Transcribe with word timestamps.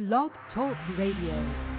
Blog 0.00 0.30
Talk 0.54 0.78
Radio. 0.96 1.69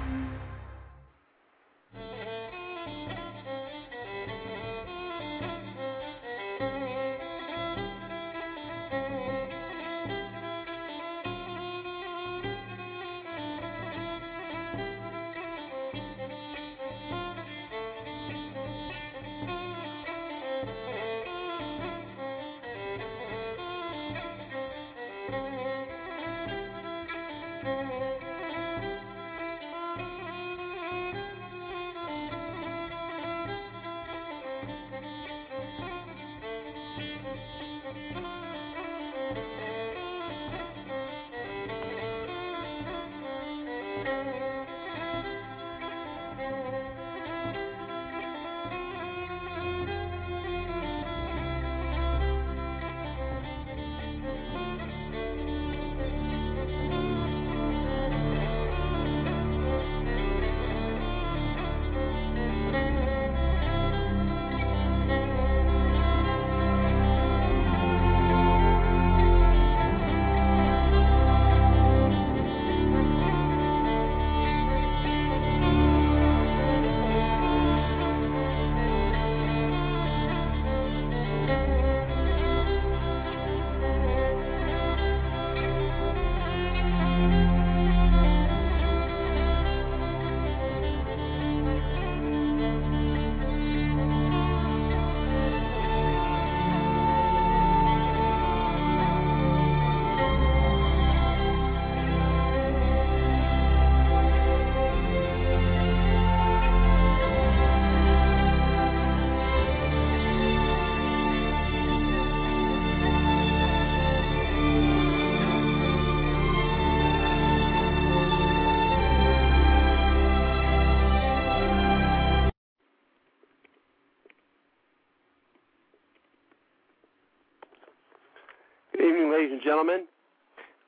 Gentlemen. 129.63 130.07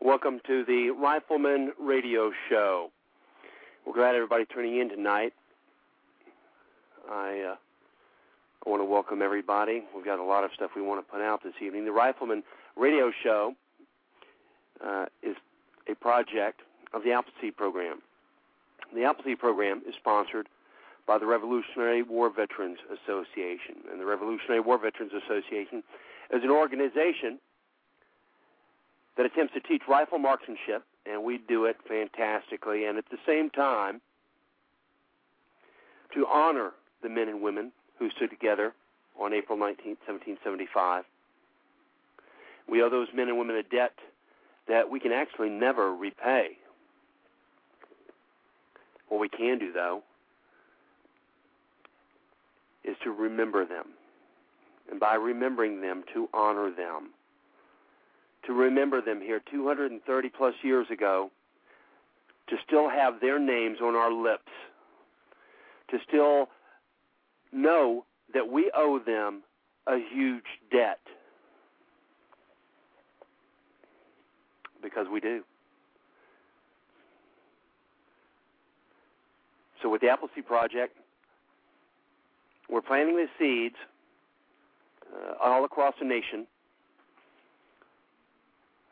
Welcome 0.01 0.39
to 0.47 0.66
the 0.66 0.89
Rifleman 0.89 1.73
Radio 1.79 2.31
Show. 2.50 2.89
We're 3.85 3.94
glad 3.94 4.16
everybody 4.16 4.45
tuning 4.51 4.79
in 4.79 4.89
tonight. 4.89 5.34
I, 7.09 7.51
uh, 7.51 7.56
I 8.66 8.69
want 8.69 8.81
to 8.81 8.85
welcome 8.85 9.22
everybody. 9.22 9.84
We've 9.95 10.06
got 10.06 10.17
a 10.17 10.23
lot 10.23 10.44
of 10.44 10.51
stuff 10.56 10.72
we 10.75 10.81
want 10.81 11.06
to 11.06 11.11
put 11.11 11.22
out 11.22 11.44
this 11.44 11.53
evening. 11.61 11.85
The 11.85 11.91
Rifleman 11.91 12.41
Radio 12.75 13.11
Show 13.23 13.53
uh, 14.84 15.05
is 15.22 15.35
a 15.88 15.94
project 15.95 16.61
of 16.94 17.03
the 17.03 17.11
Appleseed 17.11 17.55
Program. 17.55 18.01
The 18.95 19.03
Appleseed 19.03 19.38
Program 19.38 19.84
is 19.88 19.94
sponsored 20.00 20.47
by 21.05 21.19
the 21.19 21.28
Revolutionary 21.28 22.01
War 22.01 22.31
Veterans 22.34 22.79
Association. 22.90 23.75
And 23.91 24.01
the 24.01 24.05
Revolutionary 24.05 24.61
War 24.61 24.79
Veterans 24.79 25.11
Association 25.13 25.84
is 26.31 26.44
an 26.44 26.50
organization 26.50 27.40
that 29.18 29.25
attempts 29.25 29.53
to 29.53 29.59
teach 29.59 29.84
rifle 29.88 30.18
marksmanship, 30.18 30.84
and 31.06 31.24
we 31.24 31.38
do 31.38 31.66
it 31.66 31.78
fantastically, 31.88 32.85
and 32.85 32.97
at 32.97 33.06
the 33.12 33.18
same 33.25 33.50
time, 33.50 34.01
to 36.13 36.25
honor 36.28 36.72
the 37.01 37.09
men 37.09 37.28
and 37.28 37.41
women 37.41 37.72
who 38.00 38.09
stood 38.12 38.29
together 38.29 38.73
on 39.19 39.34
April 39.34 39.57
19, 39.57 39.97
1775. 40.06 41.03
We 42.69 42.81
owe 42.81 42.90
those 42.90 43.07
men 43.13 43.28
and 43.28 43.38
women 43.38 43.56
a 43.56 43.63
debt 43.63 43.94
that 44.68 44.90
we 44.90 45.00
can 45.00 45.12
actually 45.12 45.50
never 45.50 45.94
repay. 45.94 46.57
What 49.09 49.19
we 49.19 49.29
can 49.29 49.59
do, 49.59 49.72
though, 49.72 50.02
is 52.84 52.96
to 53.03 53.12
remember 53.12 53.66
them. 53.66 53.88
And 54.90 55.00
by 55.00 55.16
remembering 55.16 55.81
them, 55.81 56.03
to 56.13 56.29
honor 56.34 56.72
them 56.72 57.09
to 58.45 58.53
remember 58.53 59.01
them 59.01 59.21
here 59.21 59.41
230 59.51 60.29
plus 60.29 60.53
years 60.63 60.87
ago, 60.91 61.31
to 62.49 62.55
still 62.65 62.89
have 62.89 63.19
their 63.21 63.39
names 63.39 63.79
on 63.81 63.95
our 63.95 64.11
lips, 64.11 64.51
to 65.89 65.97
still 66.07 66.49
know 67.51 68.05
that 68.33 68.49
we 68.49 68.71
owe 68.75 68.99
them 68.99 69.43
a 69.87 69.97
huge 69.97 70.43
debt. 70.71 70.99
Because 74.81 75.07
we 75.11 75.21
do. 75.21 75.43
So, 79.81 79.89
with 79.89 80.01
the 80.01 80.09
Appleseed 80.09 80.45
Project, 80.45 80.97
we're 82.69 82.81
planting 82.81 83.15
the 83.15 83.27
seeds 83.37 83.75
uh, 85.13 85.33
all 85.41 85.63
across 85.63 85.93
the 85.99 86.05
nation 86.05 86.47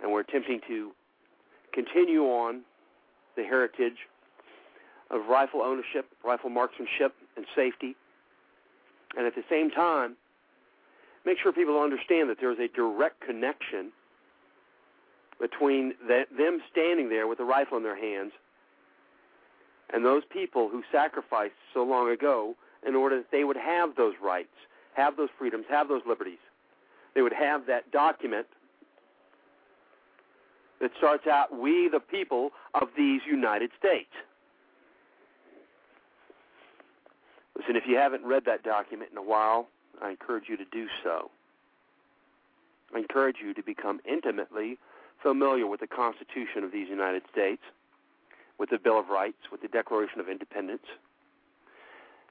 and 0.01 0.11
we're 0.11 0.21
attempting 0.21 0.59
to 0.67 0.91
continue 1.73 2.23
on 2.23 2.61
the 3.35 3.43
heritage 3.43 4.07
of 5.09 5.27
rifle 5.27 5.61
ownership, 5.61 6.05
rifle 6.23 6.49
marksmanship, 6.49 7.13
and 7.35 7.45
safety, 7.55 7.95
and 9.17 9.25
at 9.25 9.35
the 9.35 9.43
same 9.49 9.69
time, 9.69 10.15
make 11.25 11.37
sure 11.41 11.51
people 11.51 11.79
understand 11.79 12.29
that 12.29 12.37
there's 12.39 12.59
a 12.59 12.67
direct 12.75 13.21
connection 13.21 13.91
between 15.39 15.93
the, 16.07 16.23
them 16.37 16.61
standing 16.71 17.09
there 17.09 17.27
with 17.27 17.39
a 17.39 17.43
rifle 17.43 17.77
in 17.77 17.83
their 17.83 17.99
hands 17.99 18.31
and 19.93 20.05
those 20.05 20.23
people 20.31 20.69
who 20.69 20.83
sacrificed 20.91 21.55
so 21.73 21.83
long 21.83 22.09
ago 22.09 22.55
in 22.87 22.95
order 22.95 23.17
that 23.17 23.31
they 23.31 23.43
would 23.43 23.57
have 23.57 23.95
those 23.95 24.13
rights, 24.23 24.53
have 24.93 25.17
those 25.17 25.29
freedoms, 25.37 25.65
have 25.69 25.87
those 25.87 26.01
liberties. 26.07 26.39
They 27.13 27.21
would 27.21 27.33
have 27.33 27.65
that 27.67 27.91
document 27.91 28.47
that 30.81 30.91
starts 30.97 31.27
out, 31.27 31.57
We 31.57 31.87
the 31.87 31.99
people 31.99 32.51
of 32.73 32.89
these 32.97 33.21
United 33.25 33.69
States. 33.77 34.09
Listen, 37.57 37.75
if 37.75 37.83
you 37.87 37.95
haven't 37.95 38.25
read 38.25 38.43
that 38.45 38.63
document 38.63 39.11
in 39.11 39.17
a 39.17 39.23
while, 39.23 39.67
I 40.01 40.09
encourage 40.09 40.45
you 40.47 40.57
to 40.57 40.65
do 40.71 40.87
so. 41.03 41.29
I 42.93 42.99
encourage 42.99 43.37
you 43.43 43.53
to 43.53 43.61
become 43.61 44.01
intimately 44.03 44.79
familiar 45.21 45.67
with 45.67 45.79
the 45.79 45.87
Constitution 45.87 46.63
of 46.63 46.71
these 46.71 46.89
United 46.89 47.21
States, 47.31 47.61
with 48.57 48.71
the 48.71 48.79
Bill 48.79 48.99
of 48.99 49.09
Rights, 49.09 49.37
with 49.51 49.61
the 49.61 49.67
Declaration 49.67 50.19
of 50.19 50.27
Independence, 50.27 50.85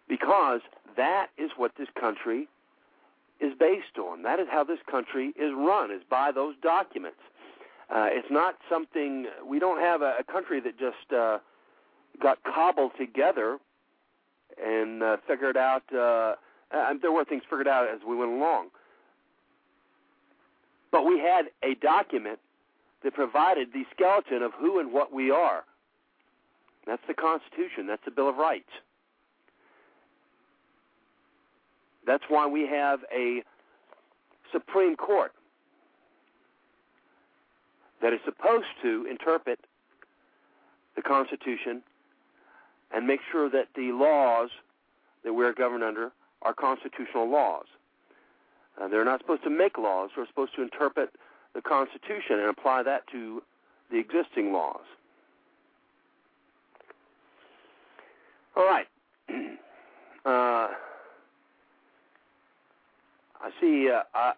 because 0.09 0.61
that 0.97 1.29
is 1.39 1.53
what 1.57 1.73
this 1.79 1.89
country 1.99 2.49
is 3.41 3.53
based 3.59 3.99
on. 3.99 4.23
That 4.23 4.41
is 4.41 4.49
how 4.51 4.65
this 4.65 4.81
country 4.91 5.29
is 5.39 5.53
run, 5.57 5.93
is 5.93 6.03
by 6.11 6.33
those 6.33 6.57
documents. 6.61 7.21
Uh, 7.91 8.07
it's 8.11 8.31
not 8.31 8.55
something 8.71 9.27
we 9.45 9.59
don't 9.59 9.81
have 9.81 10.01
a, 10.01 10.15
a 10.21 10.25
country 10.25 10.61
that 10.61 10.79
just 10.79 11.13
uh, 11.13 11.39
got 12.23 12.39
cobbled 12.45 12.93
together 12.99 13.59
and 14.65 15.03
uh, 15.03 15.17
figured 15.27 15.57
out. 15.57 15.83
Uh, 15.93 16.35
uh, 16.73 16.95
there 17.03 17.11
were 17.11 17.25
things 17.25 17.43
figured 17.51 17.67
out 17.67 17.89
as 17.89 18.01
we 18.07 18.15
went 18.15 18.31
along, 18.31 18.69
but 20.93 21.05
we 21.05 21.19
had 21.19 21.47
a 21.65 21.75
document 21.75 22.39
that 23.03 23.15
provided 23.15 23.73
the 23.73 23.83
skeleton 23.93 24.43
of 24.43 24.53
who 24.57 24.79
and 24.79 24.93
what 24.93 25.13
we 25.13 25.33
are. 25.33 25.65
That's 26.87 27.03
the 27.09 27.15
Constitution. 27.15 27.87
That's 27.89 28.05
the 28.05 28.11
Bill 28.13 28.29
of 28.29 28.37
Rights. 28.37 28.71
That's 32.07 32.25
why 32.29 32.47
we 32.47 32.67
have 32.69 33.01
a 33.13 33.43
Supreme 34.53 34.97
Court 34.97 35.33
that 38.03 38.13
is 38.13 38.21
supposed 38.25 38.67
to 38.83 39.07
interpret 39.11 39.61
the 40.97 41.03
Constitution 41.03 41.83
and 42.93 43.07
make 43.07 43.21
sure 43.31 43.49
that 43.51 43.69
the 43.77 43.93
laws 43.93 44.51
that 45.25 45.33
we're 45.33 45.53
governed 45.53 45.85
under 45.85 46.11
are 46.43 46.55
constitutional 46.55 47.31
laws. 47.31 47.67
Uh, 48.81 48.89
they're 48.89 49.05
not 49.05 49.21
supposed 49.21 49.43
to 49.45 49.51
make 49.51 49.77
laws, 49.79 50.11
they're 50.17 50.27
supposed 50.27 50.55
to 50.57 50.63
interpret 50.63 51.11
the 51.55 51.61
Constitution 51.61 52.39
and 52.39 52.49
apply 52.49 52.83
that 52.83 53.07
to 53.09 53.43
the 53.91 53.99
existing 53.99 54.53
laws. 54.53 54.85
All 58.57 58.65
right. 58.65 58.87
Uh, 60.23 60.69
I 63.41 63.51
see. 63.59 63.89
Uh, 63.91 64.03
I 64.15 64.33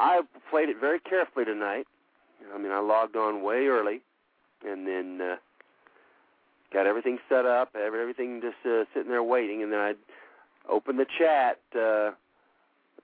I 0.00 0.20
played 0.50 0.68
it 0.68 0.78
very 0.80 0.98
carefully 0.98 1.44
tonight. 1.44 1.86
I 2.54 2.58
mean, 2.58 2.72
I 2.72 2.80
logged 2.80 3.16
on 3.16 3.42
way 3.42 3.66
early, 3.66 4.00
and 4.66 4.86
then 4.86 5.20
uh, 5.20 5.36
got 6.72 6.86
everything 6.86 7.18
set 7.28 7.46
up, 7.46 7.74
everything 7.74 8.40
just 8.40 8.56
uh, 8.66 8.84
sitting 8.94 9.10
there 9.10 9.22
waiting, 9.22 9.62
and 9.62 9.72
then 9.72 9.80
I 9.80 9.94
opened 10.68 10.98
the 10.98 11.06
chat 11.18 11.58
uh, 11.74 12.12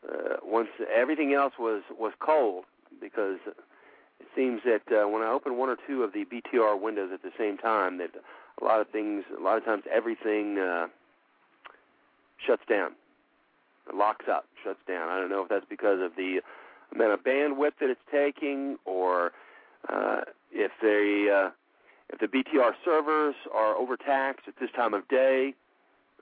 uh, 0.07 0.37
once 0.43 0.69
everything 0.95 1.35
else 1.35 1.55
was 1.59 1.83
was 1.99 2.13
cold 2.21 2.65
because 3.01 3.39
it 3.47 4.27
seems 4.35 4.63
that 4.65 4.83
uh, 4.93 5.09
when 5.09 5.23
I 5.23 5.31
open 5.31 5.57
one 5.57 5.69
or 5.69 5.77
two 5.87 6.03
of 6.03 6.13
the 6.13 6.25
BTR 6.25 6.81
windows 6.81 7.11
at 7.13 7.23
the 7.23 7.33
same 7.39 7.59
time, 7.59 7.99
that 7.99 8.11
a 8.61 8.65
lot 8.65 8.81
of 8.81 8.89
things, 8.89 9.25
a 9.39 9.43
lot 9.43 9.59
of 9.59 9.65
times, 9.65 9.85
everything 9.93 10.59
uh, 10.59 10.87
shuts 12.45 12.63
down, 12.69 12.93
it 13.89 13.95
locks 13.95 14.27
up, 14.31 14.47
shuts 14.65 14.81
down. 14.87 15.09
I 15.09 15.19
don't 15.19 15.31
know 15.31 15.43
if 15.43 15.49
that's 15.49 15.67
because 15.69 16.01
of 16.01 16.17
the 16.17 16.41
amount 16.95 17.13
of 17.13 17.21
bandwidth 17.25 17.73
that 17.81 17.91
it's 17.91 18.01
taking, 18.11 18.77
or 18.85 19.33
uh, 19.89 20.23
if 20.53 20.73
they 20.83 21.31
uh, 21.31 21.51
if 22.11 22.21
the 22.21 22.27
BTR 22.27 22.73
servers 22.85 23.35
are 23.55 23.77
overtaxed 23.77 24.49
at 24.49 24.55
this 24.61 24.71
time 24.75 24.95
of 24.95 25.07
day. 25.09 25.55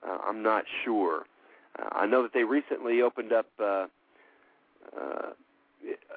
Uh, 0.07 0.17
I'm 0.27 0.43
not 0.43 0.65
sure. 0.85 1.25
Uh, 1.79 1.89
I 1.91 2.05
know 2.05 2.21
that 2.21 2.33
they 2.33 2.43
recently 2.43 3.01
opened 3.01 3.33
up. 3.33 3.47
Uh, 3.59 3.87
uh, 4.95 5.33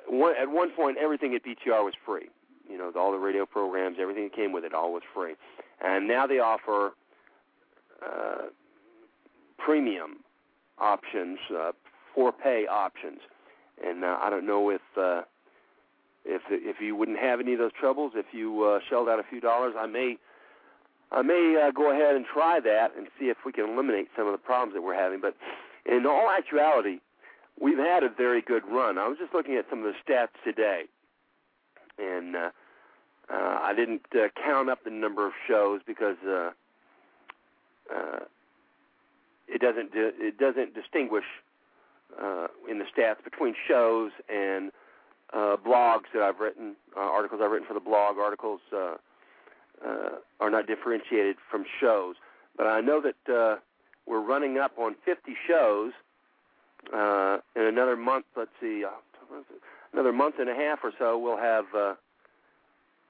one, 0.09 0.35
at 0.41 0.51
one 0.51 0.71
point, 0.71 0.99
everything 0.99 1.35
at 1.35 1.45
BTR 1.45 1.85
was 1.85 1.95
free. 2.05 2.29
You 2.69 2.79
know, 2.79 2.93
all 2.97 3.13
the 3.13 3.19
radio 3.19 3.47
programs, 3.47 3.97
everything 4.01 4.25
that 4.25 4.35
came 4.35 4.53
with 4.53 4.65
it, 4.65 4.75
all 4.75 4.93
was 4.93 5.03
free. 5.15 5.35
And 5.83 6.07
now 6.07 6.27
they 6.27 6.39
offer 6.39 6.93
uh, 8.05 8.49
premium 9.59 10.19
options, 10.79 11.39
uh, 11.55 11.73
for 12.15 12.33
pay 12.33 12.67
options. 12.67 13.21
And 13.87 14.05
uh, 14.05 14.19
I 14.21 14.31
don't 14.31 14.47
know 14.47 14.71
if 14.71 14.83
uh, 14.97 15.23
if 16.25 16.43
if 16.51 16.81
you 16.81 16.97
wouldn't 16.97 17.19
have 17.19 17.41
any 17.41 17.55
of 17.55 17.59
those 17.59 17.73
troubles 17.79 18.13
if 18.15 18.27
you 18.33 18.65
uh, 18.65 18.81
shelled 18.89 19.09
out 19.09 19.19
a 19.19 19.25
few 19.25 19.41
dollars. 19.41 19.75
I 19.79 19.87
may 19.87 20.17
I 21.13 21.23
may 21.23 21.61
uh, 21.61 21.71
go 21.73 21.91
ahead 21.91 22.15
and 22.15 22.25
try 22.25 22.61
that 22.61 22.97
and 22.97 23.09
see 23.19 23.27
if 23.27 23.39
we 23.45 23.53
can 23.53 23.69
eliminate 23.69 24.09
some 24.17 24.27
of 24.27 24.33
the 24.33 24.39
problems 24.39 24.75
that 24.75 24.83
we're 24.83 24.95
having. 24.95 25.21
But 25.21 25.35
in 25.87 26.07
all 26.07 26.31
actuality, 26.31 26.99
we've 27.61 27.79
had 27.79 28.03
a 28.03 28.09
very 28.09 28.43
good 28.43 28.63
run. 28.67 28.99
I 28.99 29.09
was 29.09 29.19
just 29.19 29.35
looking 29.35 29.57
at 29.57 29.67
some 29.71 29.85
of 29.85 29.93
the 29.93 30.13
stats 30.13 30.29
today, 30.45 30.85
and 31.99 32.37
uh, 32.37 32.51
uh, 33.33 33.59
I 33.63 33.75
didn't 33.75 34.03
uh, 34.15 34.29
count 34.45 34.69
up 34.71 34.85
the 34.85 34.91
number 34.91 35.27
of 35.27 35.33
shows 35.49 35.81
because 35.87 36.17
uh, 36.27 36.51
uh, 37.95 38.21
it 39.49 39.61
doesn't 39.61 39.91
it 39.95 40.39
doesn't 40.39 40.75
distinguish 40.75 41.25
uh, 42.21 42.49
in 42.69 42.79
the 42.79 42.85
stats 42.85 43.23
between 43.25 43.55
shows 43.69 44.11
and 44.29 44.73
uh, 45.33 45.57
blogs 45.57 46.05
that 46.15 46.23
I've 46.23 46.41
written, 46.41 46.77
uh, 46.97 47.01
articles 47.01 47.41
I've 47.43 47.51
written 47.51 47.67
for 47.67 47.75
the 47.75 47.81
blog, 47.81 48.19
articles 48.19 48.61
uh, 48.73 48.95
uh, 49.87 50.11
are 50.41 50.51
not 50.51 50.67
differentiated 50.67 51.37
from 51.51 51.65
shows. 51.81 52.17
But 52.57 52.67
I 52.67 52.81
know 52.81 53.01
that 53.01 53.33
uh, 53.33 53.57
we're 54.07 54.21
running 54.21 54.59
up 54.59 54.73
on 54.79 54.97
50 55.05 55.33
shows 55.47 55.93
uh, 56.93 57.39
in 57.55 57.63
another 57.63 57.97
month. 57.97 58.27
Let's 58.37 58.51
see, 58.61 58.85
uh, 58.85 59.37
another 59.93 60.13
month 60.13 60.37
and 60.39 60.49
a 60.49 60.55
half 60.55 60.81
or 60.83 60.93
so, 60.99 61.19
we'll 61.19 61.39
have 61.39 61.67
uh, 61.77 61.95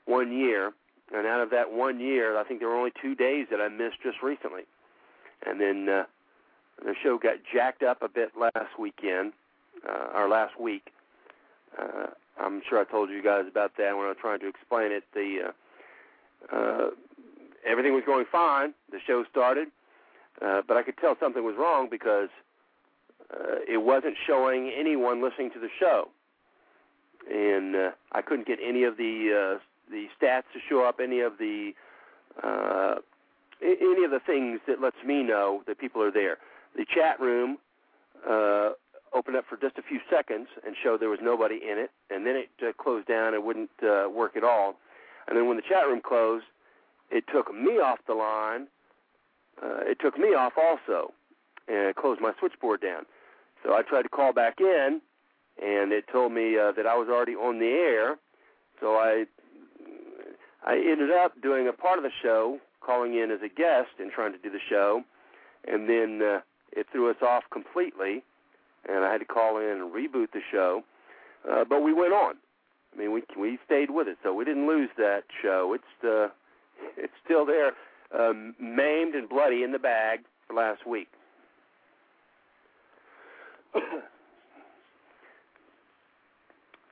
one 0.04 0.32
year. 0.32 0.72
And 1.12 1.26
out 1.26 1.40
of 1.40 1.50
that 1.50 1.72
one 1.72 1.98
year, 1.98 2.38
I 2.38 2.44
think 2.44 2.60
there 2.60 2.68
were 2.68 2.76
only 2.76 2.92
two 3.02 3.14
days 3.14 3.46
that 3.50 3.60
I 3.60 3.68
missed 3.68 3.96
just 4.02 4.22
recently. 4.22 4.62
And 5.44 5.60
then 5.60 5.88
uh, 5.88 6.04
the 6.84 6.94
show 7.02 7.18
got 7.18 7.36
jacked 7.52 7.82
up 7.82 8.02
a 8.02 8.08
bit 8.08 8.32
last 8.38 8.78
weekend, 8.78 9.32
uh, 9.88 10.18
or 10.18 10.28
last 10.28 10.58
week. 10.60 10.92
Uh, 11.78 12.06
I'm 12.40 12.62
sure 12.68 12.80
I 12.80 12.84
told 12.84 13.10
you 13.10 13.22
guys 13.22 13.44
about 13.48 13.72
that 13.78 13.96
when 13.96 14.06
I 14.06 14.08
was 14.08 14.16
trying 14.20 14.40
to 14.40 14.48
explain 14.48 14.92
it. 14.92 15.04
The 15.14 15.52
uh, 16.52 16.56
uh, 16.56 16.90
everything 17.66 17.94
was 17.94 18.04
going 18.06 18.24
fine. 18.30 18.74
The 18.90 18.98
show 19.06 19.24
started, 19.30 19.68
uh, 20.42 20.62
but 20.66 20.76
I 20.76 20.82
could 20.82 20.96
tell 20.98 21.16
something 21.20 21.44
was 21.44 21.56
wrong 21.58 21.88
because 21.90 22.28
uh, 23.32 23.56
it 23.68 23.82
wasn't 23.82 24.16
showing 24.26 24.72
anyone 24.76 25.22
listening 25.22 25.50
to 25.52 25.60
the 25.60 25.68
show, 25.78 26.08
and 27.30 27.76
uh, 27.76 27.90
I 28.12 28.22
couldn't 28.22 28.46
get 28.46 28.58
any 28.64 28.84
of 28.84 28.96
the 28.96 29.58
uh, 29.58 29.90
the 29.90 30.06
stats 30.20 30.44
to 30.54 30.60
show 30.68 30.84
up, 30.84 30.98
any 31.02 31.20
of 31.20 31.38
the 31.38 31.72
uh, 32.42 32.96
any 33.62 34.04
of 34.04 34.10
the 34.10 34.20
things 34.24 34.60
that 34.66 34.80
lets 34.80 34.96
me 35.04 35.22
know 35.22 35.62
that 35.66 35.78
people 35.78 36.02
are 36.02 36.10
there. 36.10 36.38
The 36.76 36.84
chat 36.94 37.20
room 37.20 37.58
uh, 38.28 38.70
opened 39.12 39.36
up 39.36 39.44
for 39.48 39.56
just 39.56 39.78
a 39.78 39.82
few 39.82 40.00
seconds 40.10 40.48
and 40.64 40.74
showed 40.82 41.00
there 41.00 41.08
was 41.08 41.20
nobody 41.22 41.56
in 41.56 41.78
it, 41.78 41.90
and 42.10 42.26
then 42.26 42.36
it 42.36 42.50
uh, 42.62 42.72
closed 42.80 43.08
down 43.08 43.34
and 43.34 43.44
wouldn't 43.44 43.70
uh, 43.82 44.08
work 44.08 44.36
at 44.36 44.44
all. 44.44 44.76
And 45.28 45.36
then 45.36 45.46
when 45.46 45.56
the 45.56 45.62
chat 45.62 45.86
room 45.86 46.00
closed, 46.02 46.44
it 47.10 47.24
took 47.32 47.52
me 47.52 47.78
off 47.78 47.98
the 48.06 48.14
line. 48.14 48.66
Uh, 49.62 49.80
it 49.82 49.98
took 50.00 50.18
me 50.18 50.28
off 50.28 50.52
also, 50.56 51.12
and 51.68 51.88
it 51.88 51.96
closed 51.96 52.20
my 52.20 52.32
switchboard 52.38 52.80
down. 52.80 53.04
So 53.64 53.74
I 53.74 53.82
tried 53.82 54.02
to 54.02 54.08
call 54.08 54.32
back 54.32 54.60
in, 54.60 55.00
and 55.62 55.92
it 55.92 56.04
told 56.10 56.32
me 56.32 56.56
uh, 56.58 56.72
that 56.72 56.86
I 56.86 56.96
was 56.96 57.08
already 57.10 57.34
on 57.34 57.58
the 57.58 57.66
air. 57.66 58.16
So 58.80 58.94
I 58.94 59.26
I 60.64 60.74
ended 60.76 61.10
up 61.10 61.40
doing 61.42 61.68
a 61.68 61.72
part 61.72 61.98
of 61.98 62.04
the 62.04 62.10
show, 62.22 62.58
calling 62.80 63.14
in 63.14 63.30
as 63.30 63.40
a 63.44 63.48
guest 63.48 63.90
and 63.98 64.10
trying 64.10 64.32
to 64.32 64.38
do 64.38 64.50
the 64.50 64.60
show, 64.68 65.02
and 65.66 65.88
then 65.88 66.20
uh, 66.22 66.40
it 66.72 66.86
threw 66.92 67.10
us 67.10 67.16
off 67.22 67.44
completely, 67.52 68.22
and 68.88 69.04
I 69.04 69.12
had 69.12 69.18
to 69.18 69.24
call 69.24 69.58
in 69.58 69.80
and 69.80 69.92
reboot 69.92 70.32
the 70.32 70.40
show. 70.50 70.82
Uh, 71.50 71.64
but 71.68 71.80
we 71.80 71.92
went 71.92 72.12
on. 72.12 72.34
I 72.92 72.98
mean, 72.98 73.12
we 73.12 73.22
we 73.38 73.58
stayed 73.64 73.90
with 73.90 74.08
it, 74.08 74.18
so 74.22 74.34
we 74.34 74.44
didn't 74.44 74.66
lose 74.66 74.90
that 74.96 75.22
show. 75.42 75.74
It's 75.74 75.84
uh, 76.04 76.28
it's 76.96 77.12
still 77.24 77.46
there, 77.46 77.72
um, 78.16 78.54
maimed 78.60 79.14
and 79.14 79.28
bloody 79.28 79.62
in 79.62 79.72
the 79.72 79.78
bag 79.78 80.20
for 80.46 80.54
last 80.54 80.86
week. 80.86 81.08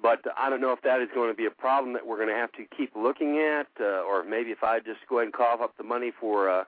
but 0.03 0.21
I 0.37 0.49
don't 0.49 0.61
know 0.61 0.73
if 0.73 0.83
that 0.83 1.01
is 1.01 1.09
going 1.15 1.31
to 1.31 1.37
be 1.37 1.47
a 1.47 1.51
problem 1.51 1.93
that 1.95 2.07
we're 2.07 2.17
going 2.17 2.29
to 2.29 2.35
have 2.35 2.53
to 2.53 2.65
keep 2.77 2.95
looking 2.95 3.39
at, 3.39 3.67
uh, 3.81 4.03
or 4.03 4.23
maybe 4.25 4.51
if 4.51 4.63
I 4.63 4.79
just 4.79 5.01
go 5.09 5.17
ahead 5.19 5.27
and 5.27 5.35
cough 5.35 5.61
up 5.61 5.77
the 5.77 5.85
money 5.85 6.13
for 6.21 6.49
uh, 6.49 6.65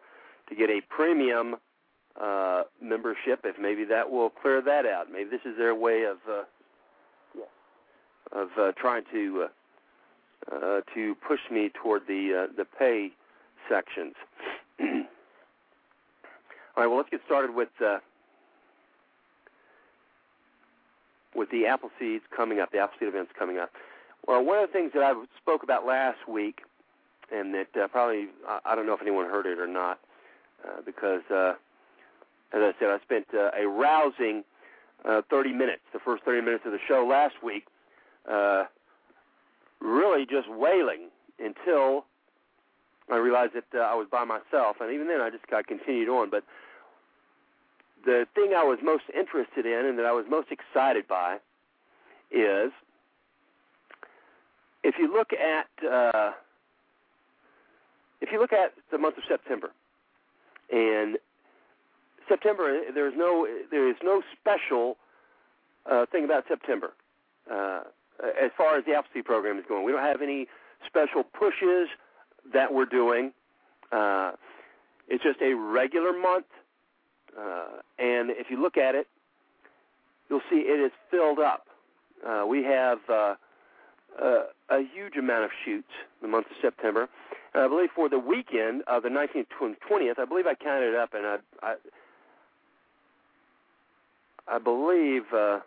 to 0.49 0.55
get 0.57 0.69
a 0.69 0.81
premium 0.89 1.57
uh, 2.21 2.63
membership, 2.81 3.41
if 3.45 3.59
maybe 3.59 3.85
that 3.85 4.11
will 4.11 4.31
clear 4.31 4.63
that 4.63 4.87
out. 4.87 5.11
Maybe 5.13 5.31
this 5.31 5.41
is 5.45 5.57
their 5.57 5.75
way 5.75 6.05
of 6.05 6.19
uh, 6.29 6.43
of 8.33 8.49
uh, 8.59 8.73
trying 8.73 9.05
to 9.13 9.47
uh, 10.53 10.55
uh, 10.55 10.81
to 10.95 11.15
push 11.27 11.41
me 11.51 11.71
toward 11.71 12.07
the 12.07 12.47
uh, 12.49 12.53
the 12.57 12.65
pay 12.65 13.11
sections. 13.69 14.15
All 14.81 14.87
right, 16.77 16.87
well, 16.87 16.97
let's 16.97 17.11
get 17.11 17.21
started 17.27 17.55
with 17.55 17.69
uh, 17.85 17.99
with 21.35 21.51
the 21.51 21.65
Appleseeds 21.65 22.23
coming 22.35 22.61
up, 22.61 22.73
the 22.73 22.79
apple 22.79 22.97
seed 22.99 23.09
events 23.09 23.33
coming 23.39 23.59
up. 23.59 23.71
Well, 24.27 24.45
one 24.45 24.59
of 24.63 24.69
the 24.69 24.73
things 24.73 24.93
that 24.95 25.03
I 25.03 25.13
spoke 25.41 25.63
about 25.63 25.87
last 25.87 26.29
week, 26.29 26.63
and 27.33 27.55
that 27.55 27.69
uh, 27.81 27.89
probably 27.89 28.29
I, 28.47 28.61
I 28.65 28.75
don't 28.75 28.87
know 28.87 28.95
if 28.95 29.03
anyone 29.03 29.27
heard 29.27 29.47
it 29.47 29.59
or 29.59 29.67
not, 29.67 29.99
uh, 30.67 30.83
because 30.85 31.23
uh, 31.31 31.55
as 32.53 32.61
I 32.63 32.73
said, 32.79 32.89
I 32.89 32.99
spent 33.01 33.27
uh, 33.35 33.51
a 33.57 33.67
rousing 33.67 34.45
uh, 35.05 35.23
30 35.31 35.53
minutes, 35.53 35.83
the 35.93 36.01
first 36.01 36.25
30 36.25 36.43
minutes 36.43 36.65
of 36.67 36.73
the 36.73 36.79
show 36.87 37.07
last 37.07 37.43
week, 37.43 37.67
uh, 38.31 38.65
really 39.81 40.27
just 40.27 40.49
wailing 40.51 41.09
until 41.39 42.05
I 43.11 43.17
realized 43.17 43.53
that 43.55 43.65
uh, 43.75 43.83
I 43.83 43.95
was 43.95 44.07
by 44.11 44.25
myself, 44.25 44.77
and 44.81 44.93
even 44.93 45.09
then 45.09 45.21
I 45.21 45.31
just 45.31 45.47
got 45.47 45.67
continued 45.67 46.09
on. 46.09 46.31
But 46.31 46.45
the 48.05 48.27
thing 48.35 48.55
I 48.57 48.65
was 48.65 48.79
most 48.83 49.05
interested 49.15 49.67
in 49.67 49.87
and 49.87 49.99
that 49.99 50.07
I 50.07 50.13
was 50.13 50.27
most 50.29 50.49
excited 50.51 51.09
by 51.09 51.39
is 52.31 52.73
if 54.83 54.95
you 54.99 55.13
look 55.13 55.33
at 55.33 55.67
uh, 55.85 56.33
if 58.21 58.31
you 58.33 58.39
look 58.39 58.53
at 58.53 58.75
the 58.91 58.99
month 58.99 59.17
of 59.17 59.25
September, 59.27 59.71
and 60.71 61.19
September, 62.31 62.81
there 62.95 63.09
is 63.09 63.15
no 63.17 63.47
there 63.71 63.89
is 63.91 63.97
no 64.03 64.23
special 64.41 64.97
uh, 65.91 66.07
thing 66.07 66.25
about 66.25 66.45
September 66.49 66.93
uh, 67.51 67.81
as 68.23 68.51
far 68.57 68.79
as 68.79 68.85
the 68.85 68.95
Appleseed 68.95 69.25
program 69.25 69.59
is 69.59 69.65
going. 69.69 69.85
We 69.85 69.93
don't 69.93 70.01
have 70.01 70.23
any 70.23 70.47
special 70.87 71.25
pushes 71.25 71.89
that 72.55 72.73
we're 72.73 72.87
doing. 72.87 73.33
Uh, 73.91 74.33
it's 75.09 75.25
just 75.25 75.41
a 75.43 75.55
regular 75.55 76.13
month, 76.13 76.47
uh, 77.37 77.83
and 77.99 78.31
if 78.31 78.49
you 78.49 78.63
look 78.63 78.77
at 78.77 78.95
it, 78.95 79.09
you'll 80.29 80.43
see 80.49 80.59
it 80.59 80.81
is 80.81 80.93
filled 81.11 81.41
up. 81.41 81.67
Uh, 82.25 82.45
we 82.47 82.63
have 82.63 82.99
uh, 83.09 83.35
uh, 84.23 84.43
a 84.69 84.79
huge 84.95 85.17
amount 85.19 85.45
of 85.45 85.51
shoots 85.65 85.89
the 86.23 86.29
month 86.29 86.47
of 86.47 86.57
September. 86.63 87.09
And 87.55 87.65
I 87.65 87.69
believe 87.69 87.89
for 87.95 88.09
the 88.09 88.19
weekend 88.19 88.83
of 88.87 89.03
the 89.03 89.09
19th 89.09 89.47
and 89.61 89.77
20th, 89.91 90.19
I 90.21 90.25
believe 90.25 90.47
I 90.47 90.55
counted 90.55 90.91
it 90.91 90.95
up, 90.95 91.15
and 91.15 91.27
I, 91.63 91.75
I 94.51 94.59
believe, 94.59 95.23
uh, 95.33 95.61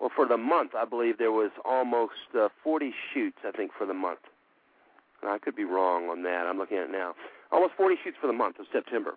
well, 0.00 0.10
for 0.14 0.26
the 0.26 0.36
month, 0.36 0.72
I 0.76 0.84
believe 0.84 1.18
there 1.18 1.32
was 1.32 1.50
almost 1.64 2.34
uh, 2.38 2.48
40 2.64 2.92
shoots, 3.12 3.38
I 3.46 3.52
think, 3.52 3.70
for 3.76 3.86
the 3.86 3.94
month. 3.94 4.18
And 5.22 5.30
I 5.30 5.38
could 5.38 5.54
be 5.54 5.64
wrong 5.64 6.08
on 6.08 6.24
that. 6.24 6.46
I'm 6.46 6.58
looking 6.58 6.78
at 6.78 6.84
it 6.84 6.92
now. 6.92 7.14
Almost 7.52 7.74
40 7.76 7.96
shoots 8.02 8.16
for 8.20 8.26
the 8.26 8.32
month 8.32 8.58
of 8.58 8.66
September. 8.72 9.14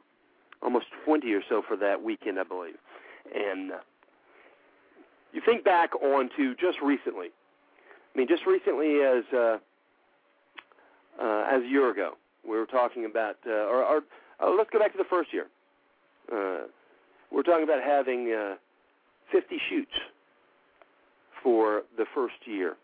Almost 0.61 0.85
20 1.05 1.31
or 1.33 1.41
so 1.47 1.63
for 1.67 1.75
that 1.77 2.03
weekend, 2.03 2.39
I 2.39 2.43
believe. 2.43 2.75
And 3.33 3.71
uh, 3.71 3.77
you 5.33 5.41
think 5.43 5.63
back 5.63 5.95
on 6.01 6.29
to 6.37 6.53
just 6.55 6.79
recently. 6.81 7.27
I 8.13 8.17
mean, 8.17 8.27
just 8.27 8.45
recently 8.45 9.01
as 9.01 9.23
uh, 9.33 9.57
uh, 11.21 11.45
as 11.51 11.63
a 11.63 11.67
year 11.67 11.89
ago, 11.89 12.13
we 12.47 12.57
were 12.57 12.65
talking 12.65 13.05
about, 13.05 13.37
uh, 13.47 13.51
or, 13.51 13.83
or 13.83 14.01
uh, 14.39 14.49
let's 14.51 14.69
go 14.69 14.79
back 14.79 14.91
to 14.91 14.97
the 14.97 15.05
first 15.05 15.33
year. 15.33 15.47
Uh, 16.31 16.67
we're 17.35 17.43
talking 17.43 17.65
about 17.65 17.83
having 17.83 18.33
uh, 18.33 18.55
50 19.29 19.57
shoots 19.69 19.91
for 21.43 21.83
the 21.97 22.05
first 22.15 22.35
year, 22.45 22.77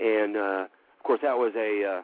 and 0.00 0.34
uh, 0.34 0.64
of 0.64 1.04
course 1.04 1.20
that 1.22 1.36
was 1.36 1.52
a 1.54 1.98
uh, 1.98 2.02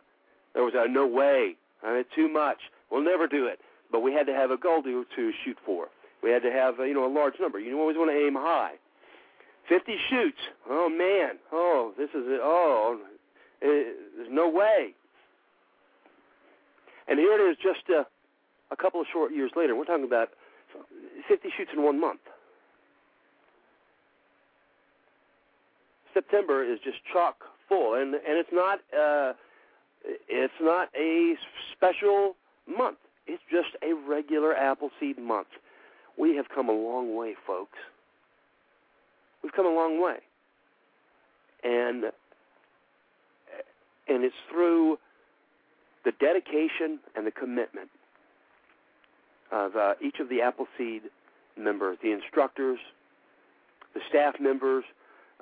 there 0.52 0.62
was 0.62 0.74
a 0.76 0.86
no 0.86 1.06
way, 1.06 1.56
I 1.82 2.04
too 2.14 2.28
much. 2.28 2.58
We'll 2.90 3.02
never 3.02 3.26
do 3.26 3.46
it. 3.46 3.58
But 3.90 4.00
we 4.00 4.12
had 4.12 4.26
to 4.26 4.34
have 4.34 4.50
a 4.50 4.58
goal 4.58 4.82
to 4.82 5.06
to 5.16 5.32
shoot 5.44 5.56
for. 5.64 5.86
We 6.22 6.30
had 6.30 6.42
to 6.42 6.52
have 6.52 6.78
uh, 6.78 6.82
you 6.82 6.92
know 6.92 7.06
a 7.06 7.12
large 7.12 7.34
number. 7.40 7.58
You 7.58 7.80
always 7.80 7.96
want 7.96 8.10
to 8.10 8.16
aim 8.16 8.34
high. 8.34 8.74
50 9.68 9.96
shoots. 10.10 10.38
Oh 10.68 10.90
man. 10.90 11.38
Oh, 11.52 11.92
this 11.96 12.10
is 12.10 12.26
it. 12.26 12.40
Oh, 12.42 12.98
it, 13.62 13.96
there's 14.16 14.28
no 14.30 14.48
way. 14.48 14.92
And 17.06 17.18
here 17.18 17.32
it 17.40 17.50
is, 17.50 17.56
just 17.62 17.88
a, 17.88 18.06
a 18.70 18.76
couple 18.76 19.00
of 19.00 19.06
short 19.10 19.32
years 19.32 19.50
later. 19.56 19.74
We're 19.74 19.86
talking 19.86 20.04
about 20.04 20.28
50 21.26 21.48
shoots 21.56 21.70
in 21.74 21.82
one 21.82 22.00
month. 22.00 22.20
September 26.14 26.64
is 26.64 26.78
just 26.84 26.98
chock 27.12 27.36
full, 27.68 27.94
and 27.94 28.14
and 28.14 28.38
it's 28.38 28.48
not 28.52 28.80
uh, 28.96 29.32
it's 30.28 30.54
not 30.60 30.88
a 30.98 31.34
special 31.76 32.34
month. 32.66 32.98
It's 33.26 33.42
just 33.50 33.76
a 33.82 33.94
regular 34.08 34.54
Appleseed 34.54 35.18
month. 35.18 35.48
We 36.18 36.34
have 36.36 36.46
come 36.52 36.68
a 36.68 36.72
long 36.72 37.14
way, 37.14 37.34
folks. 37.46 37.78
We've 39.42 39.52
come 39.52 39.66
a 39.66 39.74
long 39.74 40.02
way, 40.02 40.16
and 41.62 42.04
and 44.08 44.24
it's 44.24 44.34
through 44.50 44.98
the 46.04 46.12
dedication 46.18 46.98
and 47.14 47.26
the 47.26 47.30
commitment 47.30 47.90
of 49.50 49.76
uh, 49.76 49.94
each 50.00 50.20
of 50.20 50.28
the 50.28 50.40
Appleseed 50.42 51.02
members, 51.56 51.98
the 52.02 52.12
instructors, 52.12 52.78
the 53.94 54.00
staff 54.08 54.34
members, 54.40 54.84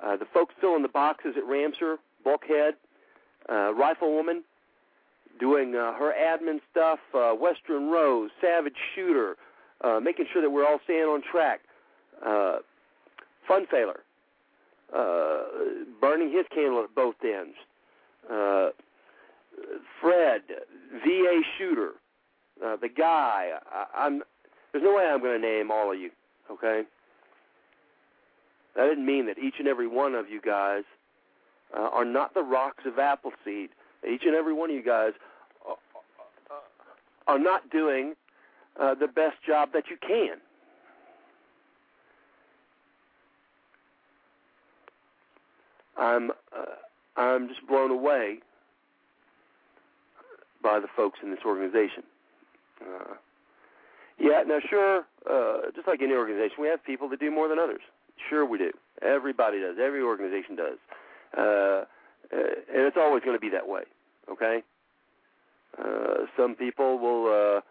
uh, 0.03 0.15
the 0.15 0.25
folks 0.33 0.53
filling 0.59 0.81
the 0.81 0.87
boxes 0.87 1.35
at 1.37 1.45
Ramseur, 1.45 1.97
Bulkhead, 2.23 2.75
uh, 3.49 3.71
Riflewoman, 3.73 4.41
doing 5.39 5.75
uh, 5.75 5.93
her 5.93 6.13
admin 6.13 6.59
stuff, 6.71 6.99
uh, 7.13 7.31
Western 7.31 7.89
Rose, 7.89 8.31
Savage 8.41 8.75
Shooter, 8.95 9.37
uh, 9.81 9.99
making 10.01 10.25
sure 10.31 10.41
that 10.41 10.49
we're 10.49 10.65
all 10.65 10.79
staying 10.83 11.03
on 11.03 11.21
track. 11.21 11.61
Uh, 12.25 12.57
Funfailer, 13.49 13.99
uh, 14.95 15.43
burning 16.01 16.31
his 16.31 16.45
candle 16.53 16.83
at 16.83 16.93
both 16.95 17.15
ends. 17.23 17.55
Uh, 18.29 18.69
Fred, 20.01 20.41
VA 21.03 21.41
Shooter, 21.57 21.91
uh, 22.63 22.75
the 22.75 22.89
guy. 22.89 23.51
I, 23.71 24.05
I'm. 24.05 24.21
There's 24.71 24.83
no 24.83 24.95
way 24.95 25.05
I'm 25.05 25.21
going 25.21 25.41
to 25.41 25.47
name 25.47 25.71
all 25.71 25.91
of 25.91 25.99
you. 25.99 26.11
Okay. 26.51 26.83
That 28.75 28.85
didn't 28.85 29.05
mean 29.05 29.25
that 29.25 29.39
each 29.39 29.55
and 29.59 29.67
every 29.67 29.87
one 29.87 30.13
of 30.13 30.29
you 30.29 30.39
guys 30.39 30.83
uh, 31.75 31.89
are 31.91 32.05
not 32.05 32.33
the 32.33 32.43
rocks 32.43 32.83
of 32.85 32.99
Appleseed. 32.99 33.69
Each 34.07 34.21
and 34.25 34.35
every 34.35 34.53
one 34.53 34.69
of 34.69 34.75
you 34.75 34.83
guys 34.83 35.13
are 37.27 37.39
not 37.39 37.69
doing 37.69 38.13
uh, 38.79 38.95
the 38.95 39.07
best 39.07 39.35
job 39.45 39.69
that 39.73 39.85
you 39.89 39.97
can. 39.97 40.37
I'm 45.97 46.31
uh, 46.55 47.19
I'm 47.19 47.47
just 47.47 47.65
blown 47.67 47.89
away 47.89 48.37
by 50.61 50.79
the 50.79 50.87
folks 50.95 51.19
in 51.23 51.31
this 51.31 51.39
organization. 51.45 52.03
Uh, 52.81 53.15
yeah, 54.19 54.43
now 54.45 54.59
sure, 54.67 55.05
uh, 55.29 55.71
just 55.75 55.87
like 55.87 56.01
any 56.01 56.13
organization, 56.13 56.55
we 56.59 56.67
have 56.67 56.83
people 56.83 57.07
that 57.09 57.19
do 57.19 57.29
more 57.29 57.47
than 57.47 57.59
others. 57.59 57.81
Sure, 58.29 58.45
we 58.45 58.57
do. 58.57 58.71
Everybody 59.01 59.59
does. 59.59 59.77
Every 59.81 60.01
organization 60.01 60.55
does. 60.55 60.77
Uh, 61.37 61.41
uh 61.41 61.85
and 62.73 62.83
it's 62.87 62.97
always 62.97 63.23
going 63.23 63.35
to 63.35 63.41
be 63.41 63.49
that 63.49 63.67
way. 63.67 63.83
Okay. 64.31 64.63
Uh, 65.77 66.25
some 66.35 66.55
people 66.55 66.97
will. 66.97 67.57
Uh, 67.57 67.61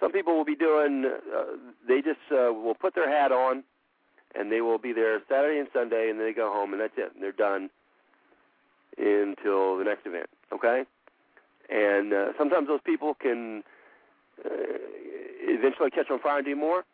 some 0.00 0.12
people 0.12 0.36
will 0.36 0.44
be 0.44 0.56
doing. 0.56 1.04
Uh, 1.04 1.56
they 1.86 2.00
just 2.00 2.20
uh, 2.30 2.52
will 2.52 2.74
put 2.74 2.94
their 2.94 3.10
hat 3.10 3.32
on, 3.32 3.64
and 4.34 4.50
they 4.50 4.60
will 4.60 4.78
be 4.78 4.92
there 4.92 5.20
Saturday 5.28 5.58
and 5.58 5.68
Sunday, 5.72 6.08
and 6.10 6.18
then 6.18 6.26
they 6.26 6.32
go 6.32 6.52
home, 6.52 6.72
and 6.72 6.80
that's 6.80 6.94
it. 6.96 7.12
And 7.14 7.22
they're 7.22 7.32
done 7.32 7.70
until 8.96 9.78
the 9.78 9.84
next 9.84 10.06
event. 10.06 10.28
Okay. 10.52 10.84
And 11.68 12.12
uh, 12.12 12.26
sometimes 12.38 12.68
those 12.68 12.80
people 12.84 13.14
can 13.14 13.62
uh, 14.44 14.48
eventually 15.42 15.90
catch 15.90 16.10
on 16.10 16.18
fire 16.20 16.38
and 16.38 16.46
do 16.46 16.56
more. 16.56 16.84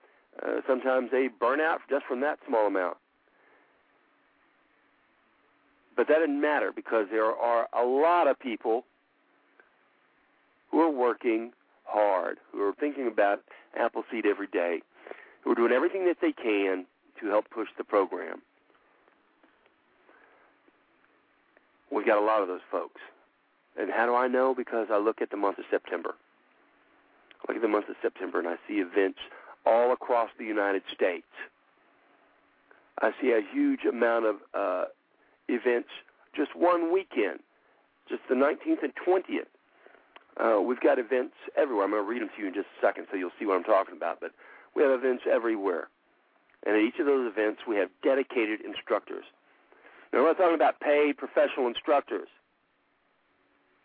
Uh, 0.42 0.60
sometimes 0.66 1.10
they 1.10 1.28
burn 1.28 1.60
out 1.60 1.80
just 1.90 2.04
from 2.06 2.20
that 2.20 2.38
small 2.46 2.66
amount. 2.66 2.96
But 5.96 6.06
that 6.08 6.20
doesn't 6.20 6.40
matter 6.40 6.70
because 6.74 7.06
there 7.10 7.24
are 7.24 7.68
a 7.72 7.84
lot 7.84 8.28
of 8.28 8.38
people 8.38 8.84
who 10.70 10.80
are 10.80 10.90
working 10.90 11.52
hard, 11.84 12.38
who 12.52 12.62
are 12.62 12.74
thinking 12.74 13.08
about 13.08 13.40
Appleseed 13.76 14.24
every 14.24 14.46
day, 14.46 14.80
who 15.42 15.52
are 15.52 15.54
doing 15.54 15.72
everything 15.72 16.06
that 16.06 16.18
they 16.20 16.32
can 16.32 16.86
to 17.20 17.26
help 17.26 17.50
push 17.50 17.68
the 17.76 17.84
program. 17.84 18.42
We've 21.90 22.06
got 22.06 22.18
a 22.18 22.24
lot 22.24 22.42
of 22.42 22.48
those 22.48 22.60
folks. 22.70 23.00
And 23.78 23.90
how 23.90 24.06
do 24.06 24.14
I 24.14 24.28
know? 24.28 24.54
Because 24.54 24.88
I 24.92 24.98
look 24.98 25.22
at 25.22 25.30
the 25.30 25.36
month 25.36 25.58
of 25.58 25.64
September. 25.70 26.14
Look 27.47 27.57
at 27.57 27.62
the 27.62 27.68
month 27.68 27.88
of 27.88 27.97
September 28.02 28.38
and 28.38 28.49
I 28.49 28.57
see 28.66 28.75
events 28.75 29.18
all 29.64 29.92
across 29.92 30.30
the 30.38 30.45
United 30.45 30.83
States. 30.92 31.26
I 33.00 33.12
see 33.21 33.30
a 33.30 33.40
huge 33.40 33.85
amount 33.85 34.26
of 34.26 34.37
uh, 34.54 34.85
events 35.49 35.88
just 36.35 36.57
one 36.57 36.92
weekend, 36.92 37.40
just 38.09 38.23
the 38.28 38.35
19th 38.35 38.83
and 38.83 38.92
20th. 39.07 39.47
Uh, 40.38 40.61
we've 40.61 40.80
got 40.80 40.99
events 40.99 41.35
everywhere. 41.57 41.85
I'm 41.85 41.90
going 41.90 42.02
to 42.02 42.09
read 42.09 42.23
them 42.23 42.30
to 42.35 42.42
you 42.42 42.49
in 42.49 42.54
just 42.54 42.66
a 42.78 42.87
second 42.87 43.07
so 43.11 43.16
you'll 43.16 43.35
see 43.38 43.47
what 43.47 43.57
I'm 43.57 43.64
talking 43.64 43.97
about. 43.97 44.21
But 44.21 44.33
we 44.75 44.83
have 44.83 44.92
events 44.92 45.25
everywhere. 45.30 45.88
And 46.66 46.76
at 46.76 46.83
each 46.83 46.99
of 46.99 47.07
those 47.07 47.30
events, 47.30 47.62
we 47.66 47.76
have 47.76 47.88
dedicated 48.02 48.61
instructors. 48.61 49.25
Now, 50.12 50.21
I'm 50.21 50.25
not 50.26 50.38
talking 50.38 50.54
about 50.54 50.80
paid 50.80 51.16
professional 51.16 51.66
instructors. 51.66 52.28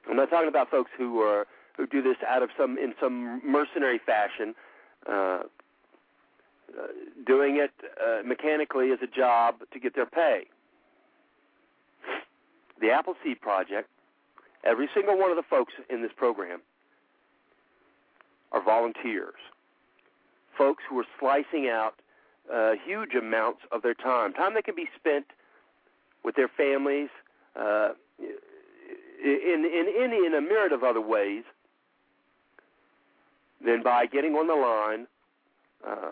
I'm 0.09 0.15
not 0.15 0.29
talking 0.29 0.49
about 0.49 0.69
folks 0.69 0.91
who 0.97 1.21
are 1.21 1.47
who 1.77 1.87
do 1.87 2.01
this 2.01 2.17
out 2.27 2.43
of 2.43 2.49
some 2.57 2.77
in 2.77 2.93
some 2.99 3.41
mercenary 3.45 3.99
fashion, 3.99 4.53
uh, 5.07 5.11
uh, 5.11 5.43
doing 7.25 7.57
it 7.57 7.71
uh, 8.01 8.21
mechanically 8.25 8.91
as 8.91 8.99
a 9.01 9.07
job 9.07 9.55
to 9.71 9.79
get 9.79 9.95
their 9.95 10.05
pay. 10.05 10.45
The 12.79 12.91
Appleseed 12.91 13.41
Project, 13.41 13.89
every 14.63 14.89
single 14.93 15.17
one 15.17 15.29
of 15.29 15.37
the 15.37 15.43
folks 15.43 15.73
in 15.89 16.01
this 16.01 16.11
program 16.15 16.61
are 18.51 18.61
volunteers, 18.61 19.39
folks 20.57 20.83
who 20.89 20.99
are 20.99 21.05
slicing 21.19 21.69
out 21.69 21.95
uh, 22.53 22.73
huge 22.85 23.13
amounts 23.15 23.61
of 23.71 23.81
their 23.81 23.93
time, 23.93 24.33
time 24.33 24.53
that 24.53 24.65
can 24.65 24.75
be 24.75 24.89
spent 24.95 25.25
with 26.23 26.35
their 26.35 26.49
families. 26.49 27.09
Uh, 27.55 27.93
in 29.23 29.65
in 29.65 29.87
in 29.87 30.25
in 30.25 30.33
a 30.33 30.41
myriad 30.41 30.73
of 30.73 30.83
other 30.83 31.01
ways, 31.01 31.43
than 33.65 33.83
by 33.83 34.05
getting 34.05 34.33
on 34.33 34.47
the 34.47 34.55
line 34.55 35.07
uh, 35.87 36.11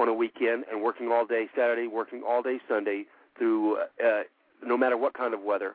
on 0.00 0.08
a 0.08 0.14
weekend 0.14 0.64
and 0.70 0.82
working 0.82 1.10
all 1.10 1.26
day 1.26 1.48
Saturday, 1.56 1.86
working 1.86 2.22
all 2.26 2.42
day 2.42 2.58
Sunday 2.68 3.04
through 3.38 3.76
uh, 3.76 4.22
no 4.64 4.76
matter 4.76 4.96
what 4.96 5.14
kind 5.14 5.34
of 5.34 5.42
weather, 5.42 5.74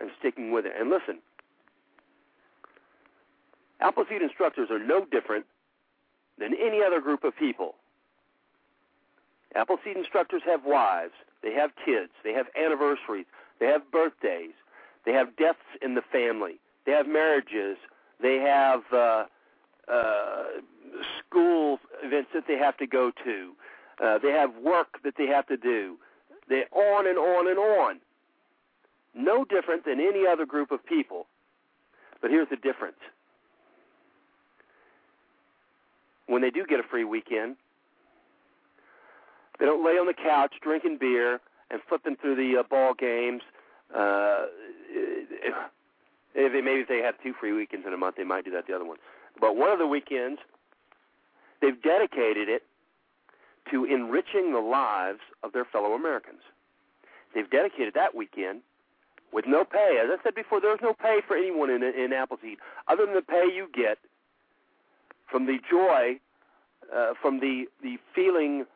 and 0.00 0.10
sticking 0.18 0.52
with 0.52 0.64
it. 0.66 0.72
And 0.78 0.90
listen, 0.90 1.18
Appleseed 3.80 4.22
instructors 4.22 4.70
are 4.70 4.78
no 4.78 5.04
different 5.04 5.44
than 6.38 6.54
any 6.54 6.82
other 6.82 7.00
group 7.00 7.22
of 7.24 7.36
people. 7.36 7.74
Appleseed 9.54 9.96
instructors 9.96 10.42
have 10.46 10.64
wives, 10.64 11.12
they 11.42 11.52
have 11.52 11.70
kids, 11.84 12.10
they 12.24 12.32
have 12.32 12.46
anniversaries, 12.56 13.26
they 13.60 13.66
have 13.66 13.82
birthdays, 13.92 14.54
they 15.04 15.12
have 15.12 15.36
deaths 15.36 15.58
in 15.82 15.94
the 15.94 16.02
family, 16.10 16.58
they 16.86 16.92
have 16.92 17.06
marriages, 17.06 17.76
they 18.20 18.36
have 18.38 18.82
uh, 18.92 19.24
uh, 19.92 20.44
school 21.18 21.78
events 22.02 22.30
that 22.34 22.44
they 22.46 22.56
have 22.56 22.76
to 22.78 22.86
go 22.86 23.10
to, 23.24 23.52
uh, 24.02 24.18
they 24.18 24.30
have 24.30 24.54
work 24.56 24.98
that 25.04 25.14
they 25.16 25.26
have 25.26 25.46
to 25.46 25.56
do. 25.56 25.96
They're 26.48 26.72
on 26.72 27.06
and 27.06 27.18
on 27.18 27.48
and 27.48 27.58
on. 27.58 28.00
No 29.14 29.44
different 29.44 29.84
than 29.84 30.00
any 30.00 30.26
other 30.26 30.44
group 30.44 30.70
of 30.70 30.84
people. 30.84 31.26
But 32.20 32.30
here's 32.30 32.48
the 32.48 32.56
difference. 32.56 32.98
When 36.26 36.42
they 36.42 36.50
do 36.50 36.64
get 36.66 36.80
a 36.80 36.82
free 36.82 37.04
weekend, 37.04 37.56
they 39.58 39.66
don't 39.66 39.84
lay 39.84 39.92
on 39.92 40.06
the 40.06 40.14
couch 40.14 40.54
drinking 40.62 40.98
beer 40.98 41.40
and 41.70 41.80
flipping 41.88 42.16
through 42.16 42.36
the 42.36 42.60
uh, 42.60 42.62
ball 42.68 42.94
games. 42.94 43.42
Uh, 43.94 44.46
if 46.34 46.52
they, 46.52 46.60
maybe 46.60 46.80
if 46.80 46.88
they 46.88 46.98
have 46.98 47.14
two 47.22 47.32
free 47.38 47.52
weekends 47.52 47.86
in 47.86 47.92
a 47.92 47.96
month, 47.96 48.16
they 48.16 48.24
might 48.24 48.44
do 48.44 48.50
that 48.52 48.66
the 48.66 48.74
other 48.74 48.84
one. 48.84 48.98
But 49.40 49.56
one 49.56 49.70
of 49.70 49.78
the 49.78 49.86
weekends, 49.86 50.40
they've 51.60 51.80
dedicated 51.80 52.48
it 52.48 52.62
to 53.70 53.84
enriching 53.84 54.52
the 54.52 54.60
lives 54.60 55.20
of 55.42 55.52
their 55.52 55.64
fellow 55.64 55.92
Americans. 55.92 56.40
They've 57.34 57.48
dedicated 57.48 57.94
that 57.94 58.14
weekend 58.14 58.60
with 59.32 59.46
no 59.46 59.64
pay. 59.64 59.98
As 60.02 60.10
I 60.10 60.22
said 60.22 60.34
before, 60.34 60.60
there's 60.60 60.80
no 60.82 60.92
pay 60.92 61.20
for 61.26 61.36
anyone 61.36 61.70
in, 61.70 61.82
in 61.82 62.12
Appleseed 62.12 62.58
other 62.88 63.06
than 63.06 63.14
the 63.14 63.22
pay 63.22 63.48
you 63.52 63.68
get 63.74 63.98
from 65.30 65.46
the 65.46 65.58
joy, 65.68 66.20
uh, 66.94 67.14
from 67.20 67.40
the, 67.40 67.64
the 67.82 67.96
feeling 68.14 68.66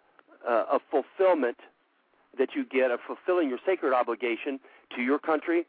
uh, 0.49 0.65
of 0.71 0.81
fulfillment 0.91 1.59
that 2.39 2.51
you 2.55 2.65
get 2.65 2.91
of 2.91 3.01
fulfilling 3.07 3.49
your 3.49 3.59
sacred 3.67 3.93
obligation 3.93 4.59
to 4.95 5.03
your 5.03 5.19
country 5.19 5.67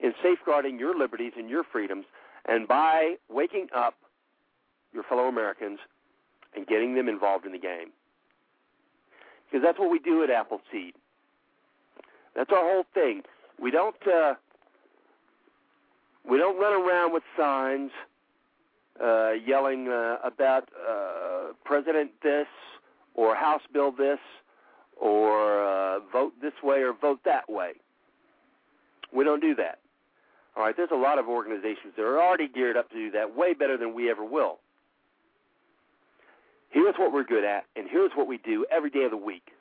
in 0.00 0.12
safeguarding 0.22 0.78
your 0.78 0.96
liberties 0.96 1.32
and 1.36 1.50
your 1.50 1.64
freedoms, 1.64 2.04
and 2.46 2.68
by 2.68 3.14
waking 3.28 3.68
up 3.74 3.94
your 4.92 5.02
fellow 5.02 5.24
Americans 5.24 5.78
and 6.54 6.66
getting 6.66 6.94
them 6.94 7.08
involved 7.08 7.44
in 7.46 7.52
the 7.52 7.58
game. 7.58 7.90
Because 9.44 9.64
that's 9.64 9.78
what 9.78 9.90
we 9.90 9.98
do 9.98 10.22
at 10.22 10.30
Appleseed. 10.30 10.94
That's 12.34 12.50
our 12.52 12.62
whole 12.62 12.84
thing. 12.94 13.22
We 13.60 13.70
don't 13.70 13.96
uh, 14.06 14.34
we 16.28 16.38
don't 16.38 16.58
run 16.60 16.74
around 16.74 17.12
with 17.12 17.22
signs 17.36 17.90
uh, 19.02 19.32
yelling 19.32 19.88
uh, 19.88 20.16
about 20.24 20.68
uh, 20.88 21.52
President 21.64 22.10
this 22.22 22.46
or 23.14 23.34
House 23.34 23.62
Bill 23.72 23.90
this 23.90 24.18
or 25.00 25.62
uh, 25.62 26.00
vote 26.12 26.32
this 26.40 26.52
way 26.62 26.82
or 26.82 26.92
vote 26.92 27.20
that 27.24 27.50
way. 27.50 27.72
We 29.12 29.24
don't 29.24 29.40
do 29.40 29.54
that. 29.54 29.78
All 30.58 30.64
right, 30.64 30.76
there's 30.76 30.90
a 30.92 30.96
lot 30.96 31.20
of 31.20 31.28
organizations 31.28 31.94
that 31.96 32.02
are 32.02 32.20
already 32.20 32.48
geared 32.48 32.76
up 32.76 32.90
to 32.90 32.96
do 32.96 33.12
that 33.12 33.36
way 33.36 33.54
better 33.54 33.76
than 33.76 33.94
we 33.94 34.10
ever 34.10 34.24
will. 34.24 34.58
Here's 36.70 36.96
what 36.96 37.12
we're 37.12 37.24
good 37.24 37.44
at, 37.44 37.64
and 37.76 37.86
here's 37.88 38.10
what 38.16 38.26
we 38.26 38.38
do 38.38 38.66
every 38.68 38.90
day 38.90 39.04
of 39.04 39.12
the 39.12 39.16
week. 39.16 39.52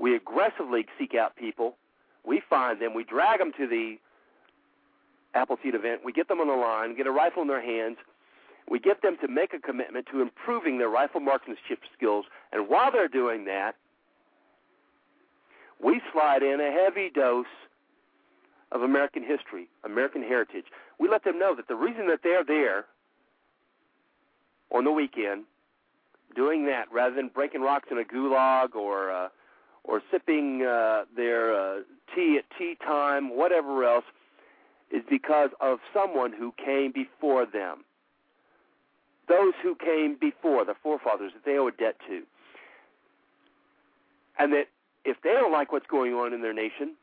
We 0.00 0.16
aggressively 0.16 0.86
seek 0.98 1.14
out 1.14 1.36
people. 1.36 1.76
We 2.26 2.42
find 2.48 2.80
them. 2.80 2.94
We 2.94 3.04
drag 3.04 3.38
them 3.38 3.52
to 3.58 3.66
the 3.66 3.98
Appleseed 5.34 5.74
event. 5.74 6.00
We 6.02 6.12
get 6.12 6.28
them 6.28 6.40
on 6.40 6.48
the 6.48 6.54
line, 6.54 6.96
get 6.96 7.06
a 7.06 7.12
rifle 7.12 7.42
in 7.42 7.48
their 7.48 7.62
hands. 7.62 7.98
We 8.70 8.78
get 8.78 9.02
them 9.02 9.18
to 9.20 9.28
make 9.28 9.52
a 9.52 9.58
commitment 9.58 10.06
to 10.12 10.22
improving 10.22 10.78
their 10.78 10.88
rifle 10.88 11.20
marksmanship 11.20 11.80
skills. 11.94 12.24
And 12.52 12.68
while 12.68 12.90
they're 12.90 13.06
doing 13.06 13.44
that, 13.44 13.76
we 15.82 16.00
slide 16.10 16.42
in 16.42 16.58
a 16.58 16.72
heavy 16.72 17.10
dose 17.14 17.44
of 18.72 18.82
American 18.82 19.22
history, 19.22 19.68
American 19.84 20.22
heritage. 20.22 20.66
We 20.98 21.08
let 21.08 21.24
them 21.24 21.38
know 21.38 21.54
that 21.54 21.68
the 21.68 21.76
reason 21.76 22.08
that 22.08 22.20
they're 22.22 22.44
there 22.44 22.86
on 24.72 24.84
the 24.84 24.92
weekend 24.92 25.44
doing 26.34 26.66
that 26.66 26.90
rather 26.92 27.14
than 27.14 27.28
breaking 27.28 27.62
rocks 27.62 27.88
in 27.90 27.98
a 27.98 28.04
gulag 28.04 28.74
or 28.74 29.10
uh, 29.10 29.28
or 29.84 30.02
sipping 30.10 30.64
uh, 30.64 31.04
their 31.16 31.54
uh, 31.54 31.80
tea 32.14 32.38
at 32.38 32.44
tea 32.58 32.76
time, 32.84 33.36
whatever 33.36 33.84
else, 33.84 34.04
is 34.90 35.02
because 35.08 35.50
of 35.60 35.78
someone 35.94 36.32
who 36.32 36.52
came 36.62 36.92
before 36.92 37.46
them. 37.46 37.84
Those 39.28 39.54
who 39.62 39.74
came 39.76 40.16
before, 40.20 40.64
the 40.64 40.74
forefathers 40.82 41.32
that 41.34 41.44
they 41.44 41.56
owe 41.56 41.68
a 41.68 41.72
debt 41.72 41.96
to. 42.08 42.22
And 44.38 44.52
that 44.52 44.66
if 45.04 45.16
they 45.22 45.30
don't 45.30 45.52
like 45.52 45.72
what's 45.72 45.86
going 45.86 46.14
on 46.14 46.32
in 46.32 46.42
their 46.42 46.52
nation, 46.52 46.94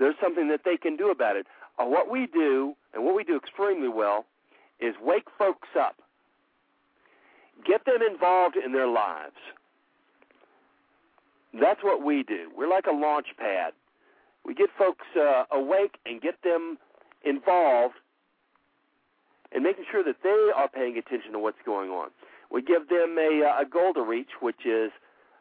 there's 0.00 0.16
something 0.20 0.48
that 0.48 0.62
they 0.64 0.76
can 0.76 0.96
do 0.96 1.10
about 1.10 1.36
it. 1.36 1.46
Uh, 1.78 1.84
what 1.84 2.10
we 2.10 2.26
do, 2.26 2.74
and 2.92 3.04
what 3.04 3.14
we 3.14 3.22
do 3.22 3.36
extremely 3.36 3.88
well, 3.88 4.24
is 4.80 4.94
wake 5.00 5.28
folks 5.38 5.68
up, 5.78 5.96
get 7.64 7.84
them 7.84 7.98
involved 8.02 8.56
in 8.56 8.72
their 8.72 8.88
lives. 8.88 9.36
That's 11.52 11.82
what 11.82 12.02
we 12.02 12.22
do. 12.22 12.50
We're 12.56 12.68
like 12.68 12.86
a 12.86 12.94
launch 12.94 13.26
pad. 13.36 13.74
We 14.44 14.54
get 14.54 14.70
folks 14.78 15.04
uh, 15.14 15.44
awake 15.52 15.96
and 16.06 16.20
get 16.20 16.42
them 16.42 16.78
involved 17.22 17.94
and 19.52 19.62
making 19.62 19.84
sure 19.90 20.02
that 20.02 20.16
they 20.22 20.50
are 20.56 20.68
paying 20.68 20.96
attention 20.96 21.32
to 21.32 21.38
what's 21.38 21.58
going 21.66 21.90
on. 21.90 22.08
We 22.50 22.62
give 22.62 22.88
them 22.88 23.16
a, 23.18 23.44
uh, 23.44 23.62
a 23.62 23.66
goal 23.66 23.92
to 23.94 24.02
reach, 24.02 24.30
which 24.40 24.64
is 24.64 24.92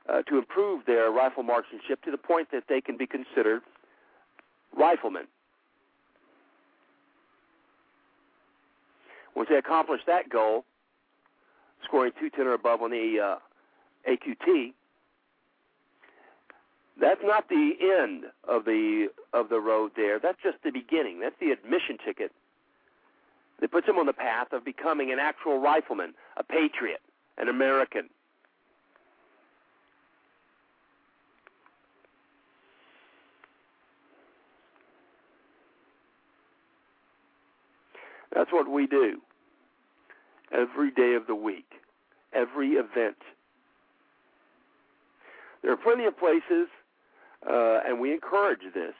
uh, 0.09 0.23
to 0.23 0.37
improve 0.37 0.85
their 0.85 1.11
rifle 1.11 1.43
marksmanship 1.43 2.03
to 2.03 2.11
the 2.11 2.17
point 2.17 2.49
that 2.51 2.63
they 2.67 2.81
can 2.81 2.97
be 2.97 3.07
considered 3.07 3.61
riflemen. 4.77 5.25
Once 9.35 9.49
they 9.49 9.57
accomplish 9.57 10.01
that 10.05 10.29
goal, 10.29 10.65
scoring 11.85 12.11
210 12.19 12.47
or 12.47 12.53
above 12.53 12.81
on 12.81 12.91
the 12.91 13.19
uh, 13.19 14.09
AQT, 14.09 14.73
that's 16.99 17.21
not 17.23 17.47
the 17.47 17.71
end 17.81 18.25
of 18.47 18.65
the 18.65 19.07
of 19.33 19.47
the 19.49 19.59
road 19.59 19.91
there. 19.95 20.19
That's 20.19 20.37
just 20.43 20.57
the 20.63 20.71
beginning. 20.71 21.21
That's 21.21 21.35
the 21.39 21.51
admission 21.51 21.97
ticket 22.03 22.31
that 23.61 23.71
puts 23.71 23.87
them 23.87 23.97
on 23.97 24.05
the 24.05 24.13
path 24.13 24.51
of 24.51 24.65
becoming 24.65 25.11
an 25.11 25.19
actual 25.19 25.59
rifleman, 25.59 26.13
a 26.37 26.43
patriot, 26.43 27.01
an 27.37 27.47
American. 27.47 28.09
That's 38.33 38.51
what 38.51 38.69
we 38.69 38.87
do 38.87 39.21
every 40.51 40.91
day 40.91 41.13
of 41.15 41.27
the 41.27 41.35
week, 41.35 41.73
every 42.33 42.71
event. 42.71 43.17
There 45.61 45.71
are 45.71 45.77
plenty 45.77 46.05
of 46.05 46.17
places, 46.17 46.67
uh, 47.49 47.79
and 47.85 47.99
we 47.99 48.13
encourage 48.13 48.61
this. 48.73 48.93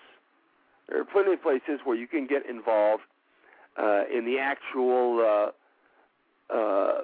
There 0.87 0.99
are 0.99 1.05
plenty 1.05 1.33
of 1.33 1.41
places 1.41 1.79
where 1.83 1.95
you 1.95 2.07
can 2.07 2.27
get 2.27 2.47
involved 2.49 3.03
uh, 3.77 4.03
in 4.13 4.25
the 4.25 4.39
actual 4.39 5.51
uh, 6.51 6.53
uh 6.53 7.01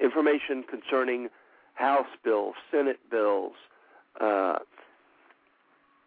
information 0.00 0.64
concerning 0.68 1.28
House 1.74 2.06
bills, 2.24 2.54
Senate 2.70 2.98
bills. 3.10 3.52
Uh, 4.20 4.58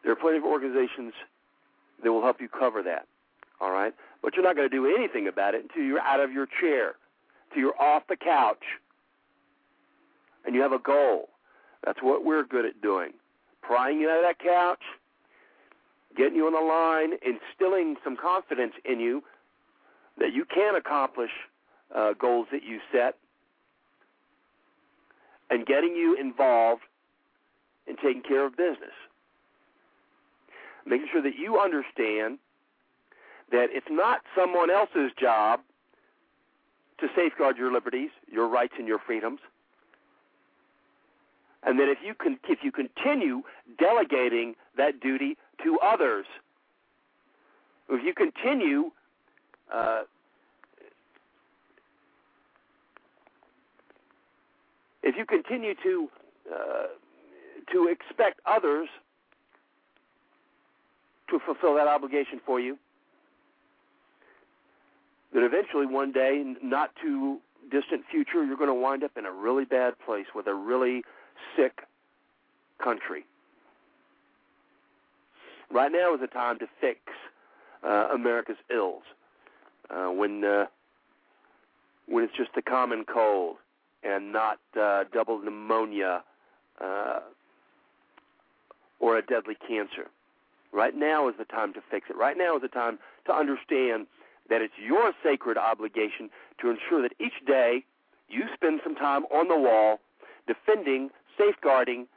there 0.03 0.11
are 0.11 0.15
plenty 0.15 0.37
of 0.37 0.43
organizations 0.43 1.13
that 2.03 2.11
will 2.11 2.21
help 2.21 2.39
you 2.39 2.47
cover 2.47 2.83
that. 2.83 3.07
All 3.59 3.71
right? 3.71 3.93
But 4.21 4.35
you're 4.35 4.43
not 4.43 4.55
going 4.55 4.69
to 4.69 4.75
do 4.75 4.85
anything 4.85 5.27
about 5.27 5.55
it 5.55 5.63
until 5.63 5.83
you're 5.83 6.01
out 6.01 6.19
of 6.19 6.31
your 6.31 6.47
chair, 6.59 6.95
until 7.49 7.61
you're 7.61 7.81
off 7.81 8.03
the 8.07 8.15
couch, 8.15 8.63
and 10.45 10.55
you 10.55 10.61
have 10.61 10.71
a 10.71 10.79
goal. 10.79 11.29
That's 11.85 11.99
what 12.01 12.25
we're 12.25 12.43
good 12.43 12.65
at 12.65 12.81
doing. 12.81 13.11
Prying 13.61 13.99
you 13.99 14.09
out 14.09 14.17
of 14.17 14.23
that 14.23 14.39
couch, 14.39 14.81
getting 16.15 16.35
you 16.35 16.47
on 16.47 16.53
the 16.53 16.59
line, 16.59 17.13
instilling 17.25 17.95
some 18.03 18.17
confidence 18.17 18.73
in 18.85 18.99
you 18.99 19.23
that 20.17 20.33
you 20.33 20.45
can 20.45 20.75
accomplish 20.75 21.31
uh, 21.95 22.13
goals 22.19 22.47
that 22.51 22.63
you 22.63 22.79
set, 22.91 23.15
and 25.49 25.65
getting 25.65 25.95
you 25.95 26.17
involved 26.19 26.81
in 27.87 27.95
taking 27.95 28.21
care 28.21 28.45
of 28.45 28.57
business. 28.57 28.95
Making 30.85 31.07
sure 31.11 31.21
that 31.21 31.35
you 31.37 31.59
understand 31.59 32.39
that 33.51 33.67
it's 33.71 33.87
not 33.89 34.21
someone 34.35 34.69
else's 34.69 35.11
job 35.19 35.61
to 36.99 37.07
safeguard 37.15 37.57
your 37.57 37.71
liberties, 37.71 38.09
your 38.31 38.47
rights, 38.47 38.73
and 38.77 38.87
your 38.87 38.99
freedoms. 38.99 39.39
And 41.63 41.79
that 41.79 41.89
if 41.89 41.99
you 42.03 42.13
can, 42.13 42.39
if 42.47 42.59
you 42.63 42.71
continue 42.71 43.41
delegating 43.77 44.55
that 44.77 44.99
duty 44.99 45.37
to 45.63 45.79
others, 45.79 46.25
if 47.89 48.03
you 48.03 48.13
continue 48.13 48.91
uh, 49.73 50.03
if 55.03 55.15
you 55.15 55.25
continue 55.25 55.73
to 55.83 56.09
uh, 56.53 56.87
to 57.71 57.87
expect 57.87 58.39
others 58.45 58.87
to 61.29 61.39
fulfill 61.45 61.75
that 61.75 61.87
obligation 61.87 62.39
for 62.45 62.59
you, 62.59 62.77
that 65.37 65.45
eventually 65.45 65.85
one 65.85 66.11
day, 66.11 66.43
not 66.63 66.89
too 66.99 67.37
distant 67.69 68.01
future, 68.09 68.43
you're 68.43 68.57
going 68.57 68.69
to 68.69 68.73
wind 68.73 69.03
up 69.03 69.11
in 69.17 69.25
a 69.27 69.31
really 69.31 69.65
bad 69.65 69.93
place 70.03 70.25
with 70.33 70.47
a 70.47 70.53
really 70.55 71.03
sick 71.55 71.81
country. 72.83 73.23
Right 75.69 75.91
now 75.91 76.15
is 76.15 76.21
the 76.21 76.27
time 76.27 76.57
to 76.57 76.67
fix 76.81 77.01
uh, 77.83 78.07
America's 78.11 78.57
ills. 78.71 79.03
Uh, 79.91 80.07
when 80.07 80.43
uh, 80.43 80.65
when 82.07 82.23
it's 82.23 82.35
just 82.35 82.49
a 82.57 82.61
common 82.63 83.05
cold 83.05 83.57
and 84.01 84.33
not 84.33 84.57
uh, 84.79 85.03
double 85.13 85.37
pneumonia 85.37 86.23
uh, 86.81 87.19
or 88.99 89.19
a 89.19 89.21
deadly 89.21 89.55
cancer. 89.67 90.09
Right 90.71 90.95
now 90.95 91.29
is 91.29 91.35
the 91.37 91.45
time 91.45 91.73
to 91.73 91.81
fix 91.91 92.09
it. 92.09 92.15
Right 92.15 92.37
now 92.37 92.55
is 92.55 92.63
the 92.63 92.69
time 92.69 92.97
to 93.27 93.33
understand 93.33 94.07
that 94.49 94.61
it's 94.61 94.73
your 94.77 95.13
sacred 95.23 95.57
obligation 95.57 96.29
to 96.61 96.69
ensure 96.69 97.01
that 97.01 97.13
each 97.19 97.45
day 97.45 97.83
you 98.29 98.43
spend 98.53 98.81
some 98.83 98.95
time 98.95 99.23
on 99.25 99.47
the 99.47 99.57
wall 99.57 99.99
defending, 100.47 101.09
safeguarding 101.37 102.07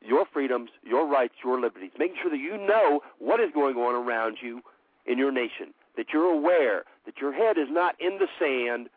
your 0.00 0.24
freedoms, 0.32 0.70
your 0.82 1.06
rights, 1.06 1.34
your 1.44 1.60
liberties, 1.60 1.90
making 1.98 2.16
sure 2.22 2.30
that 2.30 2.38
you 2.38 2.56
know 2.56 3.00
what 3.18 3.40
is 3.40 3.50
going 3.52 3.76
on 3.76 3.94
around 3.94 4.38
you 4.40 4.60
in 5.06 5.18
your 5.18 5.32
nation, 5.32 5.74
that 5.96 6.06
you're 6.12 6.30
aware, 6.30 6.84
that 7.06 7.18
your 7.20 7.32
head 7.32 7.58
is 7.58 7.68
not 7.70 7.94
in 8.00 8.18
the 8.18 8.28
sand, 8.38 8.88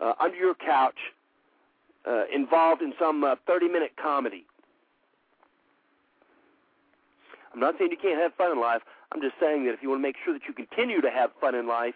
uh, 0.00 0.12
under 0.20 0.36
your 0.36 0.54
couch, 0.54 0.98
uh, 2.06 2.24
involved 2.34 2.82
in 2.82 2.92
some 2.98 3.24
30 3.46 3.66
uh, 3.66 3.72
minute 3.72 3.92
comedy. 4.00 4.44
I'm 7.52 7.60
not 7.60 7.74
saying 7.78 7.90
you 7.90 7.96
can't 7.96 8.20
have 8.20 8.34
fun 8.34 8.52
in 8.52 8.60
life. 8.60 8.82
I'm 9.12 9.20
just 9.20 9.34
saying 9.40 9.64
that 9.64 9.72
if 9.72 9.82
you 9.82 9.88
want 9.88 10.00
to 10.00 10.02
make 10.02 10.16
sure 10.24 10.34
that 10.34 10.42
you 10.46 10.52
continue 10.52 11.00
to 11.00 11.10
have 11.10 11.30
fun 11.40 11.54
in 11.54 11.66
life, 11.66 11.94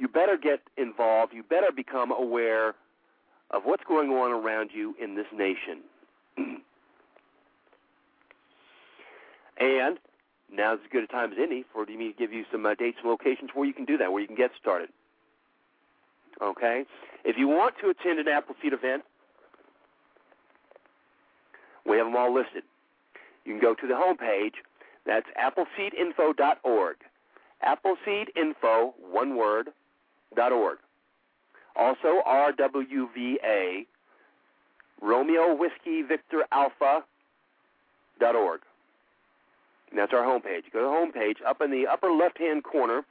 you 0.00 0.08
better 0.08 0.36
get 0.38 0.62
involved. 0.78 1.34
You 1.34 1.42
better 1.42 1.70
become 1.74 2.10
aware 2.10 2.74
of 3.50 3.62
what's 3.64 3.84
going 3.86 4.08
on 4.10 4.32
around 4.32 4.70
you 4.72 4.96
in 5.00 5.14
this 5.14 5.26
nation. 5.32 5.82
and 9.60 9.98
now's 10.50 10.78
as 10.82 10.90
good 10.90 11.04
a 11.04 11.06
time 11.06 11.32
as 11.32 11.38
any 11.40 11.66
for 11.70 11.84
me 11.84 12.12
to 12.12 12.18
give 12.18 12.32
you 12.32 12.44
some 12.50 12.64
uh, 12.64 12.74
dates 12.74 12.96
and 13.02 13.10
locations 13.10 13.50
where 13.52 13.66
you 13.66 13.74
can 13.74 13.84
do 13.84 13.98
that, 13.98 14.10
where 14.10 14.22
you 14.22 14.26
can 14.26 14.36
get 14.36 14.52
started. 14.58 14.88
Okay? 16.40 16.84
If 17.24 17.36
you 17.36 17.46
want 17.46 17.74
to 17.82 17.90
attend 17.90 18.18
an 18.18 18.26
Appleseed 18.26 18.72
event, 18.72 19.02
we 21.86 21.98
have 21.98 22.06
them 22.06 22.16
all 22.16 22.32
listed. 22.34 22.62
You 23.44 23.52
can 23.52 23.60
go 23.60 23.74
to 23.74 23.86
the 23.86 23.94
homepage. 23.94 24.54
That's 25.04 25.26
appleseedinfo.org. 25.36 26.96
Appleseedinfo, 27.66 28.92
one 29.10 29.36
word, 29.36 29.68
org. 30.36 30.78
Also, 31.76 32.22
RWVA, 32.26 33.86
Romeo 35.00 35.54
Whiskey 35.54 36.02
Victor 36.02 36.44
Alpha. 36.52 37.04
And 38.20 39.98
that's 39.98 40.12
our 40.12 40.22
homepage. 40.22 40.70
Go 40.72 40.80
to 40.80 40.84
the 41.12 41.18
homepage. 41.20 41.36
Up 41.46 41.60
in 41.62 41.70
the 41.70 41.86
upper 41.86 42.10
left 42.10 42.38
hand 42.38 42.64
corner, 42.64 43.02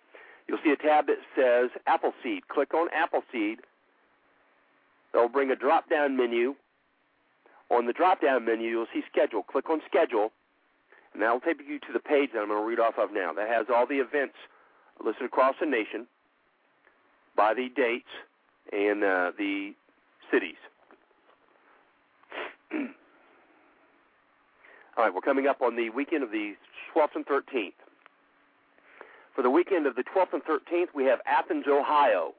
you'll 0.47 0.60
see 0.63 0.71
a 0.71 0.75
tab 0.75 1.08
that 1.08 1.17
says 1.36 1.71
Appleseed. 1.88 2.47
Click 2.47 2.73
on 2.73 2.88
Appleseed. 2.93 3.60
They'll 5.13 5.29
bring 5.29 5.49
a 5.51 5.55
drop 5.55 5.89
down 5.89 6.15
menu. 6.15 6.55
On 7.71 7.86
the 7.86 7.93
drop 7.93 8.21
down 8.21 8.45
menu, 8.45 8.69
you'll 8.69 8.88
see 8.93 9.03
Schedule. 9.12 9.43
Click 9.43 9.69
on 9.69 9.82
Schedule, 9.88 10.32
and 11.13 11.21
that 11.21 11.32
will 11.32 11.39
take 11.39 11.60
you 11.67 11.79
to 11.79 11.93
the 11.93 11.99
page 11.99 12.32
that 12.34 12.39
I'm 12.39 12.47
going 12.47 12.62
to 12.62 12.67
read 12.67 12.79
off 12.79 12.97
of 12.97 13.13
now. 13.13 13.34
That 13.34 13.49
has 13.49 13.67
all 13.73 13.86
the 13.86 13.99
events 13.99 14.36
listed 15.03 15.25
across 15.25 15.55
the 15.60 15.65
nation 15.65 16.08
by 17.39 17.54
the 17.54 17.69
dates 17.73 18.10
and 18.73 19.02
uh, 19.02 19.32
the 19.38 19.71
cities. 20.30 20.58
All 24.97 25.06
right, 25.06 25.13
we're 25.13 25.21
coming 25.21 25.47
up 25.47 25.62
on 25.62 25.78
the 25.78 25.89
weekend 25.89 26.21
of 26.21 26.32
the 26.32 26.56
12th 26.93 27.15
and 27.15 27.25
13th. 27.25 27.71
For 29.34 29.41
the 29.41 29.49
weekend 29.49 29.88
of 29.88 29.95
the 29.95 30.04
12th 30.04 30.34
and 30.34 30.43
13th, 30.43 30.88
we 30.93 31.06
have 31.06 31.19
Athens, 31.25 31.63
Ohio, 31.69 32.34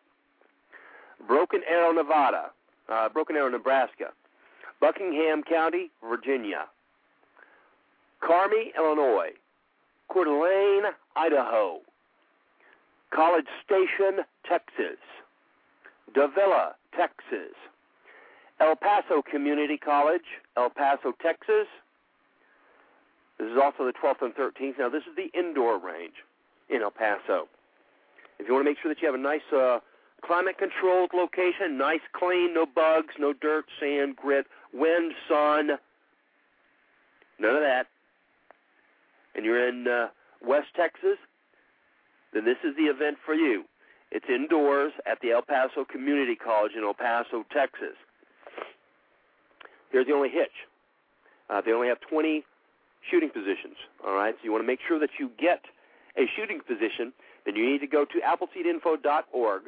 Broken 1.26 1.62
Arrow, 1.66 1.92
Nevada, 1.92 2.50
uh, 2.92 3.08
Broken 3.08 3.36
Arrow, 3.36 3.48
Nebraska, 3.48 4.08
Buckingham 4.82 5.42
County, 5.42 5.90
Virginia, 6.06 6.66
Carmi, 8.22 8.74
Illinois, 8.76 9.30
Coeur 10.12 10.26
d'Alene, 10.26 10.92
Idaho, 11.16 11.78
College 13.14 13.46
Station, 13.64 14.24
Texas, 14.48 14.98
Davila, 16.14 16.74
Texas, 16.96 17.54
El 18.60 18.76
Paso 18.76 19.22
Community 19.22 19.76
College, 19.76 20.26
El 20.56 20.70
Paso, 20.70 21.12
Texas, 21.20 21.66
this 23.40 23.48
is 23.48 23.56
also 23.56 23.86
the 23.86 23.94
12th 23.94 24.20
and 24.20 24.34
13th. 24.34 24.78
Now, 24.78 24.90
this 24.90 25.04
is 25.08 25.16
the 25.16 25.30
indoor 25.38 25.78
range 25.78 26.16
in 26.68 26.82
El 26.82 26.90
Paso. 26.90 27.48
If 28.38 28.46
you 28.46 28.52
want 28.52 28.66
to 28.66 28.70
make 28.70 28.76
sure 28.82 28.92
that 28.92 29.00
you 29.00 29.06
have 29.06 29.14
a 29.14 29.22
nice 29.22 29.40
uh, 29.50 29.78
climate 30.22 30.58
controlled 30.58 31.12
location, 31.14 31.78
nice, 31.78 32.04
clean, 32.12 32.52
no 32.52 32.66
bugs, 32.66 33.14
no 33.18 33.32
dirt, 33.32 33.64
sand, 33.80 34.16
grit, 34.16 34.46
wind, 34.74 35.12
sun, 35.26 35.78
none 37.38 37.56
of 37.56 37.62
that, 37.62 37.86
and 39.34 39.46
you're 39.46 39.66
in 39.66 39.88
uh, 39.88 40.08
West 40.46 40.68
Texas, 40.76 41.16
then 42.32 42.44
this 42.44 42.58
is 42.64 42.76
the 42.76 42.84
event 42.84 43.18
for 43.24 43.34
you. 43.34 43.64
It's 44.10 44.26
indoors 44.28 44.92
at 45.06 45.20
the 45.22 45.30
El 45.32 45.42
Paso 45.42 45.84
Community 45.84 46.34
College 46.34 46.72
in 46.76 46.82
El 46.84 46.94
Paso, 46.94 47.44
Texas. 47.52 47.96
Here's 49.90 50.06
the 50.06 50.12
only 50.12 50.30
hitch. 50.30 50.66
Uh, 51.48 51.60
they 51.60 51.72
only 51.72 51.88
have 51.88 52.00
20 52.00 52.44
shooting 53.08 53.30
positions. 53.30 53.76
All 54.06 54.14
right, 54.14 54.34
so 54.34 54.40
you 54.44 54.52
want 54.52 54.62
to 54.62 54.66
make 54.66 54.80
sure 54.86 54.98
that 54.98 55.10
you 55.18 55.30
get 55.38 55.62
a 56.16 56.26
shooting 56.36 56.60
position. 56.66 57.12
Then 57.44 57.56
you 57.56 57.66
need 57.66 57.80
to 57.80 57.86
go 57.86 58.04
to 58.04 58.20
appleseedinfo.org. 58.20 59.62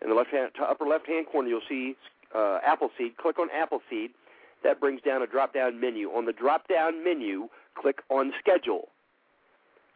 In 0.00 0.08
the 0.08 0.14
left 0.14 0.30
hand, 0.30 0.50
upper 0.60 0.86
left 0.86 1.06
hand 1.06 1.26
corner, 1.26 1.48
you'll 1.48 1.60
see 1.68 1.96
uh, 2.34 2.58
Appleseed. 2.64 3.16
Click 3.16 3.38
on 3.38 3.48
Appleseed. 3.50 4.10
That 4.64 4.80
brings 4.80 5.00
down 5.02 5.22
a 5.22 5.26
drop 5.26 5.54
down 5.54 5.80
menu. 5.80 6.10
On 6.10 6.24
the 6.24 6.32
drop 6.32 6.68
down 6.68 7.04
menu, 7.04 7.48
click 7.80 8.02
on 8.08 8.32
Schedule, 8.40 8.88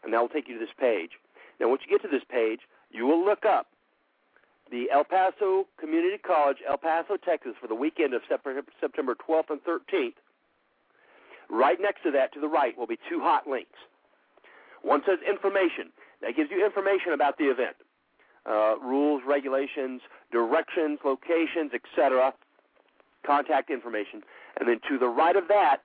and 0.03 0.13
that 0.13 0.21
will 0.21 0.29
take 0.29 0.49
you 0.49 0.55
to 0.55 0.61
this 0.61 0.75
page. 0.79 1.11
Now, 1.61 1.69
once 1.69 1.83
you 1.87 1.97
get 1.97 2.03
to 2.03 2.15
this 2.15 2.25
page, 2.29 2.61
you 2.91 3.07
will 3.07 3.25
look 3.25 3.45
up 3.45 3.69
the 4.71 4.91
El 4.91 5.05
Paso 5.05 5.67
Community 5.79 6.19
College, 6.19 6.59
El 6.69 6.79
Paso, 6.79 7.17
Texas, 7.17 7.53
for 7.61 7.69
the 7.69 7.75
weekend 7.75 8.15
of 8.15 8.23
September 8.29 9.15
12th 9.15 9.51
and 9.51 9.61
13th. 9.65 10.15
Right 11.51 11.79
next 11.81 12.03
to 12.05 12.11
that, 12.13 12.33
to 12.33 12.41
the 12.41 12.49
right, 12.49 12.77
will 12.77 12.87
be 12.87 12.99
two 13.09 13.21
hot 13.21 13.47
links. 13.47 13.79
One 14.81 15.03
says 15.07 15.19
information. 15.29 15.93
That 16.23 16.37
gives 16.37 16.51
you 16.51 16.65
information 16.65 17.13
about 17.13 17.37
the 17.37 17.45
event. 17.45 17.77
Uh, 18.47 18.77
rules, 18.83 19.23
regulations, 19.27 20.01
directions, 20.33 20.99
locations, 21.05 21.73
etc., 21.75 22.33
contact 23.25 23.71
information. 23.71 24.23
And 24.59 24.69
then 24.69 24.81
to 24.89 24.99
the 24.99 25.07
right 25.07 25.37
of 25.37 25.49
that, 25.49 25.83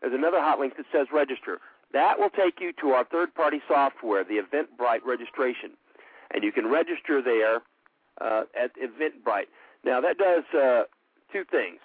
there's 0.00 0.14
another 0.14 0.40
hot 0.40 0.60
link 0.60 0.76
that 0.76 0.86
says 0.92 1.08
register. 1.12 1.58
That 1.92 2.18
will 2.18 2.30
take 2.30 2.60
you 2.60 2.72
to 2.80 2.90
our 2.90 3.04
third 3.04 3.34
party 3.34 3.60
software, 3.66 4.24
the 4.24 4.40
Eventbrite 4.40 5.04
registration. 5.04 5.70
And 6.32 6.44
you 6.44 6.52
can 6.52 6.66
register 6.68 7.22
there 7.22 7.62
uh, 8.20 8.44
at 8.60 8.72
Eventbrite. 8.76 9.46
Now, 9.84 10.00
that 10.00 10.18
does 10.18 10.44
uh, 10.54 10.82
two 11.32 11.44
things. 11.50 11.80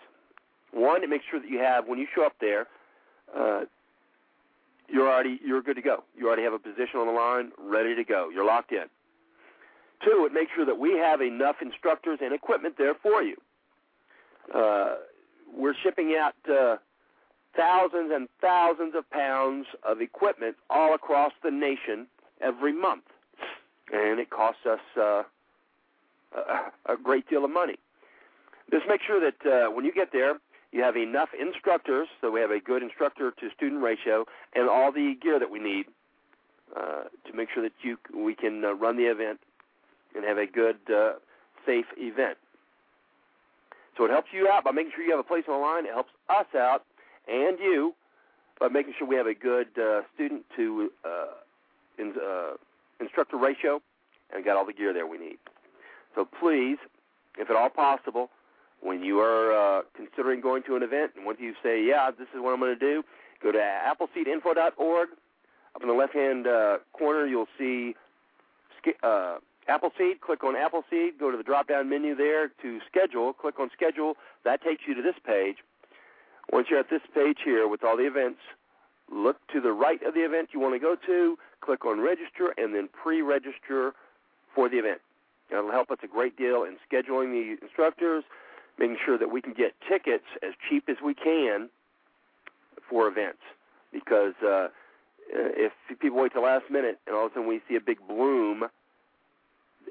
One, 0.72 1.04
it 1.04 1.10
makes 1.10 1.26
sure 1.30 1.40
that 1.40 1.50
you 1.50 1.60
have, 1.60 1.88
when 1.88 2.00
you 2.00 2.08
show 2.14 2.26
up 2.26 2.34
there, 2.42 2.68
uh, 3.38 3.62
you're 4.90 5.10
already 5.10 5.40
you're 5.46 5.62
good 5.62 5.76
to 5.76 5.82
go. 5.82 6.04
You 6.18 6.28
already 6.28 6.44
have 6.44 6.54
a 6.54 6.60
position 6.60 7.00
on 7.00 7.08
the 7.08 7.14
line, 7.14 7.52
ready 7.58 7.96
to 7.96 8.04
go. 8.04 8.30
You're 8.34 8.46
locked 8.46 8.72
in. 8.72 8.86
Two, 10.04 10.26
it 10.30 10.34
makes 10.34 10.52
sure 10.54 10.66
that 10.66 10.78
we 10.78 10.98
have 10.98 11.22
enough 11.22 11.58
instructors 11.62 12.20
and 12.22 12.34
equipment 12.34 12.76
there 12.78 12.94
for 12.94 13.24
you. 13.24 13.38
Uh, 14.54 14.96
we're 15.56 15.74
shipping 15.82 16.18
out 16.20 16.34
uh, 16.52 16.78
thousands 17.56 18.12
and 18.14 18.28
thousands 18.42 18.94
of 18.96 19.10
pounds 19.10 19.68
of 19.84 20.02
equipment 20.02 20.56
all 20.70 20.94
across 20.94 21.32
the 21.44 21.52
nation 21.52 22.08
every 22.42 22.74
month, 22.74 23.04
and 23.92 24.20
it 24.20 24.30
costs 24.30 24.66
us 24.66 24.80
uh, 24.98 25.24
a, 26.36 26.94
a 26.94 26.98
great 27.02 27.30
deal 27.30 27.46
of 27.46 27.52
money. 27.52 27.76
Just 28.72 28.86
make 28.88 29.02
sure 29.06 29.20
that 29.20 29.46
uh, 29.50 29.72
when 29.72 29.86
you 29.86 29.94
get 29.94 30.12
there, 30.12 30.40
you 30.72 30.82
have 30.82 30.98
enough 30.98 31.30
instructors, 31.40 32.08
so 32.20 32.32
we 32.32 32.42
have 32.42 32.50
a 32.50 32.60
good 32.60 32.82
instructor 32.82 33.32
to 33.40 33.50
student 33.56 33.82
ratio, 33.84 34.26
and 34.56 34.68
all 34.68 34.92
the 34.92 35.16
gear 35.22 35.38
that 35.38 35.52
we 35.52 35.60
need 35.60 35.86
uh, 36.76 37.04
to 37.28 37.34
make 37.36 37.50
sure 37.54 37.62
that 37.62 37.74
you 37.84 37.98
we 38.16 38.34
can 38.34 38.66
uh, 38.66 38.74
run 38.74 38.98
the 38.98 39.04
event 39.04 39.40
and 40.16 40.26
have 40.26 40.38
a 40.38 40.48
good, 40.48 40.78
uh, 40.92 41.14
safe 41.66 41.86
event. 41.98 42.38
So 43.98 44.06
it 44.06 44.12
helps 44.12 44.30
you 44.34 44.48
out 44.48 44.64
by 44.64 44.72
making 44.72 44.94
sure 44.96 45.04
you 45.04 45.12
have 45.12 45.20
a 45.20 45.24
place 45.24 45.44
on 45.48 45.54
the 45.54 45.60
line. 45.60 45.86
It 45.86 45.94
helps 45.94 46.12
us 46.30 46.48
out 46.56 46.84
and 47.28 47.60
you 47.60 47.94
by 48.60 48.68
making 48.68 48.94
sure 48.98 49.08
we 49.08 49.16
have 49.16 49.28
a 49.28 49.34
good 49.34 49.68
uh, 49.78 50.02
student 50.14 50.44
to 50.56 50.92
uh, 51.04 51.26
in, 51.98 52.14
uh, 52.22 52.54
instructor 53.00 53.38
ratio 53.38 53.82
and 54.34 54.46
got 54.46 54.58
all 54.58 54.66
the 54.66 54.74
gear 54.74 54.94
there 54.94 55.08
we 55.08 55.18
need. 55.18 55.38
So 56.16 56.26
please, 56.40 56.78
if 57.38 57.50
at 57.50 57.56
all 57.56 57.70
possible, 57.70 58.30
when 58.82 59.02
you 59.02 59.20
are 59.20 59.80
uh, 59.80 59.82
considering 59.96 60.42
going 60.42 60.64
to 60.64 60.76
an 60.76 60.84
event 60.84 61.12
and 61.16 61.26
once 61.26 61.40
you 61.42 61.54
say, 61.64 61.84
yeah, 61.84 62.12
this 62.12 62.28
is 62.34 62.42
what 62.42 62.54
I'm 62.54 62.60
going 62.60 62.78
to 62.78 62.80
do, 62.80 63.04
go 63.42 63.52
to 63.52 63.58
appleseedinfo.org. 63.58 65.10
Up 65.76 65.82
in 65.82 65.88
the 65.88 65.94
left-hand 65.94 66.46
uh, 66.46 66.78
corner, 66.94 67.26
you'll 67.26 67.48
see 67.58 67.96
uh, 69.02 69.38
Appleseed. 69.68 70.22
Click 70.22 70.44
on 70.44 70.56
Appleseed. 70.56 71.18
Go 71.20 71.32
to 71.32 71.38
the 71.38 71.44
drop-down 71.44 71.90
menu 71.90 72.16
there 72.16 72.50
to 72.62 72.80
schedule. 72.88 73.34
Click 73.34 73.60
on 73.60 73.70
Schedule. 73.74 74.16
That 74.44 74.62
takes 74.62 74.84
you 74.88 74.94
to 74.94 75.02
this 75.02 75.16
page. 75.26 75.58
Once 76.52 76.68
you're 76.70 76.80
at 76.80 76.90
this 76.90 77.02
page 77.14 77.38
here 77.44 77.68
with 77.68 77.84
all 77.84 77.98
the 77.98 78.06
events, 78.06 78.40
look 79.12 79.38
to 79.52 79.62
the 79.62 79.72
right 79.72 80.02
of 80.04 80.14
the 80.14 80.22
event 80.22 80.50
you 80.54 80.60
want 80.60 80.74
to 80.74 80.80
go 80.80 80.96
to. 80.96 81.38
Click 81.62 81.86
on 81.86 82.00
Register 82.00 82.54
and 82.58 82.76
then 82.76 82.90
pre-register 83.02 83.94
for 84.54 84.70
the 84.70 84.78
event. 84.78 85.00
That'll 85.50 85.72
help 85.72 85.92
us 85.92 86.00
a 86.04 86.08
great 86.08 86.38
deal 86.38 86.64
in 86.64 86.78
scheduling 86.92 87.32
the 87.32 87.58
instructors, 87.62 88.24
making 88.78 88.98
sure 89.06 89.18
that 89.18 89.32
we 89.32 89.42
can 89.42 89.54
get 89.54 89.74
tickets 89.88 90.26
as 90.42 90.54
cheap 90.70 90.90
as 90.90 90.98
we 91.04 91.14
can 91.14 91.70
for 92.90 93.08
events. 93.08 93.40
Because 93.92 94.34
uh, 94.46 94.68
if 95.30 95.72
people 96.00 96.20
wait 96.20 96.34
till 96.34 96.44
last 96.44 96.66
minute 96.70 97.00
and 97.08 97.16
all 97.16 97.28
of 97.28 97.32
a 97.32 97.36
sudden 97.36 97.48
we 97.48 97.62
see 97.70 97.76
a 97.76 97.82
big 97.82 98.00
bloom 98.08 98.64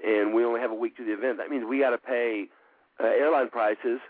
and 0.04 0.34
we 0.34 0.44
only 0.44 0.60
have 0.60 0.70
a 0.70 0.74
week 0.74 0.96
to 0.96 1.04
the 1.04 1.12
event, 1.12 1.38
that 1.38 1.48
means 1.48 1.64
we 1.68 1.78
got 1.78 1.90
to 1.90 1.98
pay 1.98 2.48
uh, 3.00 3.06
airline 3.06 3.48
prices 3.48 4.00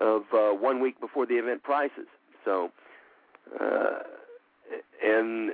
of 0.00 0.22
uh, 0.32 0.50
one 0.50 0.80
week 0.80 1.00
before 1.00 1.26
the 1.26 1.34
event 1.34 1.62
prices. 1.62 2.06
So, 2.44 2.70
uh, 3.60 3.98
and 5.04 5.50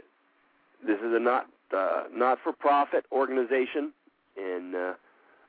this 0.87 0.99
is 0.99 1.13
a 1.13 1.19
not 1.21 1.47
uh, 1.77 2.05
not 2.15 2.39
for 2.43 2.53
profit 2.53 3.05
organization, 3.11 3.93
and 4.37 4.75
uh, 4.75 4.93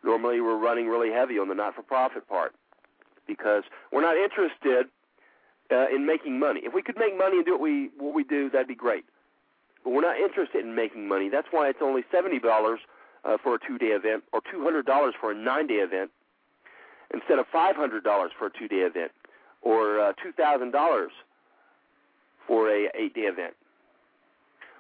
normally 0.04 0.42
we're 0.42 0.58
running 0.58 0.88
really 0.88 1.12
heavy 1.12 1.38
on 1.38 1.48
the 1.48 1.56
not 1.56 1.76
for 1.76 1.84
profit 1.84 2.28
part 2.28 2.54
because 3.28 3.64
we're 3.92 4.02
not 4.02 4.18
interested 4.18 4.88
uh, 5.72 5.86
in 5.94 6.06
making 6.06 6.40
money. 6.40 6.62
If 6.64 6.74
we 6.74 6.82
could 6.82 6.98
make 6.98 7.18
money 7.18 7.38
and 7.38 7.46
do 7.46 7.52
what 7.52 7.62
we 7.62 7.90
what 7.98 8.16
we 8.16 8.24
do, 8.24 8.50
that'd 8.50 8.68
be 8.68 8.76
great. 8.76 9.06
But 9.84 9.92
we're 9.94 10.02
not 10.02 10.18
interested 10.18 10.66
in 10.66 10.76
making 10.76 11.08
money. 11.08 11.30
That's 11.30 11.48
why 11.52 11.70
it's 11.70 11.80
only 11.82 12.04
seventy 12.12 12.40
dollars 12.40 12.80
uh, 13.24 13.38
for 13.42 13.56
a 13.56 13.60
two-day 13.60 13.88
event 13.88 14.24
or 14.34 14.42
two 14.52 14.64
hundred 14.64 14.86
dollars 14.86 15.14
for 15.20 15.32
a 15.32 15.36
nine-day 15.36 15.76
event 15.76 16.10
instead 17.14 17.40
of 17.40 17.46
five 17.52 17.76
hundred 17.76 18.04
dollars 18.04 18.32
for 18.38 18.48
a 18.48 18.52
two-day 18.52 18.78
event 18.78 19.12
or 19.62 20.00
uh, 20.00 20.14
two 20.22 20.32
thousand 20.32 20.72
dollars 20.72 21.12
for 22.48 22.70
a 22.70 22.90
eight-day 22.96 23.22
event. 23.22 23.54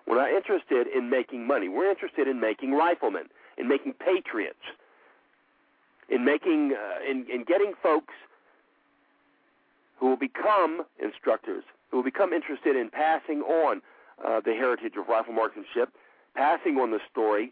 We're 0.07 0.15
not 0.15 0.31
interested 0.31 0.87
in 0.87 1.09
making 1.09 1.45
money. 1.45 1.67
We're 1.67 1.89
interested 1.89 2.27
in 2.27 2.39
making 2.39 2.71
riflemen, 2.71 3.25
in 3.57 3.67
making 3.67 3.93
patriots, 3.93 4.63
in 6.09 6.23
making 6.23 6.73
uh, 6.73 7.09
in, 7.09 7.25
in 7.29 7.43
getting 7.43 7.73
folks 7.81 8.13
who 9.97 10.07
will 10.07 10.17
become 10.17 10.83
instructors, 11.03 11.63
who 11.91 11.97
will 11.97 12.03
become 12.03 12.31
interested 12.31 12.75
in 12.75 12.89
passing 12.89 13.41
on 13.41 13.81
uh, 14.25 14.39
the 14.39 14.53
heritage 14.53 14.93
of 14.97 15.07
rifle 15.07 15.33
marksmanship, 15.33 15.89
passing 16.35 16.77
on 16.77 16.91
the 16.91 16.99
story 17.11 17.51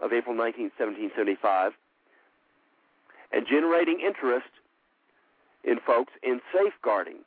of 0.00 0.12
April 0.12 0.34
19, 0.34 0.70
1775, 0.76 1.72
and 3.32 3.46
generating 3.48 4.00
interest 4.00 4.48
in 5.64 5.78
folks 5.86 6.12
in 6.22 6.40
safeguarding 6.52 7.18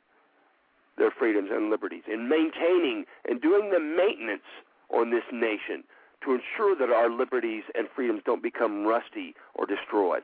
their 0.98 1.10
freedoms 1.10 1.50
and 1.52 1.70
liberties, 1.70 2.04
in 2.10 2.28
maintaining 2.28 3.04
and 3.28 3.40
doing 3.40 3.70
the 3.70 3.80
maintenance 3.80 4.46
on 4.90 5.10
this 5.10 5.24
nation 5.32 5.84
to 6.24 6.32
ensure 6.32 6.74
that 6.76 6.90
our 6.90 7.10
liberties 7.10 7.64
and 7.74 7.86
freedoms 7.94 8.22
don't 8.24 8.42
become 8.42 8.86
rusty 8.86 9.34
or 9.54 9.66
destroyed. 9.66 10.22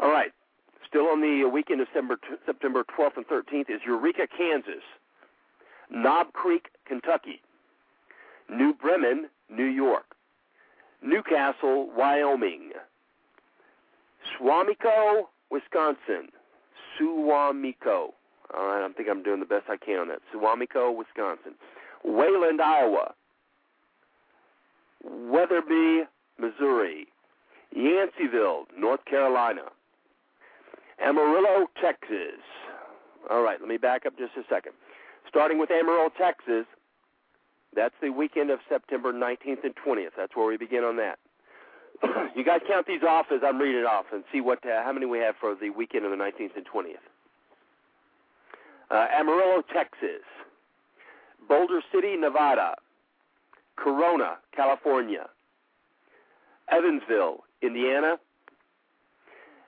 All 0.00 0.10
right. 0.10 0.32
Still 0.88 1.06
on 1.06 1.20
the 1.20 1.44
weekend 1.48 1.80
of 1.80 1.86
September, 1.88 2.16
September 2.44 2.84
12th 2.98 3.16
and 3.18 3.26
13th 3.28 3.70
is 3.70 3.80
Eureka, 3.86 4.26
Kansas, 4.36 4.82
Knob 5.88 6.32
Creek, 6.32 6.66
Kentucky, 6.84 7.40
New 8.48 8.74
Bremen, 8.74 9.28
New 9.48 9.66
York, 9.66 10.16
Newcastle, 11.00 11.88
Wyoming, 11.96 12.72
Suamico, 14.38 15.24
Wisconsin, 15.50 16.30
Suamico. 16.98 18.10
All 18.56 18.66
right, 18.66 18.84
I 18.84 18.92
think 18.96 19.08
I'm 19.08 19.22
doing 19.22 19.40
the 19.40 19.46
best 19.46 19.66
I 19.68 19.76
can 19.76 19.98
on 20.00 20.08
that. 20.08 20.20
Suamico, 20.34 20.94
Wisconsin, 20.96 21.54
Wayland, 22.04 22.60
Iowa, 22.60 23.14
Weatherby, 25.04 26.02
Missouri, 26.38 27.06
Yanceyville, 27.76 28.64
North 28.76 29.04
Carolina, 29.04 29.62
Amarillo, 31.02 31.68
Texas. 31.80 32.42
All 33.30 33.42
right, 33.42 33.60
let 33.60 33.68
me 33.68 33.76
back 33.76 34.06
up 34.06 34.18
just 34.18 34.32
a 34.36 34.42
second. 34.52 34.72
Starting 35.28 35.58
with 35.58 35.70
Amarillo, 35.70 36.10
Texas, 36.18 36.66
that's 37.74 37.94
the 38.02 38.10
weekend 38.10 38.50
of 38.50 38.58
September 38.68 39.12
19th 39.12 39.62
and 39.62 39.74
20th. 39.76 40.10
That's 40.16 40.34
where 40.34 40.46
we 40.46 40.56
begin 40.56 40.82
on 40.82 40.96
that. 40.96 41.18
you 42.36 42.44
guys 42.44 42.60
count 42.66 42.86
these 42.86 43.02
off 43.02 43.26
as 43.32 43.40
I'm 43.44 43.58
reading 43.58 43.80
it 43.80 43.86
off 43.86 44.06
and 44.12 44.24
see 44.32 44.40
what 44.40 44.64
uh, 44.64 44.82
how 44.84 44.92
many 44.92 45.06
we 45.06 45.18
have 45.18 45.34
for 45.40 45.54
the 45.54 45.70
weekend 45.70 46.04
of 46.04 46.10
the 46.10 46.16
19th 46.16 46.56
and 46.56 46.66
20th. 46.66 47.04
Uh, 48.90 49.06
Amarillo, 49.16 49.62
Texas. 49.72 50.24
Boulder 51.48 51.80
City, 51.92 52.16
Nevada. 52.16 52.74
Corona, 53.76 54.38
California. 54.54 55.26
Evansville, 56.70 57.44
Indiana. 57.62 58.16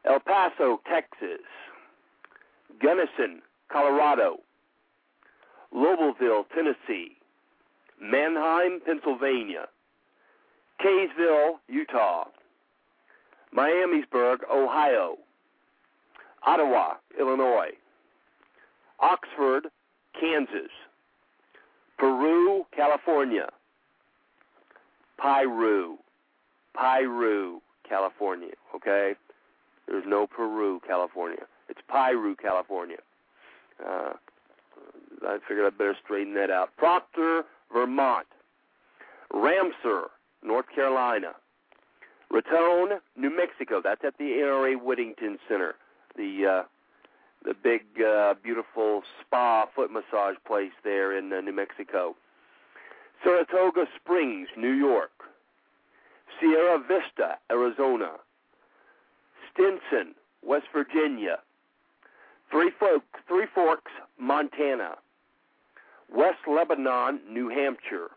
El 0.05 0.21
Paso, 0.21 0.81
Texas. 0.91 1.45
Gunnison, 2.81 3.43
Colorado. 3.71 4.39
Lobelville, 5.75 6.45
Tennessee. 6.55 7.17
Manheim, 8.01 8.81
Pennsylvania. 8.85 9.69
Kaysville, 10.81 11.59
Utah. 11.69 12.25
Miamisburg, 13.57 14.39
Ohio. 14.51 15.19
Ottawa, 16.47 16.95
Illinois. 17.19 17.71
Oxford, 19.01 19.67
Kansas. 20.19 20.71
Peru, 21.99 22.67
California. 22.75 23.49
Piru, 25.21 25.99
Piru, 26.77 27.61
California. 27.89 28.55
Okay, 28.75 29.15
there's 29.87 30.05
no 30.07 30.27
Peru, 30.27 30.81
California. 30.87 31.47
It's 31.69 31.81
Piru, 31.89 32.35
California. 32.35 32.97
Uh, 33.85 34.15
I 35.25 35.39
figured 35.47 35.67
I'd 35.67 35.79
better 35.79 35.97
straighten 36.05 36.35
that 36.35 36.51
out. 36.51 36.71
Proctor, 36.77 37.45
Vermont. 37.73 38.27
Ramseur, 39.33 40.11
North 40.43 40.67
Carolina. 40.75 41.33
Raton, 42.31 43.01
New 43.17 43.37
Mexico. 43.37 43.81
That's 43.83 44.05
at 44.05 44.17
the 44.19 44.25
NRA 44.25 44.83
Whittington 44.83 45.39
Center, 45.49 45.75
the 46.17 46.47
uh, 46.47 46.63
the 47.45 47.55
big, 47.55 47.83
uh, 48.01 48.35
beautiful 48.43 49.03
spa 49.21 49.67
foot 49.75 49.91
massage 49.91 50.37
place 50.47 50.73
there 50.85 51.17
in 51.17 51.33
uh, 51.33 51.41
New 51.41 51.53
Mexico. 51.53 52.15
Saratoga 53.23 53.87
Springs, 53.97 54.49
New 54.57 54.73
York. 54.73 55.11
Sierra 56.41 56.79
Vista, 56.79 57.39
Arizona. 57.51 58.13
Stinson, 59.53 60.15
West 60.43 60.67
Virginia. 60.73 61.39
Three, 62.51 62.71
Folk, 62.79 63.03
Three 63.29 63.47
Forks, 63.55 63.93
Montana. 64.19 64.97
West 66.15 66.47
Lebanon, 66.47 67.21
New 67.31 67.49
Hampshire. 67.49 68.11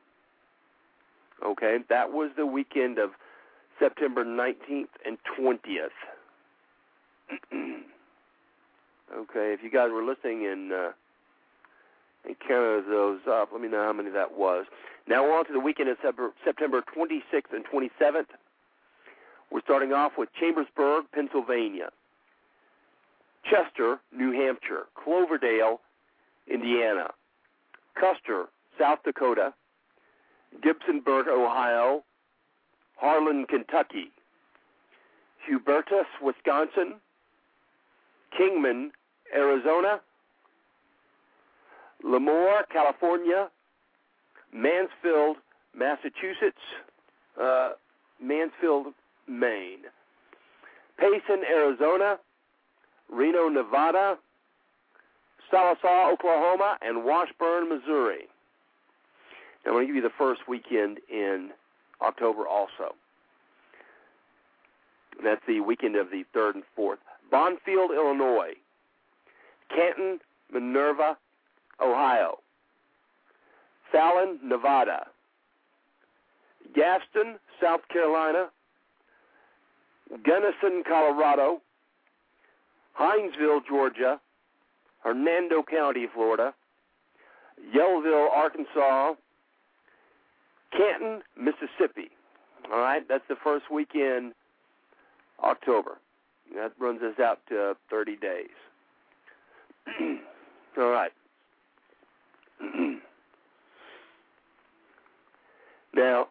Okay, 1.43 1.77
that 1.89 2.11
was 2.11 2.31
the 2.37 2.45
weekend 2.45 2.97
of 2.97 3.11
September 3.79 4.23
19th 4.23 4.87
and 5.05 5.17
20th. 5.37 5.89
Okay, 9.13 9.53
if 9.53 9.61
you 9.61 9.69
guys 9.69 9.91
were 9.91 10.03
listening 10.03 10.47
and 10.47 10.73
uh, 10.73 10.89
and 12.25 12.35
counted 12.39 12.85
those 12.89 13.19
up, 13.29 13.49
let 13.51 13.61
me 13.61 13.67
know 13.67 13.83
how 13.83 13.93
many 13.93 14.09
that 14.09 14.35
was. 14.35 14.65
Now 15.07 15.23
we're 15.23 15.37
on 15.37 15.45
to 15.45 15.53
the 15.53 15.59
weekend 15.59 15.89
of 15.89 15.97
September 16.43 16.81
26th 16.81 17.53
and 17.53 17.63
27th. 17.65 18.25
We're 19.51 19.61
starting 19.61 19.93
off 19.93 20.13
with 20.17 20.29
Chambersburg, 20.39 21.05
Pennsylvania, 21.13 21.89
Chester, 23.43 23.99
New 24.11 24.31
Hampshire, 24.31 24.85
Cloverdale, 24.95 25.81
Indiana, 26.47 27.11
Custer, 27.93 28.45
South 28.79 28.99
Dakota, 29.05 29.53
Gibsonburg, 30.61 31.27
Ohio, 31.27 32.03
Harlan, 32.95 33.45
Kentucky, 33.47 34.11
Hubertus, 35.47 36.05
Wisconsin, 36.21 36.95
Kingman, 38.37 38.91
Arizona, 39.35 39.99
Lemoore, 42.03 42.63
California, 42.71 43.49
Mansfield, 44.53 45.37
Massachusetts, 45.77 46.61
uh, 47.41 47.71
Mansfield, 48.21 48.87
Maine, 49.27 49.85
Payson, 50.99 51.43
Arizona, 51.49 52.17
Reno, 53.11 53.49
Nevada, 53.49 54.17
Sallisaw, 55.51 56.11
Oklahoma, 56.13 56.77
and 56.81 57.03
Washburn, 57.03 57.69
Missouri. 57.69 58.27
Now, 59.65 59.71
I'm 59.71 59.77
going 59.77 59.87
to 59.87 59.93
give 59.93 59.95
you 59.95 60.01
the 60.01 60.15
first 60.17 60.41
weekend 60.47 60.99
in 61.11 61.49
October 62.01 62.47
also. 62.47 62.95
That's 65.23 65.41
the 65.47 65.61
weekend 65.61 65.95
of 65.95 66.07
the 66.11 66.23
3rd 66.35 66.55
and 66.55 66.63
4th. 66.77 66.97
Bonfield, 67.31 67.95
Illinois. 67.95 68.53
Canton, 69.69 70.19
Minerva, 70.53 71.17
Ohio. 71.81 72.39
Fallon, 73.91 74.39
Nevada. 74.43 75.07
Gaston, 76.75 77.37
South 77.61 77.81
Carolina. 77.91 78.49
Gunnison, 80.23 80.83
Colorado. 80.87 81.61
Hinesville, 82.99 83.61
Georgia. 83.67 84.19
Hernando 85.03 85.63
County, 85.63 86.07
Florida. 86.13 86.53
Yellville, 87.73 88.29
Arkansas. 88.31 89.13
Canton, 90.77 91.21
Mississippi. 91.37 92.09
All 92.71 92.79
right, 92.79 93.07
that's 93.07 93.23
the 93.29 93.35
first 93.43 93.65
weekend, 93.71 94.33
October. 95.43 95.99
That 96.55 96.71
runs 96.79 97.01
us 97.01 97.19
out 97.19 97.39
to 97.49 97.75
30 97.89 98.17
days. 98.17 98.47
All 100.77 100.89
right. 100.89 101.11
now, 105.93 106.27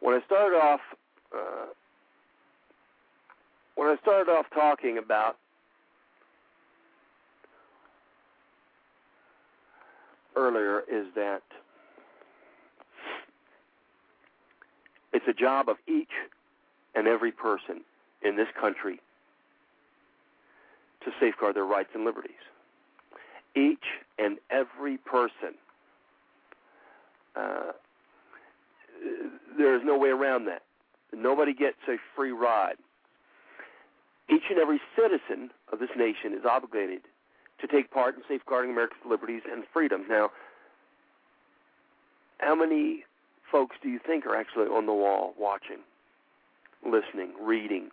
when 0.00 0.14
I 0.14 0.20
started 0.26 0.56
off, 0.56 0.80
uh, 1.34 1.66
when 3.74 3.88
I 3.88 3.96
started 4.02 4.30
off 4.30 4.46
talking 4.52 4.98
about 4.98 5.38
earlier 10.36 10.80
is 10.90 11.06
that 11.14 11.42
it's 15.12 15.26
a 15.28 15.32
job 15.32 15.68
of 15.68 15.76
each 15.86 16.10
and 16.94 17.06
every 17.06 17.32
person 17.32 17.82
in 18.22 18.36
this 18.36 18.48
country 18.60 19.00
to 21.04 21.10
safeguard 21.20 21.56
their 21.56 21.64
rights 21.64 21.90
and 21.94 22.04
liberties. 22.04 22.32
Each 23.54 23.84
and 24.18 24.38
every 24.50 24.96
person. 24.96 25.54
Uh, 27.36 27.72
there 29.58 29.76
is 29.76 29.82
no 29.84 29.98
way 29.98 30.08
around 30.08 30.46
that. 30.46 30.62
Nobody 31.12 31.54
gets 31.54 31.76
a 31.88 31.96
free 32.16 32.32
ride. 32.32 32.76
Each 34.28 34.44
and 34.50 34.58
every 34.58 34.80
citizen 34.96 35.50
of 35.72 35.78
this 35.78 35.90
nation 35.96 36.32
is 36.32 36.44
obligated 36.44 37.02
to 37.66 37.72
take 37.72 37.90
part 37.90 38.14
in 38.16 38.22
safeguarding 38.28 38.70
America's 38.70 38.98
liberties 39.08 39.42
and 39.50 39.64
freedoms. 39.72 40.04
Now, 40.08 40.30
how 42.38 42.54
many 42.54 43.04
folks 43.50 43.76
do 43.82 43.88
you 43.88 43.98
think 44.04 44.26
are 44.26 44.36
actually 44.36 44.66
on 44.66 44.86
the 44.86 44.92
wall 44.92 45.34
watching, 45.38 45.78
listening, 46.84 47.32
reading? 47.40 47.88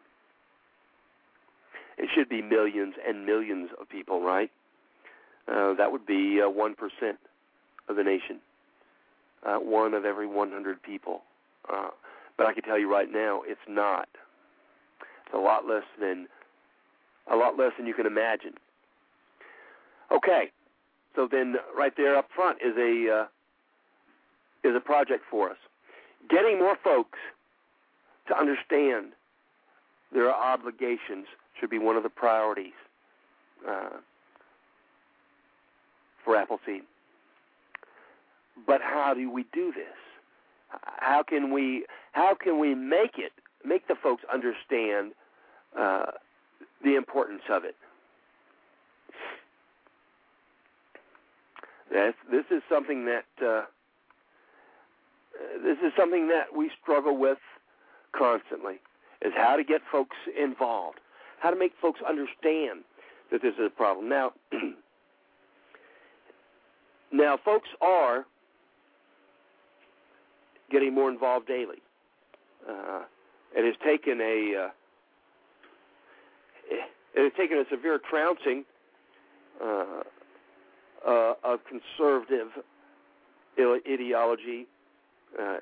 It 1.98 2.10
should 2.14 2.28
be 2.28 2.42
millions 2.42 2.96
and 3.08 3.26
millions 3.26 3.70
of 3.80 3.88
people, 3.88 4.22
right? 4.22 4.52
Uh, 5.48 5.74
that 5.76 5.92
would 5.92 6.06
be 6.06 6.42
uh, 6.42 6.50
1% 6.50 6.74
of 7.88 7.96
the 7.96 8.04
nation, 8.04 8.40
uh, 9.46 9.58
one 9.58 9.94
of 9.94 10.04
every 10.04 10.28
100 10.28 10.84
people. 10.84 11.22
Uh, 11.72 11.90
but 12.38 12.46
I 12.46 12.54
can 12.54 12.64
tell 12.64 12.78
you 12.78 12.92
right 12.92 13.12
now, 13.12 13.42
it's 13.46 13.60
not. 13.70 14.10
It's 15.26 15.34
a 15.34 15.38
lot 15.38 15.68
less 15.68 15.84
than 16.00 16.28
a 17.32 17.36
lot 17.36 17.58
less 17.58 17.72
than 17.78 17.86
you 17.86 17.94
can 17.94 18.08
imagine. 18.08 18.54
Okay, 20.12 20.52
so 21.16 21.28
then 21.32 21.56
right 21.76 21.94
there 21.96 22.18
up 22.18 22.28
front 22.36 22.58
is 22.62 22.76
a 22.78 23.22
uh, 23.22 24.68
is 24.68 24.76
a 24.76 24.80
project 24.80 25.24
for 25.30 25.50
us. 25.50 25.58
Getting 26.30 26.60
more 26.60 26.78
folks 26.84 27.20
to 28.28 28.38
understand 28.38 29.14
their 30.14 30.34
obligations 30.34 31.26
should 31.60 31.70
be 31.70 31.80
one 31.80 31.96
of 31.96 32.04
the 32.04 32.10
priorities 32.10 32.74
uh, 33.68 33.98
for 36.24 36.36
Appleseed. 36.36 36.84
But 38.68 38.82
how 38.82 39.14
do 39.14 39.32
we 39.32 39.46
do 39.54 39.72
this? 39.74 39.86
How 40.98 41.24
can 41.24 41.52
we 41.52 41.86
how 42.12 42.36
can 42.36 42.60
we 42.60 42.76
make 42.76 43.18
it 43.18 43.32
make 43.66 43.88
the 43.88 43.96
folks 43.96 44.24
understand 44.32 45.14
uh, 45.78 46.12
the 46.84 46.96
importance 46.96 47.44
of 47.50 47.64
it? 47.64 47.76
This 51.92 52.14
this 52.30 52.46
is 52.50 52.64
something 52.70 53.06
that 53.06 53.26
uh, 53.46 53.64
this 55.64 55.78
is 55.84 55.92
something 55.98 56.30
that 56.30 56.56
we 56.56 56.72
struggle 56.82 57.18
with 57.18 57.40
constantly. 58.16 58.76
Is 59.22 59.34
how 59.36 59.56
to 59.56 59.64
get 59.64 59.82
folks 59.92 60.16
involved, 60.40 61.00
how 61.40 61.52
to 61.52 61.56
make 61.56 61.74
folks 61.82 62.00
understand 62.08 62.84
that 63.32 63.42
this 63.42 63.54
is 63.54 63.66
a 63.68 63.70
problem. 63.70 64.10
Now, 64.10 64.32
now 67.12 67.38
folks 67.44 67.70
are 67.82 68.26
getting 70.72 70.96
more 70.96 71.12
involved 71.12 71.48
daily. 71.48 71.82
Uh, 72.68 73.02
it 73.54 73.66
has 73.66 73.76
taken 73.84 74.22
a 74.22 74.66
uh, 74.66 74.70
it 77.14 77.24
has 77.24 77.32
taken 77.38 77.58
a 77.58 77.66
severe 77.70 78.00
trouncing 78.10 78.64
uh, 79.64 80.04
uh, 81.08 81.34
of 81.44 81.60
conservative 81.66 82.48
ideology 83.60 84.68
uh, 85.40 85.58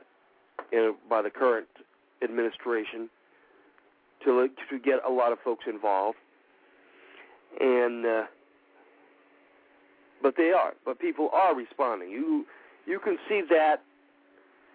in, 0.72 0.96
by 1.10 1.22
the 1.22 1.30
current 1.30 1.68
administration 2.24 3.10
to 4.24 4.50
to 4.70 4.80
get 4.80 5.00
a 5.08 5.12
lot 5.12 5.32
of 5.32 5.40
folks 5.44 5.66
involved, 5.68 6.18
and 7.60 8.06
uh, 8.06 8.24
but 10.22 10.36
they 10.38 10.52
are, 10.52 10.74
but 10.86 11.00
people 11.00 11.30
are 11.34 11.56
responding. 11.56 12.10
You 12.10 12.46
you 12.86 13.00
can 13.00 13.18
see 13.28 13.42
that 13.50 13.78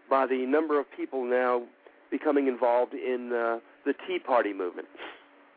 by 0.09 0.27
the 0.27 0.47
number 0.47 0.79
of 0.79 0.87
people 0.97 1.25
now 1.25 1.63
becoming 2.11 2.47
involved 2.47 2.95
in 2.95 3.33
uh, 3.33 3.59
the 3.85 3.95
Tea 4.07 4.19
Party 4.19 4.53
movement. 4.53 4.89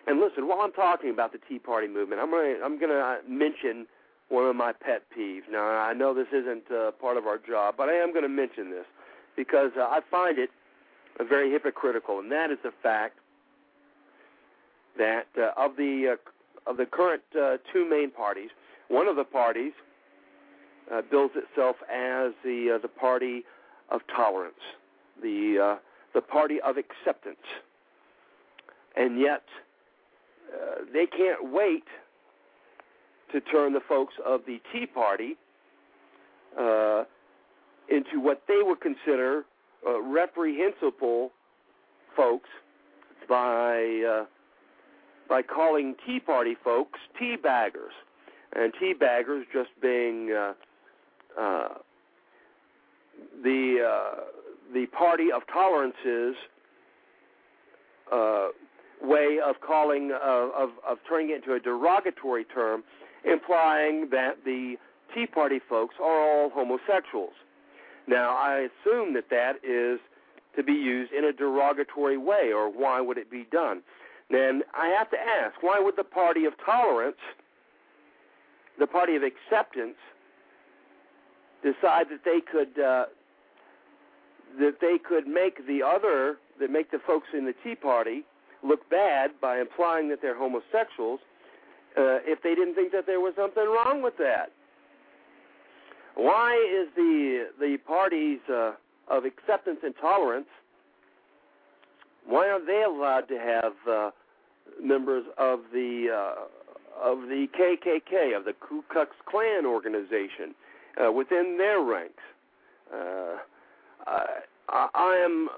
And 0.08 0.20
listen, 0.20 0.47
while 0.47 0.62
I'm 0.62 0.72
talking 0.72 1.10
about 1.10 1.34
the 1.34 1.39
Tea 1.49 1.60
Party 1.60 1.88
movement, 1.88 2.22
I'm 2.22 2.32
to 2.32 2.64
I'm 2.64 2.80
going 2.80 2.91
to 2.91 3.18
mention 3.28 3.88
one 4.30 4.46
of 4.46 4.56
my 4.56 4.74
pet 4.74 5.04
peeves. 5.16 5.44
Now, 5.50 5.66
I 5.66 5.94
know 5.94 6.14
this 6.14 6.28
isn't 6.34 6.70
uh, 6.72 6.92
part 6.92 7.18
of 7.18 7.26
our 7.26 7.38
job, 7.38 7.76
but 7.78 7.90
I 7.90 7.94
am 7.94 8.12
going 8.12 8.24
to 8.24 8.30
mention 8.30 8.70
this 8.70 8.86
because 9.36 9.72
uh, 9.78 9.84
I 9.84 10.02
find 10.12 10.38
it 10.38 10.50
very 11.30 11.52
hypocritical, 11.52 12.20
and 12.20 12.32
that 12.32 12.52
is 12.52 12.58
the 12.64 12.74
fact 12.84 13.20
that 14.98 15.28
uh, 15.38 15.52
of 15.58 15.76
the 15.78 16.16
uh, 16.16 16.70
of 16.70 16.78
the 16.78 16.86
current 16.86 17.24
uh, 17.40 17.58
two 17.72 17.90
main 17.90 18.12
parties, 18.12 18.50
one 18.90 19.08
of 19.08 19.16
the 19.16 19.24
parties 19.24 19.74
uh, 20.92 21.02
bills 21.10 21.32
itself 21.36 21.78
as 21.92 22.34
the 22.44 22.76
uh, 22.76 22.82
the 22.82 22.88
party 22.88 23.44
of 23.90 24.02
tolerance, 24.14 24.56
the 25.22 25.58
uh, 25.62 25.80
the 26.14 26.22
party 26.22 26.60
of 26.62 26.78
acceptance, 26.78 27.38
and 28.96 29.20
yet 29.20 29.44
uh, 30.54 30.84
they 30.94 31.06
can't 31.06 31.52
wait 31.52 31.84
to 33.32 33.42
turn 33.42 33.74
the 33.74 33.82
folks 33.88 34.14
of 34.26 34.42
the 34.48 34.60
Tea 34.72 34.86
Party 34.86 35.36
uh, 36.60 37.04
into 37.90 38.20
what 38.20 38.44
they 38.48 38.60
would 38.62 38.82
consider 38.82 39.46
uh, 39.86 40.02
reprehensible 40.02 41.32
folks 42.16 42.50
by 43.30 44.04
uh, 44.10 44.26
by 45.30 45.42
calling 45.42 45.96
Tea 46.06 46.20
Party 46.20 46.56
folks 46.64 47.00
tea 47.20 47.36
baggers, 47.42 47.94
and 48.56 48.74
tea 48.80 48.94
baggers 48.94 49.46
just 49.54 49.70
being 49.82 50.32
uh, 50.32 50.54
uh, 51.40 51.68
the 53.44 53.78
uh, 53.88 54.22
the 54.74 54.86
party 54.88 55.32
of 55.34 55.42
tolerances 55.52 56.36
way 59.04 59.38
of 59.46 59.56
calling 59.62 60.12
of 60.24 60.72
of 60.88 60.98
turning 61.08 61.30
it 61.30 61.36
into 61.36 61.54
a 61.54 61.60
derogatory 61.60 62.46
term, 62.46 62.84
implying 63.32 64.10
that 64.12 64.44
the 64.46 64.76
Tea 65.14 65.28
Party 65.28 65.60
folks 65.68 65.96
are 66.02 66.22
all 66.22 66.50
homosexuals. 66.50 67.34
Now, 68.08 68.36
I 68.36 68.68
assume 68.70 69.14
that 69.16 69.30
that 69.30 69.56
is 69.64 70.00
to 70.56 70.64
be 70.64 70.74
used 70.74 71.12
in 71.12 71.26
a 71.26 71.34
derogatory 71.34 72.18
way, 72.18 72.52
or 72.54 72.70
why 72.70 73.02
would 73.02 73.18
it 73.18 73.30
be 73.30 73.46
done? 73.52 73.82
Then 74.30 74.64
I 74.74 74.88
have 74.98 75.10
to 75.12 75.18
ask, 75.18 75.62
why 75.62 75.80
would 75.80 75.96
the 75.96 76.04
party 76.04 76.46
of 76.46 76.54
tolerance, 76.66 77.18
the 78.80 78.88
party 78.88 79.16
of 79.16 79.24
acceptance, 79.24 79.96
decide 81.64 82.08
that 82.10 82.24
they 82.24 82.40
could 82.40 82.80
uh, 82.82 83.06
that 84.60 84.80
they 84.80 84.98
could 84.98 85.28
make 85.28 85.66
the 85.68 85.84
other 85.84 86.38
that 86.60 86.72
make 86.72 86.92
the 86.92 87.00
folks 87.06 87.28
in 87.34 87.46
the 87.46 87.54
Tea 87.64 87.76
Party 87.76 88.24
look 88.64 88.90
bad 88.90 89.32
by 89.42 89.60
implying 89.60 90.10
that 90.10 90.22
they're 90.22 90.38
homosexuals 90.38 91.20
uh, 91.98 92.20
if 92.26 92.41
they 92.43 92.56
didn't 92.56 92.76
think 92.76 92.91
that 92.91 93.06
there 93.06 93.20
was 93.20 93.34
something 93.36 93.66
wrong 93.66 94.02
with 94.02 94.18
that? 94.18 94.52
Why 96.16 96.54
is 96.56 96.88
the 96.95 97.48
the 97.60 97.78
parties 97.86 98.39
uh, 98.50 98.74
of 99.10 99.26
acceptance 99.26 99.80
and 99.84 99.93
tolerance 100.00 100.48
why 102.28 102.50
aren't 102.50 102.68
they 102.68 102.84
allowed 102.84 103.28
to 103.30 103.39
have 103.39 103.74
uh, 103.89 104.12
members 104.82 105.24
of 105.38 105.62
the 105.72 106.08
uh, 106.14 107.02
of 107.02 107.22
the 107.22 107.48
KKK 107.58 108.36
of 108.36 108.43
the 108.45 108.54
Ku 108.54 108.84
Klux 108.91 109.12
Klan 109.26 109.66
organization 109.66 110.54
uh, 111.04 111.12
within 111.12 111.58
their 111.58 111.80
ranks? 111.82 112.24
Uh, 112.93 113.38
I, 114.06 114.88
I 114.93 115.16
am 115.24 115.50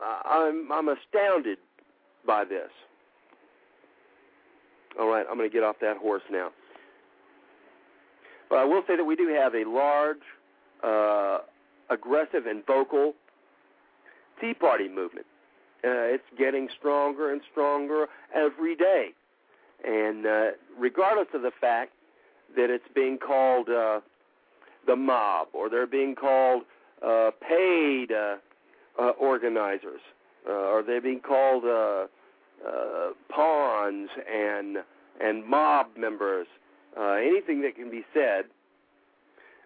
I'm 0.00 0.70
I'm 0.70 0.88
astounded 0.88 1.58
by 2.26 2.44
this. 2.44 2.70
All 4.98 5.08
right, 5.08 5.24
I'm 5.28 5.36
going 5.36 5.48
to 5.48 5.52
get 5.52 5.62
off 5.62 5.76
that 5.80 5.96
horse 5.96 6.22
now. 6.30 6.50
But 8.50 8.58
I 8.58 8.64
will 8.64 8.82
say 8.86 8.96
that 8.96 9.04
we 9.04 9.16
do 9.16 9.28
have 9.28 9.54
a 9.54 9.64
large, 9.64 10.18
uh, 10.84 11.38
aggressive, 11.88 12.46
and 12.46 12.64
vocal 12.66 13.14
Tea 14.40 14.54
Party 14.54 14.88
movement. 14.88 15.26
Uh, 15.84 16.14
it's 16.14 16.24
getting 16.38 16.68
stronger 16.78 17.32
and 17.32 17.40
stronger 17.50 18.06
every 18.34 18.76
day. 18.76 19.08
And 19.84 20.26
uh, 20.26 20.50
regardless 20.78 21.28
of 21.34 21.42
the 21.42 21.50
fact 21.60 21.92
that 22.56 22.70
it's 22.70 22.84
being 22.94 23.18
called 23.18 23.68
uh, 23.68 24.00
the 24.86 24.96
mob 24.96 25.48
or 25.52 25.68
they're 25.68 25.86
being 25.86 26.14
called 26.14 26.62
uh, 27.04 27.30
paid 27.40 28.12
uh, 28.12 28.36
uh, 29.00 29.10
organizers 29.18 30.00
uh, 30.48 30.52
or 30.52 30.82
they're 30.82 31.00
being 31.00 31.20
called 31.20 31.64
uh, 31.64 32.06
uh, 32.66 32.91
and 34.30 34.78
and 35.20 35.46
mob 35.46 35.88
members, 35.96 36.46
uh, 36.98 37.12
anything 37.12 37.62
that 37.62 37.76
can 37.76 37.90
be 37.90 38.04
said 38.12 38.44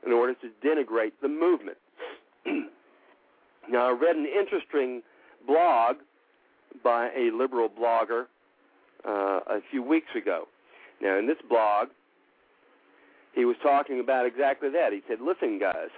in 0.05 0.13
order 0.13 0.35
to 0.35 0.49
denigrate 0.65 1.13
the 1.23 1.29
movement. 1.29 1.79
now, 2.47 3.89
I 3.89 3.91
read 3.91 4.17
an 4.17 4.27
interesting 4.27 5.03
blog 5.47 5.97
by 6.83 7.11
a 7.17 7.31
liberal 7.35 7.69
blogger 7.69 8.27
uh, 9.07 9.41
a 9.47 9.61
few 9.71 9.83
weeks 9.83 10.09
ago. 10.17 10.47
Now, 11.01 11.19
in 11.19 11.27
this 11.27 11.39
blog, 11.49 11.89
he 13.35 13.45
was 13.45 13.57
talking 13.63 14.01
about 14.01 14.27
exactly 14.27 14.71
that. 14.71 14.93
He 14.93 15.03
said, 15.09 15.19
"Listen, 15.21 15.59
guys, 15.59 15.91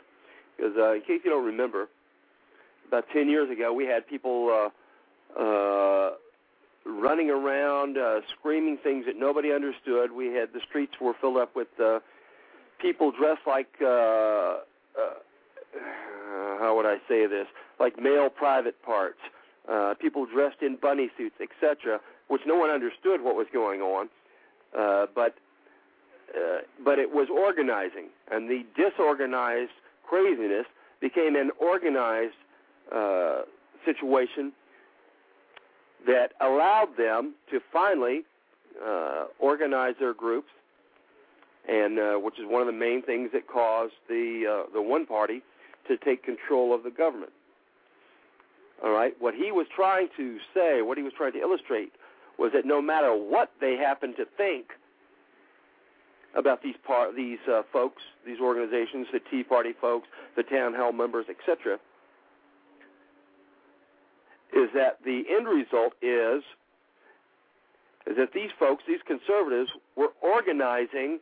because 0.57 0.73
uh, 0.77 0.95
in 0.95 1.01
case 1.03 1.21
you 1.25 1.31
don't 1.31 1.47
remember, 1.47 1.89
about 2.89 3.05
ten 3.13 3.29
years 3.29 3.51
ago, 3.51 3.73
we 3.73 3.87
had 3.87 4.07
people 4.07 4.71
uh, 5.37 5.41
uh, 5.41 6.11
running 6.85 7.31
around, 7.31 7.99
uh, 7.99 8.21
screaming 8.39 8.79
things 8.83 9.07
that 9.07 9.17
nobody 9.17 9.53
understood. 9.53 10.13
We 10.13 10.27
had 10.27 10.53
the 10.53 10.61
streets 10.69 10.95
were 11.01 11.15
filled 11.21 11.37
up 11.37 11.55
with 11.55 11.69
uh, 11.83 12.01
people 12.81 13.13
dressed 13.13 13.47
like." 13.47 13.69
Uh, 13.81 13.87
uh, 14.99 15.15
how 16.59 16.75
would 16.77 16.87
I 16.87 16.97
say 17.09 17.27
this? 17.27 17.47
Like 17.79 18.01
male 18.01 18.29
private 18.31 18.83
parts, 18.83 19.19
uh, 19.71 19.95
people 20.01 20.27
dressed 20.27 20.63
in 20.63 20.77
bunny 20.77 21.11
suits, 21.17 21.37
etc., 21.41 22.01
which 22.29 22.43
no 22.47 22.57
one 22.57 22.71
understood 22.71 23.23
what 23.23 23.37
was 23.37 23.47
going 23.53 23.81
on. 23.81 24.09
Uh, 24.77 25.07
but 25.15 25.35
uh, 26.35 26.59
but 26.85 26.99
it 26.99 27.11
was 27.11 27.29
organizing, 27.31 28.09
and 28.31 28.51
the 28.51 28.65
disorganized 28.77 29.73
craziness 30.07 30.67
became 31.01 31.37
an 31.37 31.51
organized 31.59 32.35
uh, 32.95 33.43
situation 33.85 34.53
that 36.07 36.33
allowed 36.41 36.97
them 36.97 37.35
to 37.51 37.61
finally 37.73 38.23
uh, 38.85 39.27
organize 39.39 39.95
their 39.99 40.15
groups, 40.15 40.49
and 41.69 41.99
uh, 41.99 42.15
which 42.17 42.39
is 42.39 42.45
one 42.47 42.61
of 42.61 42.67
the 42.67 42.73
main 42.73 43.03
things 43.03 43.31
that 43.33 43.47
caused 43.47 43.95
the 44.09 44.65
uh, 44.67 44.73
the 44.73 44.83
one 44.83 45.07
party 45.07 45.43
to 45.89 45.97
take 45.97 46.23
control 46.23 46.75
of 46.75 46.83
the 46.83 46.91
government. 46.91 47.33
All 48.83 48.91
right, 48.91 49.15
what 49.19 49.35
he 49.35 49.51
was 49.51 49.67
trying 49.75 50.09
to 50.17 50.39
say, 50.55 50.83
what 50.83 50.97
he 50.97 51.03
was 51.03 51.13
trying 51.17 51.33
to 51.33 51.41
illustrate, 51.41 51.93
was 52.39 52.53
that 52.55 52.65
no 52.65 52.81
matter 52.81 53.13
what 53.13 53.51
they 53.61 53.77
happen 53.77 54.15
to 54.17 54.25
think 54.37 54.67
about 56.37 56.63
these 56.63 56.77
par- 56.87 57.13
these 57.13 57.39
uh, 57.51 57.63
folks, 57.73 58.03
these 58.25 58.39
organizations, 58.41 59.09
the 59.13 59.21
Tea 59.31 59.43
Party 59.43 59.73
folks, 59.81 60.07
the 60.37 60.45
town 60.45 60.75
hall 60.75 60.93
members, 60.93 61.27
etc., 61.29 61.79
is 64.65 64.71
that 64.75 64.99
the 65.05 65.25
end 65.31 65.47
result 65.47 65.95
is 66.03 66.43
is 68.07 68.17
that 68.17 68.33
these 68.33 68.51
folks, 68.59 68.85
these 68.89 69.01
conservatives, 69.07 69.71
were 69.95 70.13
organizing. 70.23 71.21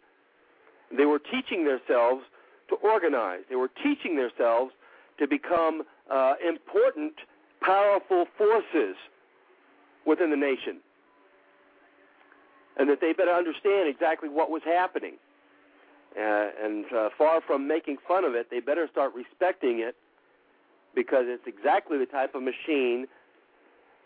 They 0.96 1.04
were 1.04 1.18
teaching 1.18 1.64
themselves 1.64 2.22
to 2.68 2.76
organize. 2.76 3.40
They 3.48 3.56
were 3.56 3.70
teaching 3.82 4.16
themselves 4.16 4.72
to 5.18 5.26
become 5.26 5.82
uh, 6.10 6.34
important, 6.46 7.14
powerful 7.60 8.26
forces 8.38 8.94
within 10.06 10.30
the 10.30 10.36
nation. 10.36 10.78
And 12.78 12.88
that 12.88 13.00
they 13.00 13.12
better 13.12 13.32
understand 13.32 13.88
exactly 13.88 14.28
what 14.28 14.50
was 14.50 14.62
happening. 14.64 15.14
Uh, 16.16 16.48
and 16.62 16.84
uh, 16.92 17.08
far 17.18 17.40
from 17.40 17.66
making 17.66 17.96
fun 18.06 18.24
of 18.24 18.34
it, 18.34 18.48
they 18.50 18.60
better 18.60 18.88
start 18.92 19.12
respecting 19.14 19.80
it 19.80 19.96
because 20.94 21.24
it's 21.26 21.46
exactly 21.46 21.98
the 21.98 22.06
type 22.06 22.34
of 22.34 22.42
machine 22.42 23.06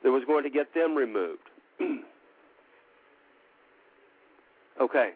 that 0.03 0.11
was 0.11 0.23
going 0.27 0.45
to 0.45 0.51
get 0.51 0.75
them 0.75 0.95
removed. 0.95 1.43
okay. 4.81 5.11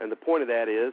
And 0.00 0.10
the 0.10 0.16
point 0.16 0.42
of 0.42 0.48
that 0.48 0.68
is 0.68 0.92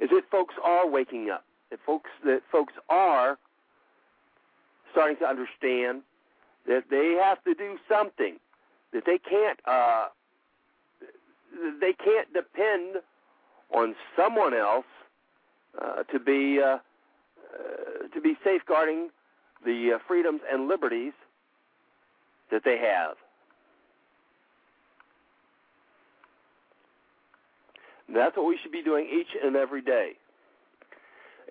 is 0.00 0.08
that 0.10 0.22
folks 0.30 0.54
are 0.64 0.88
waking 0.88 1.30
up. 1.30 1.44
That 1.70 1.80
folks 1.84 2.10
that 2.24 2.40
folks 2.50 2.72
are 2.88 3.38
starting 4.92 5.16
to 5.18 5.26
understand 5.26 6.02
that 6.66 6.84
they 6.90 7.18
have 7.22 7.42
to 7.44 7.54
do 7.54 7.78
something. 7.88 8.38
That 8.92 9.04
they 9.04 9.18
can't 9.18 9.60
uh 9.66 10.06
they 11.80 11.92
can't 11.92 12.32
depend 12.32 13.02
on 13.74 13.94
someone 14.16 14.54
else 14.54 14.86
uh, 15.80 16.02
to 16.04 16.18
be 16.18 16.60
uh, 16.60 16.76
uh, 16.76 16.78
to 18.12 18.20
be 18.20 18.36
safeguarding 18.42 19.10
the 19.64 19.92
uh, 19.94 19.98
freedoms 20.06 20.40
and 20.50 20.68
liberties 20.68 21.12
that 22.50 22.62
they 22.64 22.78
have. 22.78 23.16
And 28.08 28.16
that's 28.16 28.36
what 28.36 28.46
we 28.46 28.58
should 28.60 28.72
be 28.72 28.82
doing 28.82 29.06
each 29.12 29.28
and 29.42 29.54
every 29.54 29.82
day. 29.82 30.12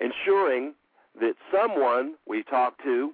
Ensuring 0.01 0.73
that 1.19 1.33
someone 1.51 2.15
we 2.27 2.43
talk 2.43 2.81
to, 2.83 3.11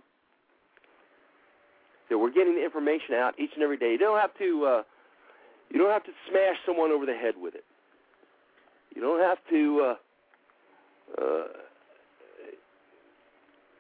that 2.09 2.17
we're 2.17 2.31
getting 2.31 2.55
the 2.55 2.63
information 2.63 3.15
out 3.15 3.39
each 3.39 3.51
and 3.53 3.63
every 3.63 3.77
day. 3.77 3.91
You 3.91 3.97
don't 3.97 4.19
have 4.19 4.35
to 4.39 4.65
uh, 4.65 4.83
you 5.69 5.79
don't 5.79 5.91
have 5.91 6.03
to 6.05 6.11
smash 6.29 6.57
someone 6.65 6.91
over 6.91 7.05
the 7.05 7.13
head 7.13 7.35
with 7.39 7.55
it. 7.55 7.65
You 8.95 9.01
don't 9.01 9.19
have 9.21 9.37
to 9.49 9.95
uh, 11.19 11.21
uh, 11.21 11.47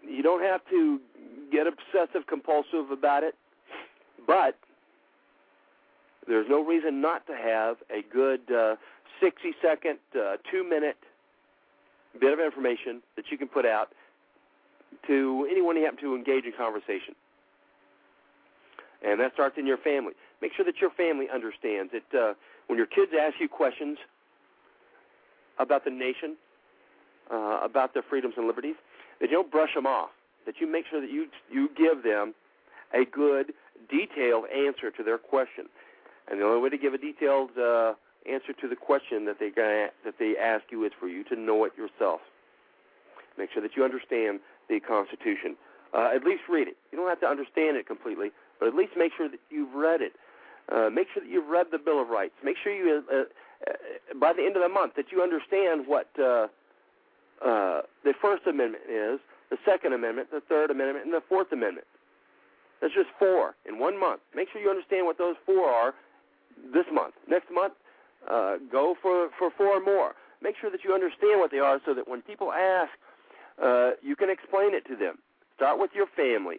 you 0.07 0.21
don't 0.21 0.43
have 0.43 0.61
to 0.69 0.99
get 1.51 1.65
obsessive 1.67 2.27
compulsive 2.27 2.91
about 2.91 3.23
it. 3.23 3.35
But 4.25 4.57
there's 6.27 6.47
no 6.49 6.63
reason 6.63 7.01
not 7.01 7.25
to 7.27 7.33
have 7.35 7.77
a 7.89 8.01
good 8.11 8.41
uh, 8.51 8.75
60 9.21 9.53
second, 9.61 9.99
uh, 10.15 10.37
two 10.51 10.63
minute 10.67 10.97
bit 12.19 12.33
of 12.33 12.39
information 12.39 13.01
that 13.15 13.25
you 13.29 13.37
can 13.37 13.47
put 13.47 13.65
out 13.65 13.89
to 15.07 15.47
anyone 15.51 15.75
you 15.75 15.83
happen 15.83 15.99
to 15.99 16.15
engage 16.15 16.45
in 16.45 16.53
conversation. 16.57 17.15
and 19.03 19.19
that 19.19 19.33
starts 19.33 19.57
in 19.57 19.67
your 19.67 19.77
family. 19.77 20.13
Make 20.41 20.53
sure 20.55 20.65
that 20.65 20.79
your 20.81 20.89
family 20.89 21.27
understands 21.33 21.91
that 21.93 22.17
uh, 22.17 22.33
when 22.67 22.77
your 22.77 22.87
kids 22.87 23.11
ask 23.19 23.35
you 23.39 23.47
questions 23.47 23.97
about 25.59 25.85
the 25.85 25.91
nation, 25.91 26.35
uh, 27.31 27.59
about 27.63 27.93
their 27.93 28.03
freedoms 28.03 28.35
and 28.37 28.47
liberties, 28.47 28.75
that 29.19 29.29
you 29.29 29.35
don't 29.35 29.51
brush 29.51 29.73
them 29.75 29.85
off. 29.85 30.09
That 30.45 30.55
you 30.59 30.71
make 30.71 30.85
sure 30.89 31.01
that 31.01 31.09
you 31.09 31.27
you 31.51 31.69
give 31.75 32.03
them 32.03 32.33
a 32.93 33.05
good, 33.05 33.53
detailed 33.89 34.45
answer 34.49 34.91
to 34.91 35.03
their 35.03 35.17
question. 35.17 35.65
And 36.27 36.41
the 36.41 36.45
only 36.45 36.61
way 36.61 36.69
to 36.69 36.77
give 36.77 36.93
a 36.93 36.97
detailed 36.97 37.51
uh, 37.57 37.93
answer 38.29 38.53
to 38.53 38.67
the 38.67 38.75
question 38.75 39.25
that 39.25 39.39
they 39.39 39.49
that 39.49 40.15
they 40.19 40.35
ask 40.37 40.63
you 40.71 40.85
is 40.85 40.91
for 40.99 41.07
you 41.07 41.23
to 41.25 41.35
know 41.35 41.65
it 41.65 41.73
yourself. 41.77 42.21
Make 43.37 43.51
sure 43.51 43.61
that 43.61 43.75
you 43.75 43.83
understand 43.83 44.39
the 44.69 44.79
Constitution. 44.79 45.55
Uh, 45.93 46.11
at 46.13 46.23
least 46.23 46.43
read 46.49 46.67
it. 46.67 46.77
You 46.91 46.97
don't 46.97 47.07
have 47.07 47.19
to 47.21 47.27
understand 47.27 47.77
it 47.77 47.87
completely, 47.87 48.31
but 48.59 48.67
at 48.67 48.75
least 48.75 48.93
make 48.97 49.13
sure 49.15 49.29
that 49.29 49.39
you've 49.49 49.73
read 49.73 50.01
it. 50.01 50.13
Uh, 50.71 50.89
make 50.89 51.07
sure 51.13 51.23
that 51.23 51.29
you've 51.29 51.47
read 51.47 51.67
the 51.71 51.77
Bill 51.77 52.01
of 52.01 52.09
Rights. 52.09 52.33
Make 52.43 52.57
sure 52.61 52.73
you, 52.73 53.03
uh, 53.11 53.15
uh, 53.15 53.73
by 54.19 54.33
the 54.33 54.43
end 54.43 54.55
of 54.55 54.63
the 54.63 54.69
month, 54.69 54.95
that 54.95 55.11
you 55.11 55.21
understand 55.21 55.85
what 55.87 56.09
uh, 56.19 56.47
uh, 57.45 57.81
the 58.03 58.13
First 58.19 58.47
Amendment 58.47 58.83
is, 58.89 59.19
the 59.49 59.57
Second 59.63 59.93
Amendment, 59.93 60.31
the 60.31 60.41
Third 60.41 60.71
Amendment, 60.71 61.05
and 61.05 61.13
the 61.13 61.21
Fourth 61.29 61.51
Amendment. 61.51 61.85
That's 62.81 62.93
just 62.93 63.09
four 63.17 63.55
in 63.67 63.79
one 63.79 63.99
month. 63.99 64.21
Make 64.35 64.49
sure 64.51 64.61
you 64.61 64.69
understand 64.69 65.05
what 65.05 65.17
those 65.17 65.35
four 65.45 65.69
are 65.69 65.93
this 66.73 66.85
month. 66.91 67.13
Next 67.27 67.47
month, 67.51 67.73
uh, 68.29 68.57
go 68.71 68.95
for, 69.01 69.29
for 69.37 69.49
four 69.57 69.79
more. 69.83 70.13
Make 70.41 70.55
sure 70.59 70.69
that 70.69 70.83
you 70.83 70.93
understand 70.93 71.39
what 71.39 71.51
they 71.51 71.59
are 71.59 71.79
so 71.85 71.93
that 71.93 72.07
when 72.07 72.21
people 72.21 72.51
ask, 72.51 72.91
uh, 73.61 73.91
you 74.01 74.15
can 74.15 74.29
explain 74.29 74.73
it 74.73 74.85
to 74.87 74.95
them. 74.95 75.19
Start 75.55 75.79
with 75.79 75.91
your 75.95 76.07
family, 76.15 76.57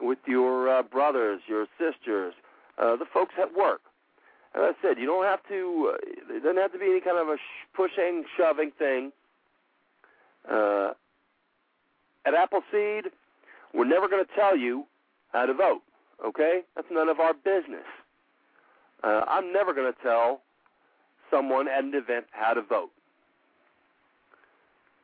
with 0.00 0.18
your 0.26 0.68
uh, 0.68 0.82
brothers, 0.82 1.40
your 1.48 1.66
sisters, 1.78 2.34
uh, 2.78 2.96
the 2.96 3.06
folks 3.12 3.34
at 3.40 3.54
work. 3.56 3.80
As 4.54 4.62
I 4.62 4.72
said, 4.80 4.98
you 4.98 5.06
don't 5.06 5.24
have 5.24 5.40
to. 5.48 5.92
Uh, 5.94 6.34
it 6.34 6.42
doesn't 6.42 6.56
have 6.56 6.72
to 6.72 6.78
be 6.78 6.86
any 6.86 7.00
kind 7.00 7.18
of 7.18 7.28
a 7.28 7.36
sh- 7.36 7.66
pushing, 7.74 8.24
shoving 8.38 8.70
thing. 8.78 9.12
Uh, 10.50 10.92
at 12.24 12.34
Appleseed, 12.34 13.10
we're 13.74 13.84
never 13.84 14.08
going 14.08 14.24
to 14.24 14.34
tell 14.34 14.56
you 14.56 14.86
how 15.36 15.44
to 15.44 15.52
vote. 15.52 15.82
Okay, 16.26 16.62
that's 16.74 16.88
none 16.90 17.10
of 17.10 17.20
our 17.20 17.34
business. 17.34 17.84
Uh, 19.04 19.20
I'm 19.28 19.52
never 19.52 19.74
going 19.74 19.92
to 19.92 20.02
tell 20.02 20.40
someone 21.30 21.68
at 21.68 21.84
an 21.84 21.92
event 21.94 22.24
how 22.30 22.54
to 22.54 22.62
vote. 22.62 22.90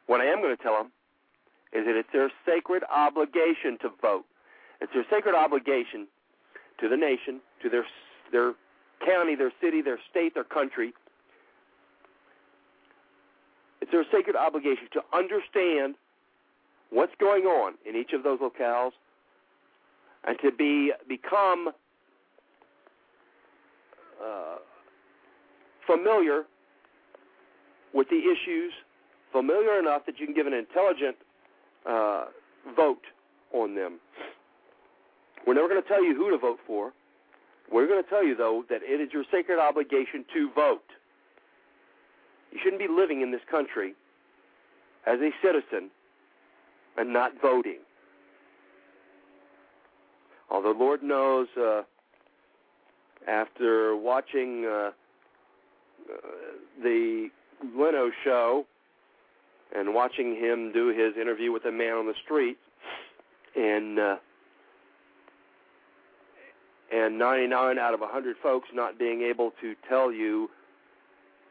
What 0.07 0.23
I 0.23 0.25
am 0.25 0.41
going 0.41 0.57
to 0.57 0.63
tell 0.63 0.79
them 0.79 0.91
is 1.75 1.85
that 1.85 1.97
it's 1.97 2.09
their 2.13 2.31
sacred 2.47 2.83
obligation 2.91 3.77
to 3.83 3.91
vote. 4.01 4.25
It's 4.81 4.93
their 4.95 5.05
sacred 5.11 5.35
obligation 5.35 6.09
to 6.81 6.89
the 6.89 6.97
nation, 6.97 7.41
to 7.63 7.69
their 7.69 7.85
their 8.33 8.55
county, 9.07 9.35
their 9.35 9.53
city, 9.61 9.83
their 9.83 9.99
state, 10.11 10.33
their 10.33 10.45
country. 10.45 10.95
It's 13.83 13.93
their 13.93 14.07
sacred 14.11 14.37
obligation 14.37 14.89
to 14.95 15.03
understand 15.13 15.97
what's 16.89 17.13
going 17.21 17.45
on 17.45 17.75
in 17.87 17.97
each 17.97 18.13
of 18.15 18.23
those 18.23 18.41
locales 18.41 18.93
and 20.25 20.39
to 20.41 20.53
be 20.53 20.93
become 21.09 21.69
uh, 24.25 24.57
familiar 25.87 26.45
with 27.93 28.09
the 28.09 28.19
issues, 28.19 28.73
familiar 29.33 29.79
enough 29.79 30.07
that 30.07 30.19
you 30.19 30.27
can 30.27 30.35
give 30.35 30.47
an 30.47 30.55
intelligent 30.55 31.17
uh, 31.87 32.27
vote 32.77 33.03
on 33.53 33.75
them. 33.75 33.99
We're 35.47 35.55
never 35.55 35.69
going 35.69 35.83
to 35.83 35.89
tell 35.89 36.05
you 36.05 36.15
who 36.15 36.31
to 36.31 36.39
vote 36.39 36.61
for. 36.67 36.93
We're 37.71 37.89
going 37.89 38.03
to 38.03 38.09
tell 38.09 38.25
you, 38.25 38.37
though, 38.37 38.65
that 38.71 38.83
it 38.83 39.01
is 39.01 39.13
your 39.13 39.25
sacred 39.31 39.59
obligation 39.59 40.25
to 40.35 40.51
vote. 40.55 40.85
You 42.53 42.59
shouldn't 42.63 42.81
be 42.81 42.89
living 42.89 43.23
in 43.23 43.33
this 43.33 43.41
country 43.51 43.95
as 45.07 45.19
a 45.21 45.31
citizen 45.43 45.91
and 46.97 47.13
not 47.13 47.33
voting. 47.41 47.79
Although 50.53 50.75
Lord 50.79 51.03
knows, 51.03 51.49
uh, 51.59 51.83
after 53.27 53.97
watching 53.97 54.67
uh, 54.67 54.91
the 56.83 57.31
Leno 57.75 58.11
show 58.23 58.67
and 59.75 59.95
watching 59.95 60.37
him 60.37 60.71
do 60.73 60.89
his 60.89 61.17
interview 61.19 61.53
with 61.53 61.65
a 61.65 61.73
man 61.73 61.95
on 61.95 62.07
the 62.07 62.15
street, 62.23 62.59
and 63.57 63.99
uh, 63.99 64.17
and 66.93 67.19
99 67.19 67.79
out 67.79 67.95
of 67.95 68.01
100 68.01 68.37
folks 68.43 68.69
not 68.75 68.99
being 68.99 69.23
able 69.23 69.53
to 69.63 69.75
tell 69.89 70.13
you 70.13 70.51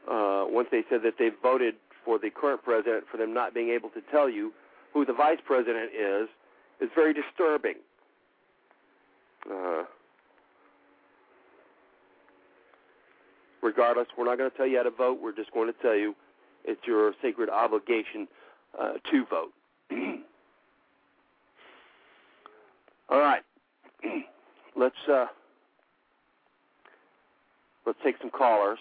uh, 0.07 0.45
once 0.47 0.67
they 0.71 0.83
said 0.91 0.99
that 1.03 1.15
they 1.17 1.29
voted 1.41 1.73
for 2.05 2.19
the 2.19 2.29
current 2.29 2.63
president, 2.63 3.05
for 3.09 3.17
them 3.17 3.33
not 3.33 3.55
being 3.55 3.69
able 3.69 3.89
to 3.89 4.01
tell 4.11 4.29
you 4.29 4.53
who 4.93 5.05
the 5.05 5.13
vice 5.13 5.39
president 5.43 5.89
is, 5.91 6.29
is 6.79 6.89
very 6.93 7.15
disturbing. 7.15 7.75
Uh, 9.49 9.83
regardless, 13.61 14.07
we're 14.17 14.25
not 14.25 14.37
going 14.37 14.49
to 14.51 14.57
tell 14.57 14.67
you 14.67 14.77
how 14.77 14.83
to 14.83 14.91
vote. 14.91 15.19
We're 15.21 15.35
just 15.35 15.51
going 15.53 15.71
to 15.71 15.79
tell 15.81 15.95
you 15.95 16.15
it's 16.63 16.81
your 16.85 17.13
sacred 17.21 17.49
obligation 17.49 18.27
uh, 18.79 18.93
to 19.11 19.25
vote. 19.29 19.51
All 23.09 23.19
right, 23.19 23.41
let's 24.75 24.95
uh, 25.11 25.25
let's 27.85 27.99
take 28.03 28.15
some 28.21 28.29
callers, 28.29 28.79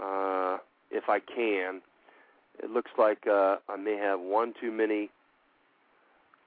uh, 0.00 0.58
if 0.90 1.08
I 1.08 1.18
can. 1.20 1.80
It 2.62 2.70
looks 2.70 2.92
like 2.96 3.26
uh, 3.26 3.56
I 3.68 3.76
may 3.76 3.96
have 3.96 4.20
one 4.20 4.54
too 4.60 4.70
many 4.70 5.10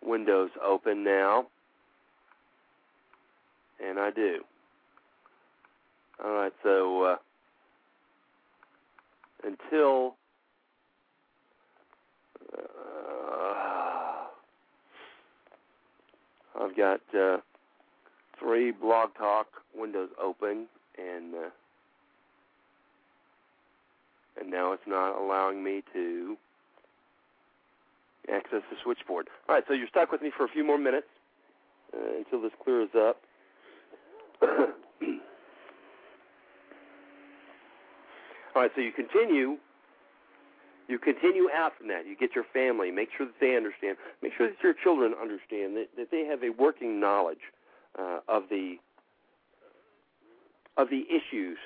windows 0.01 0.51
open 0.63 1.03
now, 1.03 1.47
and 3.83 3.99
I 3.99 4.11
do. 4.11 4.39
All 6.23 6.31
right, 6.31 6.53
so 6.63 7.03
uh, 7.03 7.15
until 9.43 10.15
uh, 12.57 12.57
I've 16.59 16.75
got 16.75 17.01
uh, 17.15 17.37
three 18.39 18.71
Blog 18.71 19.09
Talk 19.15 19.47
windows 19.75 20.09
open, 20.21 20.65
and 20.97 21.35
uh, 21.35 21.49
and 24.39 24.49
now 24.49 24.73
it's 24.73 24.87
not 24.87 25.19
allowing 25.19 25.63
me 25.63 25.83
to 25.93 26.35
access 28.31 28.61
the 28.69 28.77
switchboard. 28.83 29.29
All 29.47 29.55
right, 29.55 29.63
so 29.67 29.73
you're 29.73 29.87
stuck 29.87 30.11
with 30.11 30.21
me 30.21 30.31
for 30.35 30.45
a 30.45 30.49
few 30.49 30.65
more 30.65 30.77
minutes 30.77 31.07
uh, 31.93 32.17
until 32.17 32.41
this 32.41 32.51
clears 32.63 32.89
up. 32.97 33.17
All 38.55 38.63
right, 38.63 38.71
so 38.75 38.81
you 38.81 38.91
continue. 38.91 39.57
You 40.87 40.97
continue 40.97 41.49
out 41.53 41.73
from 41.77 41.89
that. 41.89 42.07
You 42.07 42.15
get 42.15 42.33
your 42.33 42.45
family. 42.53 42.91
Make 42.91 43.09
sure 43.17 43.25
that 43.25 43.35
they 43.41 43.55
understand. 43.55 43.97
Make 44.21 44.33
sure 44.37 44.47
that 44.47 44.55
your 44.63 44.73
children 44.73 45.13
understand 45.19 45.75
that, 45.75 45.89
that 45.97 46.11
they 46.11 46.25
have 46.25 46.43
a 46.43 46.49
working 46.49 46.99
knowledge 46.99 47.51
uh, 47.99 48.19
of 48.27 48.43
the 48.49 48.77
of 50.77 50.89
the 50.89 51.05
issues 51.09 51.57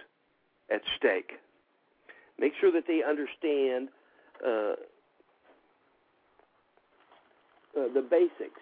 at 0.74 0.82
stake. 0.98 1.34
Make 2.40 2.54
sure 2.60 2.72
that 2.72 2.88
they 2.88 3.04
understand 3.04 3.90
uh, 4.46 4.76
uh, 7.78 7.94
the 7.94 8.02
basics. 8.02 8.60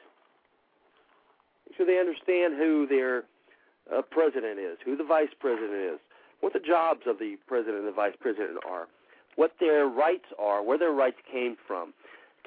Make 1.68 1.78
sure 1.78 1.86
they 1.86 2.00
understand 2.00 2.56
who 2.58 2.88
their 2.88 3.24
uh, 3.96 4.02
president 4.02 4.60
is, 4.60 4.78
who 4.84 4.96
the 4.96 5.04
vice 5.04 5.30
president 5.40 5.74
is, 5.74 6.00
what 6.42 6.54
the 6.54 6.60
jobs 6.60 7.02
of 7.06 7.20
the 7.20 7.38
president 7.48 7.80
and 7.80 7.88
the 7.88 7.92
vice 7.92 8.16
president 8.20 8.58
are, 8.68 8.88
what 9.36 9.54
their 9.60 9.88
rights 9.88 10.26
are, 10.38 10.64
where 10.64 10.78
their 10.78 10.92
rights 10.92 11.18
came 11.32 11.56
from. 11.68 11.94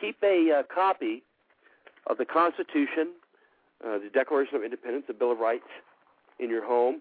Keep 0.01 0.16
a 0.22 0.61
uh, 0.61 0.62
copy 0.74 1.22
of 2.07 2.18
the 2.18 2.24
Constitution, 2.24 3.12
uh, 3.84 3.99
the 3.99 4.11
Declaration 4.12 4.57
of 4.57 4.64
Independence, 4.64 5.05
the 5.07 5.14
Bill 5.14 5.32
of 5.32 5.38
Rights 5.38 5.68
in 6.38 6.51
your 6.51 6.64
home. 6.64 7.01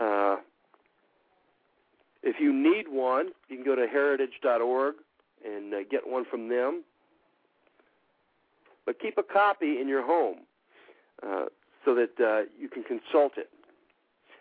Uh, 0.00 0.36
if 2.22 2.36
you 2.40 2.52
need 2.52 2.86
one, 2.88 3.30
you 3.48 3.56
can 3.56 3.64
go 3.64 3.74
to 3.74 3.86
heritage.org 3.86 4.94
and 5.44 5.72
uh, 5.72 5.78
get 5.90 6.06
one 6.06 6.24
from 6.24 6.48
them. 6.48 6.82
But 8.84 9.00
keep 9.00 9.18
a 9.18 9.22
copy 9.22 9.80
in 9.80 9.88
your 9.88 10.04
home 10.04 10.38
uh, 11.22 11.46
so 11.86 11.94
that 11.94 12.20
uh, 12.20 12.42
you 12.60 12.68
can 12.68 12.82
consult 12.82 13.38
it. 13.38 13.48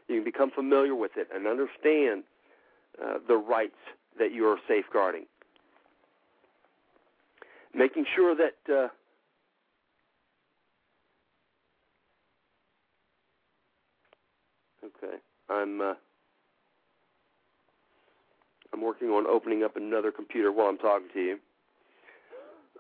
You 0.10 0.16
can 0.16 0.24
become 0.26 0.52
familiar 0.52 0.96
with 0.96 1.12
it 1.16 1.30
and 1.34 1.48
understand 1.48 2.24
uh, 3.02 3.20
the 3.28 3.36
rights 3.38 3.78
that 4.20 4.34
you 4.34 4.46
are 4.48 4.58
safeguarding. 4.68 5.26
Making 7.74 8.06
sure 8.16 8.36
that 8.36 8.74
uh, 8.74 8.88
I'm 15.50 15.82
uh, 15.82 15.94
I'm 18.74 18.82
working 18.82 19.10
on 19.10 19.28
opening 19.28 19.64
up 19.64 19.76
another 19.76 20.12
computer 20.12 20.52
while 20.52 20.68
I'm 20.68 20.78
talking 20.78 21.08
to 21.14 21.20
you, 21.20 21.38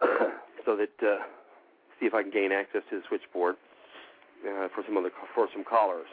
so 0.66 0.76
that 0.76 1.06
uh, 1.06 1.24
see 2.00 2.08
if 2.08 2.14
I 2.14 2.24
can 2.24 2.32
gain 2.32 2.52
access 2.52 2.82
to 2.90 2.98
the 2.98 3.04
switchboard 3.08 3.56
uh, 4.44 4.68
for 4.74 4.84
some 4.86 4.98
other 4.98 5.12
for 5.34 5.48
some 5.54 5.64
callers. 5.64 6.08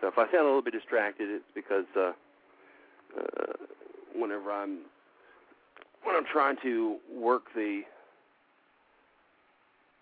So 0.00 0.08
if 0.08 0.16
I 0.16 0.24
sound 0.24 0.44
a 0.44 0.44
little 0.44 0.62
bit 0.62 0.72
distracted, 0.72 1.28
it's 1.28 1.44
because 1.54 1.84
uh, 1.96 2.12
uh, 3.18 3.52
whenever 4.14 4.50
I'm 4.50 4.80
when 6.04 6.16
I'm 6.16 6.24
trying 6.30 6.56
to 6.62 6.96
work 7.12 7.44
the 7.54 7.82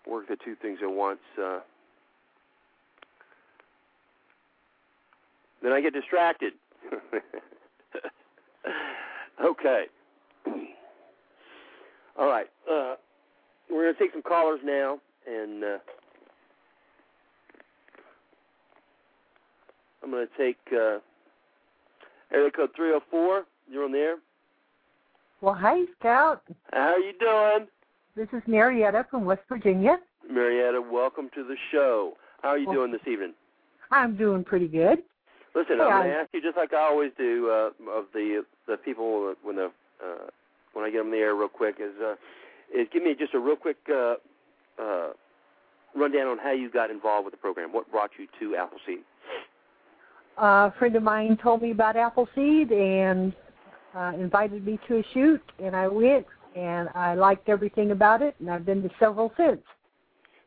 work 0.07 0.27
the 0.27 0.37
two 0.43 0.55
things 0.55 0.79
at 0.81 0.89
once, 0.89 1.19
uh, 1.41 1.59
then 5.61 5.71
I 5.71 5.81
get 5.81 5.93
distracted. 5.93 6.53
okay. 9.43 9.85
All 12.17 12.27
right. 12.27 12.47
Uh, 12.69 12.95
we're 13.69 13.83
going 13.83 13.95
to 13.95 13.99
take 13.99 14.11
some 14.13 14.21
callers 14.21 14.59
now, 14.63 14.99
and 15.27 15.63
uh, 15.63 15.77
I'm 20.03 20.11
going 20.11 20.27
to 20.27 20.37
take 20.37 20.57
uh, 20.71 20.99
area 22.33 22.51
code 22.51 22.69
304. 22.75 23.43
You're 23.69 23.85
on 23.85 23.91
there. 23.91 24.15
Well, 25.41 25.53
hi, 25.53 25.83
Scout. 25.99 26.41
How 26.73 26.93
are 26.93 26.99
you 26.99 27.13
doing? 27.19 27.67
This 28.15 28.27
is 28.33 28.41
Marietta 28.47 29.05
from 29.09 29.25
West 29.25 29.41
Virginia. 29.47 29.97
Marietta, 30.29 30.81
welcome 30.81 31.29
to 31.35 31.43
the 31.43 31.55
show. 31.71 32.13
How 32.41 32.49
are 32.49 32.57
you 32.57 32.67
Well- 32.67 32.75
doing 32.77 32.91
this 32.91 33.07
evening? 33.07 33.33
I'm 33.91 34.15
doing 34.15 34.43
pretty 34.43 34.67
good. 34.67 35.03
Listen, 35.55 35.77
Hey, 35.77 35.83
I'm 35.83 35.89
going 36.03 36.09
to 36.11 36.15
ask 36.15 36.29
you 36.31 36.41
just 36.43 36.55
like 36.55 36.73
I 36.73 36.81
always 36.81 37.11
do 37.17 37.49
uh, 37.49 37.71
of 37.91 38.05
the 38.13 38.45
the 38.67 38.77
people 38.77 39.33
when 39.41 39.55
the 39.55 39.71
uh, 39.99 40.27
when 40.73 40.85
I 40.85 40.91
get 40.91 40.99
them 40.99 41.09
the 41.09 41.17
air 41.17 41.33
real 41.33 41.47
quick 41.49 41.77
is 41.79 41.99
uh, 41.99 42.13
is 42.71 42.87
give 42.93 43.01
me 43.01 43.15
just 43.17 43.33
a 43.33 43.39
real 43.39 43.55
quick 43.55 43.77
uh, 43.91 44.13
uh, 44.79 45.07
rundown 45.95 46.27
on 46.27 46.37
how 46.37 46.51
you 46.51 46.69
got 46.69 46.91
involved 46.91 47.25
with 47.25 47.33
the 47.33 47.39
program. 47.39 47.73
What 47.73 47.89
brought 47.89 48.11
you 48.19 48.27
to 48.39 48.55
Appleseed? 48.55 49.01
A 50.39 50.73
friend 50.79 50.95
of 50.95 51.03
mine 51.03 51.37
told 51.41 51.61
me 51.61 51.71
about 51.71 51.95
Appleseed 51.95 52.71
and 52.71 53.33
uh, 53.95 54.13
invited 54.15 54.65
me 54.65 54.79
to 54.87 54.99
a 54.99 55.03
shoot, 55.13 55.41
and 55.61 55.75
I 55.75 55.87
went, 55.87 56.25
and 56.55 56.89
I 56.95 57.15
liked 57.15 57.49
everything 57.49 57.91
about 57.91 58.21
it, 58.21 58.35
and 58.39 58.49
I've 58.49 58.65
been 58.65 58.81
to 58.83 58.89
several 58.99 59.33
since. 59.35 59.61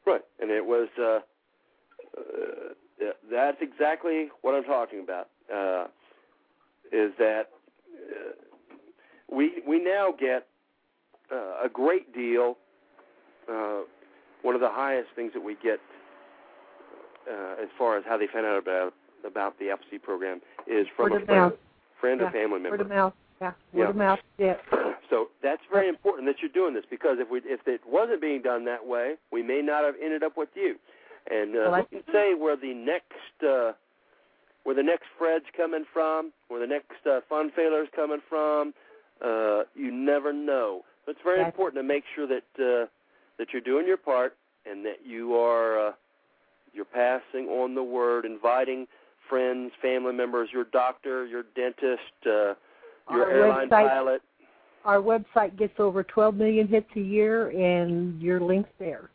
Right, 0.07 0.23
and 0.41 0.51
it 0.51 0.65
was 0.65 0.89
uh, 0.99 1.21
uh, 2.19 3.11
that's 3.31 3.59
exactly 3.61 4.29
what 4.41 4.55
I'm 4.55 4.65
talking 4.65 5.01
about. 5.01 5.29
Uh, 5.53 5.87
is 6.91 7.13
that 7.19 7.49
uh, 7.95 8.33
we 9.31 9.63
we 9.67 9.83
now 9.83 10.13
get 10.19 10.47
uh, 11.33 11.65
a 11.65 11.69
great 11.73 12.15
deal. 12.15 12.57
Uh, 13.51 13.81
one 14.43 14.55
of 14.55 14.61
the 14.61 14.71
highest 14.71 15.09
things 15.15 15.33
that 15.35 15.43
we 15.43 15.57
get 15.63 15.79
uh, 17.31 17.63
as 17.63 17.69
far 17.79 17.97
as 17.97 18.05
how 18.07 18.17
they 18.17 18.27
found 18.27 18.47
out 18.47 18.59
about 18.59 18.95
about 19.25 19.59
the 19.59 19.67
FC 19.67 20.01
program 20.03 20.41
is 20.67 20.87
from 20.97 21.11
Word 21.11 21.23
a 21.23 21.27
friend, 21.27 21.41
mouth. 21.41 21.53
friend 22.01 22.21
or 22.21 22.25
Yeah, 22.25 22.31
family 22.33 22.61
Word 22.61 22.63
member. 22.63 22.83
of 22.83 22.89
mouth. 22.89 23.13
Yeah, 23.41 23.53
word 23.73 23.83
Yeah. 23.85 23.89
of 23.91 23.97
mouth. 23.97 24.19
Yeah. 24.39 24.57
so 25.11 25.29
that's 25.43 25.63
very 25.73 25.89
important 25.89 26.27
that 26.27 26.37
you're 26.41 26.51
doing 26.53 26.75
this 26.75 26.85
because 26.89 27.19
if 27.19 27.29
we 27.31 27.41
if 27.45 27.67
it 27.67 27.81
wasn't 27.87 28.21
being 28.21 28.43
done 28.43 28.65
that 28.67 28.87
way, 28.87 29.15
we 29.33 29.43
may 29.43 29.61
not 29.63 29.85
have 29.85 29.95
ended 30.03 30.23
up 30.23 30.37
with 30.37 30.51
you. 30.55 30.77
And 31.31 31.55
uh, 31.57 31.71
Well, 31.71 31.87
who 31.91 31.99
can 32.03 32.13
say 32.13 32.35
where 32.35 32.57
the 32.57 32.75
next 32.75 33.43
uh, 33.47 33.73
where 34.65 34.75
the 34.77 34.83
next 34.83 35.07
Fred's 35.19 35.45
coming 35.57 35.85
from, 35.93 36.33
where 36.49 36.61
the 36.61 36.67
next 36.67 37.05
uh, 37.05 37.21
Fun 37.29 37.51
Failer's 37.55 37.89
coming 37.97 38.21
from? 38.29 38.75
Uh, 39.25 39.63
you 39.75 39.91
never 39.93 40.33
know. 40.33 40.83
So 41.05 41.11
it's 41.13 41.21
very 41.25 41.39
That's- 41.39 41.53
important 41.53 41.79
to 41.83 41.87
make 41.87 42.05
sure 42.15 42.27
that 42.29 42.45
uh, 42.59 42.87
that 43.39 43.49
you're 43.53 43.63
doing 43.63 43.87
your 43.89 43.97
part 43.97 44.37
and 44.67 44.85
that 44.87 45.05
you 45.05 45.35
are 45.37 45.89
uh, 45.89 45.93
you're 46.73 46.85
passing 46.85 47.49
on 47.49 47.75
the 47.75 47.83
word, 47.83 48.25
inviting 48.25 48.87
friends, 49.37 49.73
family 49.81 50.13
members, 50.13 50.51
your 50.53 50.65
doctor, 50.65 51.25
your 51.25 51.45
dentist, 51.57 52.03
uh, 52.27 52.53
your 53.11 53.25
Our 53.25 53.31
airline 53.31 53.69
website- 53.71 53.89
pilot. 53.89 54.23
Our 54.85 54.99
website 54.99 55.57
gets 55.57 55.79
over 55.81 56.03
12 56.03 56.35
million 56.35 56.69
hits 56.69 56.91
a 56.97 57.01
year, 57.01 57.49
and 57.51 58.21
your 58.21 58.41
link's 58.41 58.69
there. 58.79 59.09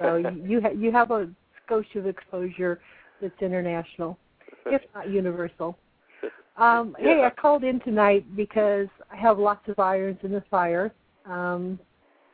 So 0.00 0.16
you 0.16 0.30
you, 0.50 0.60
ha- 0.60 0.70
you 0.76 0.90
have 0.90 1.12
a 1.12 1.28
scotia 1.64 2.00
of 2.00 2.06
exposure 2.08 2.80
that's 3.20 3.40
international, 3.40 4.18
if 4.66 4.82
not 4.94 5.08
universal. 5.10 5.78
Um, 6.58 6.96
Hey, 6.98 7.22
I 7.22 7.28
called 7.28 7.64
in 7.64 7.80
tonight 7.80 8.24
because 8.34 8.88
I 9.12 9.16
have 9.16 9.38
lots 9.38 9.68
of 9.68 9.78
irons 9.78 10.16
in 10.22 10.32
the 10.32 10.42
fire. 10.50 10.90
Um, 11.26 11.78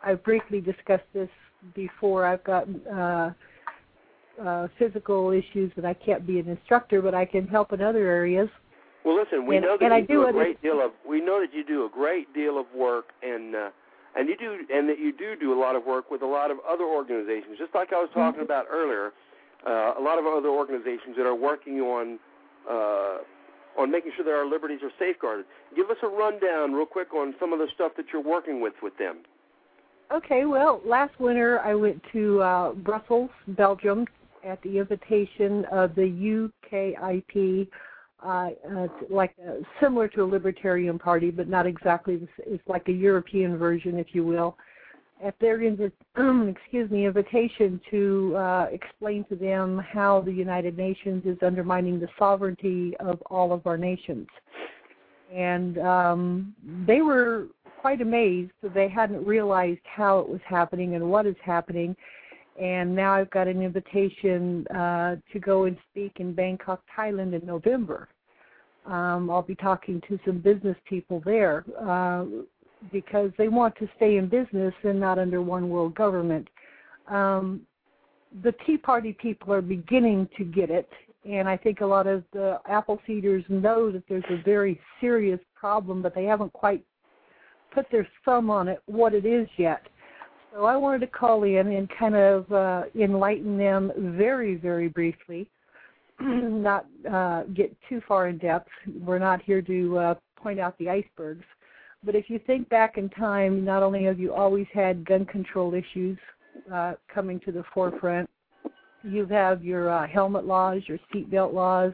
I 0.00 0.14
briefly 0.14 0.60
discussed 0.60 1.10
this 1.12 1.28
before. 1.74 2.24
I've 2.24 2.44
got 2.44 2.68
uh, 2.88 3.30
uh, 4.44 4.68
physical 4.78 5.30
issues 5.30 5.72
that 5.76 5.84
I 5.84 5.94
can't 5.94 6.26
be 6.26 6.38
an 6.38 6.48
instructor, 6.48 7.00
but 7.02 7.14
I 7.14 7.24
can 7.24 7.46
help 7.46 7.72
in 7.72 7.80
other 7.80 8.06
areas. 8.06 8.48
Well, 9.04 9.16
listen, 9.16 9.46
we 9.46 9.56
And- 9.56 9.64
know 9.66 9.76
that 9.76 9.84
and 9.84 9.94
I 9.94 9.98
you 9.98 10.06
do 10.06 10.14
do 10.14 10.26
a 10.28 10.32
great 10.32 10.62
deal 10.62 10.80
of. 10.80 10.92
We 11.04 11.20
know 11.20 11.40
that 11.40 11.52
you 11.52 11.64
do 11.64 11.84
a 11.84 11.88
great 11.88 12.32
deal 12.34 12.58
of 12.58 12.66
work, 12.74 13.12
and 13.22 13.54
uh, 13.54 13.70
and 14.14 14.28
you 14.28 14.36
do, 14.36 14.58
and 14.72 14.88
that 14.88 14.98
you 14.98 15.10
do 15.12 15.34
do 15.36 15.52
a 15.52 15.58
lot 15.58 15.74
of 15.74 15.86
work 15.86 16.10
with 16.10 16.22
a 16.22 16.26
lot 16.26 16.50
of 16.50 16.58
other 16.68 16.84
organizations. 16.84 17.58
Just 17.58 17.74
like 17.74 17.92
I 17.92 18.00
was 18.00 18.10
talking 18.10 18.40
Mhm. 18.40 18.44
about 18.44 18.66
earlier, 18.70 19.12
uh, 19.66 19.94
a 19.96 20.00
lot 20.00 20.18
of 20.18 20.26
other 20.26 20.50
organizations 20.50 21.16
that 21.16 21.26
are 21.26 21.34
working 21.34 21.80
on 21.80 22.18
uh, 22.68 23.18
on 23.76 23.90
making 23.90 24.12
sure 24.12 24.24
that 24.24 24.34
our 24.34 24.44
liberties 24.44 24.82
are 24.82 24.92
safeguarded. 24.98 25.46
Give 25.74 25.90
us 25.90 25.96
a 26.02 26.06
rundown, 26.06 26.74
real 26.74 26.84
quick, 26.86 27.14
on 27.14 27.34
some 27.40 27.52
of 27.54 27.58
the 27.58 27.66
stuff 27.74 27.92
that 27.96 28.12
you're 28.12 28.22
working 28.22 28.60
with 28.60 28.74
with 28.82 28.96
them. 28.98 29.16
Okay, 30.12 30.44
well, 30.44 30.80
last 30.84 31.18
winter 31.18 31.58
I 31.60 31.74
went 31.74 32.02
to 32.12 32.42
uh, 32.42 32.72
Brussels, 32.72 33.30
Belgium, 33.48 34.06
at 34.44 34.62
the 34.62 34.78
invitation 34.78 35.64
of 35.66 35.94
the 35.94 36.50
UKIP, 36.72 37.68
uh, 38.24 38.26
uh, 38.28 38.88
like 39.10 39.34
uh 39.46 39.54
similar 39.80 40.08
to 40.08 40.22
a 40.22 40.24
libertarian 40.24 40.98
party, 40.98 41.30
but 41.30 41.48
not 41.48 41.66
exactly. 41.66 42.26
It's 42.38 42.68
like 42.68 42.88
a 42.88 42.92
European 42.92 43.56
version, 43.56 43.98
if 43.98 44.08
you 44.12 44.24
will. 44.24 44.56
At 45.24 45.34
their 45.40 45.58
invi- 45.58 45.92
excuse 46.56 46.90
me 46.90 47.06
invitation 47.06 47.80
to 47.90 48.36
uh, 48.36 48.66
explain 48.70 49.24
to 49.28 49.36
them 49.36 49.78
how 49.78 50.20
the 50.20 50.32
United 50.32 50.76
Nations 50.76 51.24
is 51.24 51.38
undermining 51.42 52.00
the 52.00 52.08
sovereignty 52.18 52.96
of 53.00 53.20
all 53.30 53.52
of 53.52 53.66
our 53.66 53.76
nations, 53.76 54.28
and 55.32 55.78
um, 55.78 56.54
they 56.86 57.02
were 57.02 57.48
quite 57.82 58.00
amazed 58.00 58.52
they 58.74 58.88
hadn't 58.88 59.26
realized 59.26 59.80
how 59.84 60.20
it 60.20 60.28
was 60.28 60.40
happening 60.46 60.94
and 60.94 61.04
what 61.04 61.26
is 61.26 61.34
happening. 61.44 61.96
And 62.60 62.94
now 62.94 63.14
I've 63.14 63.30
got 63.30 63.48
an 63.48 63.62
invitation 63.62 64.66
uh, 64.68 65.16
to 65.32 65.38
go 65.40 65.64
and 65.64 65.76
speak 65.90 66.18
in 66.18 66.34
Bangkok, 66.34 66.82
Thailand 66.96 67.40
in 67.40 67.46
November. 67.46 68.08
Um, 68.86 69.30
I'll 69.30 69.42
be 69.42 69.54
talking 69.54 70.02
to 70.08 70.18
some 70.26 70.38
business 70.38 70.76
people 70.88 71.22
there 71.24 71.64
uh, 71.80 72.24
because 72.90 73.30
they 73.38 73.48
want 73.48 73.76
to 73.76 73.88
stay 73.96 74.16
in 74.16 74.28
business 74.28 74.74
and 74.82 74.98
not 74.98 75.18
under 75.18 75.40
one 75.40 75.68
world 75.70 75.94
government. 75.94 76.48
Um, 77.08 77.62
the 78.42 78.52
Tea 78.66 78.76
Party 78.76 79.12
people 79.12 79.52
are 79.52 79.62
beginning 79.62 80.28
to 80.36 80.44
get 80.44 80.70
it, 80.70 80.88
and 81.28 81.48
I 81.48 81.56
think 81.56 81.80
a 81.80 81.86
lot 81.86 82.06
of 82.06 82.24
the 82.32 82.58
apple 82.68 83.00
seeders 83.06 83.44
know 83.48 83.92
that 83.92 84.02
there's 84.08 84.24
a 84.30 84.42
very 84.42 84.80
serious 85.00 85.40
problem, 85.54 86.02
but 86.02 86.14
they 86.14 86.24
haven't 86.24 86.52
quite 86.52 86.84
put 87.72 87.86
their 87.90 88.08
thumb 88.24 88.50
on 88.50 88.68
it 88.68 88.80
what 88.86 89.14
it 89.14 89.24
is 89.24 89.48
yet. 89.56 89.86
So 90.52 90.66
I 90.66 90.76
wanted 90.76 91.00
to 91.00 91.06
call 91.06 91.44
in 91.44 91.66
and 91.68 91.88
kind 91.98 92.14
of 92.14 92.52
uh, 92.52 92.82
enlighten 92.94 93.56
them 93.56 93.90
very, 94.18 94.56
very 94.56 94.88
briefly, 94.88 95.48
not 96.20 96.86
uh, 97.10 97.44
get 97.54 97.74
too 97.88 98.02
far 98.06 98.28
in 98.28 98.36
depth. 98.36 98.68
We're 99.00 99.18
not 99.18 99.40
here 99.42 99.62
to 99.62 99.98
uh, 99.98 100.14
point 100.36 100.60
out 100.60 100.76
the 100.78 100.90
icebergs. 100.90 101.44
But 102.04 102.14
if 102.14 102.28
you 102.28 102.38
think 102.46 102.68
back 102.68 102.98
in 102.98 103.08
time, 103.08 103.64
not 103.64 103.82
only 103.82 104.04
have 104.04 104.18
you 104.18 104.34
always 104.34 104.66
had 104.74 105.06
gun 105.06 105.24
control 105.24 105.72
issues 105.72 106.18
uh, 106.72 106.94
coming 107.12 107.40
to 107.40 107.52
the 107.52 107.64
forefront, 107.72 108.28
you 109.02 109.24
have 109.26 109.64
your 109.64 109.88
uh, 109.88 110.06
helmet 110.06 110.44
laws, 110.44 110.82
your 110.86 110.98
seatbelt 111.14 111.54
laws, 111.54 111.92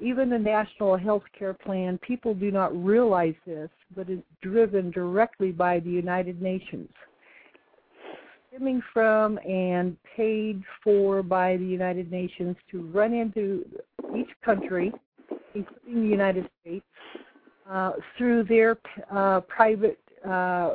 even 0.00 0.30
the 0.30 0.38
national 0.38 0.96
health 0.96 1.24
care 1.36 1.54
plan. 1.54 1.98
People 1.98 2.34
do 2.34 2.52
not 2.52 2.72
realize 2.84 3.34
this, 3.46 3.70
but 3.96 4.08
it's 4.08 4.22
driven 4.42 4.92
directly 4.92 5.50
by 5.50 5.80
the 5.80 5.90
United 5.90 6.40
Nations. 6.40 6.88
Stemming 8.60 8.82
from 8.92 9.38
and 9.38 9.96
paid 10.14 10.62
for 10.84 11.22
by 11.22 11.56
the 11.56 11.64
United 11.64 12.10
Nations 12.10 12.54
to 12.70 12.82
run 12.88 13.14
into 13.14 13.64
each 14.14 14.28
country, 14.44 14.92
including 15.54 16.02
the 16.02 16.08
United 16.08 16.46
States, 16.60 16.84
uh, 17.70 17.92
through 18.18 18.44
their 18.44 18.76
uh, 19.10 19.40
private 19.40 19.98
uh, 20.26 20.74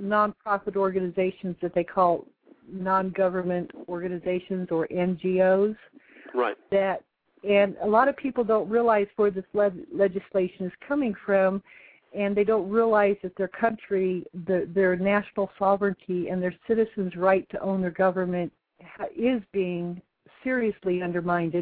nonprofit 0.00 0.76
organizations 0.76 1.56
that 1.60 1.74
they 1.74 1.82
call 1.82 2.24
non-government 2.70 3.68
organizations 3.88 4.68
or 4.70 4.86
NGOs 4.88 5.76
Right. 6.34 6.56
that 6.70 7.02
And 7.42 7.76
a 7.82 7.88
lot 7.88 8.06
of 8.06 8.16
people 8.16 8.44
don't 8.44 8.68
realize 8.68 9.08
where 9.16 9.32
this 9.32 9.44
le- 9.54 9.72
legislation 9.92 10.66
is 10.66 10.72
coming 10.86 11.14
from, 11.26 11.62
and 12.14 12.36
they 12.36 12.44
don't 12.44 12.70
realize 12.70 13.16
that 13.22 13.36
their 13.36 13.48
country, 13.48 14.24
the, 14.46 14.68
their 14.72 14.96
national 14.96 15.50
sovereignty, 15.58 16.28
and 16.28 16.42
their 16.42 16.54
citizens' 16.66 17.16
right 17.16 17.48
to 17.50 17.60
own 17.60 17.80
their 17.80 17.90
government 17.90 18.52
is 19.16 19.42
being 19.52 20.00
seriously 20.42 21.02
undermined. 21.02 21.54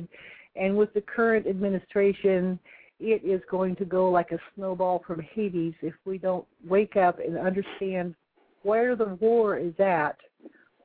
And 0.54 0.76
with 0.76 0.92
the 0.92 1.00
current 1.00 1.46
administration, 1.46 2.58
it 3.00 3.24
is 3.24 3.40
going 3.50 3.76
to 3.76 3.84
go 3.84 4.10
like 4.10 4.32
a 4.32 4.38
snowball 4.54 5.02
from 5.06 5.20
Hades 5.20 5.74
if 5.80 5.94
we 6.04 6.18
don't 6.18 6.46
wake 6.66 6.96
up 6.96 7.18
and 7.18 7.38
understand 7.38 8.14
where 8.62 8.94
the 8.94 9.16
war 9.20 9.56
is 9.56 9.74
at, 9.80 10.16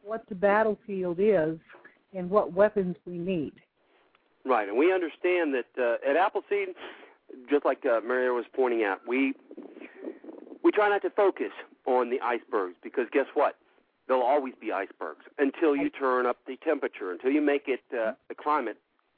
what 0.04 0.24
the 0.30 0.36
battlefield 0.36 1.18
is, 1.20 1.60
and 2.16 2.30
what 2.30 2.54
weapons 2.54 2.96
we 3.06 3.18
need. 3.18 3.54
Right, 4.46 4.70
and 4.70 4.78
we 4.78 4.94
understand 4.94 5.54
that 5.54 5.66
uh, 5.78 6.10
at 6.10 6.16
Appleseed, 6.16 6.70
just 7.50 7.66
like 7.66 7.86
uh, 7.86 8.02
Mario 8.06 8.34
was 8.34 8.46
pointing 8.54 8.84
out, 8.84 9.02
we 9.08 9.34
we 10.64 10.72
try 10.72 10.90
not 10.90 11.02
to 11.04 11.10
focus 11.10 11.52
on 11.86 12.10
the 12.10 12.20
icebergs 12.22 12.76
because 12.84 13.08
guess 13.12 13.28
what? 13.34 13.56
There'll 14.08 14.24
always 14.24 14.54
be 14.60 14.72
icebergs 14.72 15.26
until 15.38 15.76
you 15.76 15.90
turn 15.90 16.26
up 16.26 16.38
the 16.48 16.58
temperature, 16.58 17.12
until 17.12 17.32
you 17.32 17.42
make 17.42 17.64
it 17.68 17.82
uh, 17.94 18.14
a 18.30 18.36
climate 18.36 18.78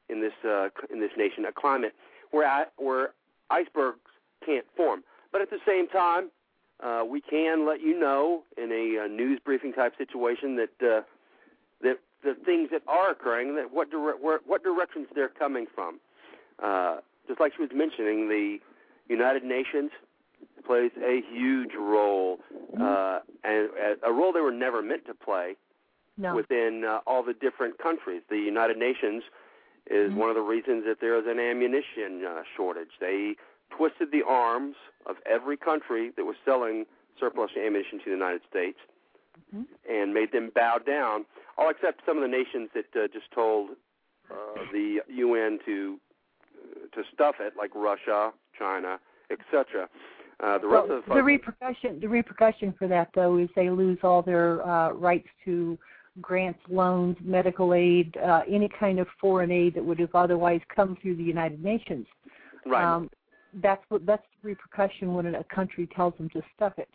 in 0.09 0.21
this 0.21 0.33
uh, 0.43 0.69
in 0.91 0.99
this 0.99 1.11
nation, 1.17 1.45
a 1.45 1.51
climate 1.51 1.93
where 2.31 2.67
where 2.77 3.11
icebergs 3.49 3.99
can't 4.45 4.65
form. 4.75 5.03
But 5.31 5.41
at 5.41 5.49
the 5.49 5.59
same 5.65 5.87
time, 5.87 6.31
uh, 6.83 7.03
we 7.07 7.21
can 7.21 7.67
let 7.67 7.81
you 7.81 7.99
know 7.99 8.43
in 8.57 8.71
a, 8.71 9.05
a 9.05 9.07
news 9.07 9.39
briefing 9.43 9.73
type 9.73 9.93
situation 9.97 10.55
that 10.55 10.87
uh, 10.87 11.01
that 11.81 11.99
the 12.23 12.35
things 12.45 12.69
that 12.71 12.81
are 12.87 13.11
occurring, 13.11 13.55
that 13.55 13.71
what 13.71 13.91
dire- 13.91 14.17
where, 14.19 14.39
what 14.45 14.63
directions 14.63 15.07
they're 15.13 15.29
coming 15.29 15.65
from. 15.73 15.99
Uh, 16.61 16.97
just 17.29 17.39
like 17.39 17.53
she 17.55 17.61
was 17.61 17.71
mentioning, 17.73 18.27
the 18.27 18.57
United 19.07 19.43
Nations 19.43 19.91
plays 20.65 20.91
a 20.97 21.21
huge 21.31 21.71
role, 21.77 22.39
uh, 22.79 23.19
and 23.43 23.69
a 24.03 24.11
role 24.11 24.33
they 24.33 24.41
were 24.41 24.51
never 24.51 24.81
meant 24.81 25.05
to 25.05 25.13
play 25.13 25.55
no. 26.17 26.35
within 26.35 26.83
uh, 26.85 26.99
all 27.07 27.23
the 27.23 27.33
different 27.33 27.77
countries. 27.77 28.21
The 28.29 28.37
United 28.37 28.77
Nations 28.77 29.23
is 29.89 30.09
mm-hmm. 30.09 30.19
one 30.19 30.29
of 30.29 30.35
the 30.35 30.41
reasons 30.41 30.83
that 30.85 30.97
there 31.01 31.17
is 31.17 31.25
an 31.27 31.39
ammunition 31.39 32.25
uh, 32.27 32.41
shortage. 32.57 32.89
They 32.99 33.35
twisted 33.75 34.11
the 34.11 34.23
arms 34.27 34.75
of 35.05 35.17
every 35.25 35.57
country 35.57 36.11
that 36.17 36.25
was 36.25 36.35
selling 36.43 36.85
surplus 37.19 37.51
ammunition 37.55 37.99
to 37.99 38.05
the 38.05 38.11
United 38.11 38.41
States 38.49 38.77
mm-hmm. 39.53 39.63
and 39.89 40.13
made 40.13 40.31
them 40.31 40.51
bow 40.53 40.79
down, 40.79 41.25
all 41.57 41.69
except 41.69 42.01
some 42.05 42.17
of 42.17 42.23
the 42.23 42.27
nations 42.27 42.69
that 42.73 42.85
uh, 42.95 43.07
just 43.07 43.31
told 43.33 43.71
uh, 44.31 44.61
the 44.71 44.99
UN 45.07 45.59
to 45.65 45.99
uh, 45.99 46.08
to 46.93 47.03
stuff 47.13 47.35
it, 47.39 47.53
like 47.57 47.71
Russia, 47.75 48.31
China, 48.57 48.99
etc. 49.31 49.87
Uh, 50.39 50.57
the 50.57 50.67
rest 50.67 50.87
well, 50.87 50.97
of 50.99 51.05
the, 51.05 51.13
the 51.15 51.23
repercussion 51.23 51.99
the 51.99 52.07
repercussion 52.07 52.73
for 52.79 52.87
that 52.87 53.09
though 53.13 53.37
is 53.37 53.49
they 53.55 53.69
lose 53.69 53.97
all 54.03 54.21
their 54.21 54.65
uh, 54.65 54.91
rights 54.91 55.27
to 55.43 55.77
grants, 56.21 56.59
loans, 56.69 57.17
medical 57.21 57.73
aid, 57.73 58.15
uh, 58.17 58.41
any 58.49 58.69
kind 58.79 58.99
of 58.99 59.07
foreign 59.19 59.51
aid 59.51 59.73
that 59.75 59.83
would 59.83 59.99
have 59.99 60.13
otherwise 60.15 60.61
come 60.73 60.97
through 61.01 61.15
the 61.15 61.23
United 61.23 61.63
Nations. 61.63 62.05
Right. 62.65 62.83
Um, 62.83 63.09
that's 63.61 63.83
what 63.89 64.05
that's 64.05 64.25
the 64.41 64.49
repercussion 64.49 65.13
when 65.13 65.33
a 65.33 65.43
country 65.45 65.87
tells 65.95 66.15
them 66.17 66.29
to 66.29 66.41
stuff 66.55 66.73
it. 66.77 66.89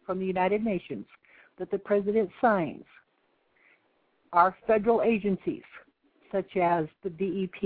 from 0.05 0.19
the 0.19 0.27
United 0.27 0.65
Nations 0.65 1.07
that 1.59 1.71
the 1.71 1.79
President 1.79 2.31
signs 2.41 2.85
our 4.33 4.57
federal 4.67 5.03
agencies 5.03 5.63
such 6.33 6.57
as 6.57 6.87
the 7.03 7.11
DEP, 7.11 7.61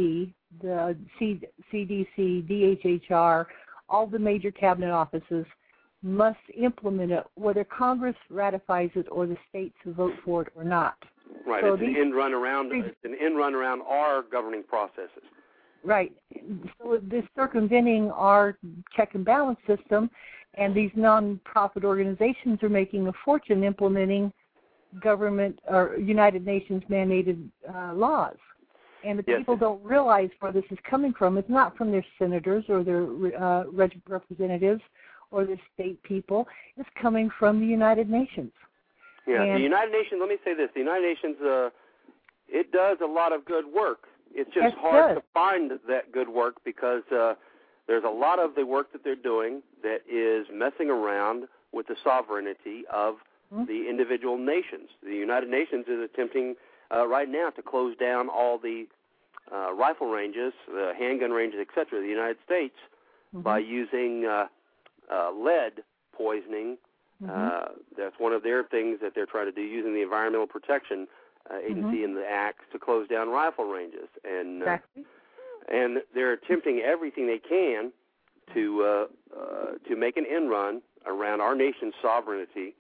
the 0.62 0.96
CDC, 1.20 2.42
DHHR, 2.46 3.46
all 3.88 4.06
the 4.06 4.18
major 4.18 4.50
cabinet 4.50 4.90
offices 4.90 5.46
must 6.02 6.40
implement 6.56 7.12
it 7.12 7.24
whether 7.34 7.62
Congress 7.64 8.16
ratifies 8.30 8.90
it 8.94 9.06
or 9.10 9.26
the 9.26 9.36
states 9.48 9.76
vote 9.86 10.14
for 10.24 10.42
it 10.42 10.48
or 10.54 10.64
not. 10.64 10.96
Right, 11.46 11.62
so 11.62 11.74
it's 11.74 11.82
an 11.82 11.96
end 11.96 12.14
run 12.14 12.32
around 12.32 12.70
it's 12.72 12.96
an 13.04 13.16
end 13.20 13.36
run 13.36 13.54
around 13.54 13.82
our 13.82 14.22
governing 14.22 14.62
processes. 14.62 15.22
Right. 15.82 16.12
So 16.78 17.00
this 17.02 17.24
circumventing 17.34 18.10
our 18.10 18.58
check 18.94 19.14
and 19.14 19.24
balance 19.24 19.58
system 19.66 20.10
and 20.54 20.74
these 20.74 20.90
nonprofit 20.92 21.84
organizations 21.84 22.62
are 22.62 22.68
making 22.68 23.08
a 23.08 23.12
fortune 23.24 23.64
implementing 23.64 24.32
government 25.00 25.58
or 25.68 25.96
United 25.96 26.44
Nations 26.44 26.82
mandated 26.90 27.48
uh, 27.72 27.94
laws. 27.94 28.36
And 29.04 29.18
the 29.18 29.24
yes. 29.26 29.38
people 29.38 29.56
don't 29.56 29.82
realize 29.82 30.28
where 30.40 30.52
this 30.52 30.64
is 30.70 30.78
coming 30.88 31.14
from. 31.16 31.38
It's 31.38 31.48
not 31.48 31.76
from 31.76 31.90
their 31.90 32.04
senators 32.18 32.64
or 32.68 32.82
their 32.84 33.04
uh, 33.40 33.64
representatives 33.70 34.82
or 35.30 35.46
their 35.46 35.60
state 35.72 36.02
people. 36.02 36.46
It's 36.76 36.88
coming 37.00 37.30
from 37.38 37.60
the 37.60 37.66
United 37.66 38.10
Nations. 38.10 38.52
Yeah, 39.26 39.42
and 39.42 39.56
the 39.56 39.60
United 39.60 39.92
Nations. 39.92 40.18
Let 40.20 40.28
me 40.28 40.38
say 40.44 40.54
this: 40.54 40.70
the 40.74 40.80
United 40.80 41.06
Nations, 41.06 41.36
uh, 41.40 41.70
it 42.48 42.72
does 42.72 42.98
a 43.02 43.06
lot 43.06 43.32
of 43.32 43.44
good 43.44 43.64
work. 43.66 44.04
It's 44.32 44.52
just 44.54 44.76
hard 44.76 45.14
does. 45.14 45.22
to 45.22 45.24
find 45.34 45.72
that 45.88 46.12
good 46.12 46.28
work 46.28 46.56
because 46.64 47.02
uh, 47.12 47.34
there's 47.86 48.04
a 48.04 48.10
lot 48.10 48.38
of 48.38 48.54
the 48.54 48.64
work 48.64 48.92
that 48.92 49.02
they're 49.02 49.16
doing 49.16 49.62
that 49.82 50.02
is 50.10 50.46
messing 50.52 50.90
around 50.90 51.44
with 51.72 51.88
the 51.88 51.96
sovereignty 52.02 52.84
of 52.92 53.16
mm-hmm. 53.52 53.64
the 53.66 53.88
individual 53.88 54.38
nations. 54.38 54.88
The 55.02 55.14
United 55.14 55.48
Nations 55.50 55.86
is 55.88 55.98
attempting 56.02 56.54
uh, 56.94 57.06
right 57.06 57.28
now 57.28 57.50
to 57.50 57.62
close 57.62 57.96
down 57.96 58.28
all 58.28 58.58
the 58.58 58.86
uh, 59.52 59.72
rifle 59.74 60.08
ranges, 60.08 60.52
the 60.68 60.92
handgun 60.98 61.30
ranges, 61.30 61.60
etc. 61.60 62.00
the 62.00 62.08
United 62.08 62.36
States 62.44 62.76
mm-hmm. 63.34 63.42
by 63.42 63.58
using 63.58 64.24
uh, 64.24 64.46
uh, 65.12 65.30
lead 65.32 65.82
poisoning. 66.16 66.78
Mm-hmm. 67.22 67.30
Uh, 67.30 67.74
that's 67.96 68.14
one 68.18 68.32
of 68.32 68.42
their 68.42 68.64
things 68.64 68.98
that 69.02 69.12
they're 69.14 69.26
trying 69.26 69.46
to 69.46 69.52
do, 69.52 69.62
using 69.62 69.94
the 69.94 70.02
Environmental 70.02 70.46
Protection 70.46 71.06
uh, 71.50 71.58
Agency 71.58 71.80
mm-hmm. 71.80 72.04
in 72.04 72.14
the 72.14 72.24
acts 72.26 72.64
to 72.72 72.78
close 72.78 73.08
down 73.08 73.28
rifle 73.28 73.64
ranges. 73.64 74.08
And 74.24 74.62
uh, 74.62 74.64
exactly 74.64 75.04
and 75.70 75.98
they're 76.14 76.32
attempting 76.32 76.80
everything 76.80 77.26
they 77.26 77.38
can 77.38 77.92
to 78.54 78.82
uh, 78.82 79.38
uh, 79.38 79.66
to 79.88 79.96
make 79.96 80.16
an 80.16 80.26
end 80.30 80.50
run 80.50 80.82
around 81.06 81.40
our 81.40 81.54
nation's 81.54 81.94
sovereignty 82.02 82.74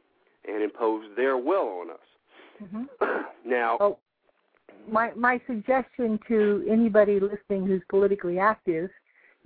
and 0.46 0.62
impose 0.62 1.04
their 1.16 1.36
will 1.36 1.68
on 1.80 1.90
us. 1.90 1.96
Mm-hmm. 2.62 3.14
now, 3.48 3.78
oh, 3.80 3.98
my 4.90 5.12
my 5.14 5.40
suggestion 5.46 6.18
to 6.28 6.66
anybody 6.68 7.20
listening 7.20 7.66
who's 7.66 7.82
politically 7.88 8.38
active 8.38 8.90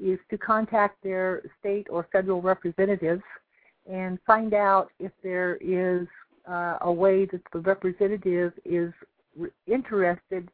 is 0.02 0.18
to 0.30 0.38
contact 0.38 1.02
their 1.04 1.42
state 1.60 1.86
or 1.90 2.08
federal 2.10 2.42
representatives 2.42 3.22
and 3.90 4.18
find 4.26 4.54
out 4.54 4.90
if 4.98 5.12
there 5.22 5.56
is 5.56 6.06
uh, 6.48 6.78
a 6.82 6.92
way 6.92 7.26
that 7.26 7.40
the 7.52 7.60
representative 7.60 8.52
is 8.64 8.92
interested 9.66 10.48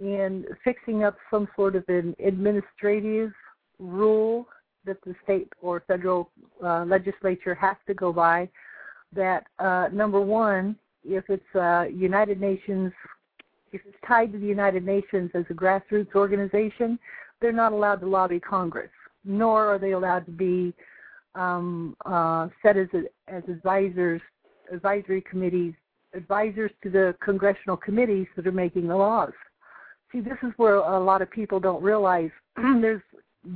in 0.00 0.44
fixing 0.64 1.04
up 1.04 1.16
some 1.30 1.48
sort 1.56 1.76
of 1.76 1.84
an 1.88 2.16
administrative 2.24 3.32
rule 3.78 4.46
that 4.86 4.96
the 5.04 5.14
state 5.24 5.48
or 5.60 5.82
federal 5.86 6.30
uh, 6.64 6.84
legislature 6.84 7.54
has 7.54 7.76
to 7.86 7.94
go 7.94 8.12
by. 8.12 8.48
That 9.12 9.46
uh, 9.58 9.88
number 9.92 10.20
one, 10.20 10.76
if 11.04 11.24
it's 11.28 11.54
uh, 11.54 11.84
United 11.92 12.40
Nations, 12.40 12.92
if 13.72 13.80
it's 13.86 13.96
tied 14.06 14.32
to 14.32 14.38
the 14.38 14.46
United 14.46 14.84
Nations 14.84 15.30
as 15.34 15.44
a 15.50 15.54
grassroots 15.54 16.14
organization, 16.14 16.98
they're 17.40 17.52
not 17.52 17.72
allowed 17.72 17.96
to 17.96 18.06
lobby 18.06 18.40
Congress, 18.40 18.90
nor 19.24 19.66
are 19.66 19.78
they 19.78 19.92
allowed 19.92 20.26
to 20.26 20.32
be 20.32 20.72
um, 21.34 21.96
uh, 22.04 22.48
set 22.62 22.76
as 22.76 22.88
a, 22.94 23.32
as 23.32 23.42
advisors, 23.48 24.20
advisory 24.72 25.22
committees, 25.22 25.74
advisors 26.14 26.70
to 26.82 26.90
the 26.90 27.14
congressional 27.22 27.76
committees 27.76 28.26
that 28.36 28.46
are 28.46 28.52
making 28.52 28.88
the 28.88 28.96
laws 28.96 29.32
see, 30.12 30.20
this 30.20 30.38
is 30.42 30.52
where 30.56 30.76
a 30.76 31.00
lot 31.00 31.22
of 31.22 31.30
people 31.30 31.60
don't 31.60 31.82
realize 31.82 32.30
there's 32.56 33.02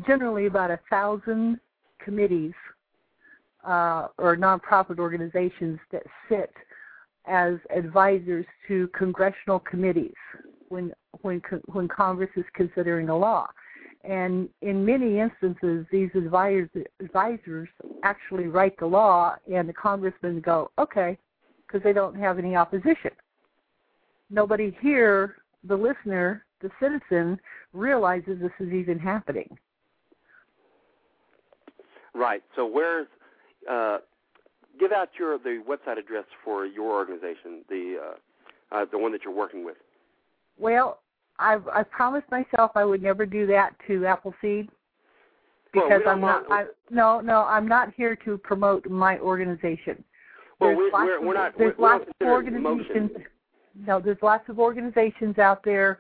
generally 0.07 0.47
about 0.47 0.71
a 0.71 0.79
thousand 0.91 1.59
committees 2.03 2.53
uh, 3.67 4.09
or 4.19 4.37
nonprofit 4.37 4.99
organizations 4.99 5.79
that 5.91 6.03
sit 6.29 6.53
as 7.27 7.55
advisors 7.75 8.45
to 8.69 8.89
congressional 8.89 9.59
committees 9.59 10.15
when 10.69 10.93
when 11.23 11.41
when 11.67 11.89
Congress 11.89 12.31
is 12.37 12.45
considering 12.55 13.09
a 13.09 13.17
law. 13.17 13.47
And 14.07 14.49
in 14.61 14.85
many 14.85 15.19
instances, 15.19 15.87
these 15.91 16.11
advisors 16.15 16.69
advisors 17.01 17.69
actually 18.03 18.49
write 18.49 18.79
the 18.79 18.87
law, 18.87 19.37
and 19.53 19.69
the 19.69 19.73
congressmen 19.73 20.41
go, 20.41 20.71
okay, 20.79 21.19
because 21.67 21.83
they 21.83 21.95
don't 21.95 22.15
have 22.17 22.39
any 22.39 22.55
opposition. 22.55 23.13
Nobody 24.31 24.77
here 24.81 25.37
the 25.67 25.77
listener, 25.77 26.45
the 26.61 26.71
citizen, 26.81 27.39
realizes 27.73 28.41
this 28.41 28.53
is 28.61 28.73
even 28.73 28.99
happening. 28.99 29.57
Right. 32.15 32.43
So 32.55 32.67
where's 32.67 33.09
uh, 33.71 33.99
give 34.79 34.93
out 34.93 35.09
your 35.19 35.39
the 35.39 35.63
website 35.69 35.99
address 35.99 36.25
for 36.45 36.67
your 36.67 36.93
organization, 36.93 37.65
the 37.69 37.97
uh, 38.01 38.77
uh, 38.77 38.85
the 38.91 38.99
one 38.99 39.13
that 39.13 39.23
you're 39.25 39.35
working 39.35 39.65
with. 39.65 39.77
Well, 40.59 41.01
I've 41.39 41.67
I 41.69 41.83
promised 41.83 42.31
myself 42.31 42.73
I 42.75 42.85
would 42.85 43.03
never 43.03 43.27
do 43.27 43.47
that 43.49 43.75
to 43.89 44.07
Appleseed 44.07 44.69
because 45.73 46.03
well, 46.05 46.15
I'm 46.15 46.21
not. 46.21 46.45
I, 46.51 46.65
no, 46.91 47.21
no, 47.21 47.43
I'm 47.43 47.67
not 47.67 47.93
here 47.97 48.17
to 48.25 48.39
promote 48.39 48.89
my 48.89 49.19
organization. 49.19 50.03
Well, 50.61 50.71
there's 50.71 50.79
we, 50.79 50.91
lots 50.93 51.07
we're, 51.07 51.19
of, 51.19 51.25
we're 51.25 51.35
not. 51.35 51.59
There's 51.59 51.79
lots 51.79 52.05
of 52.21 52.27
organizations. 52.27 53.11
No, 53.87 54.01
there's 54.01 54.23
lots 54.23 54.49
of 54.49 54.61
organizations 54.61 55.39
out 55.39 55.65
there 55.65 55.99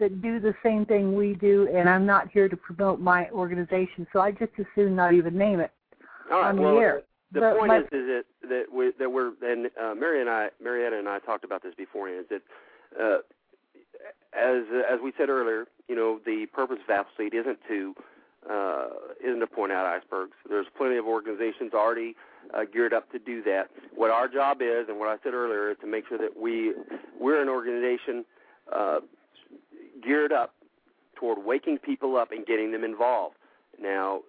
that 0.00 0.20
do 0.20 0.40
the 0.40 0.54
same 0.64 0.84
thing 0.84 1.14
we 1.16 1.34
do, 1.34 1.68
and 1.72 1.88
I'm 1.88 2.04
not 2.04 2.28
here 2.32 2.48
to 2.48 2.56
promote 2.56 2.98
my 2.98 3.30
organization, 3.30 4.06
so 4.12 4.18
I 4.20 4.32
just 4.32 4.50
as 4.58 4.66
soon 4.74 4.96
not 4.96 5.14
even 5.14 5.38
name 5.38 5.60
it 5.60 5.70
All 6.32 6.40
right. 6.40 6.48
on 6.48 6.60
well, 6.60 6.74
the 6.74 6.80
air. 6.80 7.02
The 7.30 7.40
But 7.40 7.58
point 7.58 7.68
my- 7.68 7.78
is, 7.78 7.84
is 7.84 7.90
that 7.92 8.24
that 8.48 8.64
we 8.74 8.92
that 8.98 9.10
we're 9.10 9.32
and 9.42 9.66
uh, 9.80 9.94
Mary 9.94 10.20
and 10.20 10.28
I, 10.28 10.48
Marietta 10.60 10.98
and 10.98 11.08
I 11.08 11.20
talked 11.20 11.44
about 11.44 11.62
this 11.62 11.74
beforehand. 11.76 12.26
Is 12.30 12.40
that 12.98 13.02
uh, 13.02 13.18
as 14.32 14.64
as 14.90 15.00
we 15.02 15.12
said 15.16 15.28
earlier, 15.28 15.66
you 15.88 15.94
know, 15.96 16.20
the 16.24 16.46
purpose 16.46 16.78
of 16.82 16.90
Appleseed 16.90 17.34
isn't 17.34 17.58
to 17.68 17.94
uh, 18.50 18.86
isn't 19.24 19.40
to 19.40 19.46
point 19.46 19.72
out 19.72 19.86
icebergs. 19.86 20.32
There's 20.48 20.66
plenty 20.76 20.96
of 20.96 21.06
organizations 21.06 21.72
already 21.74 22.16
uh, 22.54 22.64
geared 22.70 22.92
up 22.92 23.10
to 23.12 23.18
do 23.18 23.42
that. 23.44 23.70
What 23.94 24.10
our 24.10 24.28
job 24.28 24.62
is, 24.62 24.88
and 24.88 24.98
what 24.98 25.08
I 25.08 25.16
said 25.22 25.34
earlier, 25.34 25.70
is 25.70 25.76
to 25.80 25.86
make 25.86 26.08
sure 26.08 26.18
that 26.18 26.40
we 26.40 26.74
we're 27.18 27.40
an 27.40 27.48
organization 27.48 28.24
uh, 28.72 29.00
geared 30.02 30.32
up 30.32 30.54
toward 31.14 31.44
waking 31.44 31.78
people 31.78 32.16
up 32.16 32.32
and 32.32 32.44
getting 32.46 32.72
them 32.72 32.82
involved. 32.84 33.36
Now, 33.80 34.22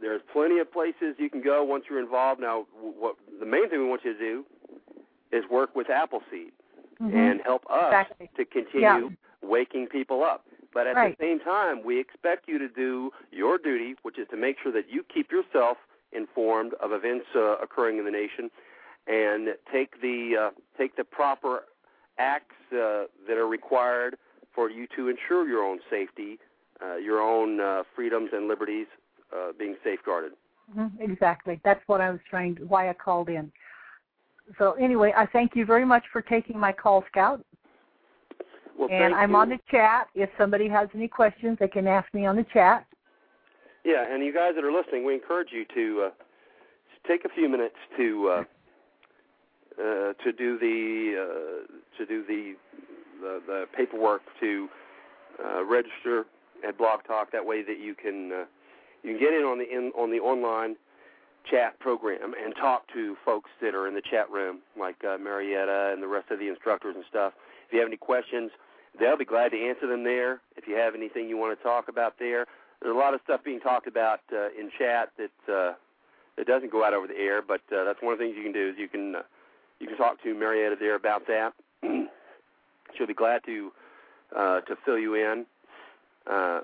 there's 0.00 0.20
plenty 0.32 0.58
of 0.58 0.72
places 0.72 1.14
you 1.18 1.30
can 1.30 1.42
go 1.42 1.62
once 1.62 1.84
you're 1.88 2.00
involved. 2.00 2.40
Now, 2.40 2.66
what 2.80 3.16
the 3.38 3.46
main 3.46 3.68
thing 3.70 3.80
we 3.80 3.86
want 3.88 4.04
you 4.04 4.14
to 4.14 4.18
do 4.18 4.44
is 5.32 5.44
work 5.50 5.74
with 5.76 5.90
Appleseed 5.90 6.52
Mhm. 7.00 7.14
and 7.14 7.40
help 7.42 7.64
us 7.70 7.86
Exactly. 7.86 8.30
to 8.36 8.44
continue 8.44 8.80
Yeah. 8.82 9.08
Waking 9.48 9.86
people 9.88 10.22
up. 10.22 10.44
But 10.72 10.86
at 10.86 10.96
Right. 10.96 11.16
the 11.18 11.24
same 11.24 11.40
time, 11.40 11.82
we 11.84 11.98
expect 11.98 12.48
you 12.48 12.58
to 12.58 12.68
do 12.68 13.12
your 13.30 13.58
duty, 13.58 13.94
which 14.02 14.18
is 14.18 14.26
to 14.28 14.36
make 14.36 14.58
sure 14.58 14.72
that 14.72 14.88
you 14.88 15.04
keep 15.04 15.30
yourself 15.30 15.78
informed 16.12 16.74
of 16.74 16.92
events 16.92 17.26
uh, 17.34 17.56
occurring 17.62 17.98
in 17.98 18.04
the 18.04 18.10
nation, 18.10 18.50
and 19.06 19.56
take 19.70 20.00
the 20.00 20.36
uh, 20.36 20.50
take 20.78 20.96
the 20.96 21.04
proper 21.04 21.64
acts 22.18 22.54
uh, 22.72 23.04
that 23.26 23.36
are 23.36 23.46
required 23.46 24.16
for 24.54 24.70
you 24.70 24.86
to 24.96 25.08
ensure 25.08 25.46
your 25.48 25.64
own 25.64 25.80
safety, 25.90 26.38
uh, 26.82 26.96
your 26.96 27.20
own 27.20 27.60
uh, 27.60 27.82
freedoms 27.94 28.30
and 28.32 28.46
liberties 28.48 28.86
uh, 29.34 29.52
being 29.58 29.76
safeguarded. 29.82 30.32
Mhm, 30.76 30.92
Exactly. 31.00 31.60
That's 31.64 31.82
what 31.86 32.00
I 32.00 32.10
was 32.10 32.20
trying 32.28 32.54
to, 32.56 32.62
why 32.66 32.88
I 32.88 32.92
called 32.94 33.28
in. 33.28 33.52
So 34.58 34.72
anyway, 34.72 35.12
I 35.16 35.26
thank 35.26 35.56
you 35.56 35.64
very 35.64 35.84
much 35.84 36.04
for 36.12 36.22
taking 36.22 36.58
my 36.58 36.72
call, 36.72 37.04
Scout. 37.08 37.44
Well, 38.78 38.88
and 38.90 39.14
I'm 39.14 39.30
you. 39.30 39.36
on 39.36 39.48
the 39.48 39.58
chat. 39.70 40.08
If 40.14 40.30
somebody 40.38 40.68
has 40.68 40.88
any 40.94 41.08
questions, 41.08 41.58
they 41.60 41.68
can 41.68 41.86
ask 41.86 42.12
me 42.12 42.26
on 42.26 42.36
the 42.36 42.46
chat. 42.52 42.86
Yeah, 43.84 44.04
and 44.08 44.24
you 44.24 44.32
guys 44.32 44.52
that 44.56 44.64
are 44.64 44.72
listening, 44.72 45.04
we 45.04 45.14
encourage 45.14 45.48
you 45.52 45.64
to 45.74 46.06
uh, 46.06 46.10
take 47.06 47.24
a 47.24 47.28
few 47.28 47.48
minutes 47.48 47.76
to 47.96 48.28
uh, 48.28 48.44
uh, 49.78 50.12
to 50.24 50.32
do 50.36 50.58
the 50.58 51.20
uh, 51.20 51.98
to 51.98 52.06
do 52.06 52.24
the 52.26 52.54
the, 53.20 53.42
the 53.46 53.64
paperwork 53.76 54.22
to 54.40 54.68
uh, 55.44 55.64
register 55.64 56.24
at 56.66 56.78
Blog 56.78 57.00
Talk. 57.06 57.30
That 57.32 57.44
way, 57.44 57.62
that 57.62 57.78
you 57.78 57.94
can 57.94 58.32
uh, 58.32 58.44
you 59.02 59.12
can 59.12 59.20
get 59.20 59.32
in 59.34 59.44
on 59.44 59.58
the 59.58 59.64
in, 59.70 59.92
on 59.96 60.10
the 60.10 60.18
online 60.18 60.76
chat 61.50 61.78
program 61.78 62.32
and 62.42 62.54
talk 62.56 62.84
to 62.94 63.16
folks 63.24 63.50
that 63.60 63.74
are 63.74 63.86
in 63.86 63.94
the 63.94 64.02
chat 64.10 64.30
room, 64.30 64.60
like 64.78 64.96
uh, 65.04 65.18
Marietta 65.18 65.90
and 65.92 66.02
the 66.02 66.08
rest 66.08 66.30
of 66.30 66.38
the 66.38 66.48
instructors 66.48 66.94
and 66.96 67.04
stuff. 67.08 67.34
If 67.66 67.72
you 67.72 67.80
have 67.80 67.88
any 67.88 67.96
questions, 67.96 68.50
they'll 68.98 69.16
be 69.16 69.24
glad 69.24 69.50
to 69.50 69.58
answer 69.58 69.86
them 69.86 70.04
there. 70.04 70.40
If 70.56 70.66
you 70.68 70.76
have 70.76 70.94
anything 70.94 71.28
you 71.28 71.36
want 71.36 71.58
to 71.58 71.62
talk 71.62 71.88
about 71.88 72.14
there, 72.18 72.46
there's 72.80 72.94
a 72.94 72.98
lot 72.98 73.14
of 73.14 73.20
stuff 73.24 73.42
being 73.44 73.60
talked 73.60 73.86
about 73.86 74.20
uh, 74.32 74.48
in 74.58 74.70
chat 74.78 75.10
that 75.18 75.52
uh, 75.52 75.72
that 76.36 76.46
doesn't 76.46 76.72
go 76.72 76.84
out 76.84 76.94
over 76.94 77.06
the 77.06 77.16
air, 77.16 77.42
but 77.42 77.60
uh, 77.72 77.84
that's 77.84 78.02
one 78.02 78.12
of 78.12 78.18
the 78.18 78.24
things 78.24 78.36
you 78.36 78.42
can 78.42 78.52
do 78.52 78.70
is 78.70 78.74
you 78.78 78.88
can 78.88 79.16
uh, 79.16 79.22
you 79.80 79.86
can 79.86 79.96
talk 79.96 80.22
to 80.22 80.34
Marietta 80.34 80.76
there 80.78 80.94
about 80.94 81.26
that. 81.26 81.52
She'll 82.96 83.06
be 83.06 83.14
glad 83.14 83.42
to 83.46 83.72
uh, 84.36 84.60
to 84.62 84.76
fill 84.84 84.98
you 84.98 85.14
in. 85.14 85.46
Uh, 86.30 86.60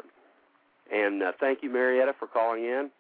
and 0.93 1.23
uh, 1.23 1.33
thank 1.39 1.63
you, 1.63 1.71
Marietta, 1.71 2.15
for 2.19 2.27
calling 2.27 2.65
in. 2.65 2.91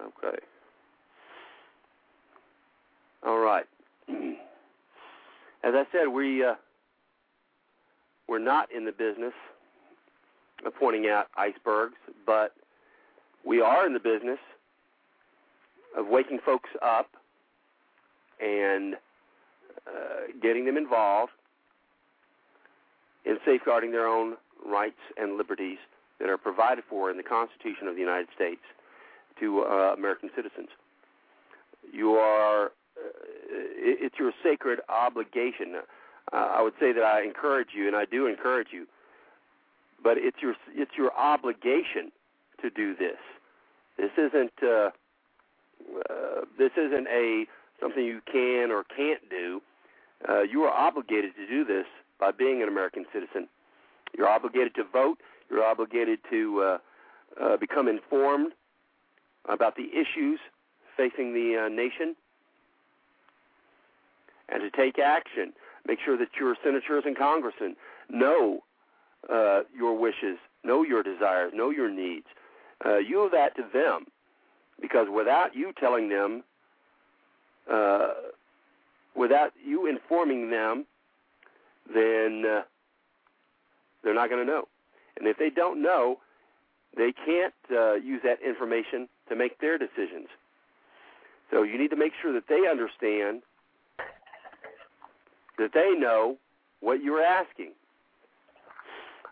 Okay. 0.00 0.38
All 3.26 3.38
right. 3.38 3.64
As 5.64 5.74
I 5.74 5.84
said, 5.92 6.08
we 6.08 6.44
uh, 6.44 6.54
we're 8.28 8.38
not 8.38 8.70
in 8.72 8.84
the 8.84 8.92
business 8.92 9.32
of 10.64 10.74
pointing 10.74 11.08
out 11.08 11.26
icebergs, 11.36 11.96
but 12.26 12.52
we 13.44 13.60
are 13.60 13.86
in 13.86 13.92
the 13.92 14.00
business 14.00 14.38
of 15.96 16.06
waking 16.08 16.38
folks 16.44 16.70
up 16.82 17.08
and 18.40 18.94
uh, 19.86 20.32
getting 20.42 20.66
them 20.66 20.76
involved 20.76 21.32
in 23.24 23.38
safeguarding 23.44 23.90
their 23.90 24.06
own 24.06 24.36
rights 24.64 25.00
and 25.16 25.36
liberties 25.36 25.78
that 26.20 26.28
are 26.28 26.38
provided 26.38 26.84
for 26.88 27.10
in 27.10 27.16
the 27.16 27.22
Constitution 27.22 27.86
of 27.88 27.94
the 27.94 28.00
United 28.00 28.28
States 28.34 28.60
to 29.40 29.62
uh, 29.62 29.94
American 29.96 30.30
citizens. 30.34 30.68
You 31.92 32.12
are, 32.12 32.72
it's 33.50 34.16
your 34.18 34.32
sacred 34.42 34.80
obligation. 34.88 35.76
Uh, 36.32 36.36
I 36.36 36.62
would 36.62 36.74
say 36.80 36.92
that 36.92 37.02
I 37.02 37.22
encourage 37.22 37.68
you, 37.74 37.86
and 37.86 37.96
I 37.96 38.04
do 38.04 38.26
encourage 38.26 38.68
you, 38.72 38.86
but 40.02 40.18
it's 40.18 40.38
your 40.42 40.54
it's 40.74 40.92
your 40.96 41.12
obligation 41.16 42.12
to 42.62 42.70
do 42.70 42.94
this. 42.94 43.18
This 43.96 44.10
isn't 44.16 44.52
uh, 44.62 44.90
uh, 46.10 46.44
this 46.58 46.72
isn't 46.76 47.06
a 47.08 47.46
something 47.80 48.04
you 48.04 48.20
can 48.30 48.70
or 48.70 48.84
can't 48.84 49.28
do. 49.30 49.62
Uh, 50.28 50.42
you 50.42 50.62
are 50.62 50.72
obligated 50.72 51.34
to 51.36 51.46
do 51.46 51.64
this 51.64 51.86
by 52.18 52.32
being 52.32 52.62
an 52.62 52.68
American 52.68 53.06
citizen. 53.12 53.48
You're 54.16 54.28
obligated 54.28 54.74
to 54.76 54.84
vote. 54.84 55.18
You're 55.50 55.64
obligated 55.64 56.18
to 56.30 56.60
uh, 56.60 56.78
uh, 57.40 57.56
become 57.56 57.88
informed 57.88 58.52
about 59.48 59.76
the 59.76 59.88
issues 59.92 60.40
facing 60.96 61.32
the 61.32 61.66
uh, 61.66 61.68
nation 61.68 62.16
and 64.48 64.62
to 64.62 64.70
take 64.70 64.98
action. 64.98 65.52
Make 65.86 65.98
sure 66.04 66.16
that 66.18 66.28
your 66.38 66.56
senators 66.62 67.04
and 67.06 67.16
congressmen 67.16 67.76
know 68.10 68.60
uh, 69.32 69.62
your 69.76 69.98
wishes, 69.98 70.38
know 70.64 70.82
your 70.82 71.02
desires, 71.02 71.52
know 71.54 71.70
your 71.70 71.90
needs. 71.90 72.26
Uh, 72.84 72.98
you 72.98 73.20
owe 73.20 73.28
that 73.30 73.56
to 73.56 73.62
them 73.72 74.06
because 74.80 75.08
without 75.12 75.54
you 75.54 75.72
telling 75.78 76.08
them, 76.08 76.42
uh, 77.70 78.08
without 79.14 79.52
you 79.64 79.86
informing 79.86 80.50
them, 80.50 80.86
then 81.92 82.44
uh, 82.46 82.62
they're 84.02 84.14
not 84.14 84.30
going 84.30 84.44
to 84.44 84.50
know. 84.50 84.68
And 85.18 85.26
if 85.26 85.38
they 85.38 85.50
don't 85.50 85.82
know, 85.82 86.18
they 86.96 87.12
can't 87.12 87.54
uh, 87.70 87.94
use 87.94 88.20
that 88.24 88.38
information 88.46 89.08
to 89.28 89.36
make 89.36 89.60
their 89.60 89.78
decisions. 89.78 90.28
So 91.50 91.62
you 91.62 91.78
need 91.78 91.90
to 91.90 91.96
make 91.96 92.12
sure 92.20 92.32
that 92.32 92.44
they 92.48 92.68
understand 92.70 93.42
that 95.58 95.72
they 95.74 95.94
know 95.98 96.36
what 96.80 97.02
you're 97.02 97.22
asking. 97.22 97.72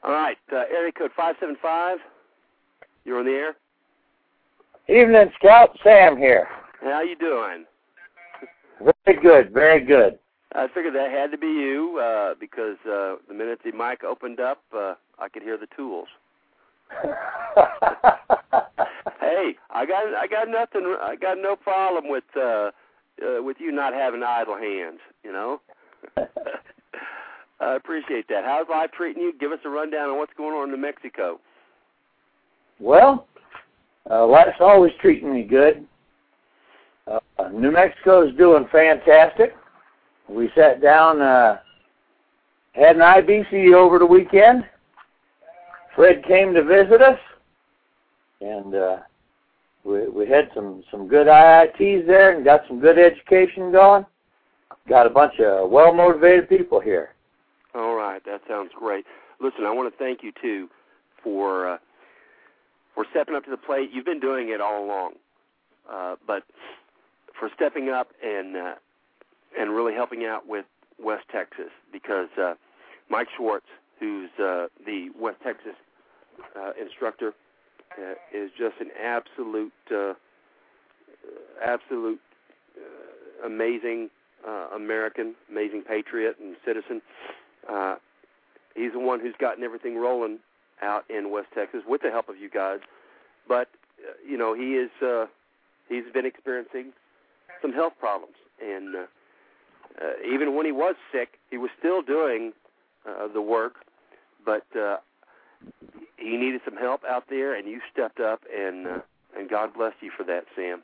All 0.03 0.12
right, 0.12 0.37
uh, 0.53 0.64
area 0.70 0.93
code 0.93 1.11
575. 1.16 1.99
You're 3.05 3.18
on 3.18 3.27
the 3.27 3.33
air. 3.33 3.57
Evening, 4.89 5.33
Scout. 5.39 5.79
Sam 5.83 6.16
here. 6.16 6.49
How 6.83 7.03
you 7.03 7.16
doing? 7.16 7.64
Very 9.05 9.20
good, 9.20 9.53
very 9.53 9.85
good. 9.85 10.18
I 10.55 10.68
figured 10.68 10.95
that 10.95 11.11
had 11.11 11.31
to 11.33 11.39
be 11.39 11.47
you 11.47 11.99
uh, 12.03 12.35
because 12.39 12.77
uh, 12.87 13.16
the 13.29 13.35
minute 13.35 13.61
the 13.64 13.72
mic 13.72 14.05
opened 14.05 14.39
up, 14.41 14.62
uh, 14.77 14.95
I 15.18 15.29
could 15.29 15.43
hear 15.43 15.59
the 15.59 15.66
tools. 15.77 16.09
Hey, 19.27 19.57
I 19.70 19.87
got 19.87 20.14
I 20.14 20.27
got 20.29 20.49
nothing. 20.49 20.97
I 21.03 21.16
got 21.16 21.39
no 21.39 21.57
problem 21.57 22.09
with 22.09 22.24
uh, 22.37 22.70
uh, 23.20 23.43
with 23.43 23.57
you 23.59 23.72
not 23.72 23.93
having 23.93 24.22
idle 24.22 24.57
hands. 24.57 25.01
You 25.24 25.33
know. 25.33 25.61
I 27.61 27.77
appreciate 27.77 28.29
that. 28.29 28.45
How's 28.45 28.69
life 28.69 28.91
treating 28.97 29.23
you? 29.23 29.33
Give 29.39 29.53
us 29.53 29.59
a 29.65 29.69
rundown 29.69 30.11
on 30.11 30.19
what's 30.19 30.33
going 30.37 30.55
on 30.55 30.65
in 30.65 30.75
New 30.75 30.81
Mexico. 30.81 31.41
well, 32.79 33.27
uh, 34.11 34.27
life's 34.27 34.61
always 34.61 34.93
treating 35.01 35.33
me 35.33 35.43
good. 35.43 35.87
Uh, 37.07 37.49
New 37.53 37.71
Mexico's 37.71 38.35
doing 38.37 38.67
fantastic. 38.71 39.55
We 40.29 40.51
sat 40.57 40.83
down 40.83 41.23
uh, 41.23 41.59
had 42.77 42.97
an 42.97 43.03
IBC 43.03 43.75
over 43.75 43.99
the 43.99 44.07
weekend. 44.07 44.65
Fred 45.95 46.23
came 46.27 46.53
to 46.55 46.63
visit 46.63 47.01
us, 47.01 47.19
and 48.41 48.75
uh, 48.75 48.97
we 49.85 50.09
we 50.09 50.29
had 50.29 50.51
some 50.55 50.85
some 50.91 51.09
good 51.09 51.27
IITs 51.27 52.07
there 52.07 52.37
and 52.37 52.45
got 52.45 52.63
some 52.69 52.81
good 52.81 52.99
education 52.99 53.73
going. 53.73 54.05
Got 54.89 55.07
a 55.07 55.11
bunch 55.11 55.35
of 55.41 55.71
well 55.71 55.93
motivated 55.93 56.49
people 56.49 56.81
here. 56.81 57.11
All 57.75 57.95
right, 57.95 58.23
that 58.25 58.41
sounds 58.49 58.71
great. 58.79 59.05
Listen, 59.41 59.64
I 59.64 59.71
want 59.73 59.93
to 59.93 59.99
thank 59.99 60.23
you 60.23 60.33
too 60.41 60.69
for 61.23 61.69
uh, 61.69 61.79
for 62.95 63.05
stepping 63.11 63.35
up 63.35 63.45
to 63.45 63.51
the 63.51 63.57
plate. 63.57 63.91
You've 63.93 64.05
been 64.05 64.21
doing 64.21 64.49
it 64.49 64.61
all 64.61 64.85
along, 64.85 65.12
uh, 65.93 66.17
but 66.27 66.45
for 67.39 67.51
stepping 67.55 67.91
up 67.91 68.09
and 68.25 68.57
uh, 68.57 68.75
and 69.59 69.71
really 69.71 69.95
helping 69.95 70.25
out 70.25 70.47
with 70.47 70.64
West 71.03 71.25
Texas 71.31 71.71
because 71.93 72.29
uh, 72.41 72.55
Mike 73.11 73.29
Schwartz, 73.37 73.67
who's 74.01 74.31
uh, 74.39 74.67
the 74.85 75.11
West 75.19 75.39
Texas 75.45 75.75
uh, 76.59 76.73
instructor, 76.81 77.35
uh, 77.99 78.12
is 78.33 78.51
just 78.59 78.75
an 78.81 78.91
absolute, 79.03 79.73
uh, 79.95 80.14
absolute 81.64 82.21
uh, 82.77 83.47
amazing 83.47 84.11
uh, 84.47 84.69
American, 84.75 85.35
amazing 85.51 85.83
patriot 85.83 86.37
and 86.41 86.57
citizen. 86.65 87.03
Uh, 87.69 87.97
he's 88.75 88.93
the 88.93 88.99
one 88.99 89.21
who's 89.21 89.35
gotten 89.39 89.65
everything 89.65 89.97
rolling 89.97 90.39
out 90.83 91.05
in 91.11 91.31
West 91.31 91.49
Texas 91.55 91.83
with 91.87 92.03
the 92.03 92.11
help 92.11 92.29
of 92.29 92.37
you 92.37 92.51
guys. 92.51 92.81
But 93.49 93.69
uh, 94.07 94.13
you 94.29 94.37
know, 94.37 94.55
he 94.55 94.75
is 94.75 94.91
uh, 95.03 95.27
he's 95.89 96.05
been 96.13 96.27
experiencing 96.27 96.93
some 97.63 97.73
health 97.73 97.95
problems, 97.99 98.35
and 98.63 98.95
uh, 98.95 98.99
uh, 100.01 100.13
even 100.33 100.55
when 100.55 100.67
he 100.67 100.73
was 100.73 100.95
sick, 101.13 101.39
he 101.51 101.57
was 101.57 101.71
still 101.79 102.03
doing 102.03 102.53
uh, 103.09 103.29
the 103.33 103.41
work. 103.41 103.75
But 104.45 104.67
uh, 104.79 104.99
he 106.17 106.37
needed 106.37 106.61
some 106.65 106.77
help 106.77 107.03
out 107.05 107.25
there, 107.29 107.55
and 107.55 107.67
you 107.67 107.81
stepped 107.93 108.21
up, 108.21 108.43
and 108.55 108.87
uh, 108.87 108.99
and 109.37 109.49
God 109.49 109.75
bless 109.75 109.95
you 110.01 110.11
for 110.17 110.25
that, 110.25 110.45
Sam. 110.55 110.83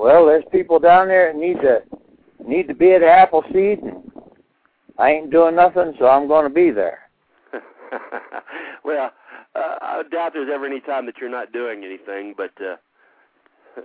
Well, 0.00 0.24
there's 0.24 0.44
people 0.50 0.78
down 0.78 1.08
there 1.08 1.30
that 1.30 1.38
need 1.38 1.60
to 1.60 1.82
need 2.42 2.68
to 2.68 2.74
be 2.74 2.92
at 2.92 3.02
Appleseed, 3.02 3.80
and 3.82 4.10
I 4.98 5.10
ain't 5.10 5.30
doing 5.30 5.54
nothing, 5.54 5.92
so 5.98 6.06
I'm 6.06 6.26
going 6.26 6.44
to 6.44 6.54
be 6.54 6.70
there. 6.70 7.00
well, 8.82 9.10
uh, 9.54 9.76
I 9.82 10.02
doubt 10.10 10.32
there's 10.32 10.48
ever 10.50 10.64
any 10.64 10.80
time 10.80 11.04
that 11.04 11.16
you're 11.20 11.28
not 11.28 11.52
doing 11.52 11.84
anything, 11.84 12.32
but 12.34 12.52
uh, 12.64 12.76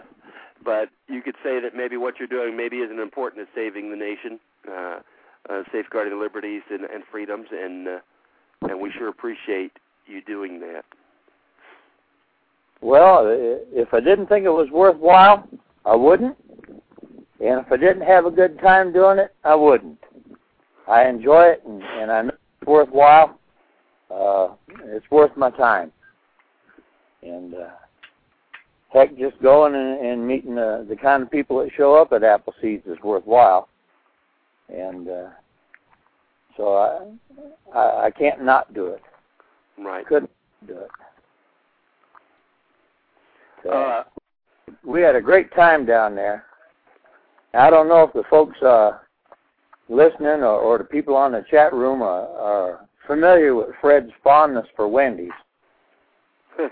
but 0.63 0.87
you 1.09 1.21
could 1.21 1.35
say 1.43 1.59
that 1.59 1.75
maybe 1.75 1.97
what 1.97 2.13
you're 2.17 2.29
doing 2.29 2.55
maybe 2.55 2.77
isn't 2.77 2.97
important 2.97 3.41
as 3.41 3.49
saving 3.53 3.91
the 3.91 3.97
nation, 3.97 4.39
uh, 4.71 4.99
uh, 5.49 5.63
safeguarding 5.73 6.17
liberties 6.17 6.63
and, 6.71 6.85
and 6.85 7.03
freedoms, 7.11 7.47
and 7.51 7.89
uh, 7.89 7.99
and 8.61 8.79
we 8.79 8.89
sure 8.89 9.09
appreciate 9.09 9.73
you 10.07 10.21
doing 10.21 10.61
that. 10.61 10.85
Well, 12.79 13.25
if 13.27 13.93
I 13.93 13.99
didn't 13.99 14.27
think 14.27 14.45
it 14.45 14.49
was 14.49 14.69
worthwhile, 14.71 15.45
I 15.85 15.95
wouldn't. 15.95 16.35
And 17.39 17.59
if 17.65 17.71
I 17.71 17.77
didn't 17.77 18.07
have 18.07 18.25
a 18.25 18.31
good 18.31 18.59
time 18.59 18.93
doing 18.93 19.19
it, 19.19 19.35
I 19.43 19.55
wouldn't. 19.55 19.99
I 20.87 21.07
enjoy 21.07 21.43
it, 21.45 21.63
and, 21.65 21.81
and 21.83 22.11
I 22.11 22.21
know 22.23 22.31
it's 22.61 22.67
worthwhile. 22.67 23.39
Uh, 24.09 24.49
it's 24.85 25.09
worth 25.11 25.35
my 25.35 25.49
time. 25.51 25.91
And 27.23 27.55
uh, 27.55 27.69
heck, 28.89 29.17
just 29.17 29.41
going 29.41 29.75
and, 29.75 30.05
and 30.05 30.27
meeting 30.27 30.55
the, 30.55 30.85
the 30.87 30.95
kind 30.95 31.23
of 31.23 31.31
people 31.31 31.59
that 31.59 31.71
show 31.75 31.95
up 31.95 32.13
at 32.13 32.21
Appleseeds 32.21 32.87
is 32.87 32.97
worthwhile. 33.03 33.67
And 34.69 35.09
uh, 35.09 35.29
so 36.55 36.75
I, 36.75 37.77
I 37.77 38.05
I 38.05 38.11
can't 38.11 38.43
not 38.43 38.73
do 38.73 38.87
it. 38.87 39.01
Right. 39.77 40.05
Couldn't 40.07 40.31
do 40.65 40.77
it. 40.77 40.89
So, 43.63 43.69
Uh, 43.69 44.03
we 44.85 45.01
had 45.01 45.15
a 45.15 45.21
great 45.21 45.53
time 45.53 45.85
down 45.85 46.15
there. 46.15 46.45
I 47.53 47.69
don't 47.69 47.87
know 47.87 48.03
if 48.03 48.13
the 48.13 48.23
folks 48.29 48.61
uh, 48.61 48.97
listening 49.89 50.43
or, 50.43 50.59
or 50.59 50.77
the 50.77 50.83
people 50.83 51.15
on 51.15 51.31
the 51.31 51.45
chat 51.49 51.73
room 51.73 52.01
are, 52.01 52.27
are 52.27 52.87
familiar 53.07 53.55
with 53.55 53.69
Fred's 53.81 54.11
fondness 54.23 54.67
for 54.75 54.87
Wendy's. 54.87 55.31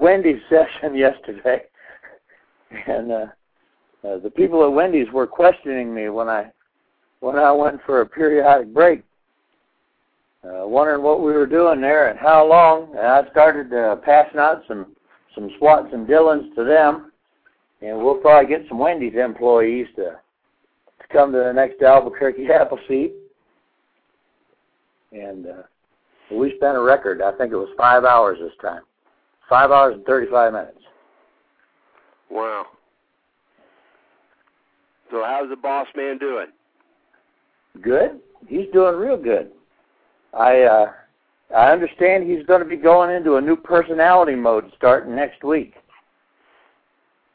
Wendy's 0.00 0.42
session 0.48 0.94
yesterday, 0.96 1.62
and 2.86 3.12
uh, 3.12 3.26
uh, 4.04 4.18
the 4.18 4.30
people 4.30 4.64
at 4.64 4.72
Wendy's 4.72 5.10
were 5.12 5.26
questioning 5.26 5.94
me 5.94 6.08
when 6.08 6.28
I 6.28 6.50
when 7.20 7.36
I 7.36 7.50
went 7.50 7.80
for 7.86 8.02
a 8.02 8.06
periodic 8.06 8.72
break, 8.74 9.02
uh, 10.44 10.66
wondering 10.66 11.02
what 11.02 11.20
we 11.22 11.32
were 11.32 11.46
doing 11.46 11.80
there 11.80 12.08
and 12.08 12.18
how 12.18 12.46
long. 12.46 12.90
And 12.90 13.06
I 13.06 13.28
started 13.30 13.72
uh, 13.72 13.96
passing 13.96 14.38
out 14.38 14.62
some 14.68 14.95
some 15.36 15.50
Swats 15.58 15.88
and 15.92 16.08
Dillons 16.08 16.52
to 16.56 16.64
them, 16.64 17.12
and 17.82 17.96
we'll 17.96 18.16
probably 18.16 18.48
get 18.48 18.66
some 18.68 18.78
Wendy's 18.78 19.14
employees 19.14 19.86
to 19.94 20.02
to 20.02 21.08
come 21.12 21.30
to 21.30 21.38
the 21.38 21.52
next 21.52 21.80
Albuquerque 21.82 22.48
Appleseed. 22.52 23.12
And 25.12 25.46
uh, 25.46 25.62
we 26.32 26.54
spent 26.56 26.76
a 26.76 26.80
record. 26.80 27.22
I 27.22 27.32
think 27.36 27.52
it 27.52 27.56
was 27.56 27.68
five 27.76 28.04
hours 28.04 28.38
this 28.40 28.52
time. 28.60 28.82
Five 29.48 29.70
hours 29.70 29.94
and 29.94 30.04
35 30.04 30.52
minutes. 30.52 30.78
wow. 32.30 32.66
So 35.10 35.22
how's 35.24 35.48
the 35.48 35.56
boss 35.56 35.86
man 35.94 36.18
doing? 36.18 36.46
Good. 37.80 38.20
He's 38.48 38.66
doing 38.72 38.96
real 38.96 39.16
good. 39.16 39.52
I 40.36 40.62
uh, 40.62 40.92
I 41.54 41.70
understand 41.70 42.28
he's 42.28 42.44
going 42.46 42.60
to 42.60 42.68
be 42.68 42.76
going 42.76 43.14
into 43.14 43.36
a 43.36 43.40
new 43.40 43.56
personality 43.56 44.34
mode 44.34 44.72
starting 44.76 45.14
next 45.14 45.44
week. 45.44 45.74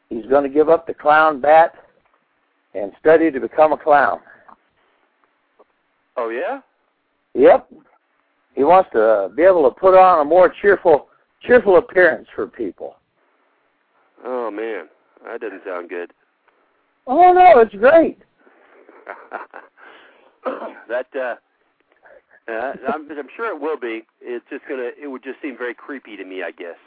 He's 0.09 0.25
going 0.25 0.43
to 0.43 0.49
give 0.49 0.69
up 0.69 0.85
the 0.85 0.93
clown 0.93 1.39
bat 1.39 1.73
and 2.73 2.91
study 2.99 3.31
to 3.31 3.39
become 3.39 3.71
a 3.71 3.77
clown. 3.77 4.19
Oh 6.17 6.29
yeah. 6.29 6.59
Yep. 7.33 7.69
He 8.53 8.63
wants 8.63 8.89
to 8.93 9.31
be 9.35 9.43
able 9.43 9.63
to 9.69 9.79
put 9.79 9.97
on 9.97 10.19
a 10.19 10.25
more 10.25 10.53
cheerful 10.61 11.07
cheerful 11.41 11.77
appearance 11.77 12.27
for 12.35 12.47
people. 12.47 12.95
Oh 14.25 14.51
man, 14.51 14.87
that 15.25 15.41
doesn't 15.41 15.63
sound 15.65 15.89
good. 15.89 16.11
Oh 17.07 17.33
no, 17.33 17.61
it's 17.61 17.73
great. 17.75 18.19
that 20.89 21.07
uh, 21.15 21.35
uh 22.47 22.73
I'm, 22.87 23.09
I'm 23.11 23.29
sure 23.35 23.55
it 23.55 23.61
will 23.61 23.77
be. 23.77 24.03
It's 24.21 24.45
just 24.49 24.63
gonna. 24.67 24.91
It 25.01 25.07
would 25.07 25.23
just 25.23 25.41
seem 25.41 25.57
very 25.57 25.73
creepy 25.73 26.17
to 26.17 26.23
me, 26.25 26.43
I 26.43 26.51
guess. 26.51 26.77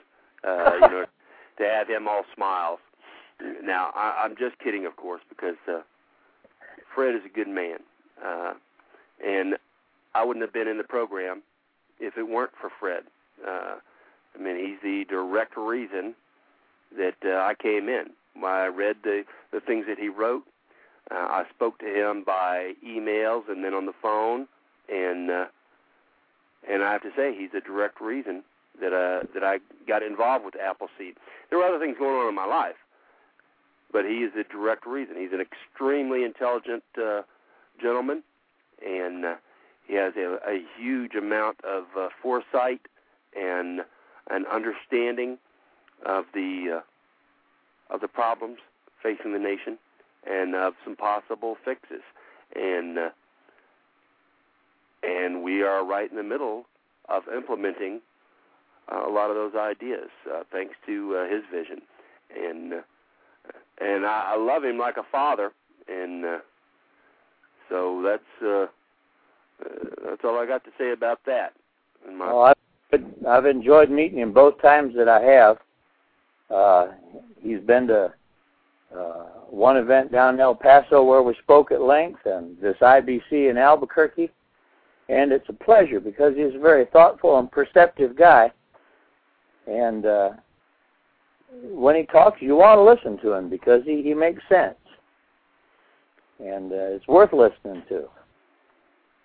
Uh, 0.47 0.73
you 0.75 0.81
know, 0.81 1.05
to 1.59 1.65
have 1.65 1.89
him 1.89 2.09
all 2.09 2.23
smiles. 2.35 2.79
Now, 3.63 3.91
I, 3.95 4.23
I'm 4.25 4.37
just 4.37 4.59
kidding, 4.59 4.87
of 4.87 4.97
course, 4.97 5.23
because 5.29 5.57
uh, 5.69 5.81
Fred 6.95 7.15
is 7.15 7.23
a 7.25 7.35
good 7.35 7.49
man, 7.49 7.79
uh, 8.25 8.55
and 9.25 9.55
I 10.15 10.25
wouldn't 10.25 10.45
have 10.45 10.53
been 10.53 10.69
in 10.69 10.79
the 10.79 10.85
program 10.85 11.43
if 11.99 12.17
it 12.17 12.29
weren't 12.29 12.53
for 12.61 12.71
Fred. 12.79 13.05
Uh, 13.47 13.77
I 14.35 14.43
mean, 14.43 14.57
he's 14.57 14.79
the 14.83 15.05
direct 15.09 15.57
reason 15.57 16.15
that 16.97 17.17
uh, 17.25 17.37
I 17.39 17.55
came 17.61 17.89
in. 17.89 18.11
I 18.45 18.67
read 18.67 18.97
the 19.03 19.25
the 19.53 19.61
things 19.61 19.87
that 19.89 19.99
he 19.99 20.09
wrote. 20.09 20.45
Uh, 21.11 21.15
I 21.15 21.45
spoke 21.55 21.79
to 21.79 21.87
him 21.87 22.25
by 22.25 22.73
emails 22.87 23.49
and 23.49 23.63
then 23.63 23.75
on 23.75 23.87
the 23.87 23.93
phone, 24.01 24.47
and 24.93 25.31
uh, 25.31 25.47
and 26.69 26.83
I 26.83 26.93
have 26.93 27.03
to 27.03 27.11
say 27.17 27.35
he's 27.37 27.51
a 27.55 27.61
direct 27.61 28.01
reason 28.01 28.43
that 28.81 28.93
uh, 28.93 29.27
that 29.35 29.45
I 29.45 29.59
got 29.87 30.03
involved 30.03 30.45
with 30.45 30.55
Appleseed. 30.57 31.17
There 31.51 31.59
were 31.59 31.65
other 31.65 31.79
things 31.79 31.97
going 31.99 32.15
on 32.15 32.29
in 32.29 32.35
my 32.35 32.47
life, 32.47 32.77
but 33.93 34.05
he 34.05 34.19
is 34.19 34.33
a 34.39 34.45
direct 34.45 34.87
reason. 34.87 35.17
He's 35.19 35.33
an 35.33 35.41
extremely 35.41 36.25
intelligent 36.25 36.83
uh, 37.03 37.23
gentleman, 37.81 38.23
and 38.85 39.25
uh, 39.25 39.35
he 39.87 39.95
has 39.95 40.15
a, 40.17 40.39
a 40.47 40.63
huge 40.79 41.15
amount 41.15 41.59
of 41.65 41.85
uh, 41.99 42.09
foresight 42.23 42.81
and 43.39 43.81
an 44.31 44.47
understanding 44.47 45.39
of 46.07 46.25
the 46.35 46.81
uh, 46.81 47.95
of 47.95 48.01
the 48.01 48.09
problems 48.09 48.59
facing 49.03 49.33
the 49.33 49.39
nation 49.39 49.79
and 50.27 50.55
of 50.55 50.75
some 50.83 50.97
possible 50.97 51.57
fixes. 51.65 52.01
And 52.57 52.99
uh, 52.99 53.11
and 55.07 55.43
we 55.43 55.63
are 55.63 55.85
right 55.85 56.11
in 56.11 56.17
the 56.17 56.23
middle 56.23 56.67
of 57.09 57.23
implementing 57.35 58.01
uh, 58.91 59.09
a 59.09 59.11
lot 59.11 59.31
of 59.31 59.37
those 59.37 59.55
ideas, 59.55 60.09
uh, 60.33 60.43
thanks 60.53 60.75
to 60.87 61.17
uh, 61.17 61.33
his 61.33 61.43
vision. 61.53 61.83
And 62.37 62.75
uh, 62.75 62.81
and 63.81 64.07
I, 64.07 64.35
I 64.35 64.37
love 64.37 64.65
him 64.65 64.79
like 64.79 64.97
a 64.97 65.05
father, 65.11 65.53
and 65.89 66.25
uh, 66.25 66.39
so 67.69 68.03
that's 68.05 68.23
uh, 68.43 68.67
uh, 69.65 70.09
that's 70.09 70.25
all 70.25 70.39
I 70.39 70.47
got 70.47 70.65
to 70.65 70.71
say 70.79 70.93
about 70.93 71.21
that. 71.27 71.53
And 72.07 72.19
my, 72.19 72.33
Well, 72.33 72.55
I've, 72.93 73.27
I've 73.27 73.47
enjoyed 73.47 73.91
meeting 73.91 74.19
him 74.19 74.33
both 74.33 74.61
times 74.61 74.95
that 74.97 75.09
I 75.09 75.21
have. 75.21 75.59
Uh, 76.51 76.93
he's 77.41 77.61
been 77.61 77.87
to 77.89 78.13
uh, 78.97 79.25
one 79.51 79.77
event 79.77 80.13
down 80.13 80.35
in 80.35 80.41
El 80.41 80.55
Paso 80.55 81.03
where 81.03 81.23
we 81.23 81.35
spoke 81.43 81.73
at 81.73 81.81
length, 81.81 82.21
and 82.27 82.57
this 82.61 82.77
IBC 82.81 83.51
in 83.51 83.57
Albuquerque. 83.57 84.31
And 85.09 85.33
it's 85.33 85.49
a 85.49 85.53
pleasure 85.53 86.01
because 86.01 86.35
he's 86.35 86.55
a 86.55 86.59
very 86.59 86.87
thoughtful 86.87 87.39
and 87.39 87.51
perceptive 87.51 88.17
guy. 88.17 88.51
And 89.67 90.07
uh, 90.07 90.31
when 91.65 91.97
he 91.97 92.05
talks, 92.05 92.41
you 92.41 92.57
want 92.57 92.79
to 92.79 92.83
listen 92.83 93.23
to 93.23 93.33
him 93.33 93.51
because 93.51 93.83
he, 93.85 94.03
he 94.03 94.15
makes 94.15 94.43
sense. 94.49 94.77
And 96.41 96.73
uh, 96.73 96.97
it's 96.97 97.07
worth 97.07 97.33
listening 97.33 97.83
to. 97.89 98.05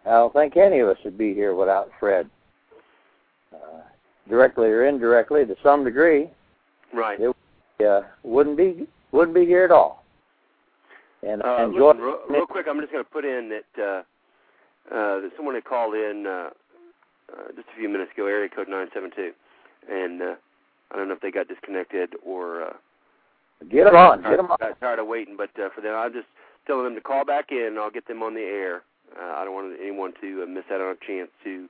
I 0.05 0.11
don't 0.11 0.33
think 0.33 0.57
any 0.57 0.79
of 0.79 0.89
us 0.89 0.97
would 1.03 1.17
be 1.17 1.33
here 1.33 1.55
without 1.55 1.89
Fred. 1.99 2.29
Uh, 3.53 3.81
directly 4.29 4.67
or 4.67 4.85
indirectly, 4.85 5.45
to 5.45 5.55
some 5.63 5.83
degree, 5.83 6.29
right? 6.93 7.19
It 7.19 7.85
uh, 7.85 8.01
wouldn't 8.23 8.57
be 8.57 8.87
wouldn't 9.11 9.35
be 9.35 9.45
here 9.45 9.65
at 9.65 9.71
all. 9.71 10.03
And 11.23 11.41
uh, 11.43 11.65
enjoy. 11.65 11.89
Listen, 11.89 12.01
real, 12.03 12.19
real 12.29 12.45
quick, 12.45 12.67
I'm 12.69 12.79
just 12.79 12.91
going 12.91 13.03
to 13.03 13.09
put 13.09 13.25
in 13.25 13.49
that 13.49 14.05
uh, 14.87 15.19
that 15.21 15.31
someone 15.35 15.55
had 15.55 15.65
called 15.65 15.93
in 15.93 16.25
uh, 16.27 16.49
uh, 17.31 17.47
just 17.55 17.67
a 17.73 17.77
few 17.77 17.89
minutes 17.89 18.11
ago, 18.13 18.25
area 18.25 18.49
code 18.49 18.67
nine 18.69 18.87
seven 18.93 19.11
two, 19.15 19.31
and 19.91 20.21
uh, 20.21 20.35
I 20.91 20.95
don't 20.95 21.07
know 21.07 21.13
if 21.13 21.21
they 21.21 21.31
got 21.31 21.47
disconnected 21.47 22.15
or 22.25 22.63
uh, 22.63 22.73
get 23.71 23.85
them 23.85 23.95
on. 23.95 24.21
Tired, 24.21 24.31
get 24.31 24.37
them 24.37 24.51
on. 24.51 24.57
Got 24.59 24.79
tired 24.79 24.99
of 24.99 25.07
waiting, 25.07 25.37
but 25.37 25.49
uh, 25.61 25.69
for 25.75 25.81
them, 25.81 25.95
I'm 25.95 26.13
just 26.13 26.27
telling 26.65 26.85
them 26.85 26.95
to 26.95 27.01
call 27.01 27.25
back 27.25 27.51
in. 27.51 27.77
I'll 27.79 27.91
get 27.91 28.07
them 28.07 28.23
on 28.23 28.33
the 28.33 28.41
air. 28.41 28.81
Uh, 29.19 29.35
I 29.37 29.45
don't 29.45 29.53
want 29.53 29.77
anyone 29.81 30.13
to 30.21 30.43
uh, 30.43 30.45
miss 30.45 30.65
out 30.71 30.81
on 30.81 30.95
a 30.95 31.05
chance 31.05 31.29
to, 31.43 31.67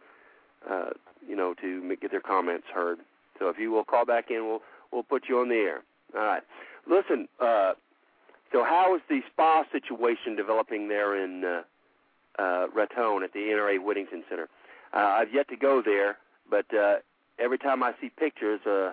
uh, 0.69 0.89
you 1.27 1.35
know, 1.35 1.53
to 1.61 1.81
make, 1.81 2.01
get 2.01 2.11
their 2.11 2.19
comments 2.19 2.65
heard. 2.73 2.99
So 3.37 3.49
if 3.49 3.57
you 3.57 3.71
will 3.71 3.85
call 3.85 4.05
back 4.05 4.29
in, 4.29 4.45
we'll 4.45 4.61
we'll 4.91 5.03
put 5.03 5.23
you 5.29 5.39
on 5.39 5.49
the 5.49 5.55
air. 5.55 5.81
All 6.15 6.25
right. 6.25 6.43
Listen. 6.87 7.27
Uh, 7.39 7.73
so 8.51 8.63
how 8.63 8.95
is 8.95 9.01
the 9.09 9.19
spa 9.31 9.63
situation 9.71 10.35
developing 10.35 10.87
there 10.87 11.23
in 11.23 11.43
uh, 11.43 11.61
uh, 12.39 12.67
Raton 12.73 13.23
at 13.23 13.33
the 13.33 13.39
NRA 13.39 13.83
Whittington 13.83 14.23
Center? 14.29 14.47
Uh, 14.93 14.97
I've 14.97 15.33
yet 15.33 15.47
to 15.49 15.55
go 15.55 15.81
there, 15.83 16.17
but 16.49 16.65
uh, 16.73 16.95
every 17.37 17.57
time 17.57 17.83
I 17.83 17.93
see 18.01 18.09
pictures, 18.17 18.59
uh, 18.65 18.91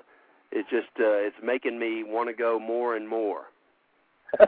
it's 0.52 0.68
just 0.70 0.88
uh, 0.98 1.24
it's 1.24 1.36
making 1.42 1.78
me 1.78 2.04
want 2.04 2.28
to 2.28 2.34
go 2.34 2.58
more 2.58 2.96
and 2.96 3.08
more. 3.08 3.44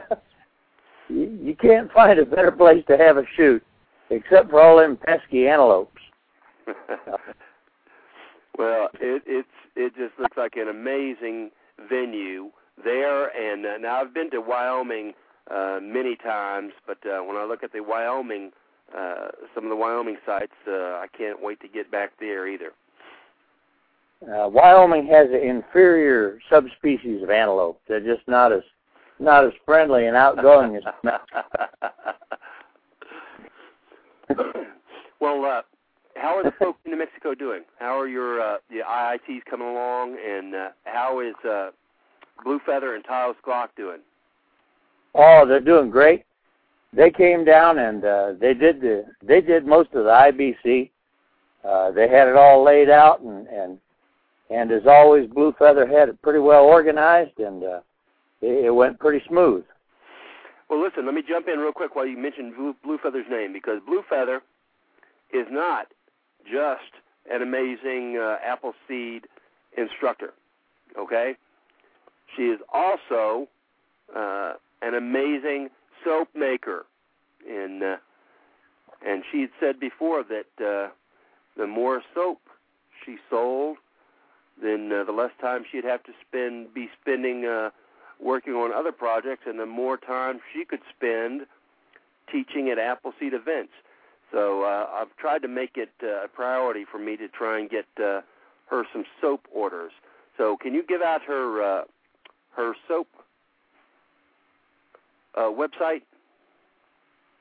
you, 1.09 1.39
you 1.41 1.55
can't 1.55 1.91
find 1.91 2.19
a 2.19 2.25
better 2.25 2.51
place 2.51 2.83
to 2.87 2.97
have 2.97 3.17
a 3.17 3.23
shoot, 3.35 3.63
except 4.09 4.49
for 4.49 4.61
all 4.61 4.77
them 4.77 4.97
pesky 4.97 5.47
antelopes. 5.47 6.01
well, 8.57 8.89
it 8.99 9.23
it's 9.25 9.47
it 9.75 9.95
just 9.95 10.19
looks 10.19 10.37
like 10.37 10.55
an 10.55 10.67
amazing 10.67 11.51
venue 11.89 12.51
there, 12.83 13.27
and 13.35 13.65
uh, 13.65 13.77
now 13.77 14.01
I've 14.01 14.13
been 14.13 14.29
to 14.31 14.41
Wyoming 14.41 15.13
uh, 15.49 15.79
many 15.81 16.15
times, 16.15 16.73
but 16.85 16.97
uh, 17.05 17.23
when 17.23 17.35
I 17.35 17.45
look 17.45 17.63
at 17.63 17.73
the 17.73 17.81
Wyoming, 17.81 18.51
uh, 18.97 19.29
some 19.53 19.63
of 19.63 19.69
the 19.69 19.75
Wyoming 19.75 20.17
sites, 20.25 20.53
uh, 20.67 20.71
I 20.71 21.07
can't 21.17 21.41
wait 21.41 21.59
to 21.61 21.67
get 21.67 21.91
back 21.91 22.11
there 22.19 22.47
either. 22.47 22.71
Uh, 24.23 24.49
Wyoming 24.49 25.07
has 25.07 25.27
an 25.29 25.41
inferior 25.41 26.39
subspecies 26.49 27.23
of 27.23 27.29
antelope. 27.29 27.81
They're 27.87 27.99
just 27.99 28.27
not 28.27 28.51
as 28.51 28.63
not 29.19 29.45
as 29.45 29.51
friendly 29.65 30.07
and 30.07 30.15
outgoing 30.15 30.75
as. 30.75 30.83
well, 35.19 35.45
uh, 35.45 35.61
how 36.15 36.37
are 36.37 36.43
the 36.43 36.53
folks 36.59 36.79
in 36.85 36.91
New 36.91 36.97
Mexico 36.97 37.33
doing? 37.33 37.63
How 37.79 37.97
are 37.97 38.07
your 38.07 38.41
uh, 38.41 38.57
the 38.69 38.79
IITs 38.79 39.45
coming 39.49 39.67
along, 39.67 40.17
and 40.25 40.53
uh, 40.53 40.69
how 40.83 41.21
is 41.21 41.35
uh, 41.49 41.71
Blue 42.43 42.59
Feather 42.65 42.95
and 42.95 43.03
Taos 43.03 43.35
Glock 43.45 43.69
doing? 43.77 43.99
Oh, 45.15 45.45
they're 45.47 45.59
doing 45.59 45.89
great. 45.89 46.23
They 46.91 47.11
came 47.11 47.45
down 47.45 47.77
and 47.77 48.03
uh, 48.03 48.33
they 48.39 48.53
did 48.53 48.81
the 48.81 49.05
they 49.21 49.41
did 49.41 49.65
most 49.65 49.93
of 49.93 50.05
the 50.05 50.09
IBC. 50.09 50.89
Uh, 51.63 51.91
they 51.91 52.07
had 52.07 52.27
it 52.27 52.35
all 52.35 52.63
laid 52.63 52.89
out 52.89 53.21
and 53.21 53.47
and 53.47 53.77
and 54.49 54.71
as 54.71 54.87
always, 54.87 55.29
Blue 55.29 55.53
Feather 55.59 55.85
had 55.85 56.09
it 56.09 56.21
pretty 56.21 56.39
well 56.39 56.63
organized 56.63 57.37
and 57.39 57.63
uh, 57.63 57.81
it, 58.41 58.65
it 58.65 58.73
went 58.73 58.99
pretty 58.99 59.23
smooth. 59.27 59.63
Well, 60.69 60.81
listen, 60.83 61.05
let 61.05 61.15
me 61.15 61.23
jump 61.27 61.47
in 61.47 61.59
real 61.59 61.71
quick 61.71 61.95
while 61.95 62.05
you 62.05 62.17
mentioned 62.17 62.53
Blue, 62.55 62.97
Feather's 63.01 63.25
name 63.29 63.53
because 63.53 63.79
Blue 63.85 64.03
Feather 64.07 64.41
is 65.33 65.47
not 65.49 65.87
just 66.43 66.93
an 67.31 67.41
amazing 67.41 68.17
uh, 68.21 68.37
Appleseed 68.43 69.25
instructor. 69.77 70.33
Okay, 70.97 71.35
she 72.35 72.43
is 72.43 72.59
also 72.73 73.47
uh, 74.15 74.53
an 74.81 74.95
amazing 74.95 75.69
soap 76.03 76.29
maker, 76.35 76.85
and 77.49 77.83
uh, 77.83 77.97
and 79.05 79.23
she 79.31 79.41
had 79.41 79.49
said 79.59 79.79
before 79.79 80.23
that 80.23 80.65
uh, 80.65 80.89
the 81.57 81.67
more 81.67 82.01
soap 82.13 82.41
she 83.05 83.17
sold, 83.29 83.77
then 84.61 84.91
uh, 84.91 85.03
the 85.03 85.11
less 85.11 85.31
time 85.41 85.63
she'd 85.69 85.83
have 85.83 86.03
to 86.03 86.11
spend 86.27 86.73
be 86.73 86.89
spending 87.01 87.45
uh, 87.45 87.69
working 88.19 88.53
on 88.53 88.73
other 88.73 88.91
projects, 88.91 89.43
and 89.45 89.59
the 89.59 89.65
more 89.65 89.97
time 89.97 90.39
she 90.53 90.65
could 90.65 90.81
spend 90.95 91.41
teaching 92.31 92.69
at 92.69 92.77
Appleseed 92.77 93.33
events. 93.33 93.73
So 94.31 94.63
uh, 94.63 94.87
I've 94.93 95.15
tried 95.17 95.41
to 95.41 95.47
make 95.47 95.75
it 95.75 95.89
uh, 96.03 96.25
a 96.25 96.27
priority 96.27 96.85
for 96.89 96.99
me 96.99 97.17
to 97.17 97.27
try 97.27 97.59
and 97.59 97.69
get 97.69 97.85
uh, 97.97 98.21
her 98.67 98.83
some 98.93 99.05
soap 99.19 99.47
orders. 99.51 99.91
So 100.37 100.57
can 100.57 100.73
you 100.73 100.83
give 100.83 101.01
out 101.01 101.21
her 101.23 101.63
uh, 101.63 101.83
her 102.55 102.73
soap 102.87 103.07
uh, 105.35 105.49
website? 105.49 106.01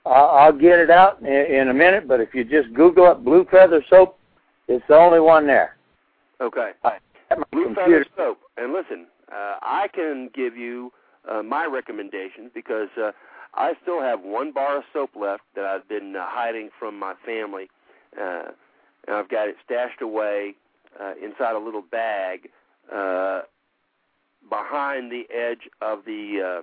I'll 0.06 0.52
get 0.52 0.78
it 0.78 0.90
out 0.90 1.20
in 1.20 1.68
a 1.68 1.74
minute, 1.74 2.08
but 2.08 2.20
if 2.20 2.34
you 2.34 2.44
just 2.44 2.72
Google 2.72 3.06
up 3.06 3.24
Blue 3.24 3.44
Feather 3.50 3.84
Soap, 3.90 4.18
it's 4.66 4.84
the 4.88 4.96
only 4.96 5.20
one 5.20 5.46
there. 5.46 5.76
Okay. 6.40 6.70
Blue 7.52 7.64
computer. 7.74 8.04
Feather 8.04 8.06
Soap. 8.16 8.38
And 8.56 8.72
listen, 8.72 9.06
uh, 9.30 9.56
I 9.60 9.88
can 9.92 10.30
give 10.34 10.56
you 10.56 10.92
uh, 11.30 11.42
my 11.42 11.66
recommendations 11.66 12.50
because 12.54 12.88
uh, 12.96 13.12
I 13.54 13.74
still 13.82 14.00
have 14.00 14.22
one 14.22 14.52
bar 14.52 14.78
of 14.78 14.84
soap 14.92 15.10
left 15.14 15.42
that 15.54 15.64
I've 15.64 15.88
been 15.88 16.16
uh, 16.16 16.24
hiding 16.26 16.70
from 16.78 16.98
my 16.98 17.14
family, 17.26 17.68
uh, 18.18 18.52
and 19.06 19.16
I've 19.16 19.28
got 19.28 19.48
it 19.48 19.56
stashed 19.64 20.00
away 20.00 20.54
uh, 21.00 21.12
inside 21.22 21.54
a 21.54 21.58
little 21.58 21.82
bag 21.82 22.48
uh, 22.94 23.42
behind 24.48 25.12
the 25.12 25.24
edge 25.34 25.68
of 25.82 26.04
the 26.06 26.60
uh, 26.60 26.62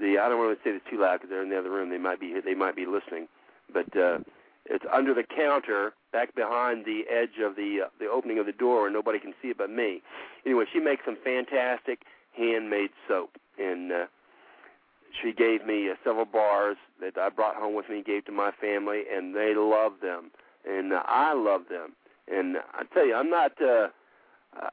the. 0.00 0.18
I 0.18 0.28
don't 0.28 0.38
want 0.38 0.58
to 0.58 0.64
say 0.64 0.74
it's 0.74 0.84
too 0.90 1.00
loud 1.00 1.18
because 1.18 1.30
they're 1.30 1.42
in 1.42 1.50
the 1.50 1.58
other 1.58 1.70
room. 1.70 1.90
They 1.90 1.98
might 1.98 2.20
be 2.20 2.34
they 2.44 2.54
might 2.54 2.76
be 2.76 2.86
listening, 2.86 3.28
but 3.72 3.96
uh, 3.96 4.18
it's 4.64 4.84
under 4.92 5.14
the 5.14 5.24
counter 5.24 5.94
back 6.12 6.34
behind 6.34 6.84
the 6.84 7.02
edge 7.10 7.38
of 7.42 7.56
the 7.56 7.86
uh, 7.86 7.88
the 7.98 8.06
opening 8.06 8.38
of 8.38 8.46
the 8.46 8.52
door, 8.52 8.86
and 8.86 8.94
nobody 8.94 9.18
can 9.18 9.34
see 9.42 9.48
it 9.48 9.58
but 9.58 9.70
me. 9.70 10.02
Anyway, 10.44 10.64
she 10.72 10.80
makes 10.80 11.04
some 11.04 11.16
fantastic 11.22 12.02
handmade 12.36 12.90
soap, 13.08 13.36
and 13.58 13.92
uh, 13.92 14.06
she 15.22 15.32
gave 15.32 15.64
me 15.64 15.90
uh, 15.90 15.94
several 16.04 16.26
bars 16.26 16.76
that 17.00 17.16
I 17.18 17.28
brought 17.28 17.56
home 17.56 17.74
with 17.74 17.88
me 17.88 18.02
gave 18.02 18.24
to 18.26 18.32
my 18.32 18.50
family, 18.60 19.02
and 19.12 19.34
they 19.34 19.54
love 19.56 19.94
them, 20.02 20.30
and 20.68 20.92
uh, 20.92 21.02
I 21.06 21.32
love 21.34 21.62
them. 21.70 21.92
And 22.28 22.56
I 22.74 22.82
tell 22.92 23.06
you, 23.06 23.14
I'm 23.14 23.30
not. 23.30 23.52
Uh, 23.60 23.88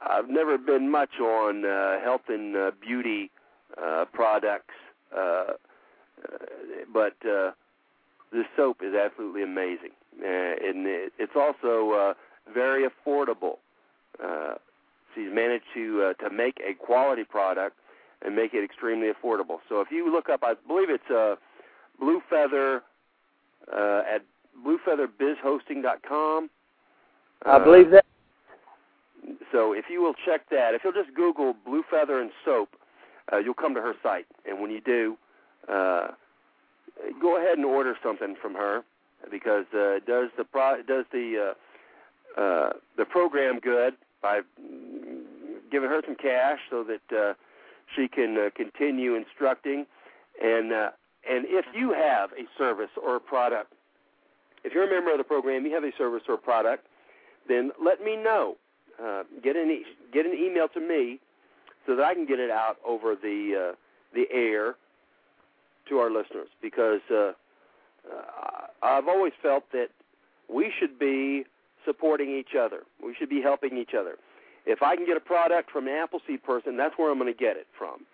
I've 0.01 0.29
never 0.29 0.57
been 0.57 0.89
much 0.89 1.19
on 1.19 1.65
uh, 1.65 1.99
health 1.99 2.29
and 2.29 2.55
uh, 2.55 2.71
beauty 2.81 3.31
uh, 3.81 4.05
products, 4.13 4.73
uh, 5.15 5.19
uh, 5.19 5.53
but 6.91 7.15
uh, 7.27 7.51
this 8.31 8.45
soap 8.55 8.81
is 8.83 8.93
absolutely 8.95 9.43
amazing, 9.43 9.91
uh, 10.21 10.25
and 10.25 10.87
it, 10.87 11.13
it's 11.19 11.35
also 11.35 11.91
uh, 11.91 12.13
very 12.53 12.87
affordable. 12.87 13.57
Uh, 14.23 14.55
she's 15.13 15.29
managed 15.31 15.65
to 15.73 16.03
uh, 16.03 16.23
to 16.23 16.29
make 16.33 16.59
a 16.65 16.73
quality 16.73 17.23
product 17.23 17.77
and 18.23 18.35
make 18.35 18.53
it 18.53 18.63
extremely 18.63 19.09
affordable. 19.09 19.57
So 19.69 19.81
if 19.81 19.91
you 19.91 20.11
look 20.11 20.29
up, 20.29 20.41
I 20.43 20.53
believe 20.67 20.89
it's 20.89 21.11
uh, 21.11 21.35
Blue 21.99 22.21
Feather 22.29 22.83
uh, 23.71 24.01
at 24.09 24.23
bluefeatherbizhosting.com. 24.65 26.49
I 27.45 27.59
believe 27.59 27.91
that. 27.91 28.05
So 29.51 29.73
if 29.73 29.85
you 29.89 30.01
will 30.01 30.15
check 30.25 30.49
that, 30.49 30.73
if 30.73 30.83
you'll 30.83 30.93
just 30.93 31.13
Google 31.15 31.53
Blue 31.65 31.83
Feather 31.89 32.19
and 32.19 32.31
soap, 32.45 32.69
uh, 33.31 33.37
you'll 33.37 33.53
come 33.53 33.73
to 33.75 33.81
her 33.81 33.93
site. 34.03 34.25
And 34.47 34.59
when 34.59 34.71
you 34.71 34.81
do, 34.81 35.17
uh, 35.69 36.09
go 37.21 37.37
ahead 37.37 37.57
and 37.57 37.65
order 37.65 37.95
something 38.03 38.35
from 38.41 38.53
her 38.55 38.83
because 39.31 39.65
uh, 39.73 39.99
does 40.05 40.29
the 40.37 40.43
pro- 40.43 40.81
does 40.83 41.05
the 41.11 41.53
uh, 42.37 42.41
uh, 42.41 42.73
the 42.97 43.05
program 43.05 43.59
good 43.59 43.93
by 44.21 44.41
giving 45.71 45.89
her 45.89 46.01
some 46.05 46.15
cash 46.15 46.59
so 46.69 46.83
that 46.83 47.17
uh, 47.17 47.33
she 47.95 48.07
can 48.07 48.37
uh, 48.37 48.49
continue 48.55 49.15
instructing. 49.15 49.85
And 50.41 50.73
uh, 50.73 50.91
and 51.29 51.45
if 51.47 51.65
you 51.73 51.93
have 51.93 52.31
a 52.33 52.45
service 52.57 52.89
or 53.01 53.15
a 53.15 53.19
product, 53.19 53.73
if 54.63 54.73
you're 54.73 54.87
a 54.87 54.89
member 54.89 55.11
of 55.11 55.17
the 55.17 55.23
program, 55.23 55.65
you 55.65 55.73
have 55.73 55.83
a 55.83 55.91
service 55.97 56.23
or 56.27 56.35
a 56.35 56.39
product, 56.39 56.87
then 57.47 57.71
let 57.83 58.03
me 58.03 58.15
know. 58.15 58.57
Uh, 59.03 59.23
get 59.43 59.55
an 59.55 59.71
e- 59.71 59.85
get 60.13 60.25
an 60.25 60.33
email 60.33 60.67
to 60.67 60.79
me 60.79 61.19
so 61.85 61.95
that 61.95 62.03
I 62.03 62.13
can 62.13 62.25
get 62.25 62.39
it 62.39 62.49
out 62.49 62.77
over 62.85 63.15
the 63.15 63.71
uh, 63.71 63.75
the 64.13 64.25
air 64.31 64.75
to 65.89 65.97
our 65.97 66.09
listeners 66.09 66.47
because 66.61 67.01
uh, 67.11 67.33
uh, 68.09 68.67
I've 68.81 69.07
always 69.07 69.33
felt 69.41 69.71
that 69.71 69.89
we 70.49 70.71
should 70.77 70.99
be 70.99 71.45
supporting 71.85 72.29
each 72.29 72.55
other. 72.59 72.83
We 73.03 73.15
should 73.15 73.29
be 73.29 73.41
helping 73.41 73.77
each 73.77 73.93
other. 73.97 74.17
If 74.65 74.81
I 74.81 74.95
can 74.95 75.05
get 75.05 75.17
a 75.17 75.21
product 75.21 75.71
from 75.71 75.87
an 75.87 75.93
Appleseed 75.93 76.43
person, 76.43 76.77
that's 76.77 76.97
where 76.97 77.11
I'm 77.11 77.19
going 77.19 77.31
to 77.31 77.37
get 77.37 77.57
it 77.57 77.67
from. 77.77 78.05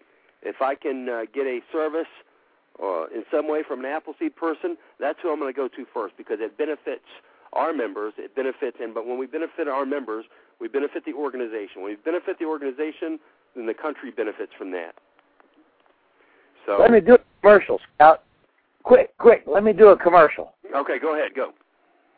If 0.42 0.62
I 0.62 0.76
can 0.76 1.08
uh, 1.08 1.22
get 1.34 1.46
a 1.46 1.60
service 1.72 2.08
uh, 2.82 3.06
in 3.14 3.24
some 3.30 3.48
way 3.48 3.62
from 3.68 3.80
an 3.82 3.86
Appleseed 3.86 4.36
person, 4.36 4.78
that's 5.00 5.20
who 5.22 5.32
I'm 5.32 5.40
going 5.40 5.54
to 5.54 5.58
go 5.58 5.68
to 5.68 5.86
first 5.94 6.18
because 6.18 6.40
it 6.40 6.58
benefits 6.58 7.06
our 7.54 7.74
members. 7.74 8.14
It 8.18 8.36
benefits, 8.36 8.78
and 8.82 8.94
but 8.94 9.06
when 9.06 9.20
we 9.20 9.28
benefit 9.28 9.68
our 9.68 9.86
members, 9.86 10.26
we 10.60 10.68
benefit 10.68 11.06
the 11.06 11.14
organization. 11.14 11.82
When 11.82 11.92
we 11.92 11.96
benefit 11.96 12.40
the 12.40 12.46
organization, 12.46 13.20
then 13.56 13.66
the 13.66 13.74
country 13.74 14.12
benefits 14.12 14.52
from 14.58 14.72
that. 14.72 14.94
So 16.66 16.78
let 16.80 16.92
me 16.92 17.00
do 17.00 17.16
a 17.16 17.20
commercial, 17.42 17.80
Scout. 17.96 18.24
Quick, 18.84 19.18
quick. 19.18 19.44
Let 19.48 19.64
me 19.64 19.74
do 19.74 19.90
a 19.90 19.98
commercial. 19.98 20.54
Okay, 20.76 21.00
go 21.00 21.16
ahead. 21.16 21.34
Go. 21.36 21.52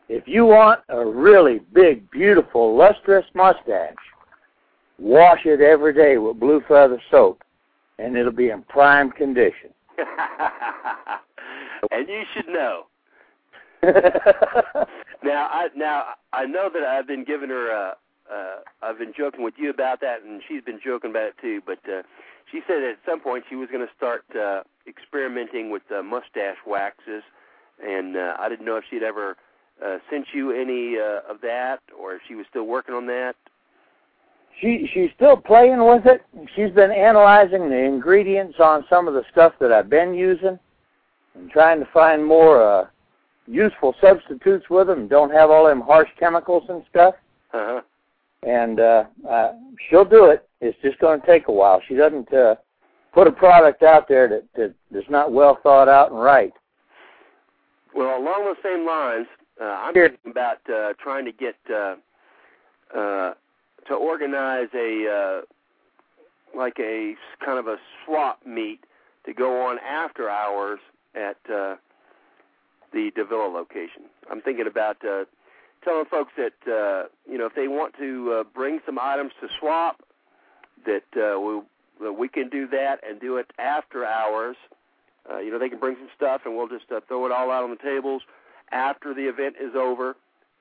If 0.08 0.24
you 0.26 0.44
want 0.44 0.80
a 0.88 1.04
really 1.04 1.60
big, 1.72 2.10
beautiful, 2.10 2.76
lustrous 2.76 3.24
mustache, 3.34 3.94
wash 4.98 5.40
it 5.44 5.60
every 5.60 5.94
day 5.94 6.18
with 6.18 6.38
Blue 6.38 6.62
Feather 6.68 7.00
soap, 7.10 7.42
and 7.98 8.16
it'll 8.16 8.32
be 8.32 8.50
in 8.50 8.62
prime 8.64 9.10
condition. 9.10 9.70
and 11.90 12.08
you 12.08 12.22
should 12.34 12.48
know. 12.48 12.86
now, 13.82 15.48
I 15.50 15.68
now 15.74 16.04
I 16.32 16.44
know 16.46 16.70
that 16.72 16.84
I've 16.84 17.06
been 17.06 17.24
giving 17.24 17.48
her. 17.48 17.72
Uh, 17.72 17.94
uh, 18.30 18.60
I've 18.82 18.98
been 18.98 19.12
joking 19.16 19.42
with 19.44 19.54
you 19.56 19.70
about 19.70 20.00
that, 20.00 20.22
and 20.22 20.42
she's 20.46 20.62
been 20.62 20.80
joking 20.84 21.10
about 21.10 21.24
it 21.24 21.34
too. 21.40 21.60
But 21.64 21.78
uh, 21.88 22.02
she 22.50 22.60
said 22.66 22.82
at 22.82 22.98
some 23.06 23.20
point 23.20 23.44
she 23.48 23.56
was 23.56 23.68
going 23.72 23.86
to 23.86 23.92
start 23.96 24.24
uh, 24.38 24.62
experimenting 24.86 25.70
with 25.70 25.82
uh, 25.90 26.02
mustache 26.02 26.58
waxes, 26.66 27.22
and 27.84 28.16
uh, 28.16 28.36
I 28.38 28.48
didn't 28.48 28.66
know 28.66 28.76
if 28.76 28.84
she'd 28.90 29.02
ever 29.02 29.36
uh, 29.84 29.98
sent 30.10 30.26
you 30.32 30.52
any 30.52 30.98
uh, 30.98 31.30
of 31.30 31.40
that, 31.42 31.80
or 31.98 32.14
if 32.14 32.22
she 32.28 32.34
was 32.34 32.46
still 32.50 32.64
working 32.66 32.94
on 32.94 33.06
that. 33.06 33.34
She 34.60 34.88
she's 34.92 35.10
still 35.16 35.36
playing 35.36 35.84
with 35.84 36.04
it. 36.06 36.22
She's 36.54 36.70
been 36.70 36.92
analyzing 36.92 37.70
the 37.70 37.78
ingredients 37.78 38.58
on 38.60 38.84
some 38.88 39.08
of 39.08 39.14
the 39.14 39.24
stuff 39.32 39.54
that 39.60 39.72
I've 39.72 39.88
been 39.88 40.14
using, 40.14 40.58
and 41.34 41.50
trying 41.50 41.80
to 41.80 41.88
find 41.92 42.24
more 42.24 42.62
uh, 42.62 42.86
useful 43.46 43.94
substitutes 44.00 44.68
with 44.68 44.86
them. 44.86 45.08
Don't 45.08 45.32
have 45.32 45.50
all 45.50 45.66
them 45.66 45.80
harsh 45.80 46.08
chemicals 46.18 46.64
and 46.68 46.82
stuff. 46.90 47.14
Uh-huh. 47.54 47.80
And 48.42 48.80
uh, 48.80 49.04
uh, 49.28 49.52
she'll 49.88 50.04
do 50.04 50.26
it. 50.26 50.48
It's 50.60 50.76
just 50.82 50.98
going 50.98 51.20
to 51.20 51.26
take 51.26 51.48
a 51.48 51.52
while. 51.52 51.80
She 51.86 51.94
doesn't 51.94 52.32
uh, 52.32 52.56
put 53.12 53.26
a 53.26 53.32
product 53.32 53.82
out 53.82 54.08
there 54.08 54.28
that, 54.28 54.44
that 54.56 54.74
is 54.98 55.04
not 55.08 55.32
well 55.32 55.58
thought 55.62 55.88
out 55.88 56.10
and 56.10 56.20
right. 56.20 56.52
Well, 57.94 58.18
along 58.18 58.44
those 58.44 58.56
same 58.62 58.86
lines, 58.86 59.26
uh, 59.60 59.64
I'm 59.64 59.94
thinking 59.94 60.30
about 60.30 60.58
uh, 60.68 60.94
trying 60.98 61.24
to 61.26 61.32
get 61.32 61.56
uh, 61.70 61.96
uh, 62.96 63.34
to 63.88 63.94
organize 63.94 64.68
a 64.74 65.42
uh, 65.44 66.58
like 66.58 66.78
a 66.78 67.14
kind 67.44 67.58
of 67.58 67.66
a 67.66 67.76
swap 68.04 68.40
meet 68.46 68.80
to 69.26 69.32
go 69.32 69.62
on 69.66 69.78
after 69.78 70.28
hours 70.28 70.80
at 71.14 71.36
uh, 71.52 71.76
the 72.92 73.10
Davila 73.14 73.48
location. 73.48 74.04
I'm 74.30 74.40
thinking 74.40 74.66
about 74.66 74.96
uh, 75.04 75.24
telling 75.84 76.06
folks 76.06 76.32
that 76.36 76.52
uh, 76.66 77.08
you 77.30 77.38
know 77.38 77.46
if 77.46 77.54
they 77.54 77.68
want 77.68 77.94
to 77.98 78.40
uh, 78.40 78.44
bring 78.54 78.80
some 78.86 78.98
items 79.00 79.32
to 79.40 79.48
swap, 79.58 80.02
that 80.86 81.04
uh, 81.16 81.40
we 81.40 81.60
that 82.00 82.12
we 82.12 82.28
can 82.28 82.48
do 82.48 82.66
that 82.68 83.00
and 83.08 83.20
do 83.20 83.36
it 83.36 83.50
after 83.58 84.04
hours. 84.04 84.56
Uh, 85.30 85.38
you 85.38 85.50
know 85.50 85.58
they 85.58 85.68
can 85.68 85.78
bring 85.78 85.96
some 85.96 86.08
stuff 86.16 86.42
and 86.44 86.56
we'll 86.56 86.68
just 86.68 86.90
uh, 86.90 87.00
throw 87.06 87.26
it 87.26 87.32
all 87.32 87.50
out 87.50 87.62
on 87.62 87.70
the 87.70 87.76
tables 87.76 88.22
after 88.72 89.14
the 89.14 89.28
event 89.28 89.54
is 89.60 89.74
over, 89.76 90.16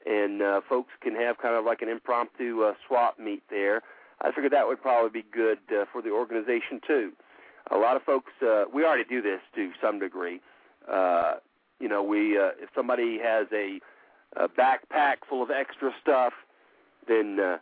and 0.06 0.42
uh, 0.42 0.62
folks 0.68 0.92
can 1.02 1.16
have 1.16 1.38
kind 1.38 1.56
of 1.56 1.66
like 1.66 1.82
an 1.82 1.90
impromptu 1.90 2.64
uh, 2.64 2.74
swap 2.88 3.18
meet 3.18 3.42
there. 3.50 3.82
I 4.22 4.32
figured 4.32 4.52
that 4.54 4.68
would 4.68 4.82
probably 4.82 5.22
be 5.22 5.26
good 5.32 5.60
uh, 5.72 5.86
for 5.92 6.02
the 6.02 6.12
organization 6.12 6.80
too. 6.86 7.12
A 7.72 7.78
lot 7.78 7.96
of 7.96 8.04
folks, 8.04 8.32
uh, 8.42 8.66
we 8.72 8.84
already 8.84 9.06
do 9.06 9.22
this 9.22 9.40
to 9.56 9.72
some 9.82 10.00
degree. 10.00 10.42
Uh, 10.92 11.36
you 11.80 11.88
know, 11.88 12.04
we 12.04 12.38
uh, 12.38 12.52
if 12.60 12.70
somebody 12.76 13.20
has 13.24 13.48
a, 13.52 13.80
a 14.38 14.48
backpack 14.48 15.18
full 15.30 15.44
of 15.44 15.52
extra 15.52 15.92
stuff, 16.02 16.34
then 17.08 17.40
uh, 17.40 17.58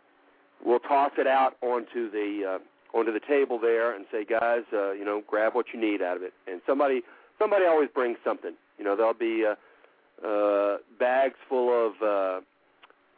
we'll 0.64 0.78
toss 0.80 1.12
it 1.18 1.26
out 1.26 1.56
onto 1.62 2.10
the 2.10 2.56
uh, 2.56 2.96
onto 2.96 3.12
the 3.12 3.20
table 3.20 3.58
there 3.58 3.94
and 3.94 4.04
say, 4.10 4.24
guys, 4.24 4.62
uh, 4.72 4.92
you 4.92 5.04
know, 5.04 5.22
grab 5.26 5.54
what 5.54 5.66
you 5.72 5.80
need 5.80 6.02
out 6.02 6.16
of 6.16 6.22
it. 6.22 6.32
And 6.46 6.60
somebody 6.66 7.02
somebody 7.38 7.64
always 7.66 7.88
brings 7.94 8.18
something. 8.24 8.54
You 8.78 8.84
know, 8.84 8.96
there'll 8.96 9.14
be 9.14 9.44
uh, 9.46 10.26
uh, 10.26 10.78
bags 10.98 11.36
full 11.48 11.86
of 11.86 11.92
uh, 12.02 12.40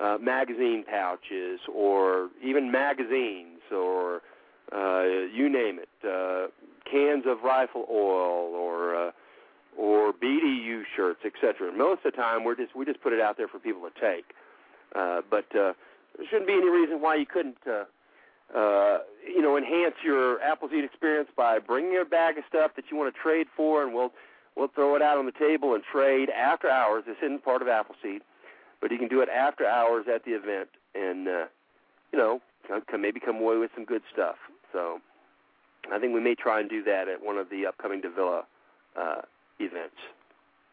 uh, 0.03 0.19
magazine 0.19 0.85
pouches 0.89 1.61
or 1.73 2.29
even 2.45 2.71
magazines 2.71 3.61
or 3.75 4.23
uh, 4.75 5.03
you 5.33 5.49
name 5.49 5.79
it, 5.79 5.89
uh, 6.07 6.49
cans 6.91 7.25
of 7.27 7.43
rifle 7.45 7.87
oil 7.91 8.55
or 8.55 8.95
uh, 8.95 9.11
or 9.77 10.13
BDU 10.13 10.83
shirts, 10.95 11.21
etc. 11.25 11.73
Most 11.73 12.05
of 12.05 12.13
the 12.13 12.17
time, 12.17 12.45
we're 12.45 12.57
just 12.57 12.75
we 12.77 12.85
just 12.85 13.03
put 13.03 13.13
it 13.13 13.21
out 13.21 13.37
there 13.37 13.49
for 13.49 13.59
people 13.59 13.83
to 13.83 14.01
take. 14.01 14.35
Uh, 14.95 15.23
but 15.31 15.47
uh, 15.57 15.73
there 16.17 16.27
shouldn't 16.29 16.47
be 16.47 16.55
any 16.55 16.69
reason 16.69 17.01
why 17.01 17.15
you 17.17 17.27
couldn't, 17.27 17.57
uh, 17.67 17.85
uh, 18.57 18.99
you 19.27 19.41
know, 19.41 19.57
enhance 19.57 19.95
your 20.05 20.41
Appleseed 20.43 20.85
experience 20.85 21.31
by 21.37 21.59
bringing 21.59 21.99
a 21.99 22.05
bag 22.05 22.37
of 22.37 22.45
stuff 22.49 22.73
that 22.77 22.85
you 22.91 22.97
want 22.97 23.15
to 23.15 23.21
trade 23.21 23.47
for, 23.57 23.83
and 23.83 23.95
we'll 23.95 24.13
we'll 24.57 24.69
throw 24.69 24.95
it 24.95 25.03
out 25.03 25.19
on 25.19 25.27
the 25.27 25.33
table 25.33 25.75
and 25.75 25.83
trade 25.83 26.29
after 26.31 26.69
hours. 26.69 27.05
This 27.07 27.17
isn't 27.23 27.45
part 27.45 27.63
of 27.63 27.69
Appleseed, 27.69 28.23
but 28.81 28.91
you 28.91 28.99
can 28.99 29.09
do 29.09 29.21
it 29.21 29.29
after 29.29 29.67
hours 29.67 30.07
at 30.13 30.25
the 30.25 30.33
event, 30.33 30.69
and 30.95 31.29
uh, 31.29 31.45
you 32.13 32.19
know, 32.19 32.41
can 32.89 33.01
maybe 33.01 33.21
come 33.21 33.37
away 33.37 33.57
with 33.57 33.71
some 33.75 33.85
good 33.85 34.03
stuff. 34.13 34.37
So, 34.73 35.01
I 35.91 35.99
think 35.99 36.15
we 36.15 36.21
may 36.21 36.35
try 36.35 36.61
and 36.61 36.69
do 36.69 36.83
that 36.85 37.09
at 37.09 37.23
one 37.25 37.39
of 37.39 37.51
the 37.51 37.67
upcoming 37.67 38.01
Davila 38.01 38.45
uh, 38.97 39.23
events. 39.63 39.97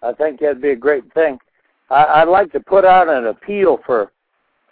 I 0.02 0.14
think 0.14 0.40
that'd 0.40 0.62
be 0.62 0.72
a 0.72 0.76
great 0.76 1.12
thing. 1.14 1.40
I, 1.90 2.22
I'd 2.22 2.28
like 2.28 2.52
to 2.54 2.60
put 2.60 2.86
out 2.86 3.10
an 3.10 3.28
appeal 3.28 3.80
for 3.86 4.12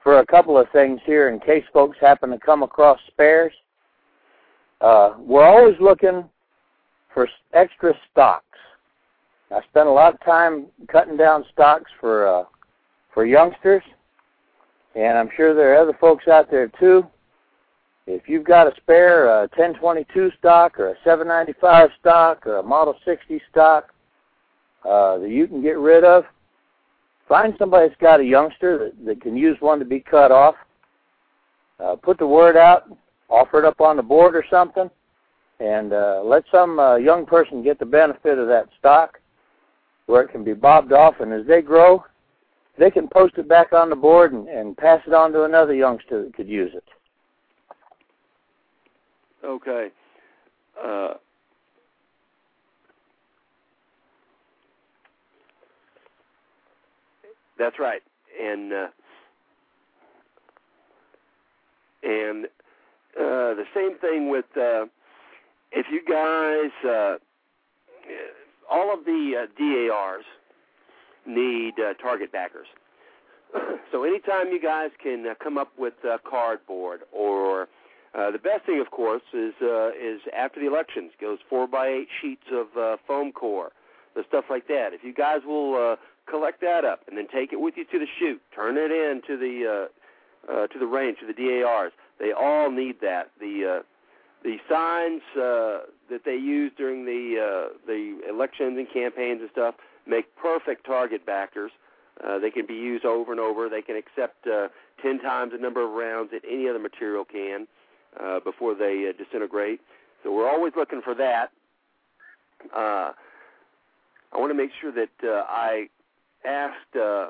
for 0.04 0.20
a 0.20 0.26
couple 0.26 0.58
of 0.58 0.68
things 0.72 1.02
here 1.06 1.28
in 1.28 1.40
case 1.40 1.66
folks 1.74 1.98
happen 2.00 2.30
to 2.30 2.40
come 2.40 2.64
across 2.64 2.98
spares. 3.08 3.52
Uh, 4.80 5.16
we're 5.20 5.44
always 5.44 5.76
looking 5.82 6.24
for 7.14 7.28
extra 7.54 7.94
stocks. 8.10 8.46
I 9.52 9.60
spent 9.70 9.88
a 9.88 9.92
lot 9.92 10.14
of 10.14 10.24
time 10.24 10.68
cutting 10.90 11.18
down 11.18 11.44
stocks 11.52 11.92
for 12.00 12.28
uh, 12.28 12.44
for 13.14 13.26
youngsters, 13.26 13.84
and 14.96 15.18
I'm 15.18 15.30
sure 15.36 15.54
there 15.54 15.74
are 15.74 15.82
other 15.82 15.98
folks 16.00 16.28
out 16.28 16.50
there 16.52 16.72
too. 16.80 17.06
If 18.06 18.30
you've 18.30 18.46
got 18.46 18.68
a 18.68 18.76
spare 18.78 19.30
uh, 19.30 19.48
1022 19.58 20.32
stock 20.40 20.80
or 20.80 20.90
a 20.90 20.96
795 21.04 21.90
stock 22.00 22.48
or 22.48 22.60
a 22.60 22.64
Model 22.64 22.96
60 23.04 23.42
stock 23.52 23.94
uh, 24.88 25.18
that 25.18 25.30
you 25.30 25.48
can 25.48 25.62
get 25.62 25.78
rid 25.78 26.04
of, 26.04 26.24
find 27.28 27.54
somebody 27.60 27.88
that's 27.88 28.00
got 28.00 28.20
a 28.20 28.24
youngster 28.24 28.78
that, 28.78 29.06
that 29.06 29.22
can 29.22 29.36
use 29.36 29.58
one 29.60 29.80
to 29.80 29.86
be 29.86 30.00
cut 30.00 30.32
off. 30.32 30.56
Uh, 31.80 31.96
put 31.96 32.18
the 32.18 32.26
word 32.26 32.56
out, 32.56 32.90
offer 33.30 33.60
it 33.60 33.66
up 33.66 33.82
on 33.82 33.98
the 33.98 34.04
board 34.04 34.36
or 34.36 34.44
something, 34.50 34.90
and 35.60 35.94
uh, 35.94 36.22
let 36.24 36.44
some 36.52 36.80
uh, 36.80 36.96
young 36.96 37.26
person 37.26 37.62
get 37.62 37.80
the 37.80 37.86
benefit 37.86 38.38
of 38.40 38.48
that 38.48 38.68
stock 38.80 39.20
where 40.06 40.22
it 40.22 40.32
can 40.32 40.44
be 40.44 40.54
bobbed 40.54 40.94
off, 40.94 41.16
and 41.20 41.34
as 41.34 41.46
they 41.46 41.62
grow, 41.62 42.04
they 42.80 42.90
can 42.90 43.08
post 43.08 43.34
it 43.38 43.48
back 43.48 43.74
on 43.74 43.90
the 43.90 43.96
board 43.96 44.32
and, 44.32 44.48
and 44.48 44.78
pass 44.78 45.02
it 45.06 45.14
on 45.14 45.32
to 45.34 45.44
another 45.44 45.74
youngster 45.74 46.24
that 46.24 46.34
could 46.34 46.48
use 46.48 46.72
it. 46.74 46.84
Okay. 49.44 49.90
Uh, 50.82 51.16
that's 57.58 57.80
right, 57.80 58.02
and 58.42 58.74
uh, 58.74 58.88
and 62.04 62.46
uh, 62.46 63.56
the 63.56 63.66
same 63.74 63.98
thing 63.98 64.30
with 64.30 64.46
uh, 64.56 64.86
if 65.72 65.88
you 65.92 66.02
guys 66.08 66.72
uh, 66.90 67.18
all 68.70 68.94
of 68.94 69.06
the 69.06 69.34
uh, 69.44 69.46
DARs 69.58 70.26
need 71.26 71.74
uh, 71.80 71.94
target 71.96 72.32
backers. 72.32 72.68
so 73.92 74.04
anytime 74.04 74.50
you 74.50 74.62
guys 74.62 74.92
can 75.02 75.26
uh, 75.28 75.34
come 75.42 75.58
up 75.58 75.72
with 75.78 75.94
uh, 76.06 76.18
cardboard 76.30 77.02
or 77.12 77.68
uh, 78.18 78.32
the 78.32 78.40
best 78.40 78.66
thing, 78.66 78.80
of 78.80 78.92
course, 78.92 79.22
is 79.34 79.54
uh, 79.62 79.90
is 79.90 80.22
after 80.36 80.60
the 80.60 80.68
elections 80.68 81.12
goes 81.20 81.40
four 81.50 81.68
by 81.68 81.88
eight 81.88 82.08
sheets 82.22 82.46
of 82.52 82.68
uh, 82.78 82.98
foam 83.06 83.32
core, 83.32 83.72
the 84.16 84.24
stuff 84.28 84.46
like 84.50 84.68
that. 84.68 84.90
If 84.94 85.04
you 85.04 85.14
guys 85.14 85.42
will 85.46 85.76
uh, 85.76 85.96
collect 86.30 86.62
that 86.62 86.86
up 86.86 87.02
and 87.08 87.18
then 87.18 87.28
take 87.28 87.54
it 87.54 87.60
with 87.60 87.76
you 87.78 87.86
to 87.86 88.00
the 88.00 88.08
shoot, 88.20 88.42
turn 88.54 88.78
it 88.78 88.92
in 88.92 89.22
to 89.28 89.38
the 89.38 89.88
uh, 90.50 90.52
uh, 90.52 90.68
to 90.68 90.80
the 90.80 90.86
range 90.86 91.18
to 91.20 91.28
the 91.28 91.34
DARs. 91.34 91.92
They 92.20 92.32
all 92.32 92.72
need 92.72 93.02
that. 93.02 93.32
The 93.40 93.80
uh, 93.80 93.84
the 94.44 94.58
signs, 94.70 95.22
uh, 95.36 95.90
that 96.10 96.24
they 96.26 96.36
use 96.36 96.72
during 96.78 97.06
the 97.06 97.40
uh, 97.40 97.78
the 97.86 98.20
elections 98.30 98.78
and 98.78 98.88
campaigns 98.92 99.42
and 99.42 99.50
stuff 99.52 99.76
make 100.06 100.36
perfect 100.36 100.86
target 100.86 101.26
backers. 101.26 101.72
Uh, 102.24 102.40
they 102.40 102.50
can 102.50 102.66
be 102.66 102.74
used 102.74 103.06
over 103.06 103.32
and 103.32 103.40
over. 103.40 103.70
They 103.70 103.82
can 103.82 103.96
accept 103.96 104.48
uh, 104.48 104.70
ten 105.02 105.20
times 105.20 105.52
the 105.52 105.58
number 105.58 105.84
of 105.84 105.92
rounds 105.92 106.32
that 106.32 106.42
any 106.50 106.68
other 106.68 106.80
material 106.80 107.26
can 107.26 107.68
uh, 108.20 108.40
before 108.40 108.74
they 108.74 109.10
uh, 109.10 109.14
disintegrate. 109.22 109.82
So 110.24 110.34
we're 110.34 110.50
always 110.50 110.74
looking 110.76 111.02
for 111.02 111.14
that. 111.16 111.52
Uh, 112.76 113.12
I 114.34 114.38
want 114.38 114.50
to 114.50 114.56
make 114.56 114.72
sure 114.82 114.92
that 114.92 115.10
uh, 115.24 115.44
I 115.48 115.90
asked 116.46 116.96
uh, 116.96 117.28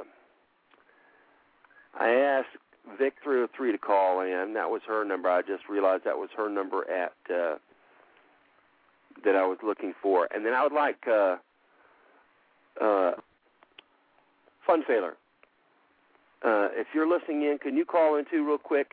I 1.99 2.09
asked 2.09 2.57
Vic 2.97 3.15
three 3.23 3.35
hundred 3.35 3.49
three 3.55 3.71
to 3.71 3.77
call 3.77 4.21
in. 4.21 4.53
That 4.53 4.69
was 4.69 4.81
her 4.87 5.03
number. 5.03 5.29
I 5.29 5.41
just 5.41 5.67
realized 5.69 6.03
that 6.05 6.17
was 6.17 6.29
her 6.37 6.49
number 6.49 6.89
at 6.89 7.13
uh, 7.29 7.57
that 9.23 9.35
I 9.35 9.45
was 9.45 9.57
looking 9.63 9.93
for. 10.01 10.27
And 10.33 10.45
then 10.45 10.53
I 10.53 10.63
would 10.63 10.73
like 10.73 11.07
uh, 11.07 11.37
uh, 12.79 13.11
Fun 14.65 14.83
Sailor. 14.87 15.15
Uh, 16.43 16.69
if 16.73 16.87
you're 16.93 17.09
listening 17.09 17.41
in, 17.41 17.57
can 17.57 17.75
you 17.75 17.83
call 17.83 18.15
in 18.15 18.25
too 18.29 18.45
real 18.45 18.59
quick? 18.59 18.91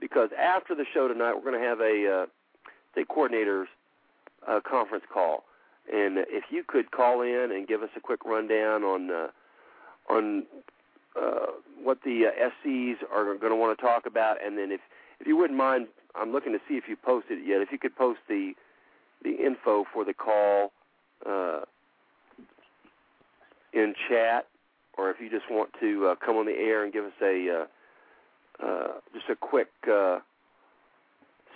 Because 0.00 0.30
after 0.40 0.74
the 0.74 0.84
show 0.94 1.06
tonight, 1.06 1.34
we're 1.34 1.50
going 1.50 1.60
to 1.60 1.66
have 1.66 1.80
a 1.80 2.22
uh, 2.22 2.26
the 2.94 3.04
coordinators 3.04 3.66
uh, 4.48 4.60
conference 4.68 5.04
call, 5.12 5.44
and 5.92 6.18
if 6.18 6.44
you 6.50 6.64
could 6.66 6.90
call 6.90 7.20
in 7.22 7.50
and 7.52 7.68
give 7.68 7.82
us 7.82 7.90
a 7.96 8.00
quick 8.00 8.24
rundown 8.24 8.84
on 8.84 9.10
uh, 9.10 9.26
on 10.08 10.44
uh, 11.20 11.46
what 11.82 11.98
the 12.04 12.26
uh, 12.26 12.48
SCs 12.66 12.96
are 13.12 13.24
going 13.36 13.52
to 13.52 13.56
want 13.56 13.78
to 13.78 13.84
talk 13.84 14.06
about, 14.06 14.44
and 14.44 14.58
then 14.58 14.70
if 14.72 14.80
if 15.20 15.26
you 15.26 15.36
wouldn't 15.36 15.58
mind, 15.58 15.88
I'm 16.14 16.32
looking 16.32 16.52
to 16.52 16.60
see 16.68 16.74
if 16.74 16.84
you 16.88 16.96
posted 16.96 17.38
it 17.38 17.46
yet. 17.46 17.60
If 17.60 17.72
you 17.72 17.78
could 17.78 17.96
post 17.96 18.20
the 18.28 18.52
the 19.22 19.30
info 19.30 19.84
for 19.92 20.04
the 20.04 20.14
call 20.14 20.72
uh, 21.26 21.60
in 23.72 23.94
chat, 24.08 24.46
or 24.96 25.10
if 25.10 25.16
you 25.20 25.28
just 25.28 25.50
want 25.50 25.70
to 25.80 26.08
uh, 26.08 26.14
come 26.24 26.36
on 26.36 26.46
the 26.46 26.52
air 26.52 26.84
and 26.84 26.92
give 26.92 27.04
us 27.04 27.12
a 27.22 27.66
uh, 28.62 28.64
uh, 28.64 28.88
just 29.12 29.28
a 29.30 29.36
quick 29.36 29.68
uh, 29.86 30.18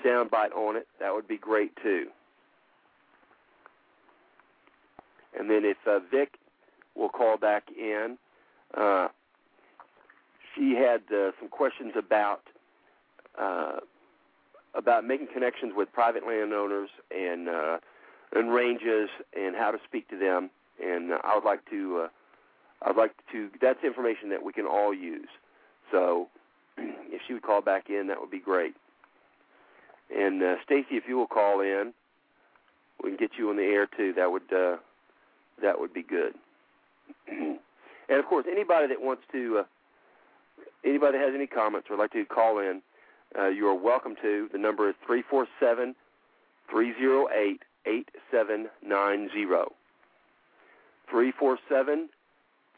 soundbite 0.05 0.55
on 0.57 0.77
it, 0.77 0.87
that 1.01 1.15
would 1.15 1.29
be 1.29 1.39
great 1.39 1.73
too. 1.83 2.07
And 5.39 5.49
then 5.49 5.65
if 5.65 5.79
uh, 5.87 6.01
Vic 6.11 6.35
will 6.95 7.09
call 7.09 7.37
back 7.37 7.65
in, 7.77 8.19
uh, 8.77 9.09
she 10.55 10.75
had 10.75 11.03
uh, 11.15 11.33
some 11.39 11.49
questions 11.49 11.93
about 11.97 12.43
uh, 13.39 13.77
about 14.75 15.05
making 15.07 15.29
connections 15.33 15.73
with 15.77 15.93
private 15.93 16.27
landowners 16.27 16.91
and 17.11 17.49
uh, 17.49 17.79
and 18.35 18.53
ranges 18.53 19.09
and 19.39 19.57
how 19.57 19.71
to 19.71 19.79
speak 19.87 20.09
to 20.09 20.19
them. 20.19 20.51
And 20.83 21.13
uh, 21.13 21.19
I 21.25 21.35
would 21.35 21.45
like 21.45 21.69
to 21.71 22.05
uh, 22.05 22.09
I'd 22.89 22.97
like 22.97 23.13
to 23.33 23.51
that's 23.61 23.83
information 23.85 24.31
that 24.31 24.43
we 24.43 24.53
can 24.53 24.67
all 24.67 24.95
use. 24.95 25.29
So 25.91 26.29
if 26.79 27.23
she 27.27 27.35
would 27.35 27.43
call 27.43 27.61
back 27.61 27.89
in, 27.89 28.07
that 28.09 28.21
would 28.21 28.31
be 28.31 28.41
great. 28.41 28.75
And 30.15 30.43
uh, 30.43 30.57
Stacy, 30.65 30.97
if 30.97 31.05
you 31.09 31.17
will 31.17 31.27
call 31.27 31.61
in, 31.61 31.93
we 33.03 33.11
can 33.11 33.19
get 33.19 33.33
you 33.39 33.51
on 33.51 33.57
the 33.57 33.63
air 33.63 33.87
too. 33.87 34.13
That 34.15 34.31
would 34.31 34.53
uh, 34.53 34.77
that 35.63 35.79
would 35.79 35.95
be 35.95 36.03
good. 36.03 36.35
and 38.13 38.21
of 38.21 38.27
course, 38.27 38.45
anybody 38.51 38.87
that 38.89 39.01
wants 39.01 39.23
to, 39.33 39.61
uh, 39.61 39.65
anybody 40.85 41.17
that 41.17 41.25
has 41.25 41.35
any 41.35 41.47
comments 41.47 41.89
or 41.89 41.97
would 41.97 42.03
like 42.03 42.13
to 42.13 42.27
call 42.27 42.59
in, 42.59 42.83
uh, 43.39 43.49
you 43.49 43.67
are 43.67 43.75
welcome 43.75 44.15
to. 44.21 44.51
The 44.53 44.59
number 44.59 44.87
is 44.91 44.95
three 45.07 45.23
four 45.23 45.47
seven 45.59 45.95
three 46.71 46.93
zero 47.01 47.27
eight 47.35 47.63
eight 47.87 48.11
seven 48.31 48.69
nine 48.87 49.31
zero. 49.33 49.73
Three 51.11 51.33
four 51.33 51.59
seven 51.71 52.11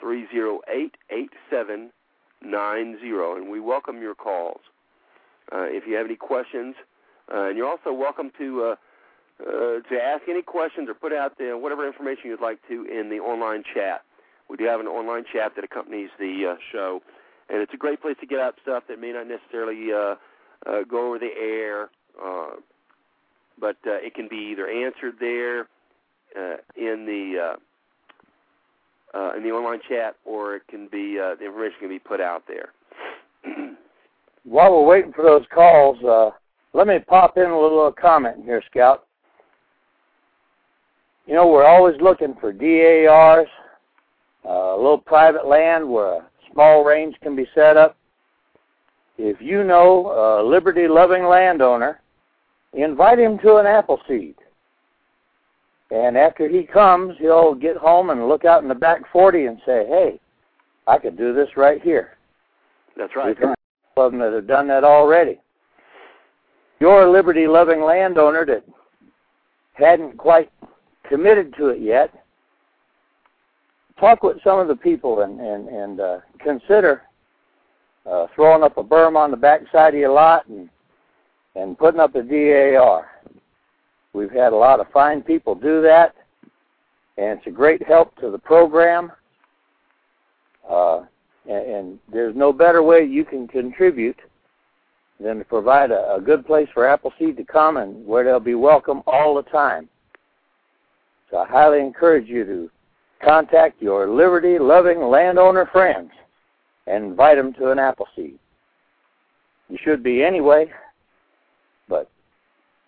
three 0.00 0.28
zero 0.32 0.60
eight 0.72 0.94
eight 1.10 1.30
seven 1.50 1.90
nine 2.40 2.96
zero, 3.00 3.36
and 3.36 3.50
we 3.50 3.58
welcome 3.58 4.00
your 4.00 4.14
calls. 4.14 4.60
Uh, 5.52 5.62
if 5.62 5.84
you 5.88 5.96
have 5.96 6.06
any 6.06 6.16
questions, 6.16 6.76
uh, 7.32 7.48
and 7.48 7.58
you're 7.58 7.68
also 7.68 7.92
welcome 7.92 8.30
to 8.38 8.62
uh, 8.62 8.76
uh, 9.40 9.80
to 9.90 10.00
ask 10.00 10.22
any 10.28 10.42
questions 10.42 10.88
or 10.88 10.94
put 10.94 11.12
out 11.12 11.36
the, 11.38 11.58
whatever 11.58 11.84
information 11.84 12.26
you'd 12.26 12.40
like 12.40 12.60
to 12.68 12.84
in 12.84 13.10
the 13.10 13.18
online 13.18 13.64
chat. 13.74 14.02
We 14.48 14.56
do 14.56 14.64
have 14.64 14.80
an 14.80 14.86
online 14.86 15.24
chat 15.32 15.52
that 15.56 15.64
accompanies 15.64 16.10
the 16.18 16.52
uh, 16.52 16.56
show, 16.72 17.00
and 17.48 17.60
it's 17.60 17.72
a 17.74 17.78
great 17.78 18.00
place 18.02 18.16
to 18.20 18.26
get 18.26 18.40
out 18.40 18.54
stuff 18.62 18.84
that 18.88 19.00
may 19.00 19.12
not 19.12 19.26
necessarily 19.26 19.92
uh, 19.92 20.14
uh, 20.66 20.84
go 20.88 21.08
over 21.08 21.18
the 21.18 21.30
air, 21.38 21.88
uh, 22.22 22.56
but 23.58 23.76
uh, 23.86 23.94
it 24.02 24.14
can 24.14 24.28
be 24.28 24.50
either 24.52 24.68
answered 24.68 25.14
there 25.20 25.68
uh, 26.36 26.56
in 26.76 27.06
the 27.06 27.52
uh, 27.52 27.56
uh, 29.16 29.36
in 29.36 29.44
the 29.44 29.50
online 29.50 29.80
chat, 29.88 30.16
or 30.24 30.56
it 30.56 30.62
can 30.68 30.88
be 30.88 31.18
uh, 31.18 31.36
the 31.36 31.46
information 31.46 31.76
can 31.80 31.88
be 31.88 31.98
put 31.98 32.20
out 32.20 32.42
there. 32.48 32.70
While 34.44 34.72
we're 34.72 34.86
waiting 34.86 35.12
for 35.12 35.22
those 35.22 35.44
calls, 35.54 36.02
uh, 36.04 36.30
let 36.72 36.86
me 36.86 36.98
pop 36.98 37.36
in 37.36 37.44
a 37.44 37.60
little 37.60 37.92
comment 37.92 38.44
here, 38.44 38.62
Scout. 38.70 39.06
You 41.26 41.34
know, 41.34 41.46
we're 41.46 41.64
always 41.64 41.94
looking 42.02 42.34
for 42.40 42.52
DARs, 42.52 43.46
uh, 43.46 43.63
Uh, 44.46 44.74
a 44.74 44.76
little 44.76 44.98
private 44.98 45.46
land 45.46 45.88
where 45.88 46.16
a 46.16 46.28
small 46.52 46.84
range 46.84 47.16
can 47.22 47.34
be 47.34 47.46
set 47.54 47.76
up. 47.76 47.96
If 49.16 49.40
you 49.40 49.64
know 49.64 50.10
a 50.12 50.42
liberty-loving 50.42 51.24
landowner, 51.24 52.00
invite 52.72 53.18
him 53.18 53.38
to 53.38 53.56
an 53.56 53.66
Appleseed. 53.66 54.34
And 55.90 56.16
after 56.16 56.48
he 56.48 56.64
comes, 56.64 57.14
he'll 57.18 57.54
get 57.54 57.76
home 57.76 58.10
and 58.10 58.28
look 58.28 58.44
out 58.44 58.62
in 58.62 58.68
the 58.68 58.74
back 58.74 59.02
40 59.12 59.46
and 59.46 59.58
say, 59.64 59.86
hey, 59.86 60.20
I 60.86 60.98
could 60.98 61.16
do 61.16 61.32
this 61.32 61.48
right 61.56 61.80
here. 61.80 62.16
That's 62.96 63.14
right. 63.16 63.28
We've 63.38 63.54
of 63.96 64.10
them 64.10 64.20
that 64.20 64.32
have 64.32 64.48
done 64.48 64.66
that 64.68 64.82
already. 64.82 65.40
You're 66.80 67.06
a 67.06 67.10
liberty-loving 67.10 67.80
landowner 67.80 68.44
that 68.46 68.64
hadn't 69.74 70.18
quite 70.18 70.50
committed 71.08 71.54
to 71.58 71.68
it 71.68 71.80
yet. 71.80 72.23
Talk 73.98 74.22
with 74.22 74.38
some 74.42 74.58
of 74.58 74.68
the 74.68 74.76
people 74.76 75.20
and 75.22 75.40
and 75.40 75.68
and 75.68 76.00
uh, 76.00 76.18
consider 76.40 77.02
uh, 78.10 78.26
throwing 78.34 78.62
up 78.62 78.76
a 78.76 78.84
berm 78.84 79.16
on 79.16 79.30
the 79.30 79.36
backside 79.36 79.94
of 79.94 80.00
your 80.00 80.12
lot 80.12 80.46
and 80.48 80.68
and 81.54 81.78
putting 81.78 82.00
up 82.00 82.14
a 82.14 82.22
DAR. 82.22 83.08
We've 84.12 84.30
had 84.30 84.52
a 84.52 84.56
lot 84.56 84.80
of 84.80 84.86
fine 84.92 85.22
people 85.22 85.54
do 85.54 85.82
that, 85.82 86.14
and 87.16 87.38
it's 87.38 87.46
a 87.46 87.50
great 87.50 87.86
help 87.86 88.16
to 88.20 88.30
the 88.30 88.38
program. 88.38 89.12
Uh, 90.68 91.02
and, 91.48 91.66
and 91.66 91.98
there's 92.12 92.34
no 92.34 92.52
better 92.52 92.82
way 92.82 93.04
you 93.04 93.24
can 93.24 93.46
contribute 93.46 94.18
than 95.20 95.38
to 95.38 95.44
provide 95.44 95.90
a, 95.90 96.14
a 96.14 96.20
good 96.20 96.46
place 96.46 96.68
for 96.72 96.86
Appleseed 96.86 97.36
to 97.36 97.44
come 97.44 97.76
and 97.76 98.04
where 98.06 98.24
they'll 98.24 98.40
be 98.40 98.54
welcome 98.54 99.02
all 99.06 99.34
the 99.34 99.48
time. 99.50 99.88
So 101.30 101.38
I 101.38 101.46
highly 101.46 101.80
encourage 101.80 102.28
you 102.28 102.44
to 102.44 102.70
contact 103.24 103.80
your 103.80 104.08
liberty-loving 104.08 105.00
landowner 105.00 105.66
friends 105.72 106.10
and 106.86 107.04
invite 107.04 107.36
them 107.36 107.52
to 107.54 107.70
an 107.70 107.78
Appleseed. 107.78 108.38
You 109.68 109.78
should 109.82 110.02
be 110.02 110.22
anyway, 110.22 110.70
but 111.88 112.10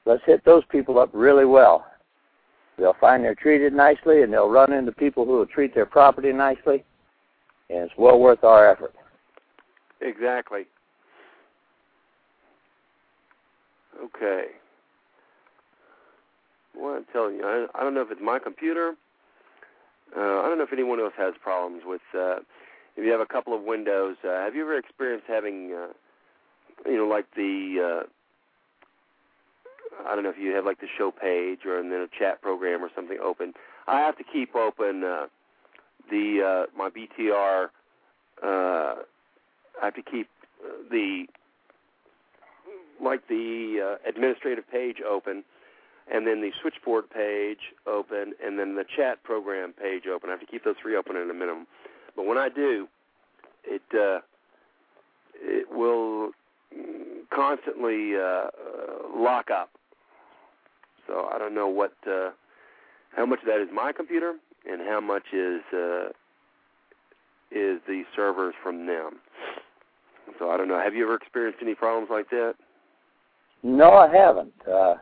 let's 0.04 0.22
hit 0.26 0.44
those 0.44 0.62
people 0.70 0.98
up 0.98 1.10
really 1.12 1.46
well. 1.46 1.86
They'll 2.78 2.96
find 3.00 3.24
they're 3.24 3.34
treated 3.34 3.72
nicely, 3.72 4.22
and 4.22 4.32
they'll 4.32 4.50
run 4.50 4.72
into 4.72 4.92
people 4.92 5.24
who 5.24 5.38
will 5.38 5.46
treat 5.46 5.74
their 5.74 5.86
property 5.86 6.32
nicely, 6.32 6.84
and 7.70 7.78
it's 7.78 7.94
well 7.96 8.18
worth 8.18 8.44
our 8.44 8.70
effort. 8.70 8.94
Exactly. 10.02 10.66
Okay. 14.04 14.44
Well, 16.76 16.96
I'm 16.96 17.06
telling 17.10 17.36
you, 17.36 17.44
I, 17.44 17.66
I 17.74 17.82
don't 17.82 17.94
know 17.94 18.02
if 18.02 18.10
it's 18.10 18.20
my 18.22 18.38
computer. 18.38 18.94
Uh, 20.14 20.40
I 20.40 20.48
don't 20.48 20.58
know 20.58 20.64
if 20.64 20.72
anyone 20.72 21.00
else 21.00 21.14
has 21.16 21.34
problems 21.42 21.82
with. 21.86 22.02
Uh, 22.14 22.36
if 22.96 23.04
you 23.04 23.10
have 23.10 23.20
a 23.20 23.26
couple 23.26 23.54
of 23.54 23.62
windows, 23.62 24.16
uh, 24.24 24.28
have 24.28 24.54
you 24.54 24.62
ever 24.62 24.78
experienced 24.78 25.26
having, 25.28 25.72
uh, 25.72 25.92
you 26.88 26.96
know, 26.96 27.06
like 27.06 27.26
the. 27.34 28.04
Uh, 28.04 28.06
I 30.06 30.14
don't 30.14 30.24
know 30.24 30.30
if 30.30 30.38
you 30.38 30.54
have 30.54 30.64
like 30.66 30.80
the 30.80 30.88
show 30.98 31.10
page 31.10 31.60
or 31.64 31.78
and 31.78 31.90
then 31.90 32.00
a 32.00 32.08
chat 32.18 32.42
program 32.42 32.84
or 32.84 32.90
something 32.94 33.18
open. 33.22 33.54
I 33.86 34.00
have 34.00 34.18
to 34.18 34.24
keep 34.24 34.54
open 34.54 35.04
uh, 35.04 35.26
the 36.10 36.66
uh, 36.68 36.76
my 36.76 36.90
BTR. 36.90 37.68
Uh, 38.42 39.02
I 39.80 39.84
have 39.84 39.94
to 39.94 40.02
keep 40.02 40.28
the 40.90 41.26
like 43.02 43.28
the 43.28 43.98
uh, 44.04 44.08
administrative 44.08 44.68
page 44.70 44.98
open, 45.06 45.44
and 46.12 46.26
then 46.26 46.40
the 46.40 46.50
switchboard 46.60 47.10
page 47.10 47.58
open, 47.86 48.34
and 48.44 48.58
then 48.58 48.76
the 48.76 48.84
chat 48.96 49.22
program 49.24 49.72
page 49.72 50.04
open. 50.12 50.30
I 50.30 50.32
have 50.32 50.40
to 50.40 50.46
keep 50.46 50.64
those 50.64 50.76
three 50.80 50.96
open 50.96 51.16
at 51.16 51.28
a 51.28 51.34
minimum. 51.34 51.66
But 52.14 52.26
when 52.26 52.38
I 52.38 52.48
do, 52.48 52.88
it 53.64 53.82
uh, 53.92 54.20
it 55.34 55.66
will 55.70 56.30
constantly 57.34 58.14
uh, 58.16 58.46
lock 59.14 59.50
up. 59.50 59.70
So 61.06 61.28
I 61.32 61.38
don't 61.38 61.54
know 61.54 61.68
what 61.68 61.92
uh, 62.06 62.30
how 63.14 63.26
much 63.26 63.40
of 63.40 63.46
that 63.46 63.60
is 63.60 63.68
my 63.72 63.92
computer 63.92 64.34
and 64.70 64.80
how 64.82 65.00
much 65.00 65.24
is 65.32 65.62
uh, 65.72 66.08
is 67.50 67.80
the 67.86 68.02
servers 68.14 68.54
from 68.62 68.86
them. 68.86 69.20
So 70.38 70.50
I 70.50 70.56
don't 70.56 70.68
know. 70.68 70.80
Have 70.80 70.94
you 70.94 71.04
ever 71.04 71.14
experienced 71.14 71.60
any 71.62 71.74
problems 71.74 72.08
like 72.10 72.28
that? 72.30 72.54
No, 73.62 73.92
I 73.92 74.14
haven't. 74.14 74.52
Uh, 74.70 74.94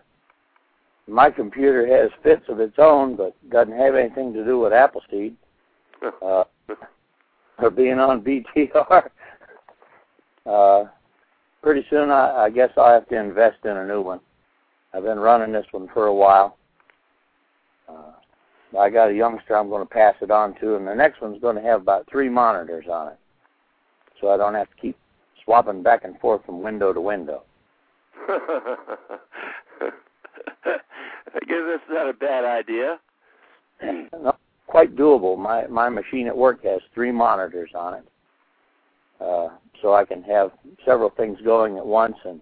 my 1.06 1.30
computer 1.30 1.86
has 1.86 2.10
fits 2.22 2.48
of 2.48 2.60
its 2.60 2.78
own, 2.78 3.16
but 3.16 3.34
doesn't 3.50 3.76
have 3.76 3.94
anything 3.94 4.32
to 4.32 4.44
do 4.44 4.58
with 4.58 4.72
Appleseed 4.72 5.36
uh, 6.22 6.44
or 7.58 7.70
being 7.70 7.98
on 7.98 8.22
BTR. 8.22 9.08
Uh, 10.46 10.84
pretty 11.62 11.86
soon, 11.88 12.10
I, 12.10 12.44
I 12.44 12.50
guess 12.50 12.68
I'll 12.76 12.92
have 12.92 13.08
to 13.08 13.18
invest 13.18 13.64
in 13.64 13.78
a 13.78 13.86
new 13.86 14.02
one. 14.02 14.20
I've 14.92 15.04
been 15.04 15.18
running 15.18 15.52
this 15.52 15.64
one 15.70 15.88
for 15.94 16.04
a 16.04 16.14
while. 16.14 16.58
Uh, 17.88 18.12
I 18.78 18.90
got 18.90 19.08
a 19.08 19.14
youngster 19.14 19.56
I'm 19.56 19.70
going 19.70 19.82
to 19.82 19.88
pass 19.88 20.14
it 20.20 20.30
on 20.30 20.54
to, 20.60 20.76
and 20.76 20.86
the 20.86 20.94
next 20.94 21.22
one's 21.22 21.40
going 21.40 21.56
to 21.56 21.62
have 21.62 21.80
about 21.80 22.06
three 22.10 22.28
monitors 22.28 22.84
on 22.92 23.08
it, 23.08 23.18
so 24.20 24.28
I 24.30 24.36
don't 24.36 24.52
have 24.52 24.68
to 24.68 24.76
keep 24.76 24.98
swapping 25.44 25.82
back 25.82 26.04
and 26.04 26.18
forth 26.20 26.44
from 26.44 26.62
window 26.62 26.92
to 26.92 27.00
window. 27.00 27.42
I 30.66 31.38
guess 31.46 31.60
that's 31.66 31.90
not 31.90 32.08
a 32.08 32.12
bad 32.12 32.44
idea. 32.44 32.98
no, 33.82 34.36
quite 34.66 34.96
doable. 34.96 35.38
My 35.38 35.66
my 35.66 35.88
machine 35.88 36.26
at 36.26 36.36
work 36.36 36.64
has 36.64 36.80
three 36.94 37.12
monitors 37.12 37.70
on 37.74 37.94
it, 37.94 38.04
uh, 39.20 39.48
so 39.82 39.94
I 39.94 40.04
can 40.04 40.22
have 40.22 40.52
several 40.84 41.10
things 41.10 41.38
going 41.44 41.76
at 41.76 41.86
once. 41.86 42.16
And 42.24 42.40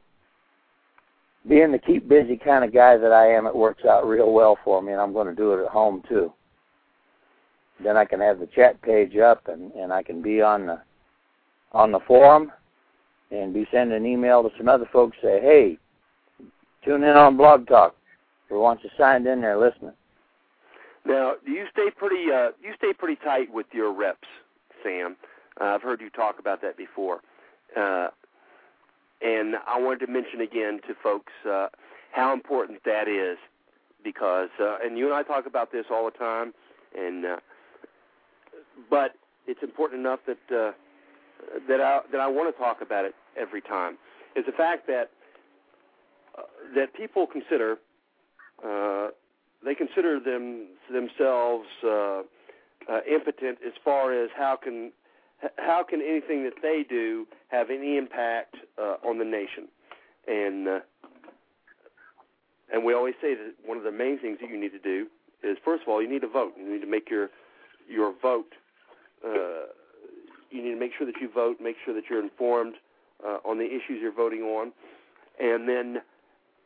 being 1.48 1.72
the 1.72 1.78
keep 1.78 2.08
busy 2.08 2.36
kind 2.36 2.64
of 2.64 2.72
guy 2.72 2.96
that 2.96 3.12
I 3.12 3.28
am, 3.28 3.46
it 3.46 3.54
works 3.54 3.84
out 3.84 4.06
real 4.06 4.32
well 4.32 4.58
for 4.64 4.82
me, 4.82 4.92
and 4.92 5.00
I'm 5.00 5.12
going 5.12 5.26
to 5.28 5.34
do 5.34 5.52
it 5.52 5.64
at 5.64 5.70
home 5.70 6.02
too. 6.08 6.32
Then 7.82 7.96
I 7.96 8.04
can 8.04 8.20
have 8.20 8.38
the 8.38 8.46
chat 8.46 8.80
page 8.82 9.16
up, 9.16 9.48
and 9.48 9.72
and 9.72 9.92
I 9.92 10.02
can 10.02 10.22
be 10.22 10.42
on 10.42 10.66
the 10.66 10.80
on 11.72 11.90
the 11.90 12.00
forum, 12.06 12.52
and 13.30 13.54
be 13.54 13.66
sending 13.72 13.96
an 13.96 14.06
email 14.06 14.42
to 14.42 14.50
some 14.58 14.68
other 14.68 14.88
folks. 14.92 15.16
Say, 15.22 15.40
hey, 15.40 15.78
tune 16.84 17.02
in 17.02 17.16
on 17.16 17.36
Blog 17.36 17.66
Talk 17.66 17.96
or 18.52 18.60
once 18.60 18.80
you 18.84 18.90
signed 18.98 19.26
in 19.26 19.40
there 19.40 19.58
listening. 19.58 19.94
Now, 21.04 21.34
you 21.44 21.66
stay 21.72 21.90
pretty 21.90 22.30
uh, 22.30 22.50
you 22.62 22.74
stay 22.76 22.92
pretty 22.92 23.16
tight 23.16 23.52
with 23.52 23.66
your 23.72 23.92
reps, 23.92 24.28
Sam? 24.82 25.16
Uh, 25.60 25.64
I've 25.64 25.82
heard 25.82 26.00
you 26.00 26.10
talk 26.10 26.38
about 26.38 26.62
that 26.62 26.76
before, 26.76 27.20
uh, 27.76 28.08
and 29.20 29.56
I 29.66 29.80
wanted 29.80 30.06
to 30.06 30.12
mention 30.12 30.40
again 30.40 30.80
to 30.86 30.94
folks 31.02 31.32
uh, 31.48 31.68
how 32.12 32.32
important 32.32 32.84
that 32.84 33.08
is 33.08 33.38
because, 34.04 34.50
uh, 34.60 34.76
and 34.84 34.96
you 34.96 35.06
and 35.06 35.14
I 35.14 35.22
talk 35.22 35.46
about 35.46 35.72
this 35.72 35.86
all 35.90 36.04
the 36.04 36.16
time, 36.16 36.52
and 36.96 37.24
uh, 37.24 37.36
but 38.88 39.14
it's 39.46 39.62
important 39.62 40.00
enough 40.00 40.20
that 40.26 40.56
uh, 40.56 40.72
that 41.68 41.80
I 41.80 42.00
that 42.12 42.20
I 42.20 42.28
want 42.28 42.54
to 42.54 42.62
talk 42.62 42.80
about 42.80 43.04
it 43.06 43.14
every 43.36 43.60
time. 43.60 43.98
Is 44.36 44.46
the 44.46 44.52
fact 44.52 44.86
that 44.86 45.10
uh, 46.38 46.42
that 46.76 46.94
people 46.94 47.26
consider 47.26 47.78
uh, 48.66 49.08
they 49.64 49.74
consider 49.74 50.18
them 50.20 50.68
themselves 50.90 51.66
uh, 51.84 52.22
uh, 52.90 53.00
impotent 53.10 53.58
as 53.66 53.72
far 53.84 54.12
as 54.12 54.30
how 54.36 54.56
can 54.62 54.92
how 55.58 55.84
can 55.88 56.00
anything 56.00 56.44
that 56.44 56.54
they 56.62 56.84
do 56.88 57.26
have 57.48 57.70
any 57.70 57.96
impact 57.96 58.56
uh, 58.78 58.96
on 59.06 59.18
the 59.18 59.24
nation, 59.24 59.68
and 60.26 60.68
uh, 60.68 60.80
and 62.72 62.84
we 62.84 62.94
always 62.94 63.14
say 63.20 63.34
that 63.34 63.54
one 63.64 63.76
of 63.76 63.84
the 63.84 63.92
main 63.92 64.18
things 64.18 64.38
that 64.40 64.48
you 64.48 64.58
need 64.58 64.72
to 64.72 64.78
do 64.78 65.06
is 65.42 65.56
first 65.64 65.82
of 65.82 65.88
all 65.88 66.00
you 66.00 66.08
need 66.08 66.22
to 66.22 66.28
vote. 66.28 66.52
You 66.56 66.72
need 66.72 66.80
to 66.80 66.86
make 66.86 67.10
your 67.10 67.30
your 67.88 68.14
vote. 68.22 68.52
Uh, 69.24 69.66
you 70.50 70.62
need 70.62 70.74
to 70.74 70.78
make 70.78 70.92
sure 70.96 71.06
that 71.06 71.16
you 71.20 71.30
vote. 71.32 71.56
Make 71.60 71.76
sure 71.84 71.94
that 71.94 72.04
you're 72.10 72.22
informed 72.22 72.74
uh, 73.24 73.38
on 73.44 73.58
the 73.58 73.66
issues 73.66 74.00
you're 74.00 74.12
voting 74.12 74.42
on, 74.42 74.72
and 75.40 75.68
then 75.68 76.02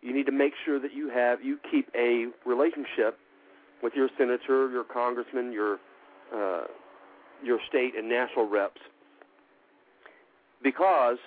you 0.02 0.14
need 0.14 0.26
to 0.26 0.32
make 0.32 0.52
sure 0.64 0.78
that 0.80 0.92
you 0.94 1.08
have 1.10 1.42
you 1.42 1.58
keep 1.70 1.88
a 1.96 2.26
relationship 2.44 3.18
with 3.82 3.94
your 3.94 4.08
senator, 4.18 4.70
your 4.70 4.84
congressman, 4.84 5.52
your 5.52 5.78
uh, 6.34 6.64
your 7.42 7.58
state 7.68 7.94
and 7.96 8.08
national 8.08 8.48
reps, 8.48 8.80
because 10.62 11.18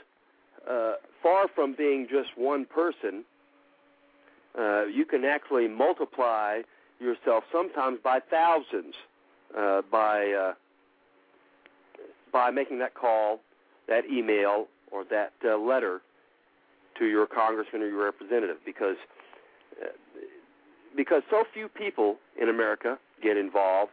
uh, 0.69 0.93
far 1.21 1.47
from 1.53 1.73
being 1.77 2.07
just 2.09 2.29
one 2.35 2.65
person, 2.65 3.23
uh, 4.57 4.85
you 4.85 5.05
can 5.05 5.23
actually 5.23 5.67
multiply 5.67 6.61
yourself 6.99 7.43
sometimes 7.51 7.99
by 8.03 8.19
thousands 8.29 8.95
uh, 9.57 9.81
by 9.91 10.31
uh, 10.31 10.53
by 12.31 12.51
making 12.51 12.79
that 12.79 12.93
call, 12.93 13.39
that 13.87 14.05
email, 14.05 14.67
or 14.91 15.03
that 15.05 15.33
uh, 15.45 15.57
letter 15.57 16.01
to 16.99 17.05
your 17.05 17.26
congressman 17.26 17.81
or 17.81 17.88
your 17.88 18.03
representative 18.03 18.57
because 18.65 18.97
uh, 19.81 19.88
because 20.95 21.23
so 21.30 21.43
few 21.53 21.67
people 21.67 22.17
in 22.39 22.49
America 22.49 22.97
get 23.21 23.38
involved 23.38 23.91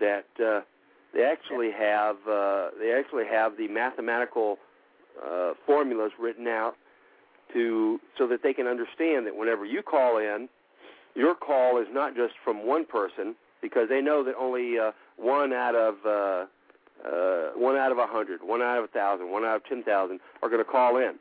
that 0.00 0.26
uh, 0.44 0.60
they 1.14 1.22
actually 1.22 1.70
have 1.70 2.16
uh, 2.28 2.70
they 2.78 2.92
actually 2.92 3.24
have 3.30 3.56
the 3.56 3.68
mathematical 3.68 4.58
uh, 5.24 5.52
formulas 5.66 6.12
written 6.18 6.46
out 6.48 6.74
to 7.52 8.00
so 8.18 8.26
that 8.26 8.42
they 8.42 8.52
can 8.52 8.66
understand 8.66 9.26
that 9.26 9.36
whenever 9.36 9.64
you 9.64 9.82
call 9.82 10.18
in, 10.18 10.48
your 11.14 11.34
call 11.34 11.80
is 11.80 11.86
not 11.92 12.16
just 12.16 12.34
from 12.42 12.66
one 12.66 12.84
person 12.84 13.34
because 13.62 13.88
they 13.88 14.00
know 14.00 14.24
that 14.24 14.34
only 14.36 14.78
uh, 14.78 14.90
one 15.16 15.52
out 15.52 15.74
of 15.74 15.94
uh, 16.04 16.46
uh, 17.06 17.50
one 17.56 17.76
out 17.76 17.92
of 17.92 17.98
a 17.98 18.06
hundred, 18.06 18.40
one 18.42 18.62
out 18.62 18.78
of 18.78 18.84
a 18.84 18.88
thousand, 18.88 19.30
one 19.30 19.44
out 19.44 19.56
of 19.56 19.64
ten 19.66 19.82
thousand 19.82 20.20
are 20.42 20.48
going 20.48 20.64
to 20.64 20.70
call 20.70 20.96
in. 20.96 21.14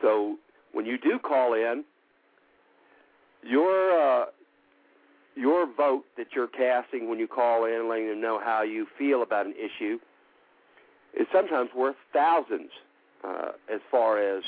So 0.00 0.36
when 0.72 0.86
you 0.86 0.98
do 0.98 1.18
call 1.18 1.54
in, 1.54 1.84
your 3.42 4.00
uh, 4.00 4.26
your 5.36 5.66
vote 5.72 6.04
that 6.16 6.28
you're 6.34 6.48
casting 6.48 7.08
when 7.08 7.18
you 7.18 7.26
call 7.26 7.64
in, 7.64 7.88
letting 7.88 8.08
them 8.08 8.20
know 8.20 8.40
how 8.42 8.62
you 8.62 8.86
feel 8.98 9.22
about 9.22 9.46
an 9.46 9.54
issue, 9.54 9.98
is 11.18 11.26
sometimes 11.32 11.70
worth 11.74 11.96
thousands 12.12 12.70
uh, 13.24 13.52
as 13.72 13.80
far 13.90 14.18
as 14.18 14.42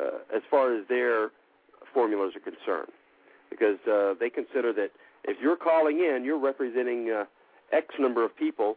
uh, 0.00 0.18
as 0.34 0.42
far 0.50 0.74
as 0.74 0.86
their 0.88 1.30
formulas 1.92 2.32
are 2.34 2.40
concerned, 2.40 2.92
because 3.50 3.78
uh, 3.90 4.14
they 4.18 4.30
consider 4.30 4.72
that 4.72 4.90
if 5.24 5.36
you're 5.40 5.56
calling 5.56 5.98
in, 5.98 6.22
you're 6.24 6.40
representing 6.40 7.10
uh, 7.10 7.24
X 7.72 7.94
number 7.98 8.24
of 8.24 8.34
people 8.36 8.76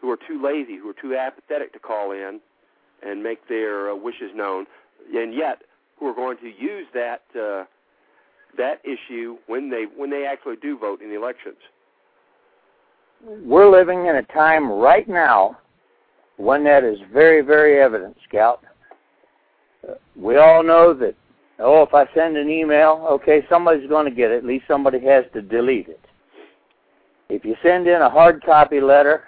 who 0.00 0.10
are 0.10 0.18
too 0.28 0.42
lazy, 0.42 0.76
who 0.76 0.88
are 0.88 0.94
too 1.00 1.14
apathetic 1.14 1.72
to 1.72 1.78
call 1.78 2.10
in 2.10 2.40
and 3.04 3.22
make 3.22 3.48
their 3.48 3.90
uh, 3.90 3.94
wishes 3.94 4.30
known 4.34 4.66
and 5.14 5.34
yet 5.34 5.62
who 5.98 6.08
are 6.08 6.14
going 6.14 6.36
to 6.38 6.46
use 6.46 6.86
that 6.94 7.22
uh, 7.40 7.64
that 8.56 8.80
issue 8.84 9.36
when 9.46 9.70
they 9.70 9.84
when 9.96 10.10
they 10.10 10.26
actually 10.26 10.56
do 10.56 10.78
vote 10.78 11.00
in 11.00 11.08
the 11.08 11.16
elections. 11.16 11.56
We're 13.24 13.70
living 13.70 14.06
in 14.06 14.16
a 14.16 14.22
time 14.24 14.70
right 14.70 15.08
now 15.08 15.58
when 16.36 16.64
that 16.64 16.84
is 16.84 16.98
very 17.12 17.40
very 17.40 17.80
evident, 17.80 18.16
Scout. 18.28 18.62
Uh, 19.88 19.94
we 20.16 20.36
all 20.36 20.62
know 20.62 20.92
that. 20.94 21.14
Oh, 21.58 21.82
if 21.82 21.94
I 21.94 22.06
send 22.12 22.36
an 22.36 22.50
email, 22.50 23.06
okay, 23.08 23.46
somebody's 23.48 23.88
going 23.88 24.06
to 24.06 24.10
get 24.10 24.32
it. 24.32 24.38
At 24.38 24.44
least 24.44 24.64
somebody 24.66 24.98
has 25.06 25.24
to 25.32 25.42
delete 25.42 25.86
it. 25.86 26.00
If 27.28 27.44
you 27.44 27.54
send 27.62 27.86
in 27.86 28.02
a 28.02 28.10
hard 28.10 28.42
copy 28.44 28.80
letter, 28.80 29.24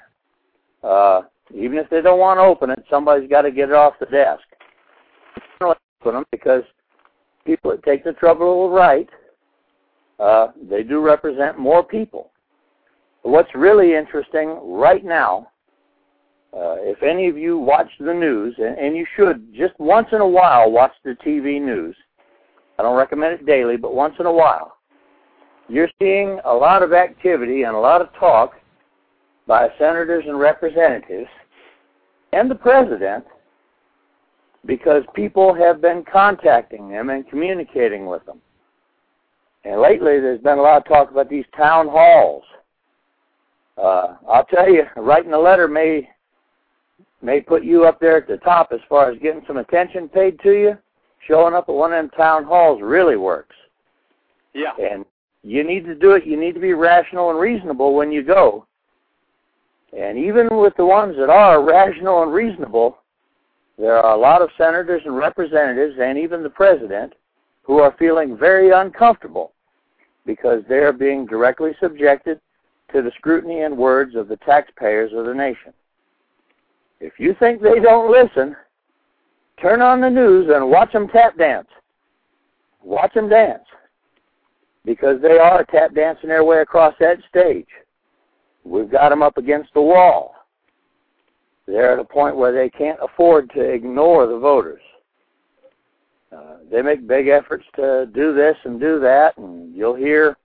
uh, 0.82 1.22
even 1.54 1.78
if 1.78 1.88
they 1.90 2.00
don't 2.00 2.18
want 2.18 2.38
to 2.38 2.42
open 2.42 2.70
it, 2.70 2.84
somebody's 2.90 3.30
got 3.30 3.42
to 3.42 3.52
get 3.52 3.68
it 3.68 3.74
off 3.74 3.94
the 4.00 4.06
desk 4.06 4.42
them 6.12 6.24
because 6.30 6.62
people 7.44 7.70
that 7.70 7.82
take 7.82 8.04
the 8.04 8.12
trouble 8.12 8.68
to 8.68 8.74
write, 8.74 9.08
uh, 10.20 10.48
they 10.68 10.82
do 10.82 11.00
represent 11.00 11.58
more 11.58 11.82
people. 11.82 12.30
What's 13.22 13.54
really 13.54 13.94
interesting 13.94 14.58
right 14.62 15.04
now, 15.04 15.48
uh, 16.54 16.76
if 16.80 17.02
any 17.02 17.28
of 17.28 17.36
you 17.36 17.58
watch 17.58 17.90
the 17.98 18.14
news, 18.14 18.54
and, 18.58 18.78
and 18.78 18.96
you 18.96 19.06
should 19.16 19.52
just 19.54 19.72
once 19.78 20.08
in 20.12 20.20
a 20.20 20.28
while 20.28 20.70
watch 20.70 20.92
the 21.04 21.16
TV 21.26 21.60
news. 21.60 21.96
I 22.78 22.82
don't 22.82 22.96
recommend 22.96 23.34
it 23.34 23.46
daily, 23.46 23.76
but 23.76 23.94
once 23.94 24.14
in 24.18 24.26
a 24.26 24.32
while. 24.32 24.76
You're 25.68 25.90
seeing 26.00 26.38
a 26.44 26.52
lot 26.52 26.82
of 26.82 26.92
activity 26.92 27.62
and 27.62 27.74
a 27.74 27.78
lot 27.78 28.00
of 28.00 28.08
talk 28.18 28.54
by 29.46 29.68
senators 29.78 30.24
and 30.26 30.38
representatives 30.38 31.28
and 32.32 32.50
the 32.50 32.54
president 32.54 33.24
because 34.66 35.02
people 35.14 35.54
have 35.54 35.80
been 35.80 36.04
contacting 36.10 36.88
them 36.88 37.10
and 37.10 37.28
communicating 37.28 38.06
with 38.06 38.24
them. 38.26 38.40
And 39.64 39.80
lately, 39.80 40.20
there's 40.20 40.40
been 40.40 40.58
a 40.58 40.62
lot 40.62 40.78
of 40.78 40.84
talk 40.86 41.10
about 41.10 41.30
these 41.30 41.46
town 41.56 41.88
halls. 41.88 42.44
Uh, 43.76 44.16
I'll 44.28 44.44
tell 44.44 44.68
you, 44.68 44.84
writing 44.96 45.32
a 45.32 45.38
letter 45.38 45.68
may 45.68 46.08
may 47.22 47.40
put 47.40 47.64
you 47.64 47.86
up 47.86 47.98
there 48.00 48.18
at 48.18 48.28
the 48.28 48.36
top 48.38 48.68
as 48.72 48.80
far 48.88 49.10
as 49.10 49.18
getting 49.18 49.42
some 49.46 49.56
attention 49.56 50.08
paid 50.08 50.38
to 50.40 50.52
you. 50.52 50.78
Showing 51.26 51.54
up 51.54 51.70
at 51.70 51.74
one 51.74 51.92
of 51.92 51.96
them 51.96 52.10
town 52.10 52.44
halls 52.44 52.82
really 52.82 53.16
works. 53.16 53.56
Yeah. 54.54 54.72
And 54.78 55.06
you 55.42 55.64
need 55.64 55.86
to 55.86 55.94
do 55.94 56.12
it. 56.12 56.26
You 56.26 56.38
need 56.38 56.52
to 56.52 56.60
be 56.60 56.74
rational 56.74 57.30
and 57.30 57.38
reasonable 57.38 57.94
when 57.94 58.12
you 58.12 58.22
go. 58.22 58.66
And 59.98 60.18
even 60.18 60.48
with 60.58 60.74
the 60.76 60.84
ones 60.84 61.16
that 61.18 61.30
are 61.30 61.64
rational 61.64 62.22
and 62.22 62.32
reasonable, 62.32 62.98
there 63.78 63.96
are 63.96 64.14
a 64.14 64.20
lot 64.20 64.42
of 64.42 64.50
senators 64.56 65.02
and 65.04 65.16
representatives 65.16 65.96
and 66.00 66.18
even 66.18 66.42
the 66.42 66.50
president 66.50 67.14
who 67.62 67.78
are 67.78 67.94
feeling 67.98 68.36
very 68.36 68.70
uncomfortable 68.70 69.52
because 70.26 70.62
they 70.68 70.78
are 70.78 70.92
being 70.92 71.26
directly 71.26 71.72
subjected 71.80 72.40
to 72.92 73.02
the 73.02 73.10
scrutiny 73.16 73.62
and 73.62 73.76
words 73.76 74.14
of 74.14 74.28
the 74.28 74.36
taxpayers 74.38 75.12
of 75.14 75.26
the 75.26 75.34
nation. 75.34 75.72
If 77.00 77.14
you 77.18 77.34
think 77.38 77.60
they 77.60 77.80
don't 77.80 78.10
listen, 78.10 78.56
turn 79.60 79.82
on 79.82 80.00
the 80.00 80.10
news 80.10 80.50
and 80.54 80.70
watch 80.70 80.92
them 80.92 81.08
tap 81.08 81.36
dance. 81.36 81.68
Watch 82.82 83.14
them 83.14 83.28
dance 83.28 83.64
because 84.84 85.20
they 85.20 85.38
are 85.38 85.64
tap 85.64 85.94
dancing 85.94 86.28
their 86.28 86.44
way 86.44 86.60
across 86.60 86.94
that 87.00 87.18
stage. 87.28 87.66
We've 88.64 88.90
got 88.90 89.08
them 89.08 89.22
up 89.22 89.36
against 89.36 89.72
the 89.74 89.82
wall. 89.82 90.34
They're 91.66 91.92
at 91.92 91.98
a 91.98 92.04
point 92.04 92.36
where 92.36 92.52
they 92.52 92.68
can't 92.68 92.98
afford 93.02 93.50
to 93.50 93.60
ignore 93.60 94.26
the 94.26 94.38
voters. 94.38 94.82
Uh, 96.34 96.56
they 96.70 96.82
make 96.82 97.06
big 97.06 97.28
efforts 97.28 97.64
to 97.76 98.06
do 98.12 98.34
this 98.34 98.56
and 98.64 98.80
do 98.80 98.98
that, 99.00 99.36
and 99.38 99.74
you'll 99.74 99.94
hear 99.94 100.36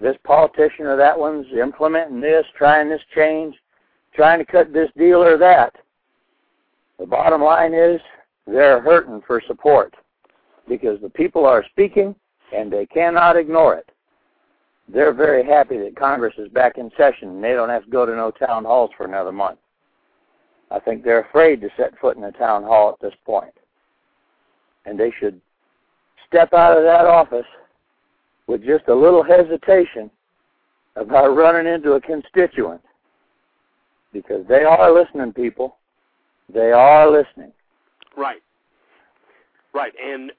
this 0.00 0.16
politician 0.24 0.86
or 0.86 0.96
that 0.96 1.18
one's 1.18 1.46
implementing 1.52 2.20
this, 2.20 2.44
trying 2.56 2.88
this 2.88 3.02
change, 3.14 3.54
trying 4.14 4.38
to 4.38 4.44
cut 4.44 4.72
this 4.72 4.90
deal 4.96 5.22
or 5.22 5.36
that. 5.38 5.74
The 6.98 7.06
bottom 7.06 7.42
line 7.42 7.74
is 7.74 8.00
they're 8.46 8.80
hurting 8.80 9.22
for 9.26 9.42
support 9.46 9.94
because 10.68 11.00
the 11.00 11.10
people 11.10 11.44
are 11.44 11.64
speaking 11.70 12.14
and 12.54 12.72
they 12.72 12.86
cannot 12.86 13.36
ignore 13.36 13.74
it. 13.74 13.90
They're 14.88 15.14
very 15.14 15.44
happy 15.44 15.78
that 15.78 15.96
Congress 15.96 16.34
is 16.38 16.48
back 16.48 16.78
in 16.78 16.90
session 16.96 17.28
and 17.28 17.44
they 17.44 17.52
don't 17.52 17.70
have 17.70 17.84
to 17.84 17.90
go 17.90 18.06
to 18.06 18.14
no 18.14 18.30
town 18.30 18.64
halls 18.64 18.90
for 18.96 19.06
another 19.06 19.32
month. 19.32 19.58
I 20.70 20.80
think 20.80 21.04
they're 21.04 21.22
afraid 21.22 21.60
to 21.60 21.68
set 21.76 21.98
foot 21.98 22.16
in 22.16 22.22
the 22.22 22.32
town 22.32 22.62
hall 22.64 22.90
at 22.90 23.00
this 23.00 23.16
point. 23.24 23.52
And 24.86 24.98
they 24.98 25.12
should 25.18 25.40
step 26.26 26.52
out 26.52 26.76
of 26.76 26.84
that 26.84 27.06
office 27.06 27.46
with 28.46 28.64
just 28.64 28.88
a 28.88 28.94
little 28.94 29.22
hesitation 29.22 30.10
about 30.96 31.34
running 31.36 31.72
into 31.72 31.92
a 31.92 32.00
constituent 32.00 32.80
because 34.12 34.46
they 34.48 34.62
are 34.62 34.92
listening, 34.92 35.32
people. 35.32 35.76
They 36.52 36.72
are 36.72 37.10
listening. 37.10 37.52
Right. 38.16 38.42
Right. 39.72 39.92
And 40.02 40.32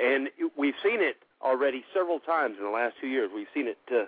and 0.00 0.28
we've 0.56 0.74
seen 0.82 1.00
it 1.00 1.16
already 1.42 1.84
several 1.92 2.20
times 2.20 2.56
in 2.58 2.64
the 2.64 2.70
last 2.70 2.94
two 3.00 3.08
years. 3.08 3.30
We've 3.34 3.48
seen 3.52 3.66
it. 3.66 3.78
Uh, 3.90 4.04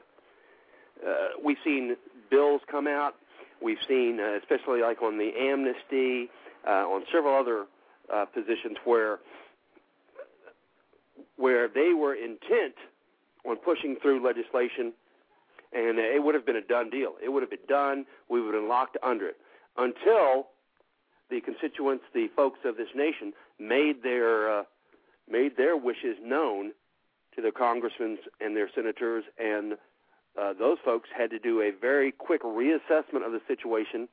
uh, 1.07 1.29
we've 1.45 1.57
seen 1.65 1.97
bills 2.31 2.61
come 2.71 2.87
out. 2.87 3.15
We've 3.63 3.79
seen, 3.89 4.19
uh, 4.21 4.39
especially 4.39 4.81
like 4.81 5.03
on 5.03 5.19
the 5.19 5.31
amnesty, 5.39 6.31
uh, 6.67 6.87
on 6.89 7.05
several 7.13 7.39
other 7.39 7.67
uh, 8.13 8.25
positions 8.27 8.77
where 8.85 9.19
where 11.37 11.69
they 11.69 11.93
were 11.95 12.15
intent 12.15 12.75
on 13.45 13.57
pushing 13.57 13.97
through 14.01 14.25
legislation, 14.25 14.93
and 15.73 15.99
it 15.99 16.23
would 16.23 16.35
have 16.35 16.47
been 16.47 16.57
a 16.57 16.63
done 16.63 16.91
deal. 16.91 17.15
It 17.23 17.31
would 17.31 17.43
have 17.43 17.51
been 17.51 17.67
done. 17.69 18.05
We 18.29 18.41
would 18.41 18.55
have 18.55 18.63
been 18.63 18.69
locked 18.69 18.97
under 19.03 19.29
it 19.29 19.37
until 19.77 20.49
the 21.31 21.41
constituents, 21.41 22.05
the 22.15 22.29
folks 22.37 22.61
of 22.65 22.77
this 22.77 22.89
nation, 22.95 23.33
made 23.59 24.03
their 24.03 24.61
uh, 24.61 24.63
made 25.29 25.57
their 25.57 25.77
wishes 25.77 26.17
known 26.23 26.73
to 27.35 27.43
their 27.43 27.53
congressmen 27.53 28.19
and 28.41 28.57
their 28.57 28.69
senators, 28.75 29.25
and 29.39 29.75
uh, 30.41 30.53
those 30.59 30.79
folks 30.85 31.09
had 31.17 31.31
to 31.31 31.39
do 31.39 31.61
a 31.61 31.71
very 31.79 32.13
quick 32.13 32.43
reassessment 32.43 33.25
of 33.25 33.33
the 33.33 33.41
situation 33.47 34.09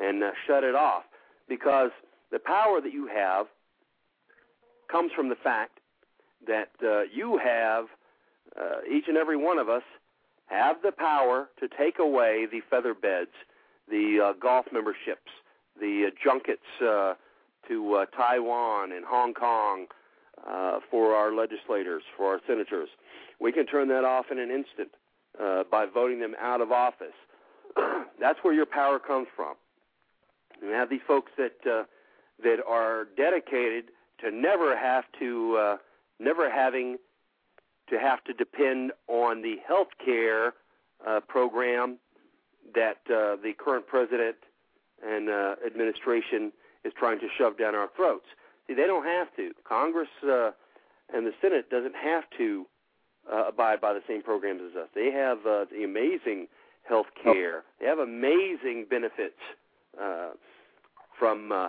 and 0.00 0.22
uh, 0.22 0.30
shut 0.46 0.64
it 0.64 0.74
off 0.74 1.04
because 1.48 1.90
the 2.30 2.38
power 2.38 2.80
that 2.80 2.92
you 2.92 3.08
have 3.12 3.46
comes 4.90 5.10
from 5.14 5.28
the 5.28 5.34
fact 5.34 5.80
that 6.46 6.70
uh, 6.82 7.02
you 7.12 7.38
have 7.42 7.86
uh, 8.58 8.80
each 8.90 9.04
and 9.08 9.16
every 9.16 9.36
one 9.36 9.58
of 9.58 9.68
us 9.68 9.82
have 10.46 10.76
the 10.82 10.92
power 10.92 11.48
to 11.60 11.68
take 11.68 11.98
away 11.98 12.46
the 12.50 12.60
feather 12.70 12.94
beds, 12.94 13.30
the 13.88 14.30
uh, 14.30 14.32
golf 14.40 14.66
memberships, 14.72 15.30
the 15.80 16.06
uh, 16.08 16.10
junkets 16.22 16.62
uh, 16.82 17.14
to 17.68 17.94
uh, 17.94 18.06
Taiwan 18.16 18.92
and 18.92 19.04
Hong 19.04 19.34
Kong 19.34 19.86
uh, 20.48 20.80
for 20.90 21.14
our 21.14 21.34
legislators, 21.34 22.02
for 22.16 22.32
our 22.32 22.40
senators. 22.46 22.88
We 23.40 23.52
can 23.52 23.66
turn 23.66 23.88
that 23.88 24.04
off 24.04 24.26
in 24.30 24.38
an 24.38 24.50
instant 24.50 24.90
uh, 25.40 25.64
by 25.70 25.86
voting 25.86 26.20
them 26.20 26.34
out 26.40 26.60
of 26.60 26.72
office. 26.72 27.16
That's 28.20 28.38
where 28.42 28.54
your 28.54 28.66
power 28.66 28.98
comes 28.98 29.28
from. 29.34 29.54
You 30.62 30.70
have 30.70 30.90
these 30.90 31.00
folks 31.06 31.32
that 31.38 31.54
uh, 31.70 31.84
that 32.42 32.58
are 32.66 33.08
dedicated 33.16 33.86
to 34.20 34.30
never 34.30 34.76
have 34.76 35.04
to, 35.18 35.56
uh, 35.56 35.76
never 36.18 36.50
having 36.50 36.98
to 37.88 37.98
have 37.98 38.22
to 38.24 38.32
depend 38.32 38.92
on 39.06 39.42
the 39.42 39.56
health 39.66 39.88
care 40.04 40.54
uh, 41.06 41.20
program 41.20 41.98
that 42.74 42.98
uh, 43.06 43.36
the 43.42 43.52
current 43.58 43.86
president 43.86 44.36
and 45.04 45.30
uh, 45.30 45.54
administration 45.64 46.52
is 46.84 46.92
trying 46.98 47.18
to 47.20 47.28
shove 47.38 47.56
down 47.58 47.74
our 47.74 47.88
throats. 47.96 48.26
See, 48.66 48.74
they 48.74 48.86
don't 48.86 49.06
have 49.06 49.34
to. 49.36 49.52
Congress 49.66 50.08
uh, 50.24 50.50
and 51.14 51.26
the 51.26 51.32
Senate 51.40 51.70
doesn't 51.70 51.94
have 51.96 52.24
to 52.36 52.66
uh, 53.32 53.48
abide 53.48 53.80
by 53.80 53.92
the 53.92 54.02
same 54.08 54.22
programs 54.22 54.62
as 54.70 54.76
us. 54.76 54.88
They 54.94 55.10
have 55.10 55.38
uh, 55.46 55.66
the 55.70 55.84
amazing 55.84 56.48
health 56.88 57.06
care. 57.22 57.64
They 57.80 57.86
have 57.86 57.98
amazing 57.98 58.86
benefits 58.88 59.38
uh, 60.00 60.30
from 61.18 61.52
uh, 61.52 61.68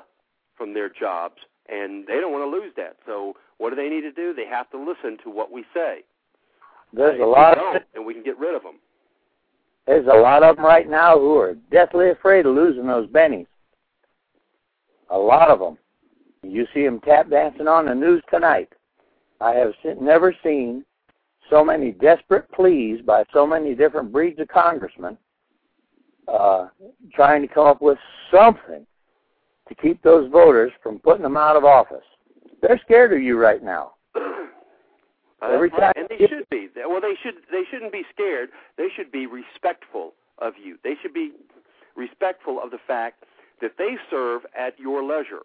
from 0.58 0.74
their 0.74 0.90
jobs, 0.90 1.36
and 1.70 2.06
they 2.08 2.16
don't 2.16 2.32
want 2.32 2.44
to 2.44 2.58
lose 2.58 2.74
that. 2.78 2.98
So, 3.06 3.34
what 3.58 3.70
do 3.72 3.76
they 3.76 3.90
need 3.90 4.02
to 4.02 4.12
do? 4.12 4.34
They 4.34 4.46
have 4.46 4.70
to 4.72 4.78
listen 4.78 5.18
to 5.24 5.30
what 5.30 5.52
we 5.52 5.66
say. 5.74 6.00
There's 6.92 7.20
a 7.20 7.26
lot 7.26 7.58
of, 7.58 7.82
and 7.96 8.06
we 8.06 8.14
can 8.14 8.24
get 8.24 8.38
rid 8.40 8.56
of 8.56 8.64
them. 8.64 8.76
There's 9.86 10.08
a 10.08 10.18
lot 10.18 10.44
of 10.44 10.56
them 10.56 10.66
right 10.66 10.90
now 10.90 11.18
who 11.18 11.38
are 11.38 11.56
deathly 11.72 12.10
afraid 12.10 12.46
of 12.46 12.56
losing 12.56 12.88
those 12.88 13.08
bennies. 13.08 13.48
A 15.10 15.18
lot 15.18 15.50
of 15.50 15.60
them. 15.60 15.78
You 16.44 16.68
see 16.74 16.84
them 16.84 17.00
tap 17.02 17.30
dancing 17.30 17.68
on 17.68 17.86
the 17.86 17.96
news 17.96 18.24
tonight. 18.30 18.70
I 19.42 19.52
have 19.54 19.74
never 20.00 20.36
seen 20.44 20.86
so 21.50 21.64
many 21.64 21.92
desperate 21.92 22.50
pleas 22.52 23.02
by 23.06 23.24
so 23.34 23.46
many 23.46 23.76
different 23.76 24.12
breeds 24.12 24.40
of 24.40 24.48
congressmen 24.48 25.18
uh, 26.28 26.68
trying 27.14 27.42
to 27.42 27.48
come 27.48 27.66
up 27.66 27.82
with 27.82 27.98
something 28.32 28.86
to 29.68 29.76
keep 29.76 30.02
those 30.04 30.30
voters 30.32 30.72
from 30.82 31.00
putting 31.00 31.24
them 31.24 31.38
out 31.38 31.56
of 31.56 31.64
office. 31.64 32.04
They're 32.62 32.80
scared 32.84 33.14
of 33.14 33.22
you 33.22 33.38
right 33.38 33.64
now. 33.64 33.94
Every 35.42 35.70
time, 35.70 35.94
and 35.96 36.08
they 36.10 36.28
should 36.28 36.50
be. 36.50 36.68
Well, 36.76 37.00
they 37.00 37.16
should. 37.24 37.36
They 37.50 37.64
shouldn't 37.72 37.94
be 37.94 38.04
scared. 38.14 38.50
They 38.78 38.88
should 38.94 39.10
be 39.12 39.26
respectful 39.26 40.14
of 40.40 40.54
you. 40.62 40.78
They 40.84 40.96
should 41.02 41.14
be 41.14 41.32
respectful 41.96 42.60
of 42.62 42.72
the 42.72 42.80
fact 42.86 43.24
that 43.62 43.72
they 43.78 43.96
serve 44.10 44.42
at 44.58 44.78
your 44.78 45.02
leisure. 45.02 45.44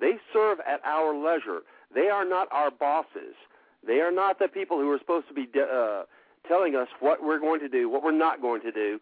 They 0.00 0.12
serve 0.32 0.58
at 0.60 0.80
our 0.84 1.14
leisure. 1.14 1.60
They 1.92 2.08
are 2.08 2.24
not 2.24 2.48
our 2.52 2.70
bosses. 2.70 3.34
They 3.86 4.00
are 4.00 4.12
not 4.12 4.38
the 4.38 4.48
people 4.48 4.78
who 4.78 4.90
are 4.90 4.98
supposed 4.98 5.28
to 5.28 5.34
be 5.34 5.48
uh, 5.60 6.04
telling 6.48 6.76
us 6.76 6.88
what 7.00 7.22
we're 7.22 7.40
going 7.40 7.60
to 7.60 7.68
do, 7.68 7.88
what 7.88 8.02
we're 8.02 8.12
not 8.12 8.40
going 8.40 8.62
to 8.62 8.72
do. 8.72 9.00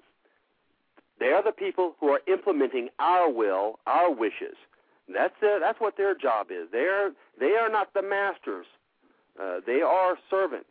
They 1.18 1.26
are 1.26 1.42
the 1.42 1.52
people 1.52 1.94
who 2.00 2.08
are 2.08 2.20
implementing 2.26 2.88
our 2.98 3.30
will, 3.30 3.78
our 3.86 4.10
wishes. 4.10 4.56
That's 5.12 5.34
that's 5.40 5.80
what 5.80 5.96
their 5.96 6.14
job 6.14 6.46
is. 6.50 6.68
They 6.72 6.86
are 6.86 7.10
they 7.38 7.56
are 7.60 7.68
not 7.68 7.92
the 7.94 8.02
masters. 8.02 8.66
Uh, 9.40 9.60
they 9.66 9.80
are 9.82 10.16
servants. 10.30 10.70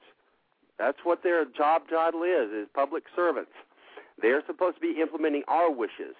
That's 0.77 0.99
what 1.03 1.23
their 1.23 1.45
job 1.45 1.83
title 1.89 2.23
is: 2.23 2.49
is 2.51 2.67
public 2.73 3.03
servants. 3.15 3.51
They're 4.21 4.41
supposed 4.47 4.75
to 4.75 4.81
be 4.81 4.99
implementing 4.99 5.43
our 5.47 5.71
wishes, 5.71 6.15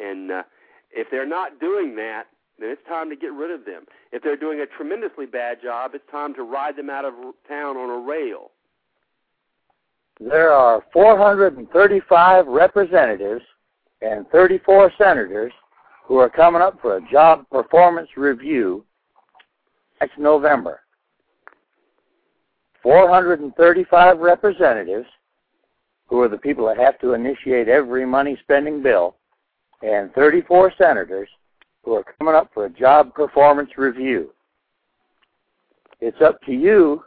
and 0.00 0.30
uh, 0.30 0.42
if 0.90 1.08
they're 1.10 1.26
not 1.26 1.60
doing 1.60 1.96
that, 1.96 2.24
then 2.60 2.70
it's 2.70 2.86
time 2.88 3.08
to 3.10 3.16
get 3.16 3.32
rid 3.32 3.50
of 3.50 3.64
them. 3.64 3.84
If 4.12 4.22
they're 4.22 4.36
doing 4.36 4.60
a 4.60 4.66
tremendously 4.66 5.26
bad 5.26 5.62
job, 5.62 5.92
it's 5.94 6.04
time 6.10 6.34
to 6.34 6.42
ride 6.42 6.76
them 6.76 6.90
out 6.90 7.04
of 7.04 7.14
town 7.48 7.76
on 7.76 7.90
a 7.90 8.06
rail. 8.06 8.50
There 10.20 10.52
are 10.52 10.84
435 10.92 12.46
representatives 12.46 13.42
and 14.02 14.28
34 14.28 14.92
senators 14.98 15.52
who 16.04 16.16
are 16.16 16.28
coming 16.28 16.60
up 16.60 16.78
for 16.82 16.96
a 16.96 17.10
job 17.10 17.48
performance 17.50 18.08
review 18.16 18.84
next 20.00 20.18
November. 20.18 20.80
435 22.82 24.18
representatives, 24.18 25.06
who 26.06 26.20
are 26.20 26.28
the 26.28 26.38
people 26.38 26.66
that 26.66 26.78
have 26.78 26.98
to 26.98 27.12
initiate 27.12 27.68
every 27.68 28.04
money 28.04 28.36
spending 28.42 28.82
bill, 28.82 29.16
and 29.82 30.12
34 30.14 30.72
senators 30.76 31.28
who 31.84 31.94
are 31.94 32.04
coming 32.18 32.34
up 32.34 32.50
for 32.52 32.66
a 32.66 32.70
job 32.70 33.14
performance 33.14 33.70
review. 33.76 34.32
It's 36.00 36.20
up 36.22 36.40
to 36.42 36.52
you 36.52 37.02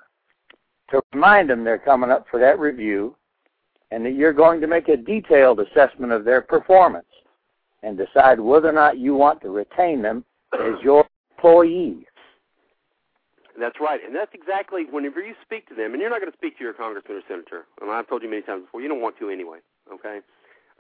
to 0.92 1.02
remind 1.14 1.50
them 1.50 1.64
they're 1.64 1.80
coming 1.80 2.12
up 2.12 2.26
for 2.30 2.40
that 2.40 2.60
review 2.60 3.16
and 3.92 4.06
that 4.06 4.14
you're 4.14 4.34
going 4.34 4.62
to 4.62 4.68
make 4.68 4.88
a 4.88 4.98
detailed 4.98 5.60
assessment 5.60 6.12
of 6.12 6.26
their 6.26 6.42
performance 6.42 7.06
and 7.84 7.98
decide 7.98 8.40
whether 8.40 8.70
or 8.70 8.74
not 8.74 8.98
you 8.98 9.14
want 9.14 9.42
to 9.42 9.50
retain 9.50 10.02
them 10.02 10.24
as 10.54 10.74
your 10.84 11.06
employee. 11.38 12.08
That's 13.60 13.76
right, 13.80 14.00
and 14.04 14.16
that's 14.16 14.34
exactly 14.34 14.86
whenever 14.90 15.22
you 15.22 15.36
speak 15.44 15.68
to 15.70 15.76
them, 15.76 15.94
and 15.94 16.02
you're 16.02 16.10
not 16.10 16.20
going 16.20 16.32
to 16.32 16.38
speak 16.38 16.58
to 16.58 16.64
your 16.64 16.74
congressman 16.74 17.18
or 17.18 17.22
senator. 17.28 17.66
And 17.82 17.92
I've 17.92 18.08
told 18.08 18.24
you 18.24 18.30
many 18.30 18.42
times 18.42 18.64
before, 18.66 18.82
you 18.82 18.88
don't 18.88 19.02
want 19.02 19.20
to 19.20 19.30
anyway. 19.30 19.60
Okay, 19.94 20.20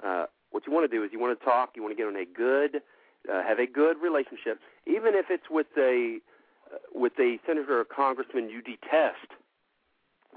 uh, 0.03 0.26
what 0.49 0.65
you 0.65 0.74
want 0.74 0.90
to 0.90 0.95
do 0.95 1.03
is 1.03 1.11
you 1.14 1.20
want 1.20 1.38
to 1.38 1.45
talk. 1.45 1.72
You 1.76 1.84
want 1.84 1.95
to 1.95 1.98
get 1.98 2.07
on 2.07 2.15
a 2.15 2.26
good, 2.26 2.82
uh, 3.32 3.44
have 3.44 3.60
a 3.60 3.68
good 3.68 3.98
relationship, 4.02 4.60
even 4.86 5.16
if 5.16 5.26
it's 5.30 5.50
with 5.50 5.68
a 5.78 6.20
uh, 6.74 6.78
with 6.94 7.14
a 7.20 7.38
senator 7.45 7.80
or 7.80 7.86
congressman 7.86 8.50
you 8.50 8.62
detest. 8.62 9.32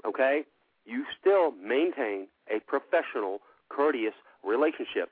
Okay, 0.05 0.45
you 0.85 1.03
still 1.19 1.51
maintain 1.51 2.27
a 2.53 2.59
professional, 2.59 3.39
courteous 3.69 4.13
relationship 4.43 5.09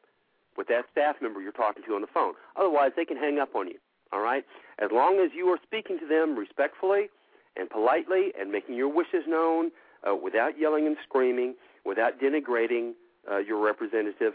with 0.57 0.67
that 0.67 0.85
staff 0.91 1.17
member 1.21 1.41
you're 1.41 1.51
talking 1.51 1.83
to 1.85 1.95
on 1.95 2.01
the 2.01 2.07
phone. 2.07 2.33
Otherwise, 2.55 2.91
they 2.95 3.05
can 3.05 3.17
hang 3.17 3.39
up 3.39 3.55
on 3.55 3.67
you. 3.67 3.77
All 4.13 4.21
right? 4.21 4.45
As 4.79 4.89
long 4.91 5.19
as 5.19 5.31
you 5.35 5.47
are 5.47 5.59
speaking 5.63 5.99
to 5.99 6.07
them 6.07 6.37
respectfully 6.37 7.09
and 7.57 7.69
politely 7.69 8.31
and 8.39 8.51
making 8.51 8.75
your 8.75 8.87
wishes 8.87 9.23
known 9.27 9.71
uh, 10.07 10.15
without 10.15 10.57
yelling 10.59 10.87
and 10.87 10.95
screaming, 11.03 11.55
without 11.85 12.19
denigrating 12.19 12.93
uh, 13.29 13.37
your 13.37 13.59
representative, 13.63 14.33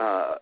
uh, 0.00 0.36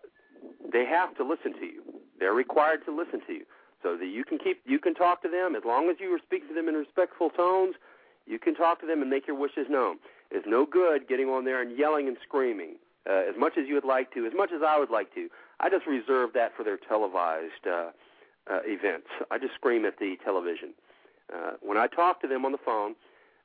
they 0.72 0.84
have 0.84 1.16
to 1.16 1.24
listen 1.24 1.52
to 1.54 1.66
you. 1.66 1.82
They're 2.18 2.32
required 2.32 2.84
to 2.86 2.96
listen 2.96 3.20
to 3.26 3.32
you 3.32 3.44
so 3.82 3.96
that 3.96 4.06
you 4.06 4.24
can 4.24 4.38
keep 4.38 4.62
you 4.66 4.78
can 4.78 4.94
talk 4.94 5.22
to 5.22 5.28
them 5.28 5.54
as 5.54 5.62
long 5.64 5.88
as 5.90 5.96
you 6.00 6.18
speaking 6.24 6.48
to 6.48 6.54
them 6.54 6.68
in 6.68 6.74
respectful 6.74 7.30
tones. 7.30 7.74
You 8.26 8.38
can 8.38 8.54
talk 8.54 8.80
to 8.80 8.86
them 8.86 9.00
and 9.02 9.10
make 9.10 9.26
your 9.26 9.36
wishes 9.36 9.66
known. 9.70 9.98
It's 10.30 10.46
no 10.48 10.66
good 10.66 11.06
getting 11.08 11.28
on 11.28 11.44
there 11.44 11.62
and 11.62 11.78
yelling 11.78 12.08
and 12.08 12.16
screaming 12.26 12.76
uh, 13.08 13.22
as 13.28 13.36
much 13.38 13.52
as 13.56 13.68
you 13.68 13.74
would 13.74 13.84
like 13.84 14.12
to, 14.14 14.26
as 14.26 14.32
much 14.34 14.50
as 14.52 14.62
I 14.66 14.78
would 14.78 14.90
like 14.90 15.14
to. 15.14 15.28
I 15.60 15.70
just 15.70 15.86
reserve 15.86 16.30
that 16.34 16.56
for 16.56 16.64
their 16.64 16.76
televised 16.76 17.66
uh, 17.66 17.90
uh, 18.50 18.60
events. 18.64 19.06
I 19.30 19.38
just 19.38 19.54
scream 19.54 19.84
at 19.84 19.98
the 19.98 20.16
television. 20.24 20.74
Uh, 21.32 21.52
when 21.62 21.78
I 21.78 21.86
talk 21.86 22.20
to 22.22 22.28
them 22.28 22.44
on 22.44 22.52
the 22.52 22.58
phone, 22.58 22.94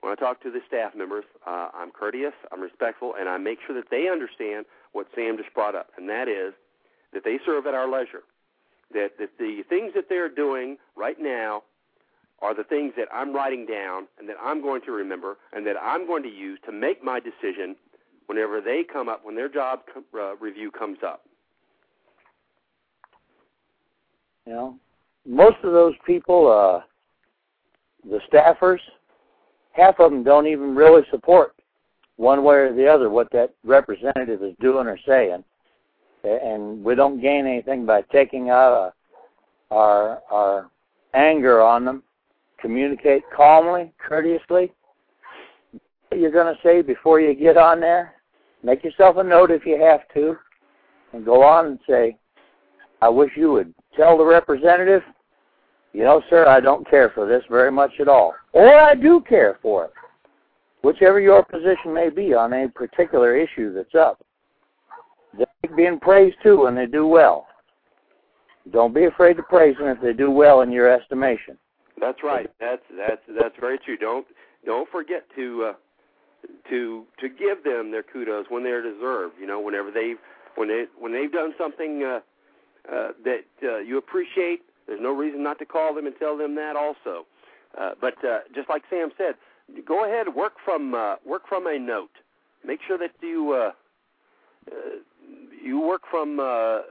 when 0.01 0.11
I 0.11 0.15
talk 0.15 0.41
to 0.41 0.51
the 0.51 0.61
staff 0.68 0.95
members, 0.95 1.26
uh, 1.45 1.69
I'm 1.73 1.91
courteous, 1.91 2.34
I'm 2.51 2.61
respectful, 2.61 3.13
and 3.19 3.30
I 3.30 3.38
make 3.38 3.59
sure 3.65 3.76
that 3.76 3.91
they 3.91 4.09
understand 4.09 4.65
what 4.93 5.07
Sam 5.15 5.38
just 5.38 5.53
brought 5.53 5.76
up, 5.76 5.89
and 5.97 6.09
that 6.09 6.27
is 6.27 6.53
that 7.13 7.23
they 7.23 7.38
serve 7.45 7.67
at 7.67 7.73
our 7.73 7.89
leisure. 7.89 8.23
That, 8.93 9.11
that 9.19 9.29
the 9.39 9.63
things 9.69 9.93
that 9.95 10.09
they're 10.09 10.29
doing 10.29 10.77
right 10.97 11.15
now 11.19 11.63
are 12.41 12.55
the 12.55 12.63
things 12.63 12.93
that 12.97 13.07
I'm 13.13 13.33
writing 13.33 13.65
down 13.65 14.07
and 14.19 14.27
that 14.27 14.35
I'm 14.41 14.61
going 14.61 14.81
to 14.83 14.91
remember 14.91 15.38
and 15.53 15.65
that 15.67 15.75
I'm 15.81 16.07
going 16.07 16.23
to 16.23 16.29
use 16.29 16.59
to 16.65 16.71
make 16.71 17.03
my 17.03 17.19
decision 17.19 17.75
whenever 18.25 18.61
they 18.61 18.83
come 18.83 19.09
up, 19.09 19.23
when 19.23 19.35
their 19.35 19.49
job 19.49 19.81
uh, 20.13 20.35
review 20.38 20.71
comes 20.71 20.97
up. 21.05 21.23
You 24.45 24.53
know, 24.53 24.75
most 25.25 25.57
of 25.63 25.71
those 25.71 25.93
people, 26.05 26.47
uh, 26.51 26.81
the 28.09 28.19
staffers, 28.31 28.79
half 29.73 29.99
of 29.99 30.11
them 30.11 30.23
don't 30.23 30.47
even 30.47 30.75
really 30.75 31.03
support 31.11 31.55
one 32.17 32.43
way 32.43 32.55
or 32.55 32.73
the 32.73 32.88
other 32.88 33.09
what 33.09 33.31
that 33.31 33.53
representative 33.63 34.43
is 34.43 34.55
doing 34.59 34.88
or 34.88 34.97
saying, 35.07 35.43
and 36.23 36.84
we 36.84 36.95
don't 36.95 37.22
gain 37.22 37.45
anything 37.45 37.85
by 37.85 38.02
taking 38.03 38.49
out 38.49 38.93
our 39.72 40.22
our 40.31 40.69
anger 41.14 41.61
on 41.61 41.85
them. 41.85 42.03
Communicate 42.60 43.23
calmly, 43.35 43.91
courteously. 44.07 44.72
What 46.10 46.19
you're 46.19 46.31
going 46.31 46.53
to 46.53 46.61
say 46.61 46.81
before 46.81 47.19
you 47.19 47.34
get 47.34 47.57
on 47.57 47.80
there. 47.80 48.14
Make 48.64 48.84
yourself 48.84 49.18
a 49.18 49.23
note 49.23 49.49
if 49.49 49.65
you 49.65 49.81
have 49.81 50.02
to, 50.14 50.38
and 51.14 51.26
go 51.26 51.41
on 51.43 51.65
and 51.65 51.80
say, 51.89 52.18
"I 53.02 53.10
wish 53.10 53.31
you 53.35 53.52
would 53.53 53.73
tell 53.95 54.18
the 54.18 54.26
representative, 54.26 55.02
you 55.93 56.03
know, 56.03 56.22
sir, 56.30 56.48
I 56.48 56.60
don't 56.60 56.89
care 56.89 57.10
for 57.10 57.27
this 57.27 57.43
very 57.49 57.72
much 57.72 57.91
at 57.99 58.07
all. 58.07 58.34
Or 58.53 58.76
I 58.76 58.95
do 58.95 59.22
care 59.27 59.57
for 59.61 59.85
it. 59.85 59.93
Whichever 60.84 61.19
your 61.19 61.43
position 61.43 61.93
may 61.93 62.10
be 62.10 62.34
on 62.34 62.53
a 62.53 62.69
particular 62.69 63.35
issue 63.35 63.73
that's 63.73 63.95
up. 63.95 64.23
They're 65.72 65.89
being 65.89 65.99
praised 65.99 66.38
too 66.43 66.64
when 66.64 66.76
they 66.76 66.85
do 66.85 67.07
well. 67.07 67.48
Don't 68.72 68.93
be 68.93 69.06
afraid 69.06 69.38
to 69.38 69.43
praise 69.43 69.77
them 69.77 69.88
if 69.88 70.02
they 70.02 70.14
do 70.14 70.30
well 70.30 70.61
in 70.61 70.72
your 70.72 70.91
estimation. 70.91 71.57
That's 71.99 72.23
right. 72.23 72.49
That's 72.60 72.81
that's 72.98 73.22
that's 73.39 73.56
very 73.60 73.80
true. 73.80 73.98
Don't 73.98 74.26
don't 74.65 74.89
forget 74.89 75.26
to 75.35 75.72
uh, 75.72 75.73
to 76.69 77.06
to 77.19 77.30
give 77.30 77.64
them 77.64 77.91
their 77.91 78.03
kudos 78.03 78.45
when 78.49 78.64
they're 78.64 78.81
deserved. 78.81 79.35
You 79.39 79.48
know, 79.48 79.60
whenever 79.60 79.91
they've 79.91 80.18
when 80.56 80.68
they 80.68 80.85
when 80.99 81.14
they've 81.14 81.31
done 81.31 81.53
something 81.57 82.03
uh, 82.03 82.19
uh, 82.91 83.10
that 83.23 83.45
uh, 83.64 83.77
you 83.80 83.98
appreciate. 83.98 84.61
There's 84.88 85.02
no 85.02 85.15
reason 85.15 85.41
not 85.43 85.57
to 85.60 85.65
call 85.65 85.95
them 85.95 86.06
and 86.06 86.15
tell 86.19 86.38
them 86.38 86.56
that 86.56 86.76
also. 86.76 87.26
Uh, 87.80 87.91
but 88.02 88.15
uh, 88.26 88.39
just 88.53 88.68
like 88.68 88.84
Sam 88.89 89.10
said, 89.18 89.35
go 89.88 90.06
ahead 90.06 90.35
work 90.35 90.53
from 90.65 90.93
uh, 90.93 91.15
work 91.26 91.43
from 91.48 91.68
a 91.68 91.80
note. 91.80 92.11
Make 92.65 92.80
sure 92.85 92.98
that 92.98 93.11
you 93.22 93.53
uh, 93.53 93.72
uh, 94.72 94.73
you 95.63 95.79
work 95.79 96.01
from 96.09 96.39
uh, 96.39 96.43
uh, 96.43 96.81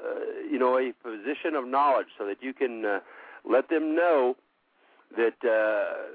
you 0.50 0.58
know 0.58 0.78
a 0.78 0.92
position 1.02 1.54
of 1.54 1.66
knowledge 1.66 2.08
so 2.18 2.26
that 2.26 2.42
you 2.42 2.52
can 2.52 2.84
uh, 2.84 3.00
let 3.48 3.68
them 3.68 3.94
know 3.94 4.36
that 5.16 5.34
uh, 5.44 6.06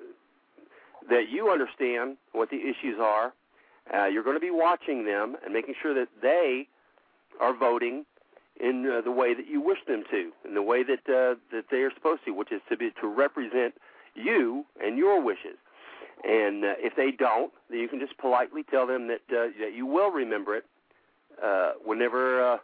that 1.09 1.29
you 1.29 1.49
understand 1.49 2.17
what 2.31 2.49
the 2.49 2.57
issues 2.57 2.99
are. 2.99 3.33
Uh, 3.93 4.05
you're 4.05 4.23
going 4.23 4.35
to 4.35 4.41
be 4.41 4.51
watching 4.51 5.05
them 5.05 5.35
and 5.43 5.53
making 5.53 5.75
sure 5.79 5.93
that 5.93 6.07
they 6.21 6.67
are 7.39 7.55
voting 7.55 8.05
in 8.59 8.89
uh, 8.89 9.01
the 9.01 9.11
way 9.11 9.33
that 9.33 9.47
you 9.47 9.61
wish 9.61 9.79
them 9.87 10.03
to, 10.09 10.31
in 10.47 10.53
the 10.53 10.61
way 10.61 10.81
that 10.83 11.07
uh, 11.09 11.35
that 11.51 11.65
they 11.69 11.77
are 11.77 11.91
supposed 11.93 12.21
to, 12.25 12.31
which 12.31 12.51
is 12.51 12.61
to 12.69 12.77
be 12.77 12.91
to 13.01 13.07
represent 13.07 13.75
you 14.15 14.65
and 14.83 14.97
your 14.97 15.21
wishes. 15.21 15.57
And 16.23 16.63
uh, 16.63 16.73
if 16.79 16.95
they 16.95 17.11
don't, 17.11 17.51
then 17.69 17.79
you 17.79 17.87
can 17.87 17.99
just 17.99 18.17
politely 18.17 18.63
tell 18.63 18.87
them 18.87 19.07
that 19.07 19.21
uh, 19.29 19.51
that 19.59 19.73
you 19.75 19.85
will 19.85 20.09
remember 20.09 20.55
it 20.55 20.65
uh, 21.43 21.71
whenever 21.83 22.53
uh, 22.53 22.57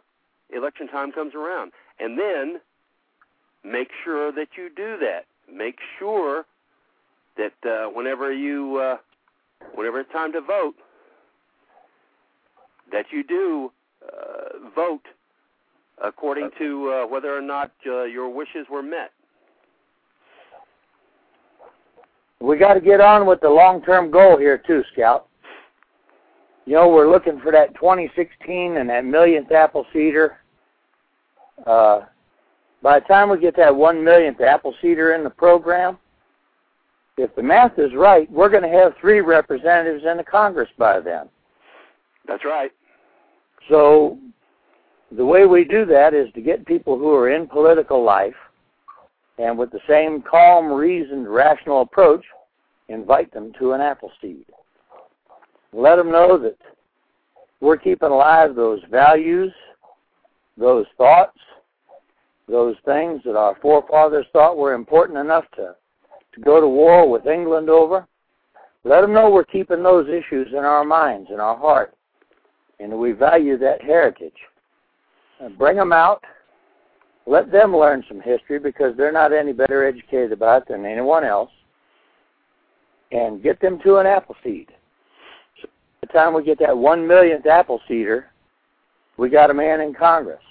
election 0.54 0.88
time 0.88 1.12
comes 1.12 1.34
around, 1.34 1.72
and 1.98 2.18
then 2.18 2.60
make 3.64 3.88
sure 4.04 4.32
that 4.32 4.48
you 4.56 4.68
do 4.74 4.96
that. 4.98 5.24
Make 5.52 5.78
sure 5.98 6.44
that 7.36 7.52
uh, 7.68 7.88
whenever 7.90 8.32
you 8.32 8.76
uh, 8.76 8.96
whenever 9.74 10.00
it's 10.00 10.12
time 10.12 10.32
to 10.32 10.40
vote, 10.40 10.74
that 12.90 13.06
you 13.10 13.22
do 13.24 13.72
uh, 14.06 14.70
vote 14.74 15.06
according 16.02 16.50
to 16.58 16.90
uh, 16.90 17.06
whether 17.06 17.36
or 17.36 17.42
not 17.42 17.70
uh, 17.86 18.04
your 18.04 18.28
wishes 18.28 18.66
were 18.70 18.82
met. 18.82 19.12
We 22.40 22.58
got 22.58 22.74
to 22.74 22.80
get 22.80 23.00
on 23.00 23.26
with 23.26 23.40
the 23.40 23.48
long-term 23.48 24.10
goal 24.10 24.36
here 24.36 24.58
too, 24.58 24.82
Scout. 24.92 25.28
You 26.64 26.74
know, 26.74 26.88
we're 26.88 27.10
looking 27.10 27.40
for 27.40 27.50
that 27.52 27.74
2016 27.74 28.76
and 28.76 28.88
that 28.88 29.04
millionth 29.04 29.48
Appleseeder. 29.48 30.34
Uh, 31.66 32.02
by 32.82 33.00
the 33.00 33.06
time 33.06 33.30
we 33.30 33.38
get 33.38 33.56
that 33.56 33.74
one 33.74 34.02
millionth 34.02 34.38
Appleseeder 34.38 35.16
in 35.16 35.24
the 35.24 35.30
program, 35.30 35.98
if 37.16 37.34
the 37.34 37.42
math 37.42 37.78
is 37.78 37.92
right, 37.94 38.30
we're 38.30 38.48
going 38.48 38.62
to 38.62 38.68
have 38.68 38.94
three 39.00 39.20
representatives 39.20 40.04
in 40.08 40.16
the 40.16 40.24
Congress 40.24 40.68
by 40.78 41.00
then. 41.00 41.28
That's 42.26 42.44
right. 42.44 42.70
So 43.68 44.18
the 45.10 45.24
way 45.24 45.46
we 45.46 45.64
do 45.64 45.84
that 45.86 46.14
is 46.14 46.32
to 46.34 46.40
get 46.40 46.64
people 46.64 46.98
who 46.98 47.12
are 47.12 47.30
in 47.30 47.46
political 47.46 48.02
life 48.02 48.34
and 49.38 49.58
with 49.58 49.70
the 49.70 49.80
same 49.88 50.22
calm, 50.22 50.70
reasoned, 50.70 51.32
rational 51.32 51.82
approach, 51.82 52.24
invite 52.88 53.32
them 53.32 53.52
to 53.58 53.72
an 53.72 53.80
apple 53.80 54.10
seed. 54.20 54.46
Let 55.72 55.96
them 55.96 56.10
know 56.10 56.38
that 56.38 56.56
we're 57.60 57.76
keeping 57.76 58.10
alive 58.10 58.54
those 58.54 58.80
values, 58.90 59.52
those 60.58 60.86
thoughts, 60.98 61.38
those 62.48 62.76
things 62.84 63.22
that 63.24 63.36
our 63.36 63.56
forefathers 63.62 64.26
thought 64.32 64.56
were 64.56 64.74
important 64.74 65.18
enough 65.18 65.44
to, 65.56 65.74
to 66.34 66.40
go 66.40 66.60
to 66.60 66.68
war 66.68 67.08
with 67.08 67.26
England 67.26 67.70
over. 67.70 68.06
Let 68.84 69.00
them 69.00 69.14
know 69.14 69.30
we're 69.30 69.44
keeping 69.44 69.82
those 69.82 70.08
issues 70.08 70.48
in 70.50 70.58
our 70.58 70.84
minds, 70.84 71.30
in 71.32 71.40
our 71.40 71.56
heart, 71.56 71.94
and 72.80 72.98
we 72.98 73.12
value 73.12 73.56
that 73.58 73.80
heritage 73.80 74.36
And 75.40 75.56
bring 75.56 75.76
them 75.76 75.92
out. 75.92 76.22
Let 77.26 77.52
them 77.52 77.76
learn 77.76 78.04
some 78.08 78.20
history 78.20 78.58
because 78.58 78.96
they're 78.96 79.12
not 79.12 79.32
any 79.32 79.52
better 79.52 79.86
educated 79.86 80.32
about 80.32 80.62
it 80.62 80.68
than 80.68 80.84
anyone 80.84 81.24
else. 81.24 81.50
And 83.12 83.42
get 83.42 83.60
them 83.60 83.78
to 83.84 83.98
an 83.98 84.06
Appleseed. 84.06 84.70
The 86.02 86.08
time 86.08 86.34
we 86.34 86.42
get 86.42 86.58
that 86.58 86.76
one 86.76 87.06
millionth 87.06 87.44
Appleseeder, 87.44 88.24
we 89.18 89.28
got 89.30 89.50
a 89.50 89.54
man 89.54 89.80
in 89.80 89.94
Congress. 89.94 90.42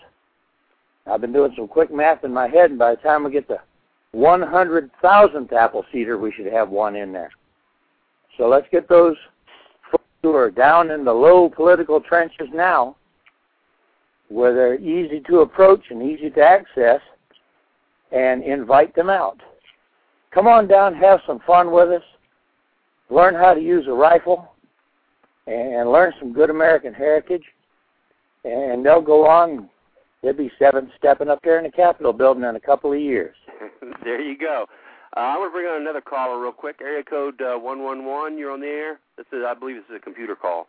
I've 1.06 1.19
been 1.19 1.34
doing 1.34 1.52
some 1.57 1.68
quick 1.68 1.94
math 1.94 2.23
in 2.23 2.34
my 2.34 2.48
head, 2.48 2.69
and 2.69 2.80
by 2.80 2.95
the 2.95 3.02
time 3.02 3.26
we 3.26 3.32
get 3.32 3.49
the 3.49 3.60
100,000th 4.15 5.49
Appleseeder, 5.52 6.19
we 6.19 6.32
should 6.32 6.45
have 6.45 6.69
one 6.69 6.95
in 6.95 7.11
there. 7.11 7.32
So 8.38 8.48
let's 8.48 8.68
get 8.72 8.88
those 8.88 9.18
folks 9.91 10.06
who 10.23 10.34
are 10.34 10.49
down 10.49 10.90
in 10.90 11.03
the 11.03 11.11
low 11.11 11.49
political 11.49 11.99
trenches 11.99 12.48
now, 12.53 12.95
where 14.30 14.53
they're 14.53 14.80
easy 14.80 15.19
to 15.28 15.40
approach 15.40 15.84
and 15.90 16.02
easy 16.02 16.30
to 16.30 16.41
access, 16.41 17.02
and 18.14 18.41
invite 18.41 18.95
them 18.95 19.10
out. 19.10 19.41
Come 20.34 20.48
on 20.48 20.68
down, 20.68 20.94
have 20.95 21.19
some 21.28 21.41
fun 21.45 21.72
with 21.72 21.90
us, 21.90 22.03
learn 23.10 23.36
how 23.36 23.53
to 23.53 23.60
use 23.60 23.86
a 23.88 23.94
rifle, 23.94 24.51
and 25.47 25.91
learn 25.91 26.13
some 26.19 26.34
good 26.34 26.49
American 26.49 26.93
heritage, 26.93 27.43
and 28.43 28.85
they'll 28.85 29.01
go 29.01 29.27
on. 29.27 29.69
They'll 30.22 30.34
be 30.34 30.51
seven 30.59 30.91
stepping 30.97 31.30
up 31.30 31.39
there 31.43 31.57
in 31.57 31.63
the 31.63 31.72
Capitol 31.72 32.13
building 32.13 32.43
in 32.43 32.55
a 32.55 32.59
couple 32.59 32.93
of 32.93 32.99
years. 32.99 33.35
there 34.03 34.22
you 34.22 34.38
go. 34.38 34.65
Uh, 35.18 35.19
I'm 35.19 35.39
going 35.39 35.49
to 35.49 35.53
bring 35.53 35.65
on 35.65 35.81
another 35.81 36.01
caller 36.01 36.41
real 36.41 36.51
quick. 36.51 36.77
Area 36.81 37.03
code 37.03 37.41
uh, 37.41 37.57
111, 37.57 38.38
you're 38.38 38.51
on 38.51 38.61
the 38.61 38.68
air. 38.68 38.99
This 39.18 39.26
is, 39.34 39.43
I 39.45 39.53
believe 39.53 39.77
this 39.77 39.85
is 39.89 39.95
a 39.97 39.99
computer 39.99 40.35
call. 40.35 40.68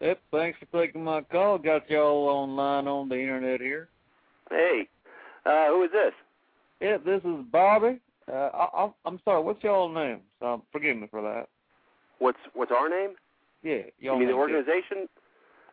Yep, 0.00 0.20
thanks 0.30 0.58
for 0.58 0.66
taking 0.78 1.02
my 1.02 1.22
call. 1.22 1.58
Got 1.58 1.88
y'all 1.88 2.28
online 2.28 2.86
on 2.86 3.08
the 3.08 3.18
internet 3.18 3.60
here. 3.60 3.88
Hey, 4.50 4.88
uh, 5.46 5.68
who 5.68 5.82
is 5.84 5.90
this? 5.90 6.12
Yeah, 6.80 6.98
this 6.98 7.22
is 7.24 7.44
Bobby. 7.50 7.98
Uh, 8.30 8.50
I, 8.52 8.90
I'm 9.04 9.18
sorry. 9.24 9.42
What's 9.42 9.64
y'all 9.64 9.92
name? 9.92 10.20
Um, 10.42 10.62
forgive 10.70 10.96
me 10.96 11.08
for 11.10 11.22
that. 11.22 11.48
What's 12.18 12.38
what's 12.54 12.72
our 12.72 12.88
name? 12.88 13.14
Yeah, 13.66 13.82
y'all. 13.98 14.14
You 14.14 14.20
mean 14.20 14.28
the 14.28 14.34
organization? 14.34 15.08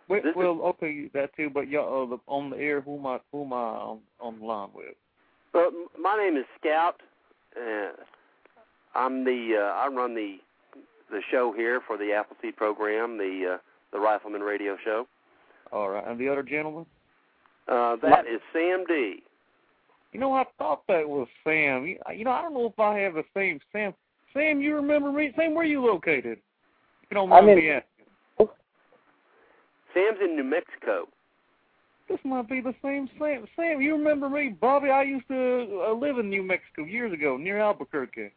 Wait, 0.09 0.23
well, 0.35 0.59
okay, 0.63 1.11
that 1.13 1.29
too. 1.37 1.51
But 1.53 1.69
y'all 1.69 2.03
uh, 2.03 2.15
the, 2.15 2.17
on 2.27 2.49
the 2.49 2.57
air, 2.57 2.81
who 2.81 2.97
am 2.97 3.05
I 3.05 3.19
who 3.31 3.43
am 3.43 3.53
I 3.53 3.57
on, 3.57 3.99
on 4.19 4.39
the 4.39 4.45
line 4.45 4.69
with? 4.73 4.95
Well, 5.53 5.69
my 6.01 6.17
name 6.17 6.35
is 6.35 6.45
Scout. 6.59 7.01
Uh, 7.55 7.91
I'm 8.95 9.23
the 9.23 9.59
uh, 9.61 9.75
I 9.79 9.87
run 9.93 10.15
the 10.15 10.37
the 11.11 11.21
show 11.29 11.53
here 11.55 11.81
for 11.85 11.95
the 11.95 12.13
Appleseed 12.13 12.57
program, 12.57 13.19
the 13.19 13.53
uh, 13.53 13.57
the 13.91 13.99
Rifleman 13.99 14.41
Radio 14.41 14.75
Show. 14.83 15.05
All 15.71 15.89
right, 15.89 16.07
and 16.07 16.19
the 16.19 16.27
other 16.29 16.43
gentleman? 16.43 16.87
Uh, 17.67 17.95
that 18.01 18.25
is 18.25 18.41
Sam 18.51 18.85
D. 18.87 19.21
You 20.13 20.19
know, 20.19 20.33
I 20.33 20.45
thought 20.57 20.81
that 20.87 21.07
was 21.07 21.27
Sam. 21.43 21.85
You 21.85 22.25
know, 22.25 22.31
I 22.31 22.41
don't 22.41 22.55
know 22.55 22.65
if 22.65 22.79
I 22.79 22.97
have 23.01 23.13
the 23.13 23.23
same 23.35 23.59
Sam. 23.71 23.93
Sam, 24.33 24.61
you 24.61 24.75
remember 24.75 25.11
me? 25.11 25.31
Sam, 25.35 25.53
where 25.53 25.63
are 25.63 25.67
you 25.67 25.85
located? 25.85 26.39
If 27.03 27.11
you 27.11 27.15
don't 27.15 27.29
mind 27.29 27.43
I'm 27.43 27.49
in, 27.49 27.57
me 27.57 27.69
asking. 27.69 28.47
Sam's 29.93 30.17
in 30.23 30.35
New 30.35 30.43
Mexico. 30.43 31.07
This 32.09 32.19
might 32.23 32.49
be 32.49 32.61
the 32.61 32.73
same 32.83 33.09
Sam. 33.19 33.45
Sam, 33.55 33.81
you 33.81 33.95
remember 33.95 34.29
me, 34.29 34.55
Bobby? 34.59 34.89
I 34.89 35.03
used 35.03 35.27
to 35.29 35.85
uh, 35.87 35.93
live 35.93 36.17
in 36.17 36.29
New 36.29 36.43
Mexico 36.43 36.83
years 36.85 37.13
ago, 37.13 37.37
near 37.37 37.59
Albuquerque. 37.59 38.31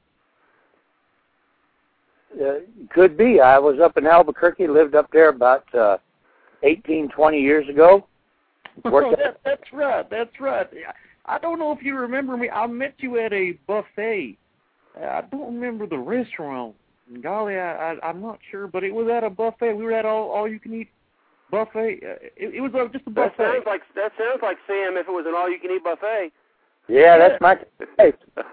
Uh, 2.41 2.55
could 2.91 3.17
be. 3.17 3.41
I 3.41 3.59
was 3.59 3.79
up 3.83 3.97
in 3.97 4.07
Albuquerque, 4.07 4.67
lived 4.67 4.95
up 4.95 5.09
there 5.13 5.31
about 5.31 5.75
uh, 5.75 5.97
18, 6.63 7.09
20 7.09 7.41
years 7.41 7.69
ago. 7.69 8.07
Oh, 8.85 9.15
that, 9.17 9.41
that's 9.43 9.73
right. 9.73 10.09
That's 10.11 10.39
right. 10.39 10.67
I 11.25 11.39
don't 11.39 11.59
know 11.59 11.73
if 11.73 11.83
you 11.83 11.97
remember 11.97 12.37
me. 12.37 12.51
I 12.51 12.67
met 12.67 12.93
you 12.99 13.19
at 13.19 13.33
a 13.33 13.59
buffet. 13.67 14.37
I 15.01 15.23
don't 15.31 15.55
remember 15.55 15.87
the 15.87 15.97
restaurant. 15.97 16.75
Golly, 17.23 17.55
I, 17.57 17.93
I 17.93 18.09
I'm 18.09 18.21
not 18.21 18.39
sure, 18.51 18.67
but 18.67 18.83
it 18.83 18.93
was 18.93 19.09
at 19.09 19.25
a 19.25 19.31
buffet. 19.31 19.75
We 19.75 19.85
were 19.85 19.93
at 19.93 20.05
all 20.05 20.31
all 20.31 20.49
you 20.49 20.59
can 20.59 20.75
eat 20.75 20.89
buffet. 21.51 22.01
Uh, 22.03 22.17
it, 22.37 22.55
it 22.55 22.61
was 22.61 22.73
uh, 22.75 22.89
just 22.93 23.07
a 23.07 23.11
buffet. 23.11 23.39
That 23.39 23.53
sounds 23.53 23.67
like 23.67 23.83
that 23.95 24.13
sounds 24.19 24.41
like 24.43 24.57
Sam 24.67 24.97
if 24.97 25.09
it 25.09 25.13
was 25.13 25.25
an 25.27 25.35
all 25.37 25.51
you 25.51 25.59
can 25.61 25.71
eat 25.71 25.85
buffet. 25.85 26.33
Yeah, 26.89 27.19
that's 27.19 27.41
my 27.41 27.57
case. 27.57 28.15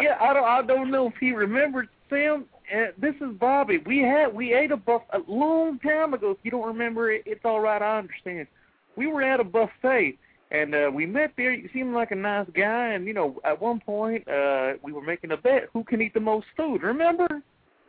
yeah, 0.00 0.16
I 0.20 0.32
don't 0.32 0.44
I 0.44 0.62
don't 0.62 0.90
know 0.90 1.08
if 1.08 1.14
he 1.20 1.32
remembered 1.32 1.88
Sam. 2.10 2.46
Uh, 2.74 2.86
this 2.98 3.14
is 3.20 3.34
Bobby. 3.38 3.78
We 3.86 3.98
had 3.98 4.34
we 4.34 4.54
ate 4.54 4.72
a 4.72 4.76
buff 4.76 5.02
a 5.12 5.20
long 5.28 5.78
time 5.78 6.14
ago. 6.14 6.32
If 6.32 6.38
you 6.42 6.50
don't 6.50 6.66
remember 6.66 7.12
it, 7.12 7.22
it's 7.26 7.44
all 7.44 7.60
right. 7.60 7.80
I 7.80 7.98
understand. 7.98 8.48
We 8.96 9.06
were 9.06 9.22
at 9.22 9.40
a 9.40 9.44
buffet 9.44 10.18
and 10.50 10.74
uh, 10.74 10.90
we 10.92 11.06
met 11.06 11.32
there. 11.36 11.52
You 11.52 11.68
seemed 11.72 11.94
like 11.94 12.10
a 12.10 12.16
nice 12.16 12.48
guy, 12.54 12.88
and 12.88 13.06
you 13.06 13.14
know, 13.14 13.36
at 13.44 13.60
one 13.60 13.80
point 13.80 14.26
uh, 14.28 14.74
we 14.82 14.92
were 14.92 15.02
making 15.02 15.32
a 15.32 15.36
bet 15.36 15.68
who 15.72 15.84
can 15.84 16.00
eat 16.00 16.14
the 16.14 16.20
most 16.20 16.46
food. 16.56 16.82
Remember? 16.82 17.42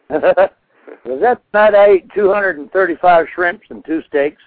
Was 0.10 1.20
that 1.22 1.42
night 1.54 1.76
I 1.76 1.86
ate 1.86 2.14
235 2.14 3.26
shrimps 3.34 3.66
and 3.70 3.84
two 3.86 4.02
steaks? 4.08 4.42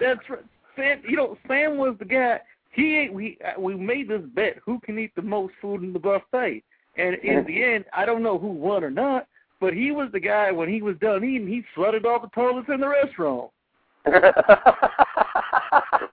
That's 0.00 0.20
right. 0.28 0.44
Sam, 0.76 1.02
you 1.06 1.16
know, 1.16 1.36
Sam 1.46 1.76
was 1.76 1.96
the 1.98 2.04
guy. 2.04 2.40
He 2.72 2.96
ate. 2.96 3.12
We 3.12 3.38
uh, 3.44 3.60
we 3.60 3.74
made 3.74 4.08
this 4.08 4.22
bet 4.34 4.56
who 4.64 4.80
can 4.80 4.98
eat 4.98 5.14
the 5.14 5.22
most 5.22 5.52
food 5.60 5.82
in 5.82 5.92
the 5.92 5.98
buffet, 5.98 6.62
and 6.96 7.16
in 7.16 7.44
the 7.46 7.62
end, 7.62 7.84
I 7.92 8.06
don't 8.06 8.22
know 8.22 8.38
who 8.38 8.48
won 8.48 8.82
or 8.82 8.90
not, 8.90 9.26
but 9.60 9.74
he 9.74 9.90
was 9.90 10.08
the 10.12 10.20
guy. 10.20 10.50
When 10.50 10.68
he 10.68 10.80
was 10.80 10.96
done 10.98 11.24
eating, 11.24 11.46
he 11.46 11.62
flooded 11.74 12.06
all 12.06 12.20
the 12.20 12.28
toilets 12.28 12.68
in 12.72 12.80
the 12.80 12.88
restaurant. 12.88 13.50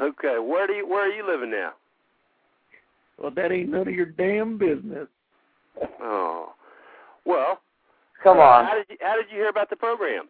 Okay, 0.00 0.38
where 0.38 0.66
do 0.66 0.72
you 0.72 0.88
where 0.88 1.08
are 1.08 1.12
you 1.12 1.26
living 1.26 1.50
now? 1.50 1.72
Well, 3.18 3.30
that 3.30 3.52
ain't 3.52 3.70
none 3.70 3.86
of 3.86 3.94
your 3.94 4.06
damn 4.06 4.58
business. 4.58 5.06
Oh, 6.00 6.54
well. 7.24 7.60
Come 8.22 8.38
uh, 8.38 8.42
on. 8.42 8.64
How 8.64 8.74
did 8.74 8.86
you 8.88 8.96
How 9.00 9.16
did 9.16 9.26
you 9.30 9.36
hear 9.36 9.48
about 9.48 9.70
the 9.70 9.76
program? 9.76 10.28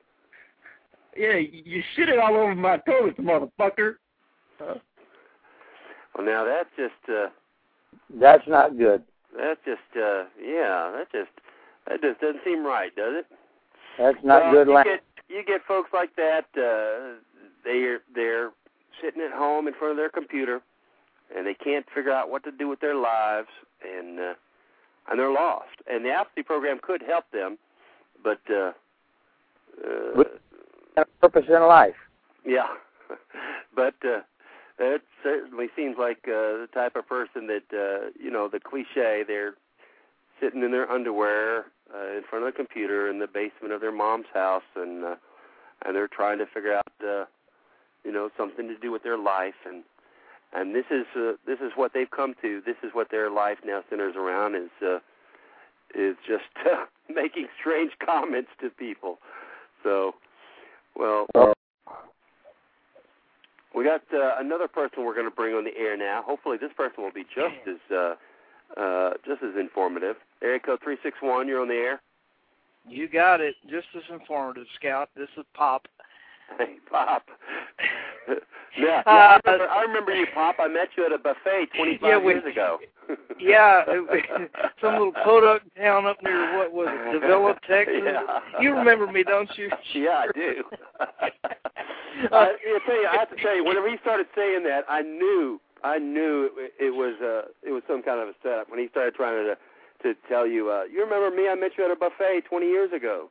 Yeah, 1.16 1.36
you 1.36 1.82
shit 1.94 2.08
it 2.08 2.18
all 2.18 2.36
over 2.36 2.54
my 2.54 2.78
toilet, 2.78 3.16
motherfucker. 3.18 3.96
Uh, 4.60 4.74
well, 6.14 6.26
now 6.26 6.44
that's 6.44 6.70
just. 6.76 7.08
uh 7.08 7.28
That's 8.20 8.46
not 8.48 8.76
good. 8.78 9.02
That's 9.36 9.60
just. 9.64 9.96
uh 9.96 10.24
Yeah, 10.42 10.92
that 10.96 11.06
just. 11.12 11.30
That 11.86 12.00
just 12.00 12.20
doesn't 12.20 12.40
seem 12.44 12.64
right, 12.64 12.94
does 12.96 13.12
it? 13.18 13.26
That's 13.98 14.24
not 14.24 14.44
well, 14.44 14.64
good 14.64 14.68
you. 14.68 14.84
Get, 14.84 15.02
you 15.28 15.44
get 15.44 15.60
folks 15.68 15.90
like 15.92 16.16
that. 16.16 16.46
uh 16.56 17.20
They're 17.64 18.00
they're 18.14 18.50
sitting 19.02 19.22
at 19.22 19.32
home 19.32 19.68
in 19.68 19.74
front 19.74 19.92
of 19.92 19.96
their 19.96 20.10
computer, 20.10 20.60
and 21.36 21.46
they 21.46 21.54
can't 21.54 21.86
figure 21.94 22.12
out 22.12 22.30
what 22.30 22.44
to 22.44 22.52
do 22.52 22.68
with 22.68 22.80
their 22.80 22.94
lives, 22.94 23.48
and 23.82 24.18
uh, 24.18 24.34
and 25.08 25.18
they're 25.18 25.32
lost. 25.32 25.76
And 25.86 26.04
the 26.04 26.10
apathy 26.10 26.42
program 26.42 26.78
could 26.82 27.02
help 27.02 27.24
them, 27.32 27.58
but 28.22 28.40
uh, 28.50 28.72
uh, 29.84 30.24
a 30.96 31.04
purpose 31.20 31.44
in 31.48 31.62
life. 31.66 31.96
Yeah, 32.46 32.68
but 33.76 33.94
uh, 34.04 34.20
it 34.78 35.02
certainly 35.22 35.68
seems 35.76 35.96
like 35.98 36.18
uh, 36.26 36.64
the 36.64 36.68
type 36.72 36.96
of 36.96 37.08
person 37.08 37.46
that 37.48 37.64
uh, 37.72 38.10
you 38.20 38.30
know 38.30 38.48
the 38.48 38.60
cliche. 38.60 39.24
They're 39.26 39.54
sitting 40.40 40.62
in 40.62 40.72
their 40.72 40.90
underwear 40.90 41.66
uh, 41.94 42.16
in 42.16 42.22
front 42.28 42.46
of 42.46 42.52
the 42.52 42.56
computer 42.56 43.08
in 43.08 43.18
the 43.18 43.26
basement 43.26 43.72
of 43.72 43.80
their 43.80 43.92
mom's 43.92 44.26
house, 44.32 44.62
and 44.76 45.04
uh, 45.04 45.16
and 45.84 45.96
they're 45.96 46.08
trying 46.08 46.38
to 46.38 46.46
figure 46.46 46.74
out. 46.74 46.92
Uh, 47.02 47.24
you 48.04 48.12
know, 48.12 48.28
something 48.36 48.68
to 48.68 48.76
do 48.76 48.92
with 48.92 49.02
their 49.02 49.16
life, 49.16 49.54
and 49.66 49.82
and 50.54 50.74
this 50.74 50.84
is 50.90 51.06
uh, 51.16 51.32
this 51.46 51.58
is 51.60 51.72
what 51.74 51.92
they've 51.92 52.10
come 52.10 52.34
to. 52.42 52.62
This 52.64 52.76
is 52.82 52.90
what 52.92 53.10
their 53.10 53.30
life 53.30 53.58
now 53.64 53.82
centers 53.90 54.14
around 54.16 54.54
is 54.54 54.70
uh, 54.82 54.98
is 55.94 56.16
just 56.26 56.44
uh, 56.66 56.84
making 57.12 57.48
strange 57.58 57.92
comments 58.04 58.50
to 58.60 58.70
people. 58.70 59.18
So, 59.82 60.14
well, 60.96 61.26
we 63.74 63.84
got 63.84 64.02
uh, 64.14 64.34
another 64.38 64.68
person 64.68 65.04
we're 65.04 65.14
going 65.14 65.28
to 65.28 65.34
bring 65.34 65.54
on 65.54 65.64
the 65.64 65.76
air 65.76 65.96
now. 65.96 66.22
Hopefully, 66.24 66.56
this 66.56 66.72
person 66.76 67.02
will 67.02 67.12
be 67.12 67.24
just 67.24 67.56
as 67.68 67.94
uh, 67.94 68.14
uh, 68.80 69.10
just 69.26 69.42
as 69.42 69.56
informative. 69.58 70.16
Area 70.42 70.60
code 70.60 70.78
three 70.82 70.96
six 71.02 71.18
one. 71.20 71.48
You're 71.48 71.60
on 71.60 71.68
the 71.68 71.74
air. 71.74 72.00
You 72.88 73.08
got 73.08 73.40
it. 73.40 73.56
Just 73.68 73.88
as 73.96 74.02
informative, 74.10 74.66
Scout. 74.76 75.10
This 75.16 75.28
is 75.36 75.44
Pop. 75.54 75.88
Hey, 76.58 76.76
Pop. 76.90 77.24
yeah, 78.28 78.34
yeah 78.78 79.02
I, 79.06 79.40
remember, 79.44 79.68
I 79.68 79.82
remember 79.82 80.14
you, 80.14 80.26
Pop. 80.34 80.56
I 80.58 80.68
met 80.68 80.88
you 80.96 81.06
at 81.06 81.12
a 81.12 81.18
buffet 81.18 81.66
25 81.76 82.00
yeah, 82.02 82.18
we, 82.18 82.32
years 82.32 82.44
ago. 82.50 82.78
yeah, 83.40 83.84
some 84.80 84.94
little 84.94 85.12
podunk 85.12 85.62
town 85.76 86.06
up 86.06 86.16
near 86.22 86.56
what 86.56 86.72
was 86.72 86.88
it, 86.90 87.20
Davila, 87.20 87.54
Texas. 87.68 88.02
Yeah. 88.04 88.40
You 88.60 88.74
remember 88.74 89.10
me, 89.10 89.22
don't 89.24 89.50
you? 89.56 89.70
Yeah, 89.94 90.24
I 90.24 90.26
do. 90.34 90.64
uh, 91.00 91.06
I 92.32 92.78
tell 92.86 93.00
you, 93.00 93.08
I 93.10 93.16
have 93.18 93.30
to 93.30 93.42
tell 93.42 93.56
you, 93.56 93.64
whenever 93.64 93.88
he 93.90 93.96
started 94.00 94.26
saying 94.34 94.64
that, 94.64 94.84
I 94.88 95.02
knew, 95.02 95.60
I 95.82 95.98
knew 95.98 96.50
it, 96.56 96.72
it 96.80 96.90
was, 96.90 97.14
uh, 97.20 97.48
it 97.66 97.72
was 97.72 97.82
some 97.86 98.02
kind 98.02 98.20
of 98.20 98.28
a 98.28 98.32
setup. 98.42 98.70
When 98.70 98.78
he 98.78 98.88
started 98.88 99.14
trying 99.14 99.44
to, 99.44 99.56
to 100.02 100.18
tell 100.28 100.46
you, 100.46 100.70
uh, 100.70 100.84
you 100.84 101.04
remember 101.04 101.34
me? 101.34 101.48
I 101.48 101.54
met 101.54 101.72
you 101.76 101.84
at 101.84 101.90
a 101.90 101.96
buffet 101.96 102.42
20 102.48 102.66
years 102.66 102.92
ago. 102.92 103.30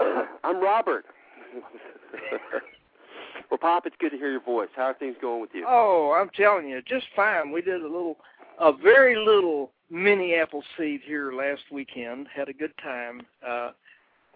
I'm 0.44 0.62
Robert. 0.62 1.06
well, 3.50 3.58
Pop, 3.58 3.86
it's 3.86 3.96
good 3.98 4.10
to 4.10 4.16
hear 4.16 4.30
your 4.30 4.42
voice. 4.42 4.68
How 4.74 4.84
are 4.84 4.94
things 4.94 5.16
going 5.20 5.40
with 5.40 5.50
you? 5.52 5.64
Oh, 5.68 6.16
I'm 6.18 6.30
telling 6.30 6.68
you, 6.68 6.80
just 6.82 7.06
fine. 7.14 7.50
We 7.52 7.62
did 7.62 7.80
a 7.80 7.86
little, 7.86 8.18
a 8.58 8.72
very 8.72 9.16
little 9.16 9.70
mini 9.90 10.34
apple 10.34 10.62
seed 10.76 11.00
here 11.04 11.32
last 11.32 11.62
weekend. 11.72 12.26
Had 12.34 12.48
a 12.48 12.52
good 12.52 12.72
time. 12.82 13.22
Uh, 13.46 13.70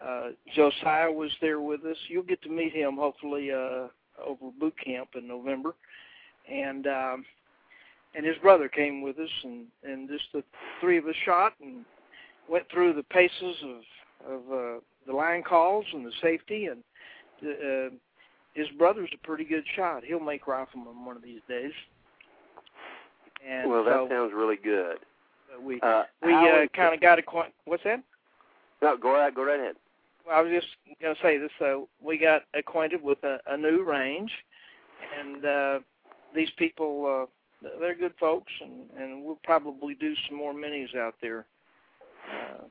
uh, 0.05 0.28
Josiah 0.55 1.10
was 1.10 1.30
there 1.40 1.60
with 1.60 1.84
us. 1.84 1.97
You'll 2.09 2.22
get 2.22 2.43
to 2.43 2.48
meet 2.48 2.72
him 2.72 2.97
hopefully 2.97 3.52
uh, 3.52 3.89
over 4.24 4.51
boot 4.59 4.74
camp 4.84 5.10
in 5.16 5.28
November, 5.28 5.74
and 6.51 6.86
um, 6.86 7.24
and 8.14 8.26
his 8.26 8.36
brother 8.39 8.68
came 8.68 9.02
with 9.02 9.18
us, 9.18 9.30
and 9.44 9.66
and 9.84 10.09
just 10.09 10.24
the 10.32 10.43
three 10.80 10.98
of 10.98 11.06
us 11.06 11.14
shot 11.24 11.52
and 11.60 11.84
went 12.48 12.64
through 12.70 12.94
the 12.94 13.02
paces 13.05 13.56
of 13.62 14.32
of 14.32 14.40
uh, 14.52 14.80
the 15.06 15.12
line 15.12 15.43
calls 15.43 15.84
and 15.93 16.05
the 16.05 16.12
safety, 16.20 16.66
and 16.66 16.82
uh, 17.43 17.94
his 18.55 18.69
brother's 18.78 19.10
a 19.14 19.27
pretty 19.27 19.44
good 19.44 19.64
shot. 19.74 20.05
He'll 20.05 20.20
make 20.20 20.47
rifleman 20.47 21.05
one 21.05 21.16
of 21.16 21.23
these 21.23 21.40
days. 21.48 21.73
And 23.47 23.69
well, 23.70 23.85
that 23.85 23.93
so 23.93 24.09
sounds 24.09 24.32
really 24.35 24.56
good. 24.56 24.98
we 25.60 25.81
Uh, 25.81 26.05
we 26.24 26.32
uh, 26.32 26.66
kind 26.74 26.94
of 26.94 27.01
got 27.01 27.19
acquainted. 27.19 27.52
What's 27.64 27.85
that? 27.85 28.02
No, 28.81 28.97
go 28.97 29.16
ahead. 29.16 29.35
Go 29.35 29.44
right 29.44 29.59
ahead. 29.59 29.77
Well, 30.27 30.36
I 30.36 30.40
was 30.43 30.52
just 30.52 30.69
going 31.01 31.14
to 31.14 31.23
say 31.23 31.39
this. 31.39 31.51
So 31.59 31.89
we 32.01 32.19
got 32.19 32.43
acquainted 32.55 33.02
with 33.02 33.23
a, 33.24 33.39
a 33.48 33.56
new 33.56 33.82
range, 33.82 34.31
and 35.19 35.44
uh, 35.44 35.78
these 36.35 36.51
people, 36.56 37.27
uh, 37.62 37.69
they're 37.81 37.97
good 37.97 38.14
folks, 38.20 38.52
and, 38.60 39.02
and 39.02 39.24
we'll 39.24 39.39
probably 39.43 39.94
do 39.94 40.14
some 40.28 40.36
more 40.36 40.52
minis 40.55 40.97
out 40.97 41.14
there. 41.20 41.47
Uh, 42.31 42.64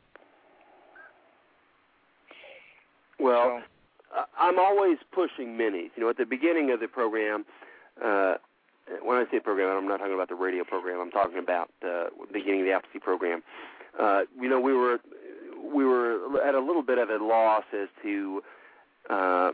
Well, 3.21 3.61
so, 3.61 3.63
I- 4.13 4.25
I'm 4.47 4.59
always 4.59 4.97
pushing 5.11 5.57
minis. 5.57 5.91
You 5.95 6.03
know, 6.03 6.09
at 6.09 6.17
the 6.17 6.25
beginning 6.25 6.71
of 6.71 6.79
the 6.79 6.87
program, 6.87 7.45
uh, 8.03 8.35
when 9.01 9.17
I 9.17 9.25
say 9.31 9.39
program, 9.39 9.75
I'm 9.77 9.87
not 9.87 9.97
talking 9.97 10.13
about 10.13 10.29
the 10.29 10.35
radio 10.35 10.63
program. 10.63 10.99
I'm 10.99 11.11
talking 11.11 11.37
about 11.37 11.69
uh, 11.83 12.09
the 12.27 12.33
beginning 12.33 12.61
of 12.61 12.65
the 12.65 12.73
Appleseed 12.73 13.01
program. 13.01 13.43
Uh, 13.97 14.23
you 14.39 14.49
know, 14.49 14.59
we 14.59 14.73
were 14.73 14.99
we 15.63 15.85
were 15.85 16.41
at 16.43 16.55
a 16.55 16.59
little 16.59 16.81
bit 16.81 16.97
of 16.97 17.09
a 17.09 17.23
loss 17.23 17.63
as 17.73 17.87
to 18.03 18.43
uh, 19.09 19.51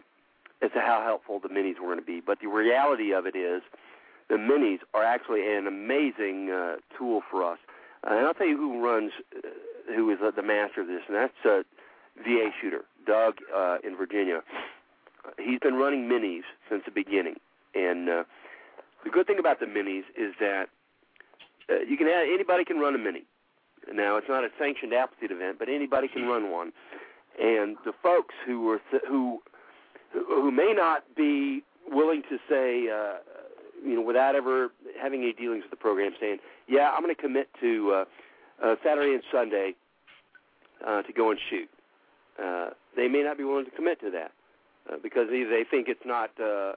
as 0.62 0.72
to 0.72 0.80
how 0.82 1.02
helpful 1.04 1.40
the 1.40 1.50
minis 1.50 1.80
were 1.80 1.88
going 1.88 2.00
to 2.00 2.06
be. 2.06 2.20
But 2.20 2.40
the 2.40 2.48
reality 2.48 3.14
of 3.14 3.26
it 3.28 3.36
is, 3.36 3.62
the 4.30 4.36
minis 4.36 4.80
are 4.94 5.04
actually 5.04 5.54
an 5.56 5.68
amazing 5.68 6.50
uh, 6.50 6.78
tool 6.98 7.22
for 7.30 7.44
us. 7.44 7.60
Uh, 8.04 8.16
and 8.16 8.26
I'll 8.26 8.34
tell 8.34 8.48
you 8.48 8.58
who 8.58 8.84
runs, 8.84 9.12
uh, 9.36 9.48
who 9.96 10.10
is 10.12 10.20
uh, 10.24 10.32
the 10.32 10.42
master 10.44 10.82
of 10.82 10.88
this, 10.88 11.02
and 11.08 11.16
that's 11.16 11.46
uh, 11.46 11.64
VA 12.24 12.50
shooter 12.62 12.86
Doug 13.06 13.36
uh, 13.56 13.78
in 13.84 13.96
Virginia. 13.96 14.42
He's 15.38 15.60
been 15.60 15.76
running 15.76 16.08
minis 16.08 16.44
since 16.70 16.84
the 16.86 16.92
beginning, 16.92 17.36
and 17.76 18.10
uh, 18.10 18.24
the 19.04 19.10
good 19.10 19.28
thing 19.28 19.40
about 19.40 19.60
the 19.60 19.66
minis 19.66 20.04
is 20.18 20.34
that 20.40 20.68
uh, 21.70 21.80
you 21.88 21.98
can 21.98 22.08
have, 22.08 22.28
anybody 22.32 22.64
can 22.64 22.80
run 22.80 22.96
a 22.96 22.98
mini. 22.98 23.24
Now 23.92 24.18
it's 24.18 24.28
not 24.30 24.44
a 24.44 24.50
sanctioned 24.60 24.94
Appleseed 24.94 25.32
event, 25.32 25.60
but 25.60 25.70
anybody 25.70 26.08
can 26.08 26.26
run 26.28 26.52
one. 26.52 26.74
And 27.40 27.78
the 27.86 27.94
folks 28.02 28.36
who 28.46 28.70
are 28.70 28.82
th- 28.92 29.04
who 29.08 29.42
who 30.12 30.52
may 30.52 30.74
not 30.76 31.04
be 31.16 31.64
willing 31.88 32.24
to 32.24 32.38
say, 32.50 32.90
uh, 32.90 33.18
you 33.86 33.96
know, 33.96 34.02
without 34.02 34.36
ever 34.36 34.70
having 35.02 35.22
any 35.22 35.34
dealings 35.34 35.64
with 35.64 35.72
the 35.72 35.78
program, 35.78 36.14
saying, 36.20 36.40
"Yeah, 36.68 36.92
I'm 36.92 37.04
going 37.04 37.16
to 37.16 37.22
commit 37.22 37.50
to 37.62 37.92
uh, 37.94 38.66
uh, 38.66 38.76
Saturday 38.84 39.14
and 39.14 39.24
Sunday 39.32 39.76
uh, 40.86 41.04
to 41.04 41.14
go 41.14 41.32
and 41.32 41.40
shoot." 41.50 41.70
Uh, 42.42 42.70
they 42.96 43.08
may 43.08 43.24
not 43.24 43.38
be 43.38 43.44
willing 43.44 43.66
to 43.66 43.72
commit 43.72 44.00
to 44.02 44.12
that 44.12 44.32
uh, 44.92 44.98
because 45.02 45.28
either 45.32 45.50
they 45.50 45.64
think 45.70 45.88
it's 45.88 46.06
not 46.06 46.30
uh, 46.40 46.74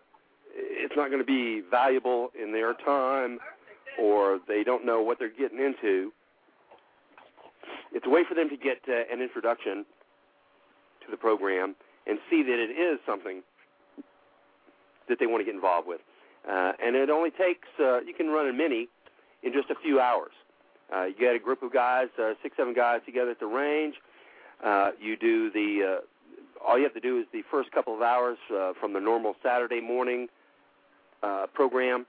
it's 0.54 0.94
not 0.96 1.08
going 1.08 1.20
to 1.20 1.26
be 1.26 1.62
valuable 1.70 2.30
in 2.40 2.52
their 2.52 2.74
time, 2.74 3.38
or 4.00 4.40
they 4.48 4.64
don't 4.64 4.84
know 4.84 5.00
what 5.02 5.18
they're 5.18 5.28
getting 5.28 5.58
into. 5.58 6.12
It's 7.92 8.06
a 8.06 8.10
way 8.10 8.22
for 8.28 8.34
them 8.34 8.48
to 8.48 8.56
get 8.56 8.78
uh, 8.88 9.12
an 9.12 9.20
introduction 9.20 9.84
to 11.04 11.10
the 11.10 11.16
program 11.16 11.76
and 12.06 12.18
see 12.28 12.42
that 12.42 12.58
it 12.58 12.70
is 12.70 12.98
something 13.06 13.42
that 15.08 15.18
they 15.18 15.26
want 15.26 15.40
to 15.40 15.44
get 15.44 15.54
involved 15.54 15.86
with. 15.86 16.00
Uh, 16.48 16.72
and 16.82 16.96
it 16.96 17.10
only 17.10 17.30
takes 17.30 17.68
uh, 17.78 18.00
you 18.00 18.14
can 18.14 18.28
run 18.28 18.48
a 18.48 18.52
mini 18.52 18.88
in 19.42 19.52
just 19.52 19.70
a 19.70 19.74
few 19.82 20.00
hours. 20.00 20.32
Uh, 20.94 21.04
you 21.04 21.14
get 21.18 21.34
a 21.34 21.38
group 21.38 21.62
of 21.62 21.72
guys, 21.72 22.08
uh, 22.20 22.32
six, 22.42 22.56
seven 22.56 22.74
guys 22.74 23.00
together 23.04 23.30
at 23.30 23.40
the 23.40 23.46
range. 23.46 23.94
Uh, 23.96 24.09
you 25.00 25.16
do 25.16 25.50
the 25.50 25.98
uh, 26.00 26.64
all 26.66 26.76
you 26.76 26.84
have 26.84 26.94
to 26.94 27.00
do 27.00 27.18
is 27.18 27.26
the 27.32 27.42
first 27.50 27.70
couple 27.72 27.94
of 27.94 28.02
hours 28.02 28.36
uh, 28.54 28.72
from 28.78 28.92
the 28.92 29.00
normal 29.00 29.34
Saturday 29.42 29.80
morning 29.80 30.28
uh, 31.22 31.46
program, 31.54 32.04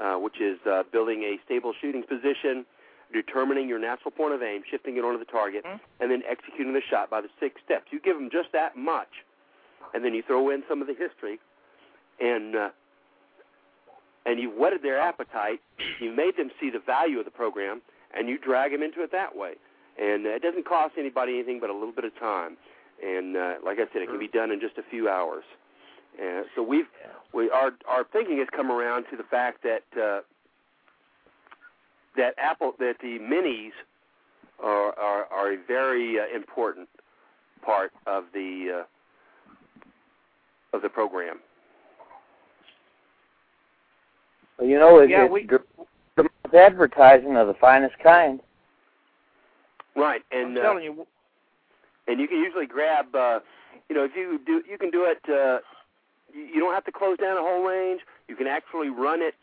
uh, 0.00 0.14
which 0.14 0.40
is 0.40 0.58
uh, 0.66 0.82
building 0.92 1.22
a 1.22 1.38
stable 1.44 1.72
shooting 1.80 2.02
position, 2.02 2.64
determining 3.12 3.68
your 3.68 3.78
natural 3.80 4.12
point 4.12 4.32
of 4.32 4.42
aim, 4.42 4.62
shifting 4.70 4.96
it 4.96 5.04
onto 5.04 5.18
the 5.18 5.24
target, 5.24 5.64
Mhm. 5.64 5.80
and 6.00 6.10
then 6.10 6.22
executing 6.28 6.72
the 6.72 6.80
shot 6.82 7.10
by 7.10 7.20
the 7.20 7.28
six 7.40 7.60
steps. 7.64 7.86
You 7.92 7.98
give 7.98 8.16
them 8.16 8.30
just 8.30 8.52
that 8.52 8.76
much, 8.76 9.24
and 9.92 10.04
then 10.04 10.14
you 10.14 10.22
throw 10.22 10.50
in 10.50 10.62
some 10.68 10.80
of 10.80 10.86
the 10.86 10.94
history, 10.94 11.40
and 12.20 12.54
uh, 12.54 12.70
and 14.26 14.38
you've 14.38 14.54
whetted 14.54 14.82
their 14.82 14.98
appetite. 14.98 15.60
You 15.98 16.12
made 16.12 16.36
them 16.36 16.50
see 16.60 16.70
the 16.70 16.78
value 16.78 17.18
of 17.18 17.24
the 17.24 17.30
program, 17.30 17.82
and 18.12 18.28
you 18.28 18.38
drag 18.38 18.70
them 18.72 18.82
into 18.82 19.02
it 19.02 19.10
that 19.12 19.34
way. 19.34 19.56
And 20.00 20.26
uh, 20.26 20.30
it 20.30 20.42
doesn't 20.42 20.66
cost 20.66 20.94
anybody 20.98 21.34
anything 21.34 21.60
but 21.60 21.68
a 21.70 21.74
little 21.74 21.92
bit 21.92 22.04
of 22.04 22.18
time. 22.18 22.56
And 23.04 23.36
uh, 23.36 23.54
like 23.64 23.78
I 23.78 23.84
said, 23.92 24.02
it 24.02 24.08
can 24.08 24.18
be 24.18 24.28
done 24.28 24.50
in 24.50 24.60
just 24.60 24.78
a 24.78 24.82
few 24.90 25.08
hours. 25.08 25.44
And 26.20 26.44
so 26.54 26.62
we've 26.62 26.86
we 27.32 27.50
our 27.50 27.72
our 27.88 28.04
thinking 28.12 28.38
has 28.38 28.48
come 28.54 28.70
around 28.70 29.04
to 29.10 29.16
the 29.16 29.22
fact 29.22 29.62
that 29.62 29.84
uh, 30.00 30.20
that 32.16 32.34
Apple 32.38 32.72
that 32.78 32.94
the 33.00 33.18
minis 33.18 33.70
are 34.62 34.98
are, 34.98 35.26
are 35.26 35.52
a 35.52 35.56
very 35.66 36.18
uh, 36.18 36.24
important 36.34 36.88
part 37.64 37.92
of 38.06 38.24
the 38.34 38.82
uh, 38.82 40.76
of 40.76 40.82
the 40.82 40.88
program. 40.88 41.38
Well, 44.58 44.68
you 44.68 44.78
know, 44.78 44.98
it, 44.98 45.10
Yeah, 45.10 45.24
it's 45.24 45.32
we- 45.32 45.44
dr- 45.44 45.64
it's 46.18 46.54
advertising 46.54 47.36
of 47.36 47.46
the 47.46 47.54
finest 47.54 47.94
kind. 48.02 48.40
Right, 49.96 50.22
I'm 50.32 50.48
and 50.48 50.58
uh, 50.58 50.62
telling 50.62 50.84
you, 50.84 51.06
and 52.06 52.20
you 52.20 52.28
can 52.28 52.38
usually 52.38 52.66
grab 52.66 53.14
uh 53.14 53.40
you 53.88 53.94
know 53.94 54.04
if 54.04 54.12
you 54.16 54.40
do 54.44 54.62
you 54.68 54.78
can 54.78 54.90
do 54.90 55.04
it 55.04 55.20
uh 55.28 55.60
you, 56.34 56.42
you 56.42 56.60
don't 56.60 56.74
have 56.74 56.84
to 56.84 56.92
close 56.92 57.18
down 57.18 57.36
a 57.36 57.40
whole 57.40 57.62
range. 57.64 58.02
You 58.28 58.36
can 58.36 58.46
actually 58.46 58.88
run 58.88 59.20
it 59.22 59.34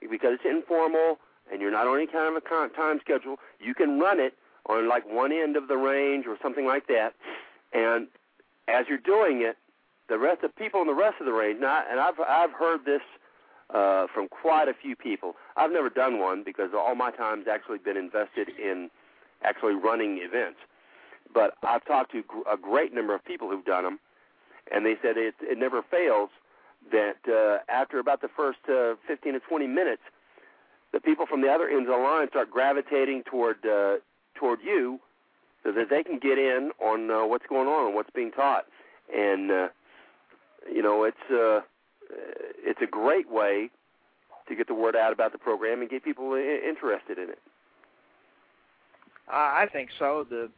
because 0.00 0.34
it's 0.34 0.44
informal 0.44 1.18
and 1.50 1.60
you're 1.60 1.70
not 1.70 1.86
on 1.86 1.96
any 1.96 2.06
kind 2.06 2.28
of 2.28 2.42
a 2.42 2.70
time 2.76 3.00
schedule. 3.00 3.36
You 3.60 3.74
can 3.74 3.98
run 3.98 4.20
it 4.20 4.34
on 4.66 4.88
like 4.88 5.08
one 5.10 5.32
end 5.32 5.56
of 5.56 5.68
the 5.68 5.76
range 5.76 6.26
or 6.26 6.36
something 6.42 6.66
like 6.66 6.86
that. 6.88 7.14
And 7.72 8.06
as 8.68 8.86
you're 8.88 8.98
doing 8.98 9.42
it 9.42 9.56
the 10.08 10.18
rest 10.18 10.42
of 10.42 10.54
people 10.56 10.80
in 10.80 10.86
the 10.86 10.94
rest 10.94 11.16
of 11.20 11.26
the 11.26 11.32
range 11.32 11.60
now 11.60 11.82
and 11.90 12.00
I've 12.00 12.20
I've 12.20 12.52
heard 12.52 12.84
this 12.84 13.02
uh 13.74 14.06
from 14.14 14.28
quite 14.28 14.68
a 14.68 14.74
few 14.74 14.96
people. 14.96 15.36
I've 15.56 15.72
never 15.72 15.90
done 15.90 16.18
one 16.18 16.42
because 16.44 16.70
all 16.76 16.94
my 16.94 17.10
time's 17.10 17.46
actually 17.48 17.78
been 17.78 17.96
invested 17.96 18.48
in 18.50 18.90
actually 19.42 19.74
running 19.74 20.18
events 20.22 20.58
but 21.32 21.54
I've 21.62 21.84
talked 21.84 22.12
to 22.12 22.24
a 22.50 22.56
great 22.56 22.94
number 22.94 23.14
of 23.14 23.24
people 23.24 23.48
who've 23.48 23.64
done 23.64 23.84
them, 23.84 23.98
and 24.72 24.84
they 24.84 24.96
said 25.02 25.16
it, 25.16 25.34
it 25.40 25.58
never 25.58 25.82
fails 25.82 26.30
that 26.92 27.16
uh, 27.28 27.58
after 27.70 27.98
about 27.98 28.20
the 28.20 28.28
first 28.28 28.58
uh, 28.68 28.94
15 29.06 29.34
to 29.34 29.40
20 29.40 29.66
minutes, 29.66 30.02
the 30.92 31.00
people 31.00 31.26
from 31.26 31.42
the 31.42 31.48
other 31.48 31.68
ends 31.68 31.88
of 31.88 31.96
the 31.96 32.02
line 32.02 32.28
start 32.28 32.50
gravitating 32.50 33.22
toward 33.24 33.64
uh, 33.66 33.96
toward 34.34 34.60
you, 34.62 35.00
so 35.64 35.72
that 35.72 35.90
they 35.90 36.02
can 36.02 36.18
get 36.18 36.38
in 36.38 36.70
on 36.80 37.10
uh, 37.10 37.26
what's 37.26 37.46
going 37.46 37.68
on 37.68 37.86
and 37.86 37.94
what's 37.94 38.10
being 38.14 38.30
taught, 38.30 38.64
and 39.14 39.50
uh, 39.50 39.68
you 40.72 40.82
know 40.82 41.04
it's 41.04 41.30
uh, 41.30 41.60
it's 42.64 42.80
a 42.80 42.86
great 42.86 43.30
way 43.30 43.70
to 44.48 44.56
get 44.56 44.66
the 44.66 44.74
word 44.74 44.96
out 44.96 45.12
about 45.12 45.32
the 45.32 45.38
program 45.38 45.82
and 45.82 45.90
get 45.90 46.02
people 46.02 46.34
interested 46.34 47.18
in 47.18 47.28
it. 47.28 47.38
I 49.30 49.64
I 49.64 49.66
think 49.72 49.90
so. 49.98 50.26
The 50.28 50.48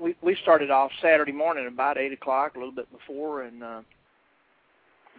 we 0.00 0.16
we 0.22 0.36
started 0.42 0.70
off 0.70 0.90
Saturday 1.02 1.32
morning 1.32 1.66
about 1.66 1.98
eight 1.98 2.12
o'clock, 2.12 2.54
a 2.54 2.58
little 2.58 2.74
bit 2.74 2.90
before, 2.92 3.42
and 3.42 3.62
uh, 3.62 3.80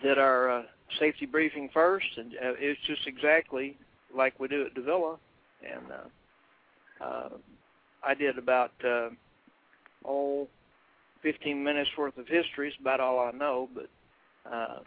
did 0.01 0.17
our 0.17 0.59
uh, 0.59 0.63
safety 0.99 1.25
briefing 1.25 1.69
first, 1.73 2.07
and 2.17 2.33
uh, 2.33 2.53
it's 2.57 2.79
just 2.87 3.05
exactly 3.07 3.77
like 4.15 4.39
we 4.39 4.47
do 4.47 4.65
at 4.65 4.73
Davila, 4.73 5.17
and 5.63 5.91
uh, 5.91 7.03
uh, 7.03 7.29
I 8.03 8.13
did 8.13 8.37
about 8.37 8.71
uh, 8.83 9.09
oh, 10.05 10.47
15 11.21 11.63
minutes 11.63 11.89
worth 11.97 12.17
of 12.17 12.27
history. 12.27 12.69
It's 12.69 12.77
about 12.79 12.99
all 12.99 13.19
I 13.19 13.31
know, 13.31 13.69
but 13.73 13.89
uh, 14.51 14.79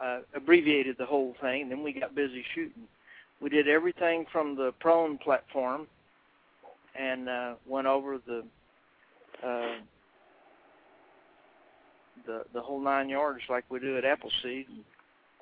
I 0.00 0.20
abbreviated 0.34 0.96
the 0.98 1.06
whole 1.06 1.34
thing. 1.40 1.68
Then 1.68 1.82
we 1.82 1.92
got 1.92 2.14
busy 2.14 2.44
shooting. 2.54 2.84
We 3.40 3.50
did 3.50 3.68
everything 3.68 4.26
from 4.32 4.56
the 4.56 4.72
prone 4.80 5.18
platform 5.18 5.86
and 6.98 7.28
uh, 7.28 7.54
went 7.66 7.86
over 7.86 8.18
the 8.18 8.44
uh, 9.44 9.76
the 12.26 12.42
the 12.52 12.60
whole 12.60 12.80
nine 12.80 13.08
yards 13.08 13.42
like 13.48 13.64
we 13.70 13.78
do 13.78 13.96
at 13.96 14.04
Appleseed, 14.04 14.66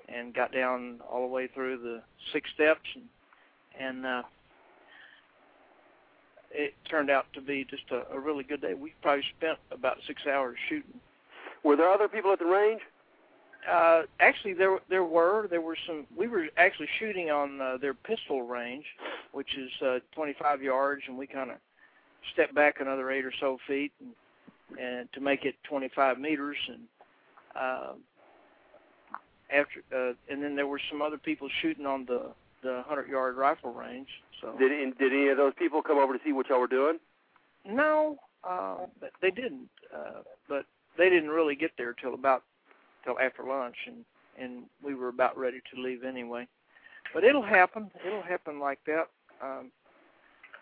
and, 0.08 0.34
got 0.34 0.52
down 0.52 1.00
all 1.10 1.22
the 1.22 1.32
way 1.32 1.48
through 1.48 1.78
the 1.78 2.02
six 2.32 2.50
steps, 2.54 2.88
and, 2.94 3.04
and 3.80 4.06
uh, 4.06 4.22
it 6.50 6.74
turned 6.88 7.10
out 7.10 7.26
to 7.32 7.40
be 7.40 7.66
just 7.68 7.84
a, 7.90 8.14
a 8.14 8.20
really 8.20 8.44
good 8.44 8.60
day. 8.60 8.74
We 8.74 8.94
probably 9.02 9.24
spent 9.36 9.58
about 9.70 9.96
six 10.06 10.22
hours 10.26 10.56
shooting. 10.68 11.00
Were 11.64 11.76
there 11.76 11.90
other 11.90 12.08
people 12.08 12.32
at 12.32 12.38
the 12.38 12.46
range? 12.46 12.82
Uh, 13.70 14.02
actually, 14.20 14.52
there 14.52 14.78
there 14.88 15.04
were 15.04 15.48
there 15.48 15.60
were 15.60 15.76
some. 15.86 16.06
We 16.16 16.28
were 16.28 16.46
actually 16.56 16.88
shooting 16.98 17.30
on 17.30 17.60
uh, 17.60 17.76
their 17.78 17.94
pistol 17.94 18.42
range, 18.42 18.84
which 19.32 19.56
is 19.56 19.70
uh, 19.82 19.98
25 20.14 20.62
yards, 20.62 21.02
and 21.08 21.18
we 21.18 21.26
kind 21.26 21.50
of 21.50 21.56
step 22.32 22.54
back 22.54 22.80
another 22.80 23.10
eight 23.10 23.24
or 23.24 23.32
so 23.40 23.58
feet 23.66 23.92
and, 24.00 24.78
and 24.78 25.12
to 25.12 25.20
make 25.20 25.44
it 25.44 25.54
25 25.68 26.18
meters 26.18 26.56
and 26.68 26.80
uh, 27.54 27.92
after 29.52 29.82
uh, 29.94 30.12
and 30.28 30.42
then 30.42 30.56
there 30.56 30.66
were 30.66 30.80
some 30.90 31.00
other 31.02 31.18
people 31.18 31.48
shooting 31.62 31.86
on 31.86 32.04
the 32.06 32.30
the 32.62 32.72
100 32.86 33.08
yard 33.08 33.36
rifle 33.36 33.72
range. 33.72 34.08
So 34.40 34.54
did 34.58 34.70
did 34.98 35.12
any 35.12 35.28
of 35.28 35.36
those 35.36 35.52
people 35.58 35.82
come 35.82 35.98
over 35.98 36.12
to 36.12 36.20
see 36.24 36.32
what 36.32 36.48
y'all 36.48 36.60
were 36.60 36.66
doing? 36.66 36.98
No, 37.64 38.18
uh, 38.44 38.76
they 39.20 39.30
didn't. 39.30 39.68
Uh, 39.94 40.22
but 40.48 40.66
they 40.98 41.08
didn't 41.08 41.30
really 41.30 41.54
get 41.54 41.72
there 41.78 41.92
till 41.92 42.14
about 42.14 42.42
till 43.06 43.18
after 43.18 43.44
lunch, 43.44 43.76
and 43.86 44.04
and 44.38 44.64
we 44.84 44.94
were 44.94 45.08
about 45.08 45.38
ready 45.38 45.60
to 45.74 45.80
leave 45.80 46.04
anyway. 46.04 46.46
But 47.14 47.24
it'll 47.24 47.42
happen. 47.42 47.90
It'll 48.06 48.20
happen 48.22 48.60
like 48.60 48.80
that. 48.86 49.08
Um, 49.42 49.70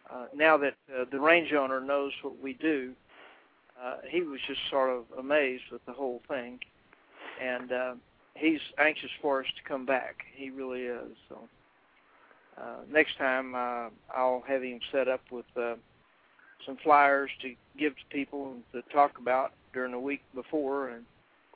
uh, 0.08 0.26
now 0.34 0.56
that 0.58 0.74
uh, 0.94 1.06
the 1.10 1.18
range 1.18 1.52
owner 1.52 1.80
knows 1.80 2.12
what 2.22 2.40
we 2.40 2.52
do, 2.52 2.92
uh, 3.82 3.96
he 4.08 4.20
was 4.20 4.38
just 4.46 4.60
sort 4.70 4.90
of 4.90 5.04
amazed 5.18 5.64
with 5.72 5.84
the 5.86 5.92
whole 5.92 6.22
thing, 6.28 6.60
and 7.42 7.72
uh, 7.72 7.94
he's 8.36 8.60
anxious 8.78 9.10
for 9.20 9.40
us 9.40 9.46
to 9.56 9.68
come 9.68 9.86
back. 9.86 10.18
He 10.36 10.50
really 10.50 10.82
is. 10.82 11.16
So 11.28 11.38
uh, 12.60 12.82
next 12.90 13.16
time 13.18 13.54
uh, 13.54 13.88
I'll 14.14 14.44
have 14.46 14.62
him 14.62 14.78
set 14.92 15.08
up 15.08 15.22
with 15.30 15.46
uh, 15.56 15.74
some 16.66 16.76
flyers 16.82 17.30
to 17.42 17.54
give 17.78 17.94
to 17.96 18.02
people 18.10 18.54
to 18.72 18.82
talk 18.92 19.18
about 19.18 19.52
during 19.72 19.92
the 19.92 19.98
week 19.98 20.22
before, 20.34 20.90
and 20.90 21.04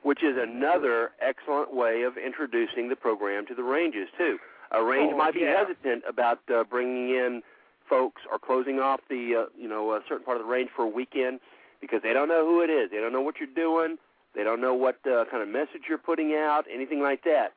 which 0.03 0.23
is 0.23 0.37
another 0.39 1.11
excellent 1.21 1.75
way 1.75 2.03
of 2.03 2.17
introducing 2.17 2.89
the 2.89 2.97
program 2.97 3.47
to 3.47 3.55
the 3.55 3.63
ranges 3.63 4.09
too. 4.17 4.39
A 4.71 4.83
range 4.83 5.13
oh, 5.15 5.17
might 5.17 5.35
be 5.35 5.41
yeah. 5.41 5.57
hesitant 5.57 6.05
about 6.09 6.41
uh, 6.55 6.65
bringing 6.65 7.11
in 7.11 7.43
folks 7.89 8.23
or 8.31 8.39
closing 8.39 8.81
off 8.81 9.01
the 9.09 9.45
uh, 9.47 9.51
you 9.59 9.69
know 9.69 9.93
a 9.93 10.01
certain 10.09 10.25
part 10.25 10.37
of 10.37 10.43
the 10.43 10.49
range 10.49 10.71
for 10.75 10.83
a 10.83 10.89
weekend 10.89 11.41
because 11.81 12.03
they 12.03 12.13
don't 12.13 12.29
know 12.29 12.45
who 12.47 12.61
it 12.61 12.71
is, 12.71 12.91
they 12.91 12.99
don't 12.99 13.13
know 13.13 13.21
what 13.21 13.37
you're 13.39 13.49
doing, 13.55 13.97
they 14.35 14.45
don't 14.45 14.61
know 14.61 14.75
what 14.75 14.97
uh, 15.07 15.25
kind 15.31 15.43
of 15.43 15.49
message 15.49 15.83
you're 15.89 15.97
putting 15.97 16.35
out, 16.35 16.65
anything 16.73 17.01
like 17.01 17.25
that. 17.25 17.53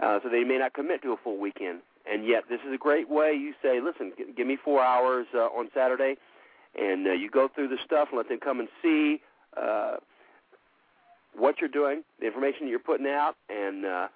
Uh, 0.00 0.18
so 0.22 0.28
they 0.28 0.44
may 0.44 0.58
not 0.58 0.74
commit 0.74 1.02
to 1.02 1.12
a 1.12 1.16
full 1.16 1.38
weekend. 1.38 1.80
And 2.10 2.26
yet, 2.26 2.44
this 2.50 2.60
is 2.66 2.74
a 2.74 2.78
great 2.78 3.08
way. 3.08 3.32
You 3.32 3.54
say, 3.62 3.80
"Listen, 3.80 4.12
g- 4.16 4.24
give 4.36 4.46
me 4.46 4.56
four 4.62 4.82
hours 4.82 5.26
uh, 5.34 5.46
on 5.46 5.70
Saturday," 5.72 6.16
and 6.78 7.06
uh, 7.06 7.12
you 7.12 7.30
go 7.30 7.48
through 7.48 7.68
the 7.68 7.78
stuff 7.84 8.08
and 8.10 8.18
let 8.18 8.28
them 8.28 8.40
come 8.40 8.60
and 8.60 8.68
see 8.82 9.22
uh, 9.56 9.96
what 11.36 11.60
you're 11.60 11.70
doing, 11.70 12.02
the 12.20 12.26
information 12.26 12.68
you're 12.68 12.78
putting 12.78 13.06
out, 13.06 13.34
and 13.48 13.84
uh, 13.84 14.08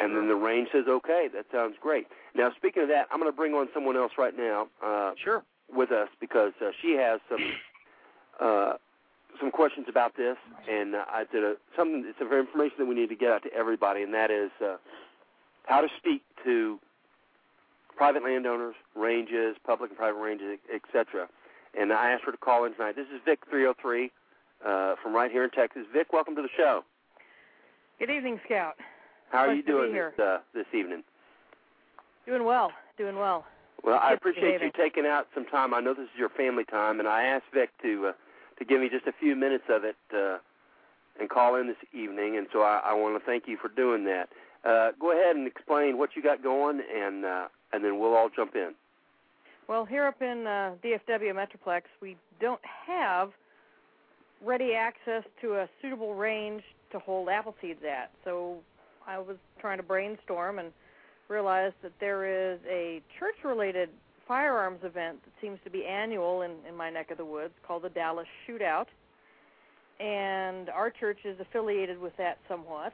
and 0.00 0.16
then 0.16 0.28
the 0.28 0.34
range 0.34 0.68
says, 0.72 0.84
"Okay, 0.88 1.28
that 1.34 1.46
sounds 1.52 1.76
great." 1.80 2.06
Now, 2.34 2.50
speaking 2.56 2.82
of 2.82 2.88
that, 2.88 3.08
I'm 3.10 3.18
going 3.18 3.30
to 3.30 3.36
bring 3.36 3.54
on 3.54 3.68
someone 3.74 3.96
else 3.96 4.12
right 4.18 4.36
now 4.36 4.68
uh, 4.84 5.12
sure 5.22 5.42
with 5.74 5.90
us 5.90 6.08
because 6.20 6.52
uh, 6.60 6.70
she 6.80 6.92
has 6.92 7.20
some 7.28 7.40
uh, 8.40 8.72
some 9.40 9.50
questions 9.50 9.86
about 9.88 10.16
this, 10.16 10.36
and 10.68 10.94
uh, 10.94 11.04
I 11.10 11.24
did 11.30 11.42
a 11.42 11.54
something. 11.76 12.04
It's 12.06 12.18
some 12.18 12.32
information 12.32 12.76
that 12.78 12.86
we 12.86 12.94
need 12.94 13.08
to 13.08 13.16
get 13.16 13.30
out 13.30 13.42
to 13.44 13.52
everybody, 13.52 14.02
and 14.02 14.14
that 14.14 14.30
is 14.30 14.50
uh, 14.62 14.76
how 15.64 15.80
to 15.80 15.88
speak 15.98 16.22
to 16.44 16.78
private 17.96 18.22
landowners, 18.24 18.74
ranges, 18.94 19.56
public 19.66 19.90
and 19.90 19.98
private 19.98 20.18
ranges, 20.18 20.58
etc. 20.72 21.28
And 21.78 21.92
I 21.92 22.10
asked 22.10 22.24
her 22.24 22.32
to 22.32 22.38
call 22.38 22.64
in 22.64 22.72
tonight. 22.72 22.96
This 22.96 23.06
is 23.14 23.20
Vic 23.24 23.40
303 23.48 24.10
uh, 24.66 24.94
from 25.02 25.14
right 25.14 25.30
here 25.30 25.44
in 25.44 25.50
Texas. 25.50 25.82
Vic, 25.92 26.12
welcome 26.12 26.34
to 26.36 26.42
the 26.42 26.48
show. 26.56 26.82
Good 27.98 28.10
evening, 28.10 28.40
Scout. 28.46 28.74
How 29.30 29.40
are 29.40 29.46
Nice 29.48 29.58
you 29.58 29.62
doing 29.62 29.90
here. 29.92 30.12
this 30.16 30.24
uh, 30.24 30.38
this 30.54 30.66
evening? 30.74 31.02
Doing 32.26 32.44
well, 32.44 32.72
doing 32.98 33.16
well. 33.16 33.44
Well, 33.84 33.98
I 34.02 34.12
appreciate 34.12 34.58
behaving. 34.58 34.72
you 34.76 34.82
taking 34.84 35.06
out 35.06 35.28
some 35.34 35.46
time. 35.46 35.72
I 35.72 35.80
know 35.80 35.94
this 35.94 36.04
is 36.04 36.18
your 36.18 36.28
family 36.28 36.64
time, 36.64 36.98
and 36.98 37.08
I 37.08 37.24
asked 37.24 37.46
Vic 37.54 37.70
to 37.82 38.08
uh, 38.08 38.12
to 38.58 38.64
give 38.64 38.80
me 38.80 38.88
just 38.88 39.06
a 39.06 39.12
few 39.12 39.34
minutes 39.36 39.64
of 39.68 39.84
it 39.84 39.96
uh, 40.14 40.38
and 41.18 41.28
call 41.28 41.56
in 41.56 41.66
this 41.66 41.76
evening, 41.92 42.36
and 42.36 42.46
so 42.52 42.62
I, 42.62 42.80
I 42.84 42.94
want 42.94 43.18
to 43.18 43.24
thank 43.24 43.44
you 43.46 43.56
for 43.56 43.68
doing 43.68 44.04
that. 44.04 44.28
Uh, 44.64 44.92
go 45.00 45.12
ahead 45.12 45.36
and 45.36 45.46
explain 45.46 45.96
what 45.96 46.10
you 46.14 46.22
got 46.22 46.42
going, 46.42 46.80
and 46.94 47.24
uh, 47.24 47.48
and 47.72 47.84
then 47.84 47.98
we'll 47.98 48.14
all 48.14 48.28
jump 48.34 48.54
in. 48.54 48.74
Well, 49.68 49.84
here 49.84 50.04
up 50.06 50.20
in 50.20 50.46
uh, 50.46 50.72
DFW 50.82 51.32
Metroplex, 51.32 51.82
we 52.02 52.16
don't 52.40 52.60
have 52.86 53.30
ready 54.44 54.74
access 54.74 55.24
to 55.42 55.54
a 55.54 55.68
suitable 55.80 56.14
range 56.14 56.62
to 56.92 56.98
hold 56.98 57.28
Appleseeds 57.28 57.84
at. 57.84 58.10
So 58.24 58.58
I 59.06 59.18
was 59.18 59.36
trying 59.60 59.78
to 59.78 59.82
brainstorm 59.82 60.58
and 60.58 60.72
realized 61.28 61.74
that 61.82 61.92
there 62.00 62.52
is 62.52 62.58
a 62.68 63.02
church-related 63.18 63.90
firearms 64.26 64.80
event 64.82 65.18
that 65.24 65.32
seems 65.40 65.58
to 65.64 65.70
be 65.70 65.84
annual 65.84 66.42
in, 66.42 66.52
in 66.68 66.76
my 66.76 66.90
neck 66.90 67.10
of 67.10 67.18
the 67.18 67.24
woods 67.24 67.54
called 67.66 67.82
the 67.82 67.88
Dallas 67.88 68.26
Shootout. 68.46 68.86
And 69.98 70.70
our 70.70 70.90
church 70.90 71.18
is 71.24 71.38
affiliated 71.40 71.98
with 72.00 72.16
that 72.16 72.38
somewhat. 72.48 72.92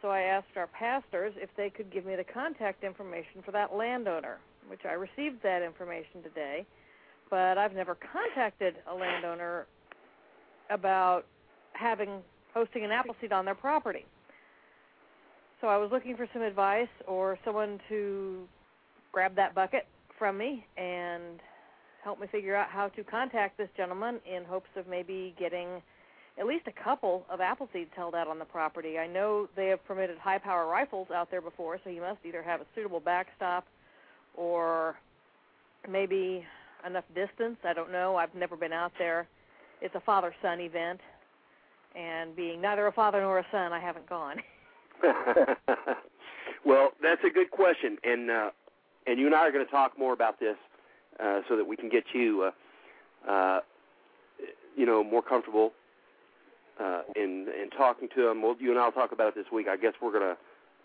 So 0.00 0.08
I 0.08 0.20
asked 0.20 0.56
our 0.56 0.66
pastors 0.66 1.32
if 1.36 1.48
they 1.56 1.70
could 1.70 1.90
give 1.90 2.04
me 2.04 2.14
the 2.14 2.24
contact 2.24 2.84
information 2.84 3.42
for 3.44 3.52
that 3.52 3.74
landowner, 3.74 4.38
which 4.68 4.82
I 4.84 4.92
received 4.92 5.42
that 5.42 5.62
information 5.62 6.22
today. 6.22 6.66
But 7.30 7.58
I've 7.58 7.74
never 7.74 7.96
contacted 8.12 8.76
a 8.90 8.94
landowner 8.94 9.66
about 10.70 11.24
having 11.72 12.20
hosting 12.52 12.84
an 12.84 12.90
Appleseed 12.90 13.32
on 13.32 13.44
their 13.44 13.54
property. 13.54 14.04
So 15.60 15.68
I 15.68 15.76
was 15.76 15.90
looking 15.90 16.16
for 16.16 16.28
some 16.32 16.42
advice 16.42 16.88
or 17.06 17.38
someone 17.44 17.80
to 17.88 18.46
grab 19.12 19.34
that 19.36 19.54
bucket 19.54 19.86
from 20.18 20.38
me 20.38 20.66
and 20.76 21.40
help 22.02 22.20
me 22.20 22.26
figure 22.30 22.54
out 22.54 22.68
how 22.68 22.88
to 22.88 23.02
contact 23.02 23.56
this 23.56 23.68
gentleman 23.76 24.20
in 24.30 24.44
hopes 24.44 24.68
of 24.76 24.86
maybe 24.86 25.34
getting 25.38 25.82
at 26.38 26.46
least 26.46 26.66
a 26.66 26.84
couple 26.84 27.24
of 27.30 27.40
Appleseeds 27.40 27.92
held 27.96 28.14
out 28.14 28.28
on 28.28 28.38
the 28.38 28.44
property. 28.44 28.98
I 28.98 29.06
know 29.06 29.48
they 29.56 29.68
have 29.68 29.84
permitted 29.86 30.18
high 30.18 30.38
power 30.38 30.66
rifles 30.66 31.08
out 31.14 31.30
there 31.30 31.40
before, 31.40 31.78
so 31.82 31.90
he 31.90 32.00
must 32.00 32.18
either 32.24 32.42
have 32.42 32.60
a 32.60 32.66
suitable 32.74 33.00
backstop 33.00 33.66
or 34.36 34.96
maybe 35.88 36.44
enough 36.86 37.04
distance. 37.14 37.56
I 37.64 37.72
don't 37.72 37.92
know. 37.92 38.16
I've 38.16 38.34
never 38.34 38.56
been 38.56 38.72
out 38.72 38.92
there. 38.98 39.28
It's 39.84 39.94
a 39.94 40.00
father 40.00 40.34
son 40.40 40.60
event, 40.60 40.98
and 41.94 42.34
being 42.34 42.62
neither 42.62 42.86
a 42.86 42.92
father 42.92 43.20
nor 43.20 43.38
a 43.40 43.46
son, 43.52 43.70
I 43.70 43.78
haven't 43.78 44.08
gone. 44.08 44.38
well, 46.64 46.92
that's 47.02 47.20
a 47.22 47.28
good 47.28 47.50
question, 47.50 47.98
and 48.02 48.30
uh, 48.30 48.50
and 49.06 49.20
you 49.20 49.26
and 49.26 49.34
I 49.34 49.40
are 49.40 49.52
going 49.52 49.64
to 49.64 49.70
talk 49.70 49.98
more 49.98 50.14
about 50.14 50.40
this 50.40 50.56
uh, 51.22 51.40
so 51.50 51.56
that 51.56 51.66
we 51.66 51.76
can 51.76 51.90
get 51.90 52.04
you, 52.14 52.50
uh, 53.28 53.30
uh, 53.30 53.60
you 54.74 54.86
know, 54.86 55.04
more 55.04 55.20
comfortable 55.20 55.72
uh, 56.80 57.02
in 57.14 57.48
in 57.60 57.68
talking 57.76 58.08
to 58.16 58.22
them. 58.22 58.40
Well, 58.40 58.56
you 58.58 58.70
and 58.70 58.80
I'll 58.80 58.90
talk 58.90 59.12
about 59.12 59.28
it 59.28 59.34
this 59.34 59.52
week. 59.52 59.68
I 59.68 59.76
guess 59.76 59.92
we're 60.00 60.14
gonna 60.14 60.36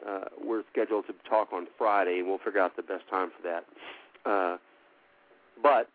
uh, 0.05 0.25
we're 0.43 0.63
scheduled 0.73 1.07
to 1.07 1.13
talk 1.29 1.53
on 1.53 1.67
Friday, 1.77 2.19
and 2.19 2.27
we'll 2.27 2.39
figure 2.39 2.59
out 2.59 2.75
the 2.75 2.83
best 2.83 3.07
time 3.09 3.31
for 3.31 3.47
that. 3.47 3.65
Uh, 4.29 4.57
but 5.63 5.89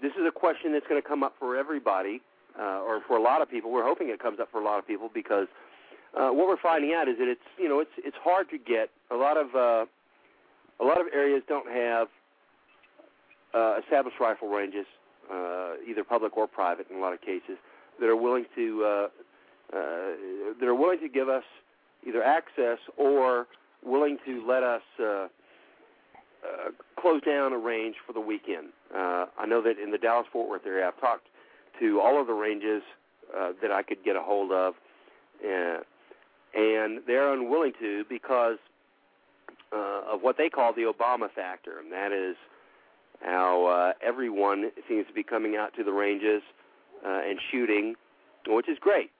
this 0.00 0.12
is 0.12 0.26
a 0.26 0.32
question 0.32 0.72
that's 0.72 0.86
going 0.86 1.00
to 1.00 1.06
come 1.06 1.22
up 1.22 1.34
for 1.38 1.54
everybody, 1.54 2.22
uh, 2.58 2.80
or 2.80 3.00
for 3.06 3.16
a 3.16 3.22
lot 3.22 3.42
of 3.42 3.50
people. 3.50 3.70
We're 3.70 3.84
hoping 3.86 4.08
it 4.08 4.20
comes 4.20 4.40
up 4.40 4.50
for 4.50 4.60
a 4.60 4.64
lot 4.64 4.78
of 4.78 4.86
people 4.86 5.10
because 5.12 5.46
uh, 6.16 6.30
what 6.30 6.48
we're 6.48 6.60
finding 6.60 6.94
out 6.94 7.08
is 7.08 7.18
that 7.18 7.28
it's 7.28 7.48
you 7.58 7.68
know 7.68 7.80
it's 7.80 7.90
it's 7.98 8.16
hard 8.22 8.48
to 8.50 8.58
get 8.58 8.90
a 9.10 9.16
lot 9.16 9.36
of 9.36 9.54
uh, 9.54 9.86
a 10.80 10.84
lot 10.84 11.00
of 11.00 11.06
areas 11.12 11.42
don't 11.48 11.70
have 11.70 12.08
uh, 13.54 13.78
established 13.82 14.16
rifle 14.20 14.48
ranges, 14.48 14.86
uh, 15.32 15.74
either 15.88 16.04
public 16.04 16.36
or 16.36 16.46
private 16.46 16.86
in 16.90 16.96
a 16.96 17.00
lot 17.00 17.12
of 17.12 17.20
cases, 17.20 17.56
that 18.00 18.06
are 18.06 18.16
willing 18.16 18.44
to 18.54 18.84
uh, 18.84 18.88
uh, 18.88 19.78
that 20.58 20.66
are 20.66 20.74
willing 20.74 21.00
to 21.00 21.08
give 21.08 21.28
us 21.28 21.44
either 22.06 22.22
access 22.22 22.78
or 22.96 23.46
willing 23.84 24.18
to 24.24 24.46
let 24.46 24.62
us 24.62 24.82
uh, 25.00 25.04
uh, 25.04 25.28
close 27.00 27.22
down 27.22 27.52
a 27.52 27.58
range 27.58 27.96
for 28.06 28.12
the 28.12 28.20
weekend. 28.20 28.68
Uh, 28.94 29.26
I 29.38 29.46
know 29.46 29.62
that 29.62 29.78
in 29.82 29.90
the 29.90 29.98
Dallas 29.98 30.26
Fort 30.32 30.48
Worth 30.48 30.66
area, 30.66 30.86
I've 30.86 31.00
talked 31.00 31.26
to 31.80 32.00
all 32.00 32.20
of 32.20 32.26
the 32.26 32.32
ranges 32.32 32.82
uh, 33.36 33.52
that 33.62 33.70
I 33.70 33.82
could 33.82 34.04
get 34.04 34.16
a 34.16 34.22
hold 34.22 34.52
of, 34.52 34.74
uh, 35.44 35.78
and 36.54 37.00
they're 37.06 37.32
unwilling 37.32 37.72
to 37.80 38.04
because 38.08 38.58
uh, 39.72 40.14
of 40.14 40.22
what 40.22 40.36
they 40.38 40.48
call 40.48 40.72
the 40.72 40.82
Obama 40.82 41.30
factor, 41.30 41.78
and 41.78 41.92
that 41.92 42.12
is 42.12 42.36
how 43.20 43.66
uh, 43.66 43.92
everyone 44.06 44.70
seems 44.88 45.06
to 45.06 45.12
be 45.12 45.22
coming 45.22 45.56
out 45.56 45.74
to 45.76 45.84
the 45.84 45.92
ranges 45.92 46.42
uh, 47.04 47.20
and 47.28 47.38
shooting, 47.50 47.94
which 48.46 48.68
is 48.68 48.78
great. 48.80 49.10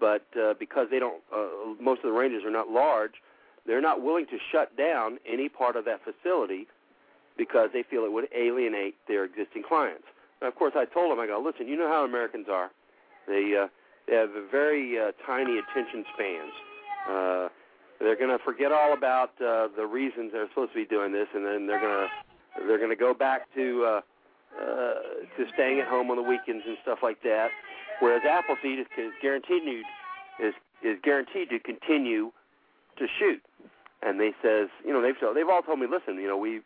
But 0.00 0.26
uh, 0.40 0.54
because 0.58 0.88
they 0.90 0.98
don't, 0.98 1.22
uh, 1.34 1.46
most 1.80 1.98
of 1.98 2.04
the 2.04 2.12
ranges 2.12 2.44
are 2.44 2.50
not 2.50 2.68
large, 2.68 3.12
they're 3.66 3.80
not 3.80 4.02
willing 4.02 4.26
to 4.26 4.38
shut 4.52 4.76
down 4.76 5.18
any 5.26 5.48
part 5.48 5.76
of 5.76 5.84
that 5.86 6.00
facility 6.04 6.66
because 7.36 7.70
they 7.72 7.82
feel 7.82 8.04
it 8.04 8.12
would 8.12 8.28
alienate 8.34 8.94
their 9.08 9.24
existing 9.24 9.62
clients. 9.66 10.04
And 10.44 10.52
of 10.52 10.58
course, 10.58 10.74
I 10.76 10.84
told 10.84 11.10
them, 11.10 11.18
I 11.18 11.26
go, 11.26 11.40
listen, 11.42 11.66
you 11.66 11.74
know 11.74 11.88
how 11.88 12.04
Americans 12.04 12.48
are. 12.52 12.70
They 13.26 13.56
uh, 13.56 13.68
they 14.06 14.14
have 14.14 14.28
very 14.50 15.00
uh, 15.00 15.12
tiny 15.24 15.56
attention 15.56 16.04
spans. 16.12 16.52
Uh, 17.08 17.48
they're 17.98 18.16
going 18.16 18.28
to 18.28 18.44
forget 18.44 18.70
all 18.70 18.92
about 18.92 19.30
uh, 19.40 19.68
the 19.74 19.86
reasons 19.86 20.32
they're 20.32 20.46
supposed 20.50 20.72
to 20.72 20.80
be 20.80 20.84
doing 20.84 21.12
this, 21.12 21.28
and 21.34 21.46
then 21.46 21.66
they're 21.66 21.80
going 21.80 22.08
to 22.08 22.66
they're 22.66 22.76
going 22.76 22.90
to 22.90 22.96
go 22.96 23.14
back 23.14 23.48
to 23.54 23.84
uh, 23.86 24.00
uh, 24.60 24.94
to 25.38 25.46
staying 25.54 25.80
at 25.80 25.88
home 25.88 26.10
on 26.10 26.16
the 26.16 26.22
weekends 26.22 26.64
and 26.66 26.76
stuff 26.82 26.98
like 27.02 27.22
that. 27.22 27.48
Whereas 28.00 28.20
Appleseed 28.28 28.80
is, 28.80 28.86
is 28.98 29.12
guaranteed 29.22 29.62
is 30.38 30.52
is 30.82 30.98
guaranteed 31.02 31.48
to 31.48 31.58
continue 31.58 32.32
to 32.98 33.06
shoot. 33.18 33.40
And 34.02 34.20
they 34.20 34.34
says, 34.42 34.68
you 34.84 34.92
know, 34.92 35.00
they've 35.00 35.16
they've 35.34 35.48
all 35.48 35.62
told 35.62 35.78
me, 35.78 35.86
listen, 35.86 36.20
you 36.20 36.28
know, 36.28 36.36
we 36.36 36.60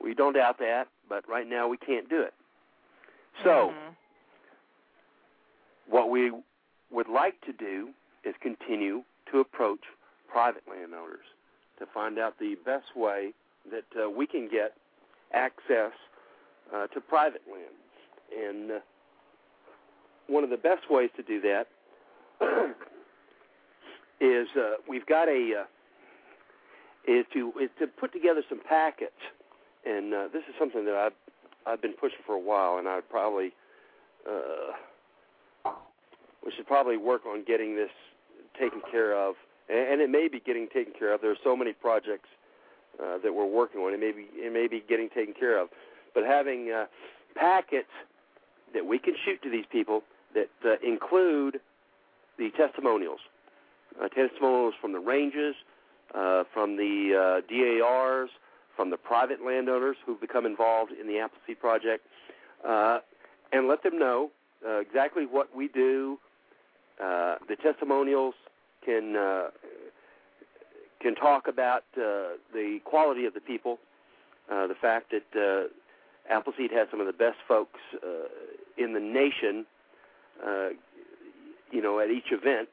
we 0.00 0.14
don't 0.14 0.34
doubt 0.34 0.58
that, 0.58 0.88
but 1.08 1.28
right 1.28 1.46
now 1.46 1.68
we 1.68 1.76
can't 1.76 2.08
do 2.08 2.22
it. 2.22 2.34
So, 3.44 3.70
Mhm. 3.70 3.96
what 5.86 6.10
we 6.10 6.32
would 6.90 7.08
like 7.08 7.40
to 7.42 7.52
do 7.52 7.94
is 8.24 8.36
continue 8.40 9.04
to 9.26 9.40
approach 9.40 9.84
private 10.28 10.66
landowners 10.68 11.24
to 11.78 11.86
find 11.86 12.18
out 12.18 12.38
the 12.38 12.56
best 12.56 12.94
way 12.96 13.32
that 13.70 13.84
uh, 13.96 14.10
we 14.10 14.26
can 14.26 14.48
get 14.48 14.76
access 15.32 15.92
uh, 16.72 16.86
to 16.88 17.00
private 17.00 17.42
land. 17.50 17.74
And 18.36 18.72
uh, 18.72 18.80
one 20.26 20.44
of 20.44 20.50
the 20.50 20.56
best 20.56 20.90
ways 20.90 21.10
to 21.16 21.22
do 21.22 21.40
that 21.40 21.68
is 24.20 24.48
uh, 24.56 24.76
we've 24.86 25.06
got 25.06 25.28
a 25.28 25.60
uh, 25.60 25.64
is 27.10 27.24
to 27.32 27.52
is 27.60 27.70
to 27.78 27.86
put 27.86 28.12
together 28.12 28.42
some 28.48 28.60
packets, 28.68 29.16
and 29.84 30.14
uh, 30.14 30.28
this 30.32 30.42
is 30.48 30.54
something 30.58 30.84
that 30.84 30.94
I've 30.94 31.12
I've 31.66 31.82
been 31.82 31.94
pushing 31.94 32.18
for 32.26 32.34
a 32.34 32.40
while, 32.40 32.78
and 32.78 32.88
I'd 32.88 33.08
probably 33.08 33.52
uh, 34.26 35.72
we 36.44 36.52
should 36.56 36.66
probably 36.66 36.96
work 36.96 37.26
on 37.26 37.44
getting 37.44 37.76
this 37.76 37.90
taken 38.58 38.80
care 38.90 39.16
of, 39.16 39.34
and, 39.68 39.78
and 39.78 40.00
it 40.00 40.10
may 40.10 40.28
be 40.28 40.40
getting 40.40 40.68
taken 40.68 40.92
care 40.98 41.14
of. 41.14 41.20
There 41.20 41.30
are 41.30 41.42
so 41.44 41.56
many 41.56 41.72
projects 41.72 42.28
uh, 43.02 43.18
that 43.22 43.32
we're 43.32 43.46
working 43.46 43.80
on. 43.80 43.92
It 43.92 44.00
may 44.00 44.12
be 44.12 44.26
it 44.34 44.52
may 44.52 44.66
be 44.66 44.82
getting 44.88 45.08
taken 45.10 45.34
care 45.34 45.60
of, 45.60 45.68
but 46.14 46.24
having 46.24 46.72
uh, 46.72 46.86
packets 47.34 47.92
that 48.74 48.84
we 48.84 48.98
can 48.98 49.14
shoot 49.24 49.42
to 49.42 49.50
these 49.50 49.64
people 49.70 50.02
that 50.34 50.48
uh, 50.64 50.74
include 50.86 51.60
the 52.38 52.50
testimonials, 52.56 53.20
uh, 54.02 54.08
testimonials 54.08 54.74
from 54.80 54.92
the 54.92 55.00
ranges, 55.00 55.54
uh, 56.14 56.44
from 56.52 56.76
the 56.76 57.40
uh, 57.42 57.82
DARs, 57.82 58.30
from 58.78 58.90
the 58.90 58.96
private 58.96 59.44
landowners 59.44 59.96
who've 60.06 60.20
become 60.20 60.46
involved 60.46 60.92
in 60.92 61.08
the 61.08 61.18
Appleseed 61.18 61.58
project, 61.58 62.06
uh, 62.64 63.00
and 63.52 63.66
let 63.66 63.82
them 63.82 63.98
know 63.98 64.30
uh, 64.64 64.78
exactly 64.78 65.26
what 65.26 65.54
we 65.54 65.66
do. 65.66 66.16
Uh, 67.02 67.34
the 67.48 67.56
testimonials 67.60 68.34
can 68.84 69.16
uh, 69.16 69.48
can 71.00 71.16
talk 71.16 71.48
about 71.48 71.82
uh, 71.96 72.38
the 72.54 72.78
quality 72.84 73.24
of 73.24 73.34
the 73.34 73.40
people, 73.40 73.80
uh, 74.48 74.68
the 74.68 74.76
fact 74.80 75.10
that 75.10 75.28
uh, 75.36 76.32
Appleseed 76.32 76.70
has 76.70 76.86
some 76.88 77.00
of 77.00 77.06
the 77.08 77.12
best 77.12 77.38
folks 77.48 77.80
uh, 77.94 78.28
in 78.76 78.92
the 78.92 79.00
nation, 79.00 79.66
uh, 80.46 80.68
you 81.72 81.82
know, 81.82 81.98
at 81.98 82.10
each 82.10 82.30
event. 82.30 82.68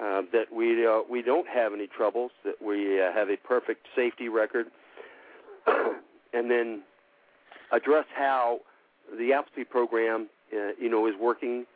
Uh, 0.00 0.22
that 0.32 0.44
we 0.54 0.86
uh, 0.86 1.00
we 1.10 1.22
don't 1.22 1.48
have 1.48 1.72
any 1.74 1.88
troubles, 1.88 2.30
that 2.44 2.62
we 2.62 3.02
uh, 3.02 3.12
have 3.12 3.28
a 3.28 3.36
perfect 3.36 3.84
safety 3.96 4.28
record, 4.28 4.68
and 6.32 6.50
then 6.50 6.82
address 7.72 8.04
how 8.14 8.60
the 9.18 9.32
Appleseed 9.32 9.70
program, 9.70 10.28
uh, 10.52 10.72
you 10.80 10.88
know, 10.88 11.06
is 11.06 11.14
working 11.18 11.66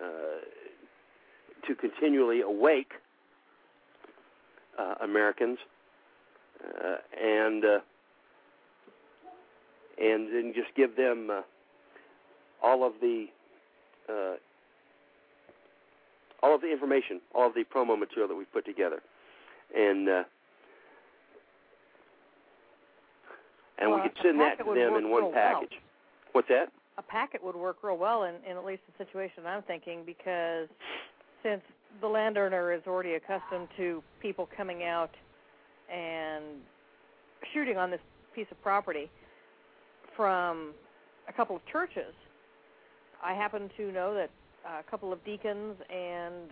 uh, 0.00 0.06
to 1.66 1.74
continually 1.74 2.40
awake 2.40 2.92
uh, 4.78 4.94
Americans, 5.02 5.58
uh, 6.64 6.96
and 7.20 7.64
uh, 7.64 7.78
and 10.00 10.32
then 10.32 10.52
just 10.54 10.74
give 10.76 10.96
them 10.96 11.28
uh, 11.30 11.42
all 12.62 12.86
of 12.86 12.94
the 13.00 13.26
all 16.40 16.54
of 16.54 16.60
the 16.60 16.70
information, 16.70 17.20
all 17.34 17.48
of 17.48 17.54
the 17.54 17.64
promo 17.64 17.98
material 17.98 18.28
that 18.28 18.36
we've 18.36 18.52
put 18.52 18.64
together, 18.64 19.02
and 19.76 20.08
uh, 20.08 20.22
and 23.80 23.90
Well, 23.90 24.02
we 24.02 24.08
could 24.08 24.18
send 24.22 24.40
that 24.40 24.58
to 24.58 24.64
them 24.64 24.96
in 24.96 25.10
one 25.10 25.22
real 25.22 25.32
well. 25.32 25.32
package. 25.32 25.78
What's 26.32 26.48
that? 26.48 26.70
a 26.98 27.02
packet 27.02 27.42
would 27.42 27.54
work 27.54 27.76
real 27.82 27.96
well 27.96 28.24
in, 28.24 28.34
in 28.48 28.56
at 28.56 28.64
least 28.64 28.82
the 28.88 29.04
situation 29.04 29.44
I'm 29.46 29.62
thinking 29.62 30.02
because 30.04 30.66
since 31.44 31.62
the 32.00 32.08
landowner 32.08 32.72
is 32.72 32.82
already 32.88 33.14
accustomed 33.14 33.68
to 33.76 34.02
people 34.20 34.48
coming 34.56 34.82
out 34.82 35.12
and 35.92 36.44
shooting 37.54 37.76
on 37.78 37.90
this 37.90 38.00
piece 38.34 38.48
of 38.50 38.60
property 38.62 39.08
from 40.16 40.72
a 41.28 41.32
couple 41.32 41.54
of 41.54 41.62
churches, 41.70 42.12
I 43.24 43.32
happen 43.32 43.70
to 43.76 43.92
know 43.92 44.12
that 44.14 44.30
a 44.66 44.82
couple 44.90 45.12
of 45.12 45.24
deacons 45.24 45.76
and 45.88 46.50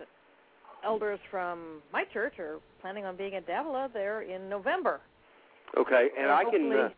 elders 0.85 1.19
from 1.29 1.81
my 1.91 2.05
church 2.13 2.39
are 2.39 2.59
planning 2.81 3.05
on 3.05 3.17
being 3.17 3.35
at 3.35 3.45
Davila 3.45 3.89
there 3.93 4.21
in 4.21 4.47
November. 4.47 5.01
Okay, 5.77 6.07
and 6.17 6.27
So 6.27 6.33
I 6.33 6.43
can 6.49 6.71
uh, 6.71 6.89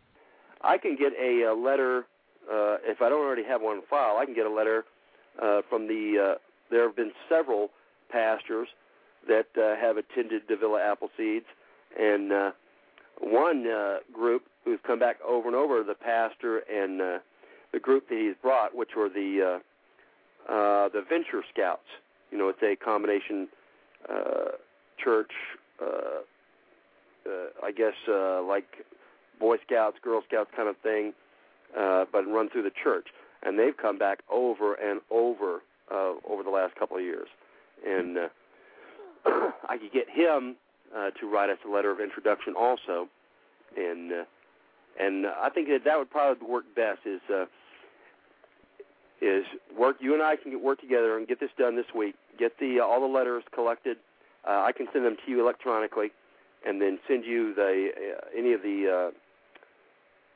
I 0.62 0.78
can 0.78 0.96
get 0.96 1.12
a, 1.20 1.50
uh 1.50 1.54
letter 1.54 2.06
uh, 2.50 2.76
if 2.82 3.00
I 3.00 3.08
don't 3.08 3.24
already 3.24 3.44
have 3.44 3.62
one 3.62 3.78
on 3.78 3.82
file. 3.88 4.16
I 4.18 4.24
can 4.24 4.34
get 4.34 4.46
a 4.46 4.50
letter 4.50 4.84
uh, 5.40 5.62
from 5.68 5.86
the. 5.86 6.32
Uh, 6.32 6.38
there 6.70 6.86
have 6.86 6.96
been 6.96 7.12
several 7.28 7.70
pastors 8.10 8.68
that 9.28 9.46
uh, 9.56 9.76
have 9.80 9.96
attended 9.96 10.46
Davila 10.48 10.78
Appleseeds, 10.80 11.44
and 11.98 12.32
uh, 12.32 12.50
one 13.20 13.66
uh, 13.66 13.98
group 14.12 14.42
who's 14.64 14.78
come 14.86 14.98
back 14.98 15.16
over 15.26 15.46
and 15.46 15.56
over. 15.56 15.82
The 15.82 15.94
pastor 15.94 16.58
and 16.58 17.00
uh, 17.00 17.18
the 17.72 17.78
group 17.78 18.08
that 18.08 18.18
he's 18.18 18.34
brought, 18.42 18.74
which 18.74 18.90
were 18.96 19.08
the 19.08 19.60
uh, 20.48 20.52
uh, 20.52 20.88
the 20.88 21.04
Venture 21.08 21.42
Scouts. 21.52 21.86
You 22.30 22.38
know, 22.38 22.48
it's 22.48 22.62
a 22.62 22.76
combination 22.76 23.48
uh, 24.08 24.56
church. 25.02 25.30
Uh, 25.80 26.22
uh, 27.26 27.30
I 27.62 27.70
guess 27.70 27.94
uh, 28.08 28.42
like 28.42 28.66
Boy 29.40 29.56
Scouts, 29.66 29.96
Girl 30.02 30.22
Scouts 30.28 30.50
kind 30.54 30.68
of 30.68 30.76
thing, 30.78 31.12
uh, 31.76 32.04
but 32.12 32.26
run 32.26 32.48
through 32.50 32.62
the 32.62 32.72
church. 32.84 33.08
And 33.42 33.58
they've 33.58 33.76
come 33.76 33.98
back 33.98 34.20
over 34.30 34.74
and 34.74 35.00
over 35.10 35.62
uh, 35.90 36.12
over 36.28 36.42
the 36.42 36.50
last 36.50 36.76
couple 36.76 36.96
of 36.96 37.02
years. 37.02 37.28
And 37.86 38.18
uh, 38.18 38.28
I 39.68 39.78
could 39.78 39.92
get 39.92 40.08
him 40.08 40.56
uh, 40.94 41.10
to 41.18 41.26
write 41.26 41.50
us 41.50 41.58
a 41.66 41.70
letter 41.70 41.90
of 41.90 42.00
introduction 42.00 42.54
also. 42.54 43.08
And 43.76 44.12
uh, 44.12 44.24
and 44.98 45.26
I 45.26 45.48
think 45.48 45.68
that 45.68 45.84
that 45.84 45.98
would 45.98 46.10
probably 46.10 46.46
work 46.46 46.64
best 46.74 47.00
is 47.06 47.20
uh, 47.32 47.46
is 49.20 49.44
work. 49.78 49.96
You 50.00 50.14
and 50.14 50.22
I 50.22 50.36
can 50.36 50.50
get 50.50 50.60
work 50.60 50.80
together 50.80 51.16
and 51.16 51.26
get 51.26 51.40
this 51.40 51.50
done 51.58 51.76
this 51.76 51.86
week. 51.94 52.14
Get 52.38 52.58
the 52.58 52.80
uh, 52.80 52.84
all 52.84 53.00
the 53.00 53.06
letters 53.06 53.44
collected. 53.54 53.96
Uh, 54.46 54.62
I 54.62 54.72
can 54.72 54.86
send 54.92 55.04
them 55.04 55.16
to 55.24 55.30
you 55.30 55.40
electronically, 55.40 56.10
and 56.66 56.80
then 56.80 56.98
send 57.06 57.24
you 57.24 57.54
the 57.54 57.90
uh, 57.96 58.38
any 58.38 58.52
of 58.52 58.62
the 58.62 59.10
uh, 59.10 59.10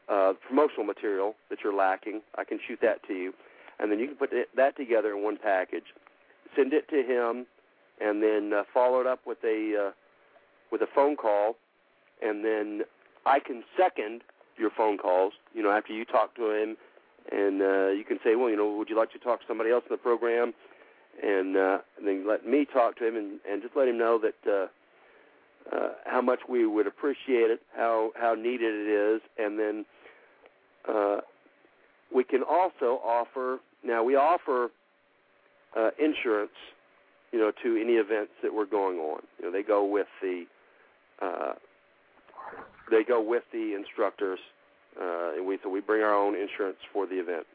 uh, 0.09 0.33
promotional 0.47 0.85
material 0.85 1.35
that 1.51 1.59
you're 1.63 1.75
lacking. 1.75 2.23
I 2.37 2.45
can 2.45 2.59
shoot 2.67 2.79
that 2.83 3.07
to 3.09 3.15
you, 3.15 3.33
and 3.79 3.91
then 3.91 3.99
you 3.99 4.09
can 4.09 4.17
put 4.17 4.31
that 4.57 4.77
together 4.77 5.17
in 5.17 5.23
one 5.23 5.39
package. 5.43 5.85
Send 6.57 6.73
it 6.73 6.89
to 6.89 7.03
him, 7.03 7.47
and 8.01 8.23
then 8.23 8.53
uh, 8.53 8.65
follow 8.73 9.01
it 9.01 9.07
up 9.07 9.21
with 9.27 9.39
a 9.45 9.89
uh, 9.89 9.91
with 10.71 10.83
a 10.83 10.89
phone 10.95 11.17
call, 11.17 11.57
and 12.23 12.45
then 12.45 12.83
I 13.27 13.41
can 13.41 13.65
second 13.77 14.23
your 14.57 14.71
phone 14.71 14.99
calls. 14.99 15.33
You 15.55 15.63
know, 15.63 15.71
after 15.71 15.93
you 15.93 16.05
talk 16.05 16.35
to 16.37 16.51
him, 16.51 16.77
and 17.33 17.63
uh, 17.63 17.89
you 17.89 18.05
can 18.07 18.19
say, 18.25 18.37
well, 18.37 18.51
you 18.51 18.57
know, 18.57 18.75
would 18.77 18.89
you 18.89 18.97
like 18.97 19.13
to 19.13 19.19
talk 19.19 19.41
to 19.41 19.47
somebody 19.47 19.71
else 19.71 19.85
in 19.89 19.95
the 19.95 19.99
program? 19.99 20.53
And, 21.23 21.57
uh, 21.57 21.79
and 21.97 22.07
then 22.07 22.27
let 22.27 22.47
me 22.47 22.67
talk 22.67 22.97
to 22.99 23.07
him, 23.07 23.17
and, 23.17 23.39
and 23.49 23.63
just 23.63 23.77
let 23.77 23.89
him 23.89 23.97
know 23.97 24.19
that 24.19 24.51
uh, 24.51 24.67
uh, 25.73 25.89
how 26.05 26.21
much 26.21 26.41
we 26.49 26.67
would 26.67 26.87
appreciate 26.87 27.51
it, 27.51 27.61
how 27.77 28.11
how 28.17 28.35
needed 28.35 28.75
it 28.75 29.15
is, 29.15 29.21
and 29.39 29.59
then 29.59 29.85
uh, 30.89 31.17
we 32.15 32.25
can 32.25 32.43
also 32.43 33.01
offer. 33.05 33.59
Now 33.83 34.03
we 34.03 34.17
offer 34.17 34.71
uh, 35.77 35.91
insurance, 35.99 36.53
you 37.33 37.39
know, 37.39 37.53
to 37.63 37.77
any 37.77 37.95
events 37.95 38.33
that 38.43 38.53
we're 38.53 38.67
going 38.67 38.99
on. 38.99 39.23
You 39.39 39.47
know, 39.47 39.53
they 39.53 39.63
go 39.63 39.85
with 39.85 40.07
the 40.23 40.45
uh, 41.21 41.55
they 42.91 43.05
go 43.05 43.23
with 43.23 43.45
the 43.53 43.75
instructors, 43.75 44.39
uh, 45.01 45.35
and 45.37 45.47
we 45.47 45.59
so 45.63 45.69
we 45.69 45.81
bring 45.81 46.03
our 46.03 46.15
own 46.15 46.35
insurance 46.35 46.79
for 46.93 47.07
the 47.07 47.17
event. 47.17 47.47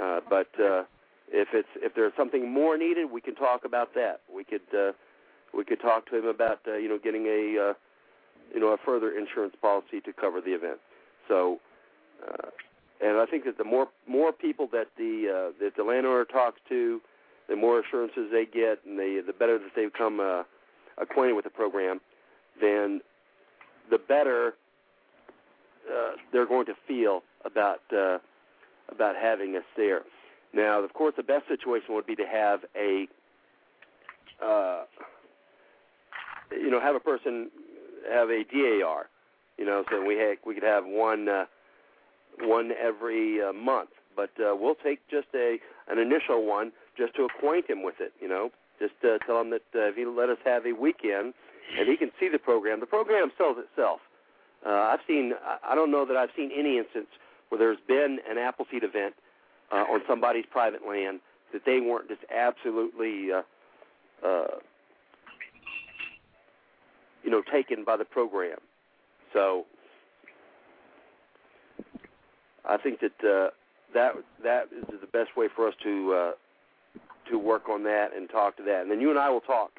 Uh, 0.00 0.20
but 0.28 0.48
uh, 0.60 0.84
if 1.32 1.48
it's 1.52 1.68
if 1.76 1.94
there's 1.94 2.12
something 2.16 2.52
more 2.52 2.76
needed, 2.76 3.10
we 3.10 3.20
can 3.20 3.34
talk 3.34 3.64
about 3.64 3.94
that. 3.94 4.20
We 4.34 4.44
could 4.44 4.60
uh, 4.76 4.92
we 5.56 5.64
could 5.64 5.80
talk 5.80 6.08
to 6.10 6.18
him 6.18 6.26
about 6.26 6.60
uh, 6.66 6.76
you 6.76 6.88
know 6.88 6.98
getting 7.02 7.26
a 7.26 7.70
uh, 7.70 7.74
you 8.54 8.60
know 8.60 8.68
a 8.68 8.76
further 8.84 9.16
insurance 9.16 9.54
policy 9.60 10.00
to 10.04 10.12
cover 10.12 10.40
the 10.40 10.52
event. 10.52 10.78
So, 11.28 11.58
uh, 12.26 12.50
and 13.00 13.18
I 13.18 13.26
think 13.26 13.44
that 13.44 13.58
the 13.58 13.64
more 13.64 13.88
more 14.08 14.32
people 14.32 14.68
that 14.72 14.88
the 14.96 15.50
uh, 15.50 15.62
that 15.62 15.76
the 15.76 15.84
landowner 15.84 16.24
talks 16.24 16.60
to, 16.68 17.00
the 17.48 17.56
more 17.56 17.80
assurances 17.80 18.30
they 18.32 18.46
get, 18.46 18.80
and 18.86 18.98
the 18.98 19.22
the 19.26 19.32
better 19.32 19.58
that 19.58 19.70
they 19.74 19.86
become 19.86 20.20
uh, 20.20 20.42
acquainted 20.98 21.34
with 21.34 21.44
the 21.44 21.50
program, 21.50 22.00
then 22.60 23.00
the 23.90 23.98
better 23.98 24.54
uh, 25.90 26.12
they're 26.32 26.46
going 26.46 26.66
to 26.66 26.74
feel 26.86 27.22
about 27.44 27.80
uh, 27.92 28.18
about 28.90 29.16
having 29.16 29.56
us 29.56 29.64
there. 29.76 30.02
Now, 30.52 30.82
of 30.82 30.92
course, 30.92 31.14
the 31.16 31.22
best 31.22 31.46
situation 31.48 31.94
would 31.94 32.06
be 32.06 32.16
to 32.16 32.26
have 32.26 32.60
a, 32.76 33.06
uh, 34.44 34.82
you 36.50 36.70
know, 36.70 36.80
have 36.80 36.94
a 36.94 37.00
person 37.00 37.50
have 38.10 38.30
a 38.30 38.44
DAR, 38.44 39.08
you 39.58 39.64
know, 39.64 39.84
so 39.90 40.04
we 40.04 40.16
had, 40.16 40.38
we 40.46 40.54
could 40.54 40.62
have 40.62 40.84
one 40.86 41.28
uh, 41.28 41.44
one 42.40 42.72
every 42.72 43.42
uh, 43.42 43.52
month. 43.52 43.90
But 44.16 44.30
uh, 44.40 44.54
we'll 44.56 44.74
take 44.74 45.00
just 45.08 45.28
a 45.34 45.58
an 45.88 45.98
initial 45.98 46.46
one 46.46 46.72
just 46.96 47.14
to 47.16 47.24
acquaint 47.24 47.68
him 47.68 47.82
with 47.82 47.96
it, 48.00 48.12
you 48.20 48.28
know, 48.28 48.50
just 48.78 48.94
uh, 49.04 49.18
tell 49.26 49.40
him 49.40 49.50
that 49.50 49.62
uh, 49.74 49.88
if 49.88 49.96
he 49.96 50.04
let 50.04 50.28
us 50.28 50.38
have 50.44 50.66
a 50.66 50.72
weekend 50.72 51.34
and 51.78 51.88
he 51.88 51.96
can 51.96 52.10
see 52.18 52.28
the 52.28 52.38
program, 52.38 52.80
the 52.80 52.86
program 52.86 53.30
sells 53.36 53.56
itself. 53.58 54.00
Uh, 54.66 54.70
I've 54.70 55.00
seen, 55.06 55.32
I 55.64 55.74
don't 55.74 55.90
know 55.90 56.04
that 56.04 56.16
I've 56.16 56.30
seen 56.36 56.50
any 56.54 56.78
instance 56.78 57.06
where 57.48 57.58
there's 57.58 57.78
been 57.86 58.18
an 58.28 58.38
Appleseed 58.38 58.84
event 58.84 59.14
uh, 59.72 59.84
on 59.88 60.00
somebody's 60.08 60.44
private 60.50 60.86
land 60.86 61.20
that 61.52 61.62
they 61.64 61.80
weren't 61.80 62.08
just 62.08 62.22
absolutely, 62.34 63.32
uh, 63.32 63.42
uh, 64.26 64.58
you 67.24 67.30
know, 67.30 67.42
taken 67.52 67.84
by 67.84 67.96
the 67.96 68.04
program. 68.04 68.58
So 69.32 69.66
I 72.64 72.76
think 72.76 73.00
that 73.00 73.24
uh, 73.24 73.50
that 73.94 74.12
that 74.42 74.68
is 74.72 75.00
the 75.00 75.06
best 75.06 75.36
way 75.36 75.46
for 75.54 75.68
us 75.68 75.74
to 75.82 76.12
uh, 76.12 76.32
to 77.30 77.38
work 77.38 77.68
on 77.68 77.84
that 77.84 78.08
and 78.16 78.28
talk 78.28 78.56
to 78.56 78.62
that, 78.64 78.82
and 78.82 78.90
then 78.90 79.00
you 79.00 79.10
and 79.10 79.18
I 79.18 79.30
will 79.30 79.40
talk 79.40 79.70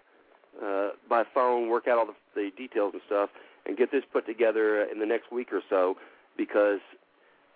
uh, 0.64 0.90
by 1.10 1.24
phone, 1.34 1.70
work 1.70 1.88
out 1.88 1.98
all 1.98 2.06
the, 2.06 2.14
the 2.36 2.52
details 2.58 2.94
and 2.94 3.02
stuff, 3.06 3.30
and 3.66 3.78
get 3.78 3.92
this 3.92 4.04
put 4.12 4.26
together 4.26 4.84
in 4.84 5.00
the 5.00 5.06
next 5.06 5.32
week 5.32 5.52
or 5.52 5.62
so, 5.70 5.96
because 6.38 6.80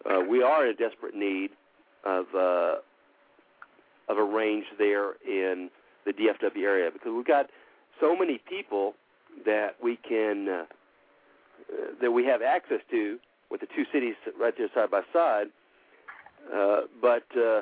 uh, 0.09 0.19
we 0.19 0.41
are 0.43 0.65
in 0.65 0.73
a 0.73 0.75
desperate 0.75 1.15
need 1.15 1.51
of 2.03 2.25
uh, 2.35 2.75
of 4.07 4.17
a 4.17 4.23
range 4.23 4.65
there 4.77 5.13
in 5.27 5.69
the 6.05 6.13
DFW 6.13 6.63
area 6.63 6.89
because 6.91 7.11
we've 7.15 7.25
got 7.25 7.49
so 7.99 8.15
many 8.15 8.39
people 8.47 8.93
that 9.45 9.75
we 9.81 9.97
can 9.97 10.47
uh, 10.47 10.65
that 12.01 12.11
we 12.11 12.25
have 12.25 12.41
access 12.41 12.79
to 12.91 13.17
with 13.49 13.61
the 13.61 13.67
two 13.75 13.83
cities 13.93 14.15
right 14.39 14.53
there 14.57 14.69
side 14.73 14.91
by 14.91 15.01
side, 15.13 15.47
uh, 16.53 16.81
but 17.01 17.23
uh, 17.37 17.61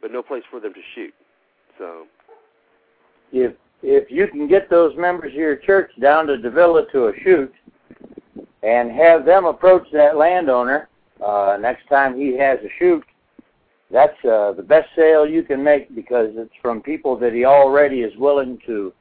but 0.00 0.12
no 0.12 0.22
place 0.22 0.42
for 0.50 0.60
them 0.60 0.74
to 0.74 0.80
shoot. 0.94 1.14
So 1.78 2.06
if 3.32 3.54
if 3.82 4.10
you 4.10 4.26
can 4.28 4.48
get 4.48 4.68
those 4.70 4.96
members 4.96 5.32
of 5.32 5.38
your 5.38 5.56
church 5.56 5.90
down 6.00 6.26
to 6.26 6.38
Davila 6.38 6.90
to 6.92 7.08
a 7.08 7.12
shoot, 7.22 7.52
and 8.62 8.90
have 8.90 9.24
them 9.24 9.44
approach 9.44 9.86
that 9.92 10.16
landowner 10.16 10.88
uh, 11.24 11.56
next 11.60 11.88
time 11.88 12.16
he 12.16 12.36
has 12.36 12.58
a 12.60 12.68
shoot, 12.78 13.04
that's 13.90 14.24
uh, 14.24 14.52
the 14.52 14.64
best 14.66 14.88
sale 14.96 15.26
you 15.26 15.42
can 15.42 15.62
make 15.62 15.94
because 15.94 16.30
it's 16.34 16.52
from 16.60 16.82
people 16.82 17.16
that 17.18 17.32
he 17.32 17.44
already 17.44 18.00
is 18.00 18.12
willing 18.16 18.58
to 18.66 18.92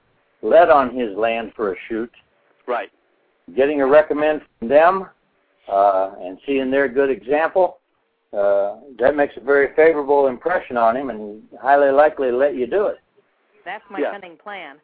let 0.42 0.70
on 0.70 0.96
his 0.96 1.16
land 1.18 1.54
for 1.56 1.74
a 1.74 1.76
shoot. 1.88 2.12
Right. 2.68 2.90
Getting 3.56 3.82
a 3.82 3.88
recommend 3.88 4.42
from 4.60 4.68
them 4.68 5.08
uh, 5.72 6.12
and 6.20 6.38
seeing 6.46 6.70
their 6.72 6.88
good 6.88 7.10
example, 7.10 7.80
uh, 8.34 8.78
that 9.00 9.16
makes 9.16 9.34
a 9.38 9.42
very 9.42 9.74
favorable 9.76 10.28
impression 10.28 10.78
on 10.78 10.96
him 10.98 11.10
and 11.10 11.44
highly 11.62 11.92
likely 11.92 12.30
to 12.30 12.38
let 12.38 12.56
you 12.56 12.68
do 12.68 12.88
it. 12.88 12.98
That's 13.66 13.84
my 13.90 14.00
Yeah. 14.00 14.12
cunning 14.12 14.38
plan. 14.38 14.78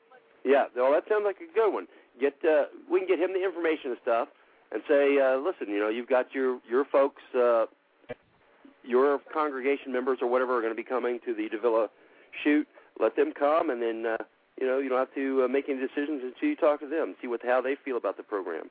Yeah, 0.44 0.66
well, 0.76 0.92
that 0.92 1.08
sounds 1.08 1.24
like 1.26 1.38
a 1.40 1.54
good 1.54 1.72
one. 1.74 1.88
Get 2.20 2.34
uh, 2.44 2.66
we 2.90 3.00
can 3.00 3.08
get 3.08 3.20
him 3.20 3.34
the 3.34 3.44
information 3.44 3.92
and 3.92 4.00
stuff, 4.02 4.28
and 4.72 4.84
say, 4.88 5.18
uh, 5.20 5.38
listen, 5.38 5.70
you 5.70 5.80
know, 5.80 5.90
you've 5.90 6.10
got 6.10 6.34
your 6.34 6.60
your 6.70 6.84
folks, 6.86 7.22
uh, 7.34 7.66
your 8.84 9.20
congregation 9.34 9.92
members 9.92 10.20
or 10.22 10.28
whatever 10.28 10.58
are 10.58 10.62
going 10.62 10.74
to 10.74 10.76
be 10.76 10.84
coming 10.84 11.20
to 11.26 11.34
the 11.34 11.48
Davila 11.50 11.90
shoot. 12.44 12.68
Let 13.00 13.16
them 13.16 13.32
come, 13.38 13.70
and 13.70 13.82
then 13.82 14.06
uh, 14.06 14.18
you 14.60 14.68
know 14.68 14.80
you 14.80 14.90
don't 14.90 15.00
have 15.00 15.14
to 15.16 15.44
uh, 15.44 15.48
make 15.48 15.70
any 15.70 15.80
decisions 15.80 16.22
until 16.24 16.50
you 16.50 16.56
talk 16.56 16.80
to 16.82 16.88
them, 16.88 17.16
see 17.22 17.28
what 17.28 17.42
how 17.44 17.62
they 17.62 17.76
feel 17.84 17.98
about 17.98 18.18
the 18.18 18.24
program, 18.24 18.70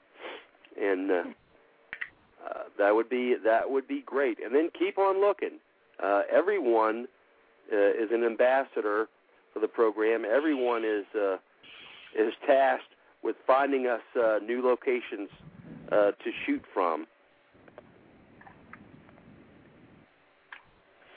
and 0.81 1.11
uh, 1.11 1.15
uh, 2.47 2.63
that 2.79 2.95
would 2.95 3.09
be 3.09 3.35
that 3.45 3.71
would 3.71 3.87
be 3.89 4.03
great. 4.05 4.39
And 4.45 4.55
then 4.55 4.71
keep 4.79 4.99
on 4.99 5.21
looking. 5.21 5.59
Uh, 6.03 6.23
everyone 6.33 7.07
uh, 7.73 7.77
is 7.77 8.11
an 8.13 8.25
ambassador 8.25 9.09
for 9.53 9.61
the 9.61 9.69
program. 9.69 10.25
Everyone 10.25 10.85
is 10.85 11.05
uh, 11.15 11.37
is 12.19 12.33
tasked 12.47 12.85
with 13.23 13.37
finding 13.47 13.87
us 13.87 14.01
uh, 14.17 14.39
new 14.45 14.63
locations 14.63 15.29
uh, 15.91 16.11
to 16.13 16.31
shoot 16.47 16.63
from. 16.75 17.07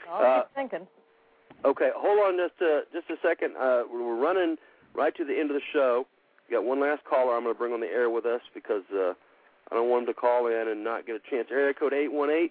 I'll 0.08 0.24
Uh, 0.24 0.42
keep 0.42 0.54
thinking. 0.54 0.86
Okay, 1.64 1.90
hold 1.96 2.18
on 2.20 2.36
just 2.36 2.60
a, 2.60 2.82
just 2.92 3.10
a 3.10 3.16
second. 3.26 3.56
Uh, 3.56 3.82
we're 3.92 4.16
running 4.16 4.56
right 4.94 5.14
to 5.16 5.24
the 5.24 5.32
end 5.32 5.50
of 5.50 5.54
the 5.54 5.66
show. 5.72 6.06
We 6.48 6.56
got 6.56 6.64
one 6.64 6.80
last 6.80 7.02
caller 7.04 7.34
I'm 7.36 7.42
going 7.42 7.54
to 7.54 7.58
bring 7.58 7.72
on 7.72 7.80
the 7.80 7.86
air 7.86 8.08
with 8.08 8.24
us 8.26 8.40
because 8.54 8.82
uh, 8.94 9.14
I 9.70 9.74
don't 9.74 9.90
want 9.90 10.02
him 10.08 10.14
to 10.14 10.20
call 10.20 10.46
in 10.46 10.68
and 10.68 10.84
not 10.84 11.06
get 11.06 11.16
a 11.16 11.30
chance. 11.30 11.48
Area 11.50 11.74
code 11.74 11.92
818. 11.92 12.50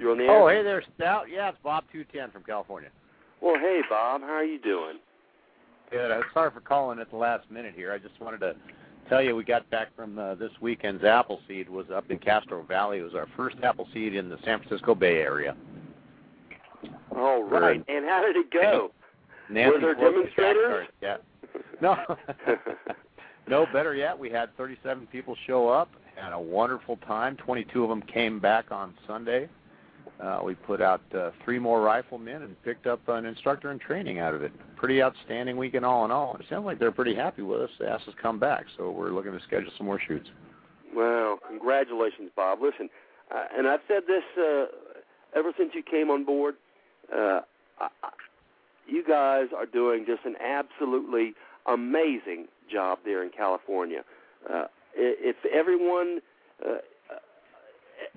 You're 0.00 0.12
on 0.12 0.18
the 0.18 0.24
air. 0.24 0.30
Oh, 0.30 0.48
hey 0.48 0.62
there, 0.62 0.82
Scout. 0.96 1.26
Yeah, 1.30 1.50
it's 1.50 1.58
Bob 1.62 1.84
two 1.92 2.04
ten 2.04 2.30
from 2.30 2.44
California. 2.44 2.88
Well, 3.40 3.56
hey, 3.58 3.80
Bob. 3.90 4.22
How 4.22 4.34
are 4.34 4.44
you 4.44 4.58
doing? 4.60 4.98
Good. 5.90 6.10
Uh, 6.10 6.22
sorry 6.32 6.50
for 6.50 6.60
calling 6.60 6.98
at 6.98 7.10
the 7.10 7.16
last 7.16 7.50
minute 7.50 7.74
here. 7.76 7.92
I 7.92 7.98
just 7.98 8.18
wanted 8.20 8.40
to 8.40 8.54
tell 9.08 9.20
you 9.20 9.36
we 9.36 9.44
got 9.44 9.68
back 9.68 9.94
from 9.94 10.18
uh, 10.18 10.34
this 10.36 10.52
weekend's 10.60 11.04
Appleseed 11.04 11.68
was 11.68 11.86
up 11.94 12.10
in 12.10 12.18
Castro 12.18 12.62
Valley. 12.62 12.98
It 12.98 13.02
was 13.02 13.14
our 13.14 13.26
first 13.36 13.56
Appleseed 13.62 14.14
in 14.14 14.30
the 14.30 14.38
San 14.44 14.60
Francisco 14.60 14.94
Bay 14.94 15.16
Area. 15.18 15.54
All 17.16 17.42
right. 17.42 17.82
And 17.88 18.04
how 18.04 18.22
did 18.22 18.36
it 18.36 18.50
go? 18.50 18.90
Nancy 19.50 19.72
Were 19.74 19.80
there 19.80 19.94
demonstrators? 19.94 20.88
Yeah. 21.00 21.16
No. 21.82 21.96
no, 23.48 23.66
better 23.72 23.94
yet, 23.96 24.16
we 24.16 24.30
had 24.30 24.56
37 24.56 25.08
people 25.10 25.36
show 25.48 25.68
up. 25.68 25.90
Had 26.14 26.32
a 26.32 26.38
wonderful 26.38 26.96
time. 26.98 27.36
22 27.38 27.82
of 27.82 27.88
them 27.88 28.02
came 28.02 28.38
back 28.38 28.70
on 28.70 28.94
Sunday. 29.04 29.48
Uh, 30.20 30.40
we 30.44 30.54
put 30.54 30.80
out 30.80 31.02
uh, 31.14 31.30
three 31.44 31.58
more 31.58 31.80
riflemen 31.80 32.42
and 32.42 32.62
picked 32.62 32.86
up 32.86 33.00
an 33.08 33.26
instructor 33.26 33.72
in 33.72 33.78
training 33.80 34.20
out 34.20 34.32
of 34.32 34.42
it. 34.42 34.52
Pretty 34.76 35.02
outstanding 35.02 35.56
weekend 35.56 35.84
all 35.84 36.04
in 36.04 36.12
all. 36.12 36.36
It 36.38 36.46
sounds 36.48 36.64
like 36.64 36.78
they're 36.78 36.92
pretty 36.92 37.14
happy 37.14 37.42
with 37.42 37.62
us. 37.62 37.70
They 37.80 37.86
asked 37.86 38.06
us 38.06 38.14
to 38.14 38.22
come 38.22 38.38
back, 38.38 38.66
so 38.76 38.90
we're 38.90 39.10
looking 39.10 39.32
to 39.32 39.40
schedule 39.40 39.70
some 39.76 39.86
more 39.86 40.00
shoots. 40.06 40.30
Well, 40.94 41.38
congratulations, 41.48 42.30
Bob. 42.36 42.60
Listen, 42.62 42.88
uh, 43.34 43.44
and 43.56 43.66
I've 43.66 43.80
said 43.88 44.02
this 44.06 44.22
uh, 44.38 44.66
ever 45.34 45.52
since 45.58 45.72
you 45.74 45.82
came 45.82 46.10
on 46.10 46.24
board. 46.24 46.54
Uh, 47.14 47.40
you 48.86 49.04
guys 49.06 49.46
are 49.56 49.66
doing 49.66 50.04
just 50.06 50.24
an 50.24 50.36
absolutely 50.40 51.34
amazing 51.66 52.46
job 52.70 52.98
there 53.04 53.22
in 53.22 53.30
California. 53.30 54.02
Uh, 54.52 54.64
if 54.94 55.36
everyone, 55.52 56.20
uh, 56.64 56.78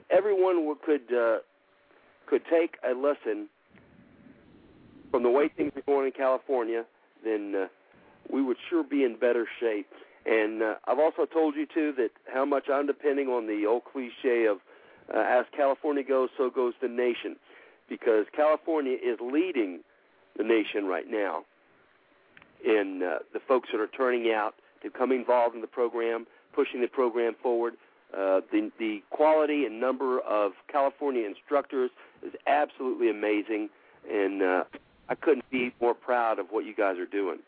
everyone 0.09 0.75
could 0.85 1.13
uh, 1.13 1.37
could 2.27 2.41
take 2.49 2.77
a 2.83 2.93
lesson 2.93 3.47
from 5.11 5.23
the 5.23 5.29
way 5.29 5.49
things 5.55 5.71
are 5.75 5.81
going 5.83 6.07
in 6.07 6.11
California, 6.11 6.83
then 7.23 7.53
uh, 7.55 7.67
we 8.29 8.41
would 8.41 8.57
sure 8.69 8.83
be 8.83 9.03
in 9.03 9.17
better 9.17 9.47
shape. 9.59 9.87
And 10.25 10.63
uh, 10.63 10.75
I've 10.87 10.99
also 10.99 11.25
told 11.25 11.55
you 11.55 11.67
too 11.71 11.93
that 11.97 12.09
how 12.33 12.45
much 12.45 12.65
I'm 12.71 12.87
depending 12.87 13.27
on 13.27 13.45
the 13.45 13.65
old 13.67 13.83
cliche 13.85 14.45
of 14.45 14.57
uh, 15.13 15.19
as 15.19 15.45
California 15.55 16.03
goes, 16.03 16.29
so 16.35 16.49
goes 16.49 16.73
the 16.81 16.87
nation, 16.87 17.35
because 17.89 18.25
California 18.35 18.93
is 18.93 19.17
leading 19.21 19.81
the 20.37 20.43
nation 20.43 20.85
right 20.85 21.09
now 21.09 21.43
in 22.65 23.01
uh, 23.03 23.19
the 23.33 23.39
folks 23.47 23.69
that 23.71 23.79
are 23.79 23.87
turning 23.87 24.31
out 24.31 24.55
to 24.83 24.89
come 24.89 25.11
involved 25.11 25.55
in 25.55 25.61
the 25.61 25.67
program, 25.67 26.25
pushing 26.53 26.81
the 26.81 26.87
program 26.87 27.35
forward. 27.41 27.73
Uh, 28.13 28.39
the 28.51 28.71
the 28.79 29.01
quality 29.09 29.65
and 29.65 29.79
number 29.79 30.19
of 30.21 30.53
California 30.71 31.27
instructors 31.27 31.89
is 32.25 32.33
absolutely 32.47 33.09
amazing, 33.09 33.69
and 34.09 34.41
uh, 34.41 34.63
I 35.09 35.15
couldn't 35.15 35.49
be 35.49 35.73
more 35.81 35.93
proud 35.93 36.39
of 36.39 36.47
what 36.49 36.65
you 36.65 36.75
guys 36.75 36.97
are 36.97 37.05
doing. 37.05 37.39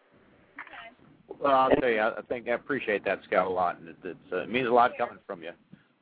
Well, 1.39 1.53
I'll 1.53 1.69
tell 1.69 1.89
you, 1.89 2.01
I 2.01 2.21
think 2.27 2.47
I 2.47 2.53
appreciate 2.53 3.05
that, 3.05 3.19
Scout, 3.25 3.47
a 3.47 3.49
lot, 3.49 3.79
and 3.79 3.89
it, 3.89 3.95
it's, 4.03 4.33
uh, 4.33 4.37
it 4.37 4.49
means 4.49 4.67
a 4.67 4.71
lot 4.71 4.91
coming 4.97 5.17
from 5.27 5.43
you. 5.43 5.51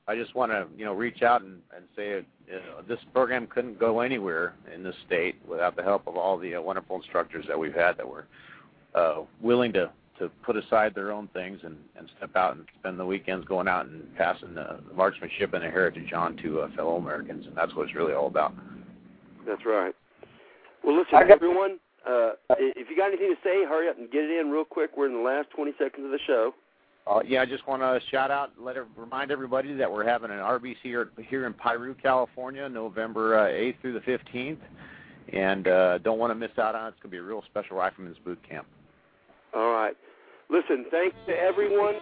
I 0.08 0.16
just 0.16 0.36
want 0.36 0.52
to, 0.52 0.68
you 0.78 0.86
know, 0.86 0.94
reach 0.94 1.24
out 1.24 1.42
and, 1.42 1.60
and 1.76 1.86
say 1.96 2.24
you 2.48 2.54
know, 2.54 2.82
this 2.88 3.00
program 3.14 3.48
couldn't 3.48 3.80
go 3.80 4.02
anywhere 4.02 4.54
in 4.74 4.84
this 4.84 4.96
state 5.08 5.36
without 5.48 5.76
the 5.76 5.82
help 5.84 6.08
of 6.08 6.16
all 6.16 6.38
the 6.38 6.56
uh, 6.56 6.62
wonderful 6.62 6.96
instructors 6.96 7.46
that 7.48 7.58
we've 7.58 7.74
had 7.74 7.98
that 7.98 8.08
were 8.08 8.26
uh, 8.94 9.22
willing 9.42 9.74
to 9.74 9.92
to 10.20 10.30
put 10.44 10.56
aside 10.56 10.96
their 10.96 11.12
own 11.12 11.28
things 11.34 11.60
and, 11.64 11.76
and 11.98 12.10
step 12.18 12.34
out 12.38 12.56
and 12.56 12.66
spend 12.80 12.98
the 12.98 13.06
weekends 13.06 13.46
going 13.46 13.68
out 13.68 13.86
and 13.86 14.16
passing 14.16 14.54
the, 14.54 14.80
the 14.88 14.94
marksmanship 14.94 15.54
and 15.54 15.62
the 15.62 15.70
heritage 15.70 16.14
on 16.14 16.38
to 16.38 16.62
uh, 16.62 16.70
fellow 16.76 16.96
Americans, 16.96 17.46
and 17.46 17.56
that's 17.56 17.76
what 17.76 17.84
it's 17.88 17.96
really 17.96 18.14
all 18.14 18.28
about. 18.28 18.54
That's 19.46 19.66
right. 19.66 19.94
Well, 20.84 20.98
listen, 20.98 21.12
got- 21.12 21.30
everyone. 21.30 21.80
Uh, 22.08 22.34
if 22.52 22.88
you 22.90 22.96
got 22.96 23.08
anything 23.08 23.34
to 23.36 23.42
say, 23.44 23.66
hurry 23.66 23.90
up 23.90 23.98
and 23.98 24.12
get 24.12 24.24
it 24.24 24.40
in 24.40 24.52
real 24.52 24.64
quick. 24.64 24.92
We're 24.96 25.08
in 25.08 25.14
the 25.14 25.20
last 25.20 25.50
20 25.56 25.72
seconds 25.80 26.06
of 26.06 26.12
the 26.12 26.20
show. 26.28 26.54
Uh, 27.08 27.20
yeah, 27.28 27.42
I 27.42 27.46
just 27.46 27.68
want 27.68 27.84
to 27.84 28.00
shout 28.10 28.32
out, 28.32 28.52
let 28.60 28.78
remind 28.98 29.30
everybody 29.30 29.76
that 29.76 29.92
we're 29.92 30.08
having 30.08 30.32
an 30.32 30.38
RBC 30.38 30.78
here, 30.82 31.10
here 31.30 31.46
in 31.46 31.54
Piru, 31.54 31.94
California, 32.02 32.68
November 32.68 33.38
uh, 33.38 33.48
8th 33.48 33.76
through 33.82 33.94
the 33.94 34.00
15th, 34.00 34.58
and 35.32 35.68
uh, 35.68 36.00
don't 36.00 36.18
want 36.18 36.32
to 36.32 36.36
miss 36.36 36.58
out 36.58 36.74
on 36.74 36.86
it. 36.86 36.90
It's 36.90 36.98
going 37.04 37.12
to 37.12 37.16
be 37.16 37.18
a 37.18 37.24
real 37.24 37.44
special 37.50 37.78
Rifleman's 37.78 38.18
Boot 38.26 38.40
Camp. 38.48 38.66
All 39.54 39.72
right. 39.72 39.96
Listen, 40.50 40.86
thanks 40.90 41.16
to 41.28 41.34
everyone 41.34 41.96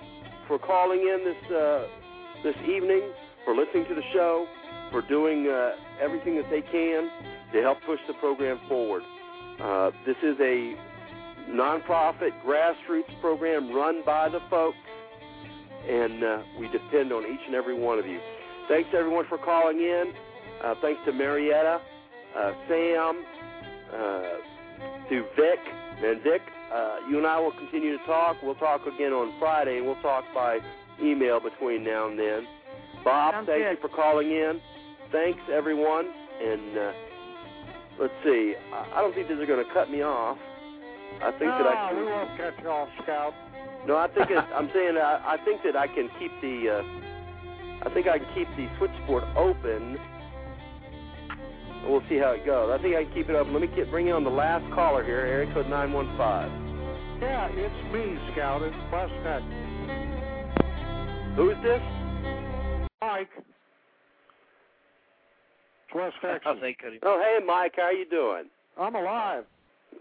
for 0.47 0.57
calling 0.57 0.99
in 0.99 1.23
this 1.23 1.51
uh, 1.51 1.87
this 2.43 2.55
evening, 2.63 3.01
for 3.45 3.55
listening 3.55 3.85
to 3.87 3.95
the 3.95 4.03
show, 4.13 4.45
for 4.91 5.01
doing 5.01 5.47
uh, 5.47 5.71
everything 6.01 6.35
that 6.35 6.49
they 6.49 6.61
can 6.61 7.09
to 7.53 7.61
help 7.61 7.77
push 7.85 7.99
the 8.07 8.13
program 8.15 8.59
forward. 8.67 9.03
Uh, 9.61 9.91
this 10.05 10.17
is 10.23 10.35
a 10.41 10.75
nonprofit 11.49 12.31
grassroots 12.45 13.19
program 13.21 13.73
run 13.73 14.03
by 14.05 14.29
the 14.29 14.39
folks, 14.49 14.77
and 15.89 16.23
uh, 16.23 16.41
we 16.59 16.67
depend 16.69 17.11
on 17.11 17.23
each 17.23 17.41
and 17.45 17.55
every 17.55 17.77
one 17.77 17.99
of 17.99 18.05
you. 18.07 18.19
Thanks 18.67 18.89
everyone 18.93 19.25
for 19.27 19.37
calling 19.37 19.79
in. 19.79 20.13
Uh, 20.63 20.75
thanks 20.81 21.01
to 21.05 21.11
Marietta, 21.11 21.81
uh, 22.37 22.51
Sam, 22.69 23.25
uh, 23.93 24.21
to 25.09 25.25
Vic, 25.35 25.59
and 26.03 26.21
Vic. 26.23 26.41
Uh, 26.73 26.97
you 27.09 27.17
and 27.17 27.27
I 27.27 27.39
will 27.39 27.51
continue 27.51 27.97
to 27.97 28.03
talk. 28.05 28.37
We'll 28.41 28.55
talk 28.55 28.81
again 28.87 29.11
on 29.11 29.37
Friday, 29.39 29.77
and 29.77 29.85
we'll 29.85 30.01
talk 30.01 30.23
by 30.33 30.59
email 31.01 31.39
between 31.39 31.83
now 31.83 32.07
and 32.07 32.17
then. 32.17 32.47
Bob, 33.03 33.33
Sounds 33.33 33.47
thank 33.47 33.63
good. 33.63 33.71
you 33.71 33.77
for 33.81 33.93
calling 33.93 34.31
in. 34.31 34.61
Thanks, 35.11 35.41
everyone. 35.51 36.05
And 36.41 36.77
uh, 36.77 36.91
let's 37.99 38.13
see. 38.23 38.55
I 38.73 38.87
I 38.95 39.01
don't 39.01 39.13
think 39.13 39.27
these 39.27 39.37
are 39.37 39.45
going 39.45 39.63
to 39.63 39.73
cut 39.73 39.91
me 39.91 40.01
off. 40.01 40.37
I 41.21 41.31
think 41.31 41.51
that 41.51 41.67
I 41.67 41.73
Ah, 41.75 41.89
can. 41.89 41.97
we 41.99 42.05
won't 42.05 42.37
cut 42.37 42.53
you 42.61 42.69
off, 42.69 42.89
Scout. 43.03 43.33
No, 43.85 43.97
I 43.97 44.07
think 44.07 44.29
it, 44.31 44.37
I'm 44.55 44.69
saying 44.73 44.97
I, 44.97 45.35
I 45.35 45.37
think 45.45 45.61
that 45.63 45.75
I 45.75 45.87
can 45.87 46.09
keep 46.19 46.31
the. 46.41 46.79
Uh, 46.79 47.87
I 47.87 47.93
think 47.93 48.07
I 48.07 48.17
can 48.19 48.27
keep 48.33 48.47
the 48.55 48.67
switchboard 48.77 49.23
open. 49.35 49.97
We'll 51.87 52.03
see 52.07 52.17
how 52.17 52.31
it 52.31 52.45
goes. 52.45 52.71
I 52.71 52.81
think 52.81 52.95
I 52.95 53.03
can 53.03 53.13
keep 53.13 53.29
it 53.29 53.35
open. 53.35 53.51
Let 53.51 53.61
me 53.61 53.67
get, 53.75 53.89
bring 53.91 54.07
in 54.07 54.13
on 54.13 54.23
the 54.23 54.29
last 54.29 54.63
caller 54.73 55.03
here, 55.03 55.19
area 55.19 55.53
code 55.53 55.67
915. 55.67 57.19
Yeah, 57.21 57.47
it's 57.51 57.93
me, 57.93 58.17
Scout. 58.31 58.61
It's 58.61 58.75
West 58.91 59.11
Tech. 59.23 59.43
Who 61.35 61.49
is 61.49 61.57
this? 61.61 61.81
Mike. 63.01 63.27
It's 65.87 65.93
West 65.95 66.15
I 66.23 66.33
Texas. 66.39 66.57
think 66.61 66.77
I 66.85 66.97
Oh, 67.03 67.19
hey, 67.21 67.45
Mike. 67.45 67.73
How 67.75 67.83
are 67.83 67.93
you 67.93 68.05
doing? 68.09 68.45
I'm 68.79 68.95
alive. 68.95 69.43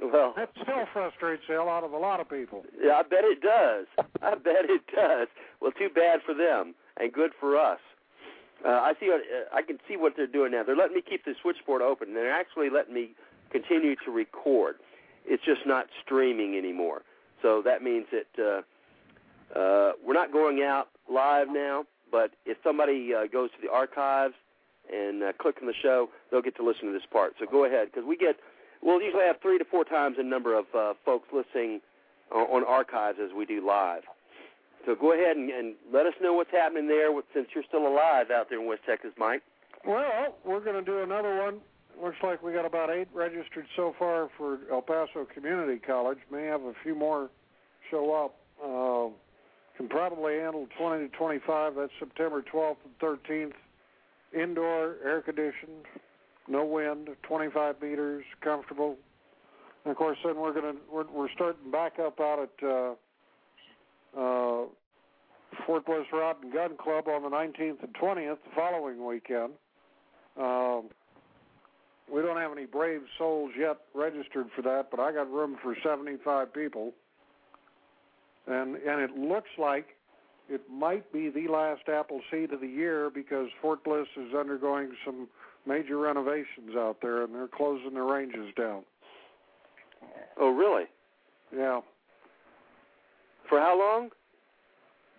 Well, 0.00 0.32
That 0.36 0.50
still 0.62 0.86
frustrates 0.92 1.42
the 1.48 1.54
hell 1.54 1.68
out 1.68 1.84
of 1.84 1.92
a 1.92 1.98
lot 1.98 2.20
of 2.20 2.28
people. 2.28 2.64
yeah, 2.80 2.94
I 2.94 3.02
bet 3.02 3.24
it 3.24 3.40
does. 3.40 3.86
I 4.22 4.34
bet 4.34 4.64
it 4.68 4.82
does. 4.94 5.28
Well, 5.60 5.72
too 5.72 5.88
bad 5.94 6.20
for 6.24 6.34
them, 6.34 6.74
and 6.98 7.12
good 7.12 7.32
for 7.38 7.56
us. 7.58 7.80
Uh, 8.64 8.68
I 8.68 8.94
see. 9.00 9.06
What, 9.08 9.20
uh, 9.22 9.54
I 9.56 9.62
can 9.62 9.78
see 9.88 9.96
what 9.96 10.14
they're 10.16 10.26
doing 10.26 10.52
now. 10.52 10.62
They're 10.62 10.76
letting 10.76 10.94
me 10.94 11.02
keep 11.02 11.24
the 11.24 11.34
switchboard 11.42 11.82
open. 11.82 12.14
They're 12.14 12.32
actually 12.32 12.70
letting 12.70 12.94
me 12.94 13.10
continue 13.50 13.96
to 14.04 14.10
record. 14.10 14.76
It's 15.26 15.44
just 15.44 15.66
not 15.66 15.86
streaming 16.04 16.56
anymore. 16.56 17.02
So 17.42 17.60
that 17.64 17.82
means 17.82 18.06
that 18.12 18.42
uh, 18.42 19.58
uh, 19.58 19.92
we're 20.04 20.14
not 20.14 20.32
going 20.32 20.62
out 20.62 20.88
live 21.10 21.48
now. 21.50 21.84
But 22.10 22.32
if 22.46 22.56
somebody 22.62 23.12
uh, 23.14 23.26
goes 23.26 23.50
to 23.52 23.56
the 23.62 23.70
archives 23.72 24.34
and 24.92 25.22
uh, 25.22 25.32
click 25.40 25.56
on 25.60 25.66
the 25.66 25.74
show, 25.82 26.08
they'll 26.30 26.42
get 26.42 26.56
to 26.56 26.64
listen 26.64 26.86
to 26.86 26.92
this 26.92 27.06
part. 27.10 27.34
So 27.40 27.46
go 27.50 27.64
ahead, 27.64 27.88
because 27.90 28.04
we 28.06 28.16
get 28.16 28.36
we'll 28.82 29.00
usually 29.00 29.24
have 29.24 29.40
three 29.40 29.58
to 29.58 29.64
four 29.64 29.84
times 29.84 30.16
the 30.16 30.22
number 30.22 30.58
of 30.58 30.66
uh, 30.74 30.94
folks 31.04 31.28
listening 31.32 31.80
on, 32.30 32.62
on 32.62 32.64
archives 32.64 33.18
as 33.22 33.30
we 33.36 33.46
do 33.46 33.64
live. 33.66 34.02
So 34.86 34.94
go 34.94 35.12
ahead 35.12 35.36
and, 35.36 35.50
and 35.50 35.74
let 35.92 36.06
us 36.06 36.14
know 36.20 36.32
what's 36.32 36.50
happening 36.50 36.88
there 36.88 37.12
with, 37.12 37.24
since 37.34 37.48
you're 37.54 37.64
still 37.66 37.86
alive 37.86 38.30
out 38.30 38.48
there 38.50 38.60
in 38.60 38.66
West 38.66 38.82
Texas, 38.86 39.12
Mike. 39.16 39.42
Well, 39.86 40.36
we're 40.44 40.60
going 40.60 40.76
to 40.76 40.82
do 40.82 41.02
another 41.02 41.38
one. 41.38 41.60
Looks 42.02 42.16
like 42.22 42.42
we 42.42 42.52
got 42.52 42.64
about 42.64 42.90
eight 42.90 43.08
registered 43.12 43.66
so 43.76 43.94
far 43.98 44.28
for 44.36 44.58
El 44.70 44.82
Paso 44.82 45.26
Community 45.32 45.78
College. 45.78 46.18
May 46.30 46.44
have 46.44 46.62
a 46.62 46.72
few 46.82 46.94
more 46.94 47.30
show 47.90 48.12
up. 48.12 48.36
Uh, 48.64 49.14
can 49.76 49.88
probably 49.88 50.34
handle 50.34 50.66
20 50.78 51.08
to 51.08 51.16
25. 51.16 51.74
That's 51.76 51.92
September 51.98 52.42
12th 52.42 52.76
and 52.84 52.98
13th. 52.98 53.52
Indoor, 54.34 54.96
air 55.04 55.20
conditioned, 55.20 55.84
no 56.52 56.64
wind, 56.64 57.08
25 57.22 57.82
meters, 57.82 58.24
comfortable. 58.40 58.96
And 59.84 59.90
of 59.90 59.96
course, 59.96 60.18
then 60.24 60.36
we're 60.36 60.52
to 60.52 60.76
we're, 60.92 61.06
we're 61.10 61.30
starting 61.34 61.70
back 61.70 61.98
up 61.98 62.20
out 62.20 62.38
at 62.38 62.66
uh, 62.66 62.92
uh, 64.16 64.66
Fort 65.66 65.86
Bliss 65.86 66.06
Rod 66.12 66.36
and 66.42 66.52
Gun 66.52 66.76
Club 66.76 67.08
on 67.08 67.22
the 67.22 67.28
19th 67.28 67.82
and 67.82 67.94
20th, 67.94 68.36
the 68.44 68.54
following 68.54 69.04
weekend. 69.04 69.52
Um, 70.38 70.84
we 72.12 72.20
don't 72.22 72.36
have 72.36 72.52
any 72.52 72.66
brave 72.66 73.02
souls 73.18 73.52
yet 73.58 73.78
registered 73.94 74.46
for 74.54 74.62
that, 74.62 74.88
but 74.90 75.00
I 75.00 75.12
got 75.12 75.30
room 75.30 75.56
for 75.62 75.74
75 75.82 76.52
people. 76.52 76.92
And 78.46 78.76
and 78.76 79.00
it 79.00 79.16
looks 79.16 79.50
like 79.58 79.96
it 80.48 80.62
might 80.70 81.12
be 81.12 81.30
the 81.30 81.48
last 81.48 81.82
apple 81.88 82.20
seed 82.30 82.52
of 82.52 82.60
the 82.60 82.66
year 82.66 83.08
because 83.08 83.48
Fort 83.60 83.84
Bliss 83.84 84.08
is 84.16 84.34
undergoing 84.34 84.92
some 85.04 85.28
major 85.66 85.96
renovations 85.98 86.74
out 86.76 86.98
there, 87.02 87.22
and 87.24 87.34
they're 87.34 87.48
closing 87.48 87.94
their 87.94 88.04
ranges 88.04 88.52
down. 88.56 88.82
Oh, 90.40 90.50
really? 90.50 90.84
Yeah, 91.56 91.80
For 93.48 93.58
how 93.60 93.78
long? 93.78 94.10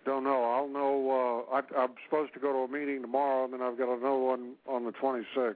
don't 0.04 0.24
know. 0.24 0.44
I'll 0.52 0.68
know. 0.68 1.46
Uh, 1.50 1.54
I, 1.56 1.82
I'm 1.82 1.92
supposed 2.04 2.34
to 2.34 2.40
go 2.40 2.52
to 2.52 2.58
a 2.58 2.68
meeting 2.68 3.00
tomorrow, 3.00 3.44
and 3.44 3.54
then 3.54 3.62
I've 3.62 3.78
got 3.78 3.88
another 3.88 4.18
one 4.18 4.52
on 4.68 4.84
the 4.84 4.90
26th. 4.92 5.54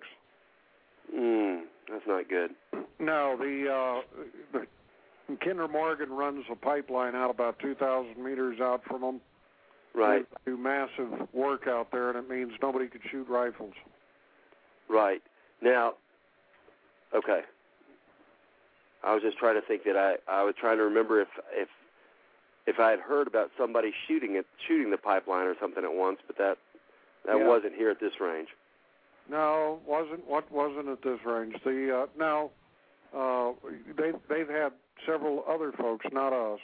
Hmm, 1.15 1.65
that's 1.91 2.07
not 2.07 2.29
good. 2.29 2.51
No, 3.01 3.37
the 3.39 3.71
uh, 3.71 4.59
the 5.29 5.37
Kinder 5.37 5.69
Morgan 5.69 6.11
runs 6.11 6.45
a 6.51 6.57
pipeline 6.57 7.15
out 7.15 7.31
about 7.31 7.61
2,000 7.61 8.21
meters 8.21 8.59
out 8.61 8.83
from 8.89 9.03
them. 9.03 9.21
Right, 9.95 10.27
They 10.45 10.51
do 10.51 10.59
massive 10.59 11.29
work 11.33 11.69
out 11.69 11.93
there, 11.93 12.09
and 12.11 12.19
it 12.19 12.29
means 12.29 12.53
nobody 12.61 12.89
could 12.89 13.03
shoot 13.09 13.29
rifles. 13.29 13.75
Right. 14.89 15.23
Now, 15.63 15.95
okay. 17.15 17.41
I 19.05 19.15
was 19.15 19.23
just 19.23 19.39
trying 19.39 19.55
to 19.61 19.67
think 19.67 19.85
that 19.85 19.97
I 19.97 20.17
I 20.31 20.43
was 20.43 20.55
trying 20.59 20.79
to 20.79 20.85
remember 20.85 21.21
if 21.21 21.29
if 21.53 21.69
if 22.67 22.79
I 22.81 22.91
had 22.91 23.01
heard 23.01 23.27
about 23.27 23.51
somebody 23.57 23.93
shooting 24.07 24.35
it 24.37 24.47
shooting 24.67 24.91
the 24.91 24.99
pipeline 24.99 25.47
or 25.47 25.55
something 25.61 25.85
at 25.85 25.93
once, 25.95 26.19
but 26.27 26.37
that 26.39 26.59
that 27.27 27.39
Yeah. 27.39 27.47
wasn't 27.47 27.75
here 27.75 27.91
at 27.91 28.01
this 28.01 28.21
range. 28.21 28.49
No, 29.29 29.81
wasn't 29.87 30.27
what 30.27 30.51
wasn't 30.51 30.89
at 30.89 31.03
this 31.03 31.21
range. 31.25 31.55
The 31.65 32.03
uh, 32.03 32.07
now 32.19 32.51
uh, 33.15 33.53
they 33.97 34.13
they've 34.29 34.49
had 34.49 34.73
several 35.07 35.45
other 35.49 35.71
folks, 35.73 36.07
not 36.13 36.33
us, 36.33 36.61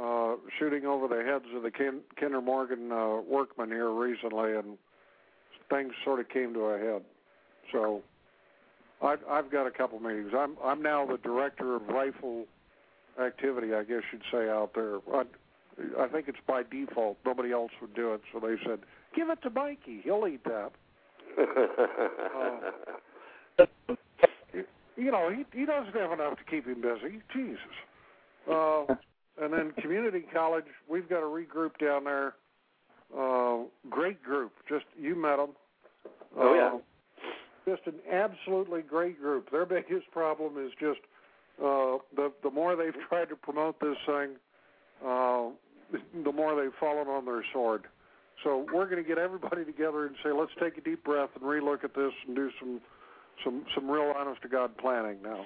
uh, 0.00 0.36
shooting 0.58 0.86
over 0.86 1.08
the 1.08 1.24
heads 1.24 1.46
of 1.54 1.62
the 1.62 1.70
Kin, 1.70 2.00
Kinder 2.18 2.40
Morgan 2.40 2.92
uh, 2.92 3.16
workmen 3.26 3.70
here 3.70 3.90
recently, 3.90 4.54
and 4.54 4.78
things 5.68 5.92
sort 6.04 6.20
of 6.20 6.28
came 6.28 6.54
to 6.54 6.60
a 6.66 6.78
head. 6.78 7.02
So 7.72 8.02
I've 9.02 9.20
I've 9.28 9.50
got 9.50 9.66
a 9.66 9.70
couple 9.70 9.98
meetings. 10.00 10.32
I'm 10.36 10.56
I'm 10.64 10.82
now 10.82 11.06
the 11.06 11.18
director 11.18 11.76
of 11.76 11.86
rifle 11.88 12.46
activity, 13.20 13.74
I 13.74 13.84
guess 13.84 14.02
you'd 14.12 14.22
say 14.30 14.48
out 14.48 14.72
there. 14.74 14.98
I, 15.12 15.24
I 15.98 16.08
think 16.08 16.28
it's 16.28 16.38
by 16.46 16.62
default. 16.62 17.18
Nobody 17.24 17.52
else 17.52 17.72
would 17.80 17.94
do 17.94 18.12
it, 18.14 18.20
so 18.32 18.40
they 18.40 18.56
said, 18.64 18.80
"Give 19.14 19.30
it 19.30 19.42
to 19.42 19.50
Mikey. 19.50 20.00
He'll 20.04 20.26
eat 20.26 20.44
that." 20.44 20.72
you 24.96 25.10
know, 25.10 25.30
he 25.30 25.44
he 25.58 25.66
doesn't 25.66 25.94
have 25.94 26.12
enough 26.12 26.38
to 26.38 26.44
keep 26.44 26.66
him 26.66 26.80
busy. 26.80 27.20
Jesus. 27.32 27.58
Uh, 28.50 28.84
and 29.40 29.52
then 29.52 29.72
community 29.80 30.24
college, 30.32 30.64
we've 30.88 31.08
got 31.08 31.22
a 31.22 31.26
regroup 31.26 31.78
down 31.78 32.04
there. 32.04 32.34
Uh, 33.16 33.58
great 33.88 34.22
group. 34.22 34.52
Just 34.68 34.84
you 35.00 35.14
met 35.14 35.36
them. 35.36 35.50
Oh, 36.36 36.54
yeah. 36.54 36.78
Just 37.66 37.82
an 37.86 37.94
absolutely 38.10 38.82
great 38.82 39.20
group. 39.20 39.50
Their 39.50 39.66
biggest 39.66 40.10
problem 40.12 40.64
is 40.64 40.72
just 40.80 41.00
uh, 41.58 41.98
the 42.16 42.32
the 42.42 42.50
more 42.50 42.76
they've 42.76 42.94
tried 43.08 43.28
to 43.28 43.36
promote 43.36 43.78
this 43.80 43.96
thing, 44.06 44.30
uh, 45.04 45.48
the 46.24 46.32
more 46.32 46.60
they've 46.60 46.74
fallen 46.78 47.08
on 47.08 47.24
their 47.24 47.44
sword. 47.52 47.84
So 48.42 48.66
we're 48.72 48.86
going 48.88 49.02
to 49.02 49.06
get 49.06 49.18
everybody 49.18 49.64
together 49.66 50.06
and 50.06 50.16
say, 50.24 50.30
let's 50.32 50.52
take 50.58 50.78
a 50.78 50.80
deep 50.80 51.04
breath 51.04 51.28
and 51.34 51.44
relook 51.44 51.84
at 51.84 51.94
this 51.94 52.12
and 52.26 52.34
do 52.34 52.50
some 52.58 52.80
some 53.44 53.64
some 53.74 53.90
real 53.90 54.12
honest 54.16 54.40
to 54.42 54.48
god 54.48 54.76
planning 54.78 55.18
now. 55.22 55.44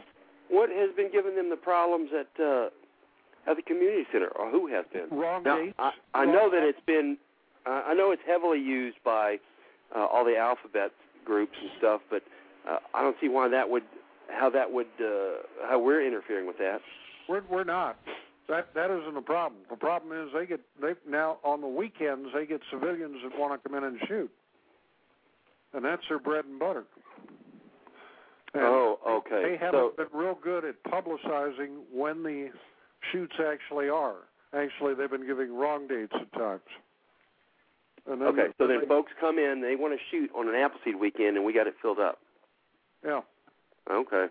what 0.48 0.68
has 0.70 0.94
been 0.96 1.10
giving 1.10 1.34
them 1.36 1.50
the 1.50 1.56
problems 1.56 2.10
at 2.12 2.28
uh, 2.42 2.68
at 3.50 3.56
the 3.56 3.62
community 3.62 4.04
center, 4.12 4.28
or 4.28 4.50
who 4.50 4.68
has 4.68 4.84
been? 4.92 5.08
Wrong 5.10 5.42
Now, 5.42 5.58
dates. 5.58 5.74
I, 5.78 5.92
I 6.14 6.24
know 6.24 6.48
that 6.50 6.62
it's 6.62 6.80
been. 6.86 7.16
Uh, 7.66 7.82
I 7.86 7.94
know 7.94 8.12
it's 8.12 8.22
heavily 8.26 8.58
used 8.60 8.98
by 9.04 9.38
uh, 9.94 10.06
all 10.06 10.24
the 10.24 10.36
alphabet 10.36 10.92
groups 11.24 11.56
and 11.60 11.70
stuff, 11.78 12.01
but 12.10 12.22
uh, 12.68 12.78
I 12.94 13.02
don't 13.02 13.16
see 13.20 13.28
why 13.28 13.48
that 13.48 13.68
would, 13.68 13.84
how 14.28 14.51
that 14.51 14.72
would, 14.72 14.86
uh, 15.01 15.66
how 15.68 15.78
we're 15.78 16.06
interfering 16.06 16.46
with 16.46 16.59
that. 16.59 16.80
We're 17.28 17.42
we're 17.51 17.64
not. 17.64 17.96
that 18.48 18.74
that 18.74 18.90
isn't 18.90 19.16
a 19.16 19.22
problem. 19.22 19.62
The 19.70 19.76
problem 19.76 20.12
is 20.12 20.32
they 20.34 20.46
get 20.46 20.60
they 20.80 20.92
now 21.09 21.38
on 21.42 21.60
the 21.60 21.68
weekends 21.68 22.28
they 22.34 22.46
get 22.46 22.60
civilians 22.70 23.16
that 23.22 23.38
want 23.38 23.60
to 23.60 23.68
come 23.68 23.76
in 23.78 23.84
and 23.84 23.98
shoot, 24.06 24.30
and 25.72 25.84
that's 25.84 26.02
their 26.09 26.18
bread 26.18 26.44
and 26.44 26.59
butter. 26.59 26.84
And 28.52 28.62
oh, 28.62 28.98
okay. 29.09 29.42
They 29.42 29.56
haven't 29.56 29.94
so, 29.96 30.05
been 30.05 30.18
real 30.18 30.38
good 30.40 30.64
at 30.64 30.82
publicizing 30.84 31.78
when 31.92 32.22
the 32.22 32.51
shoots 33.12 33.34
actually 33.44 33.88
are. 33.88 34.16
Actually, 34.52 34.94
they've 34.94 35.10
been 35.10 35.26
giving 35.26 35.56
wrong 35.56 35.88
dates 35.88 36.12
at 36.14 36.32
times. 36.32 36.62
And 38.10 38.20
then 38.20 38.28
okay, 38.28 38.47
so 38.59 38.66
then 38.66 38.81
they, 38.81 38.86
folks 38.86 39.12
come 39.18 39.39
in, 39.39 39.62
they 39.62 39.76
want 39.76 39.98
to 39.98 40.01
shoot 40.10 40.31
on 40.36 40.48
an 40.48 40.55
Appleseed 40.55 40.97
weekend, 40.97 41.36
and 41.36 41.44
we 41.44 41.52
got 41.52 41.66
it 41.66 41.74
filled 41.81 41.98
up. 41.98 42.18
Yeah. 43.05 43.20
Okay. 43.90 44.26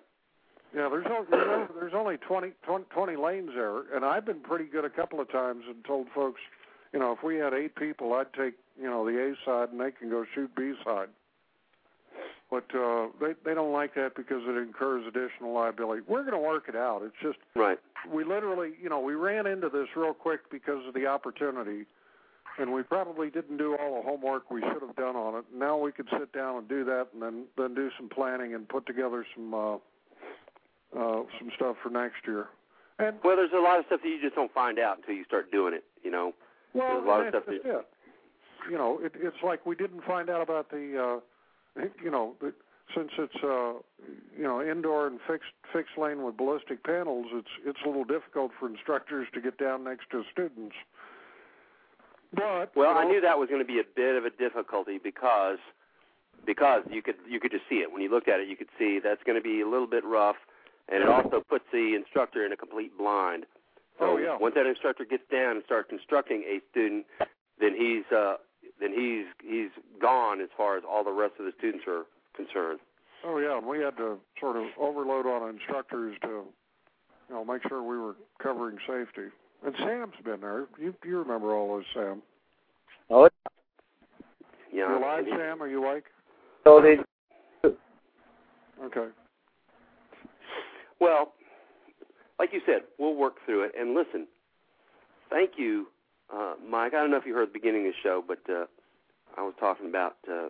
Yeah, 0.75 0.89
there's 0.89 1.05
only, 1.05 1.27
there's 1.29 1.93
only, 1.93 2.17
there's 2.17 2.21
20, 2.21 2.51
20, 2.63 2.85
20 2.89 3.15
lanes 3.15 3.51
there, 3.55 3.95
and 3.95 4.03
I've 4.03 4.25
been 4.25 4.39
pretty 4.39 4.65
good 4.65 4.85
a 4.85 4.89
couple 4.89 5.19
of 5.19 5.31
times 5.31 5.63
and 5.67 5.83
told 5.85 6.07
folks, 6.15 6.41
you 6.93 6.99
know, 6.99 7.11
if 7.11 7.23
we 7.23 7.37
had 7.37 7.53
eight 7.53 7.75
people, 7.75 8.13
I'd 8.13 8.33
take, 8.33 8.55
you 8.79 8.89
know, 8.89 9.05
the 9.05 9.19
A 9.19 9.33
side 9.45 9.69
and 9.69 9.79
they 9.79 9.91
can 9.91 10.09
go 10.09 10.25
shoot 10.33 10.49
B 10.55 10.73
side. 10.83 11.09
But 12.49 12.65
uh, 12.75 13.07
they 13.19 13.33
they 13.43 13.55
don't 13.55 13.71
like 13.71 13.95
that 13.95 14.15
because 14.15 14.43
it 14.45 14.55
incurs 14.55 15.07
additional 15.07 15.53
liability. 15.53 16.03
We're 16.07 16.21
going 16.21 16.33
to 16.33 16.37
work 16.37 16.65
it 16.69 16.75
out. 16.75 17.01
It's 17.03 17.15
just 17.19 17.39
right. 17.55 17.79
We 18.11 18.23
literally, 18.23 18.73
you 18.79 18.89
know, 18.89 18.99
we 18.99 19.15
ran 19.15 19.47
into 19.47 19.69
this 19.69 19.87
real 19.95 20.13
quick 20.13 20.51
because 20.51 20.85
of 20.87 20.93
the 20.93 21.07
opportunity, 21.07 21.85
and 22.59 22.71
we 22.71 22.83
probably 22.83 23.29
didn't 23.29 23.57
do 23.57 23.75
all 23.77 23.95
the 23.95 24.01
homework 24.01 24.51
we 24.51 24.61
should 24.61 24.81
have 24.81 24.95
done 24.95 25.15
on 25.15 25.35
it. 25.39 25.45
Now 25.53 25.77
we 25.77 25.91
could 25.91 26.07
sit 26.11 26.31
down 26.33 26.57
and 26.57 26.69
do 26.69 26.83
that, 26.85 27.07
and 27.13 27.21
then 27.21 27.45
then 27.57 27.73
do 27.73 27.89
some 27.97 28.09
planning 28.09 28.53
and 28.53 28.67
put 28.67 28.85
together 28.85 29.25
some 29.35 29.53
uh, 29.53 29.75
uh, 30.97 31.23
some 31.39 31.51
stuff 31.55 31.75
for 31.81 31.89
next 31.89 32.27
year. 32.27 32.47
And 32.99 33.17
well, 33.23 33.35
there's 33.35 33.51
a 33.53 33.61
lot 33.61 33.79
of 33.79 33.85
stuff 33.87 34.01
that 34.03 34.09
you 34.09 34.21
just 34.21 34.35
don't 34.35 34.53
find 34.53 34.77
out 34.79 34.97
until 34.97 35.15
you 35.15 35.23
start 35.25 35.51
doing 35.51 35.73
it. 35.73 35.83
You 36.03 36.11
know, 36.11 36.33
well, 36.73 36.87
there's 36.89 37.03
a 37.03 37.07
lot 37.07 37.21
of 37.21 37.29
stuff 37.29 37.45
that 37.47 37.55
it. 37.55 37.87
You 38.69 38.77
know, 38.77 38.99
it, 39.01 39.13
it's 39.15 39.43
like 39.43 39.65
we 39.65 39.75
didn't 39.75 40.03
find 40.03 40.29
out 40.29 40.41
about 40.41 40.69
the. 40.69 41.21
Uh, 41.77 41.85
you 42.03 42.11
know, 42.11 42.35
since 42.95 43.09
it's 43.17 43.43
uh, 43.43 43.73
you 44.37 44.43
know 44.43 44.61
indoor 44.61 45.07
and 45.07 45.19
fixed 45.27 45.49
fixed 45.71 45.97
lane 45.97 46.23
with 46.23 46.37
ballistic 46.37 46.83
panels, 46.83 47.27
it's 47.33 47.49
it's 47.65 47.79
a 47.83 47.87
little 47.87 48.03
difficult 48.03 48.51
for 48.59 48.69
instructors 48.69 49.27
to 49.33 49.41
get 49.41 49.57
down 49.57 49.83
next 49.83 50.09
to 50.11 50.23
students. 50.31 50.75
But 52.33 52.75
well, 52.75 52.89
you 52.89 52.93
know, 52.93 52.99
I 52.99 53.05
knew 53.05 53.21
that 53.21 53.37
was 53.37 53.49
going 53.49 53.61
to 53.61 53.67
be 53.67 53.79
a 53.79 53.87
bit 53.95 54.15
of 54.15 54.25
a 54.25 54.29
difficulty 54.31 54.99
because 55.03 55.59
because 56.45 56.83
you 56.89 57.01
could 57.01 57.15
you 57.29 57.39
could 57.39 57.51
just 57.51 57.63
see 57.69 57.77
it 57.77 57.91
when 57.91 58.01
you 58.01 58.09
looked 58.09 58.27
at 58.27 58.39
it. 58.39 58.47
You 58.49 58.55
could 58.55 58.71
see 58.77 58.99
that's 59.03 59.23
going 59.23 59.37
to 59.37 59.43
be 59.43 59.61
a 59.61 59.67
little 59.67 59.87
bit 59.87 60.03
rough, 60.03 60.37
and 60.89 61.03
it 61.03 61.09
also 61.09 61.41
puts 61.47 61.65
the 61.71 61.95
instructor 61.95 62.45
in 62.45 62.51
a 62.51 62.57
complete 62.57 62.97
blind. 62.97 63.45
So 63.99 64.13
oh, 64.13 64.17
yeah. 64.17 64.37
once 64.39 64.55
that 64.55 64.65
instructor 64.65 65.05
gets 65.05 65.23
down 65.31 65.55
and 65.55 65.63
starts 65.65 65.89
constructing 65.89 66.43
a 66.49 66.59
student, 66.71 67.05
then 67.59 67.75
he's 67.77 68.03
uh, 68.11 68.35
then 68.79 68.91
he's 68.91 69.25
he's 69.43 69.69
gone 70.01 70.41
as 70.41 70.49
far 70.57 70.77
as 70.77 70.83
all 70.89 71.03
the 71.03 71.11
rest 71.11 71.33
of 71.39 71.45
the 71.45 71.53
students 71.57 71.85
are 71.87 72.05
concerned. 72.35 72.79
Oh 73.23 73.37
yeah, 73.37 73.57
and 73.57 73.67
we 73.67 73.79
had 73.79 73.95
to 73.97 74.17
sort 74.39 74.57
of 74.57 74.65
overload 74.79 75.25
on 75.25 75.49
instructors 75.49 76.17
to, 76.23 76.43
you 77.29 77.35
know, 77.35 77.45
make 77.45 77.61
sure 77.69 77.81
we 77.81 77.97
were 77.97 78.15
covering 78.41 78.77
safety. 78.85 79.29
And 79.65 79.73
Sam's 79.77 80.13
been 80.23 80.41
there. 80.41 80.65
You 80.79 80.93
you 81.05 81.19
remember 81.19 81.53
all 81.55 81.75
those, 81.75 81.85
Sam? 81.93 82.21
Oh, 83.09 83.29
Yeah. 84.71 84.89
You 84.89 84.97
alive, 84.97 85.25
and 85.25 85.37
Sam? 85.37 85.61
Are 85.61 85.67
you 85.67 85.83
awake? 85.83 86.03
so 86.63 86.81
they 86.81 86.97
Okay. 88.83 89.07
Well, 90.99 91.33
like 92.39 92.51
you 92.51 92.61
said, 92.65 92.81
we'll 92.99 93.15
work 93.15 93.35
through 93.45 93.63
it. 93.63 93.71
And 93.79 93.93
listen, 93.93 94.27
thank 95.29 95.51
you, 95.57 95.87
uh, 96.33 96.55
Mike. 96.69 96.93
I 96.93 97.01
don't 97.01 97.11
know 97.11 97.17
if 97.17 97.25
you 97.25 97.33
heard 97.33 97.49
the 97.49 97.53
beginning 97.53 97.87
of 97.87 97.93
the 97.93 97.99
show, 98.03 98.23
but 98.25 98.39
uh, 98.49 98.65
I 99.37 99.43
was 99.43 99.53
talking 99.59 99.87
about 99.87 100.17
uh, 100.27 100.49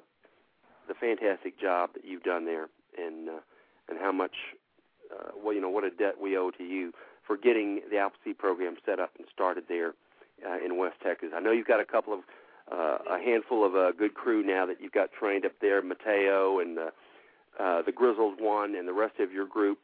the 0.88 0.96
fantastic 1.00 1.60
job 1.60 1.92
that 1.94 2.06
you've 2.06 2.24
done 2.24 2.46
there, 2.46 2.68
and 2.98 3.30
uh, 3.30 3.40
and 3.90 4.00
how 4.00 4.12
much, 4.12 4.36
uh, 5.12 5.32
well, 5.44 5.54
you 5.54 5.62
know, 5.62 5.70
what 5.70 5.84
a 5.84 5.92
debt 5.92 6.16
we 6.20 6.38
owe 6.38 6.52
to 6.52 6.64
you 6.64 6.94
for 7.26 7.38
getting 7.38 7.82
the 7.90 7.98
Appleseed 7.98 8.38
program 8.38 8.76
set 8.86 9.00
up 9.00 9.12
and 9.18 9.28
started 9.34 9.66
there 9.68 9.94
uh, 10.46 10.64
in 10.64 10.78
West 10.78 10.98
Texas. 11.04 11.30
I 11.36 11.40
know 11.40 11.52
you've 11.52 11.68
got 11.68 11.80
a 11.80 11.86
couple 11.86 12.14
of 12.14 12.20
uh, 12.72 12.98
a 13.10 13.20
handful 13.20 13.66
of 13.66 13.76
a 13.76 13.88
uh, 13.88 13.92
good 13.92 14.14
crew 14.14 14.42
now 14.42 14.66
that 14.66 14.80
you've 14.82 14.94
got 14.94 15.12
trained 15.12 15.46
up 15.46 15.52
there, 15.62 15.82
Mateo 15.82 16.60
and 16.60 16.80
uh, 16.80 16.92
uh, 17.60 17.82
the 17.82 17.92
Grizzled 17.92 18.40
One, 18.40 18.76
and 18.76 18.88
the 18.88 18.94
rest 18.94 19.20
of 19.20 19.32
your 19.32 19.46
group 19.46 19.80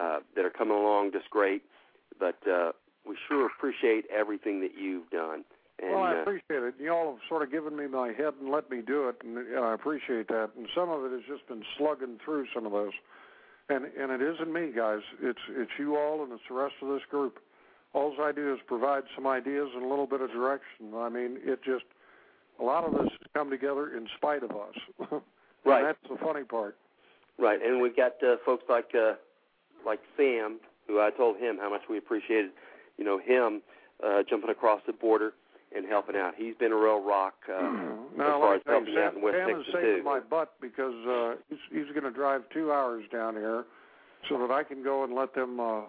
uh, 0.00 0.20
that 0.34 0.44
are 0.44 0.50
coming 0.50 0.74
along 0.74 1.12
just 1.12 1.28
great. 1.30 1.62
But 2.18 2.38
uh, 2.50 2.72
we 3.06 3.16
sure 3.28 3.46
appreciate 3.46 4.06
everything 4.10 4.60
that 4.60 4.72
you've 4.78 5.10
done. 5.10 5.44
And, 5.82 5.92
well, 5.92 6.02
I 6.02 6.16
uh, 6.16 6.22
appreciate 6.22 6.62
it. 6.62 6.74
Y'all 6.80 7.12
have 7.12 7.20
sort 7.28 7.42
of 7.42 7.50
given 7.50 7.76
me 7.76 7.86
my 7.86 8.08
head 8.08 8.34
and 8.40 8.50
let 8.50 8.70
me 8.70 8.80
do 8.86 9.08
it, 9.08 9.16
and, 9.24 9.36
and 9.36 9.64
I 9.64 9.74
appreciate 9.74 10.28
that. 10.28 10.50
And 10.56 10.68
some 10.74 10.88
of 10.90 11.04
it 11.04 11.12
has 11.12 11.22
just 11.28 11.46
been 11.48 11.64
slugging 11.76 12.18
through 12.24 12.46
some 12.54 12.66
of 12.66 12.72
those, 12.72 12.92
and 13.76 13.84
and 13.84 14.12
it 14.12 14.22
isn't 14.22 14.52
me, 14.52 14.70
guys. 14.74 15.00
It's 15.20 15.40
it's 15.50 15.70
you 15.78 15.96
all, 15.96 16.22
and 16.22 16.32
it's 16.32 16.42
the 16.48 16.54
rest 16.54 16.74
of 16.82 16.88
this 16.88 17.02
group. 17.10 17.38
All 17.94 18.14
I 18.22 18.32
do 18.32 18.54
is 18.54 18.60
provide 18.66 19.02
some 19.14 19.26
ideas 19.26 19.68
and 19.74 19.84
a 19.84 19.88
little 19.88 20.06
bit 20.06 20.22
of 20.22 20.30
direction. 20.30 20.94
I 20.96 21.08
mean, 21.08 21.38
it 21.42 21.62
just 21.62 21.84
a 22.58 22.64
lot 22.64 22.84
of 22.84 22.92
this 22.92 23.10
has 23.10 23.28
come 23.34 23.50
together 23.50 23.94
in 23.96 24.06
spite 24.16 24.42
of 24.42 24.50
us. 24.52 25.10
and 25.10 25.20
Right. 25.64 25.84
That's 25.84 25.98
the 26.10 26.24
funny 26.24 26.44
part. 26.44 26.76
Right, 27.38 27.60
and 27.64 27.80
we've 27.80 27.96
got 27.96 28.22
uh, 28.22 28.36
folks 28.44 28.64
like 28.68 28.90
uh, 28.94 29.14
like 29.86 30.00
Sam, 30.16 30.60
who 30.86 31.00
I 31.00 31.10
told 31.10 31.38
him 31.38 31.58
how 31.60 31.70
much 31.70 31.82
we 31.88 31.98
appreciated, 31.98 32.50
you 32.98 33.04
know, 33.04 33.18
him 33.18 33.62
uh, 34.04 34.22
jumping 34.28 34.50
across 34.50 34.80
the 34.86 34.92
border 34.92 35.32
and 35.74 35.86
helping 35.86 36.16
out. 36.16 36.34
He's 36.36 36.54
been 36.54 36.72
a 36.72 36.76
real 36.76 37.02
rock 37.02 37.34
uh, 37.48 37.60
no, 38.16 38.38
like 38.40 38.62
I 38.66 38.80
say, 38.84 38.94
Sam, 38.94 39.12
Sam 39.32 39.60
is 39.60 39.66
saving 39.72 40.04
my 40.04 40.20
butt 40.20 40.52
because 40.60 40.94
uh, 41.06 41.34
he's, 41.48 41.58
he's 41.70 41.92
going 41.92 42.04
to 42.04 42.10
drive 42.10 42.42
two 42.52 42.72
hours 42.72 43.04
down 43.12 43.34
here, 43.34 43.64
so 44.28 44.38
that 44.38 44.50
I 44.50 44.62
can 44.62 44.82
go 44.82 45.04
and 45.04 45.14
let 45.14 45.34
them, 45.34 45.58
uh, 45.60 45.80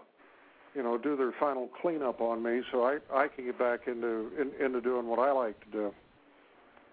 you 0.76 0.84
know, 0.84 0.98
do 0.98 1.16
their 1.16 1.34
final 1.40 1.70
cleanup 1.82 2.22
on 2.22 2.42
me, 2.44 2.62
so 2.72 2.84
I 2.84 3.00
I 3.14 3.28
can 3.28 3.46
get 3.46 3.58
back 3.60 3.82
into 3.88 4.32
in, 4.40 4.52
into 4.64 4.82
doing 4.82 5.08
what 5.08 5.20
I 5.20 5.32
like 5.32 5.60
to 5.66 5.72
do. 5.72 5.88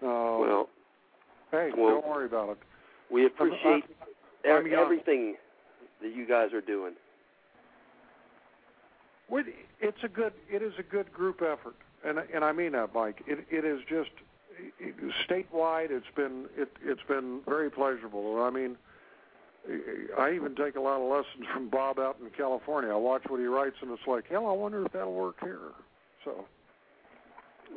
Uh, 0.03 0.37
Well, 0.39 0.69
hey, 1.51 1.71
well, 1.77 2.01
don't 2.01 2.07
worry 2.07 2.25
about 2.25 2.49
it. 2.49 2.57
we 3.11 3.25
appreciate 3.25 3.83
I'm 4.45 4.65
ev- 4.65 4.67
young. 4.67 4.81
everything 4.81 5.35
that 6.01 6.15
you 6.15 6.25
guys 6.27 6.53
are 6.53 6.61
doing. 6.61 6.93
It's 9.79 10.03
a 10.03 10.07
good. 10.07 10.33
It 10.51 10.61
is 10.61 10.73
a 10.77 10.83
good 10.83 11.11
group 11.13 11.41
effort, 11.41 11.75
and 12.05 12.19
and 12.33 12.43
I 12.43 12.51
mean 12.51 12.73
that, 12.73 12.93
Mike. 12.93 13.21
It 13.27 13.45
it 13.49 13.65
is 13.65 13.79
just 13.89 14.11
statewide. 15.29 15.91
It's 15.91 16.05
been 16.15 16.45
it 16.57 16.69
it's 16.83 17.01
been 17.07 17.41
very 17.47 17.69
pleasurable. 17.69 18.41
I 18.41 18.49
mean, 18.49 18.77
I 20.17 20.33
even 20.33 20.55
take 20.55 20.75
a 20.75 20.79
lot 20.81 21.01
of 21.01 21.09
lessons 21.09 21.45
from 21.53 21.69
Bob 21.69 21.99
out 21.99 22.17
in 22.21 22.29
California. 22.31 22.91
I 22.91 22.95
watch 22.95 23.23
what 23.27 23.39
he 23.39 23.45
writes, 23.45 23.77
and 23.81 23.91
it's 23.91 24.07
like, 24.07 24.27
hell, 24.29 24.47
I 24.47 24.53
wonder 24.53 24.85
if 24.85 24.91
that'll 24.91 25.13
work 25.13 25.37
here. 25.39 25.59
So 26.25 26.45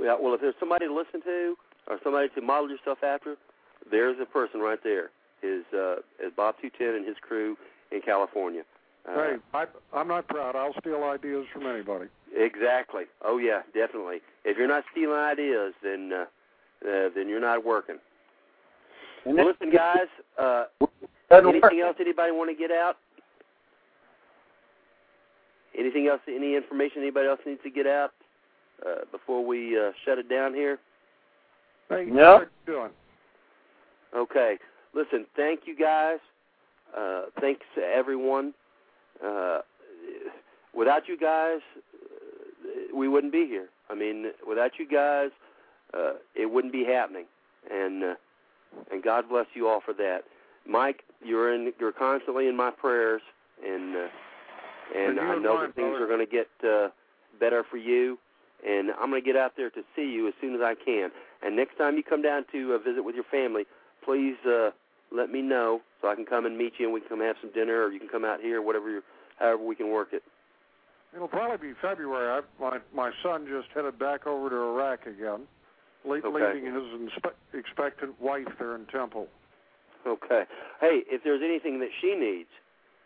Yeah, 0.01 0.17
well, 0.21 0.35
if 0.35 0.41
there's 0.41 0.55
somebody 0.59 0.87
to 0.87 0.95
listen 0.95 1.23
to 1.23 1.57
or 1.87 1.99
somebody 2.03 2.29
to 2.31 2.41
model 2.41 2.71
yourself 2.71 3.03
after, 3.03 3.37
there's 3.91 4.19
a 4.21 4.27
person 4.27 4.61
right 4.61 4.83
there. 4.83 5.11
Is 5.43 5.65
uh, 5.75 5.97
is 6.19 6.33
Bob 6.35 6.57
Two 6.61 6.71
Ten 6.71 6.95
and 6.95 7.07
his 7.07 7.17
crew 7.21 7.57
in 7.93 8.01
California. 8.01 8.63
Uh, 9.07 9.15
hey, 9.15 9.37
I, 9.53 9.67
I'm 9.93 10.09
not 10.09 10.27
proud. 10.29 10.57
I'll 10.57 10.73
steal 10.81 11.05
ideas 11.05 11.47
from 11.53 11.67
anybody. 11.67 12.07
Exactly. 12.35 13.05
Oh 13.23 13.37
yeah, 13.37 13.61
definitely. 13.75 14.23
If 14.45 14.57
you're 14.57 14.69
not 14.69 14.85
stealing 14.91 15.19
ideas, 15.19 15.75
then 15.83 16.13
uh, 16.13 16.25
uh, 16.87 17.09
then 17.15 17.29
you're 17.29 17.41
not 17.41 17.65
working. 17.65 17.97
And 19.25 19.37
Well, 19.37 19.47
listen, 19.47 19.71
guys. 19.71 20.09
Uh, 20.39 20.65
doesn't 21.31 21.47
work. 21.47 21.55
anything 21.65 21.81
else 21.81 21.97
anybody 22.01 22.33
want 22.33 22.51
to 22.51 22.57
get 22.57 22.71
out? 22.71 22.97
Anything 25.77 26.07
else? 26.09 26.21
Any 26.29 26.55
information 26.57 26.99
anybody 27.03 27.29
else 27.29 27.41
needs 27.47 27.61
to 27.65 27.71
get 27.71 27.87
out 27.87 28.13
uh, 28.87 29.05
before 29.11 29.45
we 29.45 29.79
uh, 29.79 29.91
shut 30.05 30.19
it 30.19 30.29
down 30.29 30.55
here? 30.55 30.79
Hey, 31.89 32.05
No. 32.07 32.23
how 32.25 32.41
you 32.41 32.47
doing? 32.67 32.91
Okay. 34.15 34.59
Listen, 34.95 35.27
thank 35.37 35.61
you 35.67 35.77
guys. 35.77 36.19
Uh, 36.97 37.23
thanks 37.41 37.63
to 37.75 37.83
everyone. 37.83 38.55
Uh, 39.25 39.61
without 40.73 41.09
you 41.09 41.17
guys, 41.19 41.59
uh, 41.77 42.97
we 42.97 43.09
wouldn't 43.09 43.33
be 43.33 43.47
here. 43.47 43.67
I 43.91 43.95
mean, 43.95 44.27
without 44.49 44.73
you 44.79 44.87
guys, 44.89 45.31
uh, 45.97 46.13
it 46.35 46.51
wouldn't 46.51 46.73
be 46.73 46.85
happening. 46.85 47.27
And 47.71 48.05
uh, 48.05 48.15
and 48.91 49.03
God 49.03 49.29
bless 49.29 49.47
you 49.55 49.69
all 49.69 49.81
for 49.81 49.95
that. 49.95 50.25
Mike, 50.67 51.05
you're 51.25 51.55
in. 51.55 51.73
You're 51.79 51.93
constantly 51.93 52.49
in 52.49 52.57
my 52.57 52.71
prayers, 52.71 53.23
and 53.67 53.97
uh, 53.97 54.09
and 54.97 55.21
I 55.21 55.37
know 55.37 55.61
that 55.61 55.75
things 55.75 55.91
brother. 55.91 56.05
are 56.05 56.09
going 56.09 56.27
to 56.27 56.31
get 56.31 56.49
uh, 56.69 56.89
better 57.39 57.65
for 57.69 57.77
you. 57.77 58.19
And 58.67 58.93
I'm 58.93 59.11
going 59.11 59.23
to 59.23 59.27
get 59.27 59.37
out 59.37 59.53
there 59.59 59.69
to 59.69 59.83
see 59.95 60.11
you 60.11 60.27
as 60.27 60.33
soon 60.41 60.55
as 60.55 60.63
I 60.63 60.75
can. 60.75 61.11
And 61.43 61.55
next 61.55 61.77
time 61.77 61.97
you 61.97 62.03
come 62.03 62.23
down 62.23 62.47
to 62.53 62.75
uh, 62.75 62.79
visit 62.79 63.05
with 63.05 63.15
your 63.15 63.25
family, 63.25 63.65
please 64.03 64.37
uh, 64.47 64.71
let 65.13 65.31
me 65.31 65.43
know 65.43 65.83
so 66.01 66.09
I 66.09 66.15
can 66.15 66.25
come 66.25 66.47
and 66.47 66.57
meet 66.57 66.75
you 66.79 66.87
and 66.87 66.95
we 66.95 67.01
can 67.01 67.11
come 67.11 67.21
have 67.21 67.37
some 67.43 67.53
dinner, 67.53 67.83
or 67.83 67.93
you 67.93 67.99
can 67.99 68.09
come 68.09 68.25
out 68.25 68.41
here, 68.41 68.63
whatever, 68.63 68.91
you're, 68.91 69.03
however 69.39 69.63
we 69.63 69.75
can 69.75 69.91
work 69.91 70.09
it. 70.13 70.23
It'll 71.15 71.29
probably 71.29 71.69
be 71.69 71.75
February. 71.81 72.29
I, 72.29 72.41
my 72.61 72.79
my 72.95 73.13
son 73.23 73.47
just 73.47 73.69
headed 73.75 73.99
back 73.99 74.27
over 74.27 74.51
to 74.51 74.57
Iraq 74.57 75.07
again, 75.07 75.43
Okay. 76.07 76.53
leaving 76.55 76.73
his 76.75 76.83
inspe- 76.83 77.59
expectant 77.59 78.21
wife 78.21 78.47
there 78.59 78.75
in 78.75 78.87
Temple. 78.87 79.27
Okay. 80.07 80.45
Hey, 80.81 81.01
if 81.09 81.23
there's 81.25 81.41
anything 81.43 81.81
that 81.81 81.89
she 82.01 82.15
needs, 82.15 82.49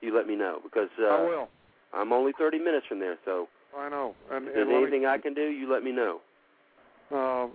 you 0.00 0.14
let 0.14 0.26
me 0.26 0.34
know 0.36 0.58
because 0.62 0.88
uh, 1.00 1.06
I 1.06 1.22
will. 1.26 1.48
I'm 1.94 2.12
only 2.12 2.32
30 2.38 2.58
minutes 2.58 2.86
from 2.88 2.98
there. 3.00 3.16
So 3.24 3.48
I 3.76 3.88
know. 3.88 4.14
And, 4.32 4.48
if 4.48 4.54
there's 4.54 4.62
and 4.66 4.72
let 4.72 4.80
me- 4.80 4.88
anything 4.88 5.06
I 5.06 5.18
can 5.18 5.34
do, 5.34 5.42
you 5.42 5.70
let 5.72 5.82
me 5.84 5.92
know. 5.92 6.20
Uh, 7.10 7.46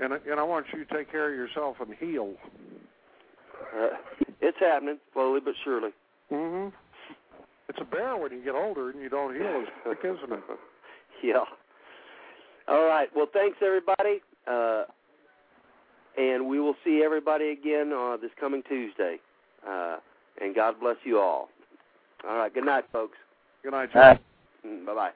and 0.00 0.14
and 0.14 0.40
I 0.40 0.42
want 0.42 0.66
you 0.72 0.84
to 0.84 0.94
take 0.94 1.10
care 1.10 1.30
of 1.30 1.36
yourself 1.36 1.76
and 1.80 1.94
heal. 1.94 2.34
Uh, 3.76 3.88
it's 4.40 4.56
happening 4.58 4.98
slowly 5.12 5.40
but 5.44 5.54
surely. 5.64 5.90
hmm 6.30 6.68
It's 7.68 7.78
a 7.80 7.84
bear 7.84 8.16
when 8.16 8.32
you 8.32 8.42
get 8.42 8.54
older 8.54 8.90
and 8.90 9.00
you 9.02 9.08
don't 9.10 9.34
heal 9.34 9.62
as 9.62 9.68
quick, 9.82 9.98
isn't 10.04 10.32
it? 10.32 10.44
Yeah. 11.22 11.44
All 12.66 12.84
right. 12.84 13.08
Well, 13.14 13.26
thanks 13.32 13.58
everybody, 13.64 14.22
uh, 14.50 14.84
and 16.18 16.48
we 16.48 16.60
will 16.60 16.74
see 16.84 17.02
everybody 17.04 17.50
again 17.50 17.92
uh, 17.96 18.16
this 18.16 18.30
coming 18.38 18.62
Tuesday. 18.68 19.16
Uh, 19.66 19.96
and 20.40 20.54
God 20.54 20.80
bless 20.80 20.96
you 21.04 21.18
all. 21.18 21.48
All 22.28 22.36
right. 22.36 22.52
Good 22.52 22.64
night, 22.64 22.84
folks. 22.92 23.16
Good 23.62 23.72
night, 23.72 23.90
Uh, 24.64 24.84
Bye 24.86 24.94
bye. 24.94 25.10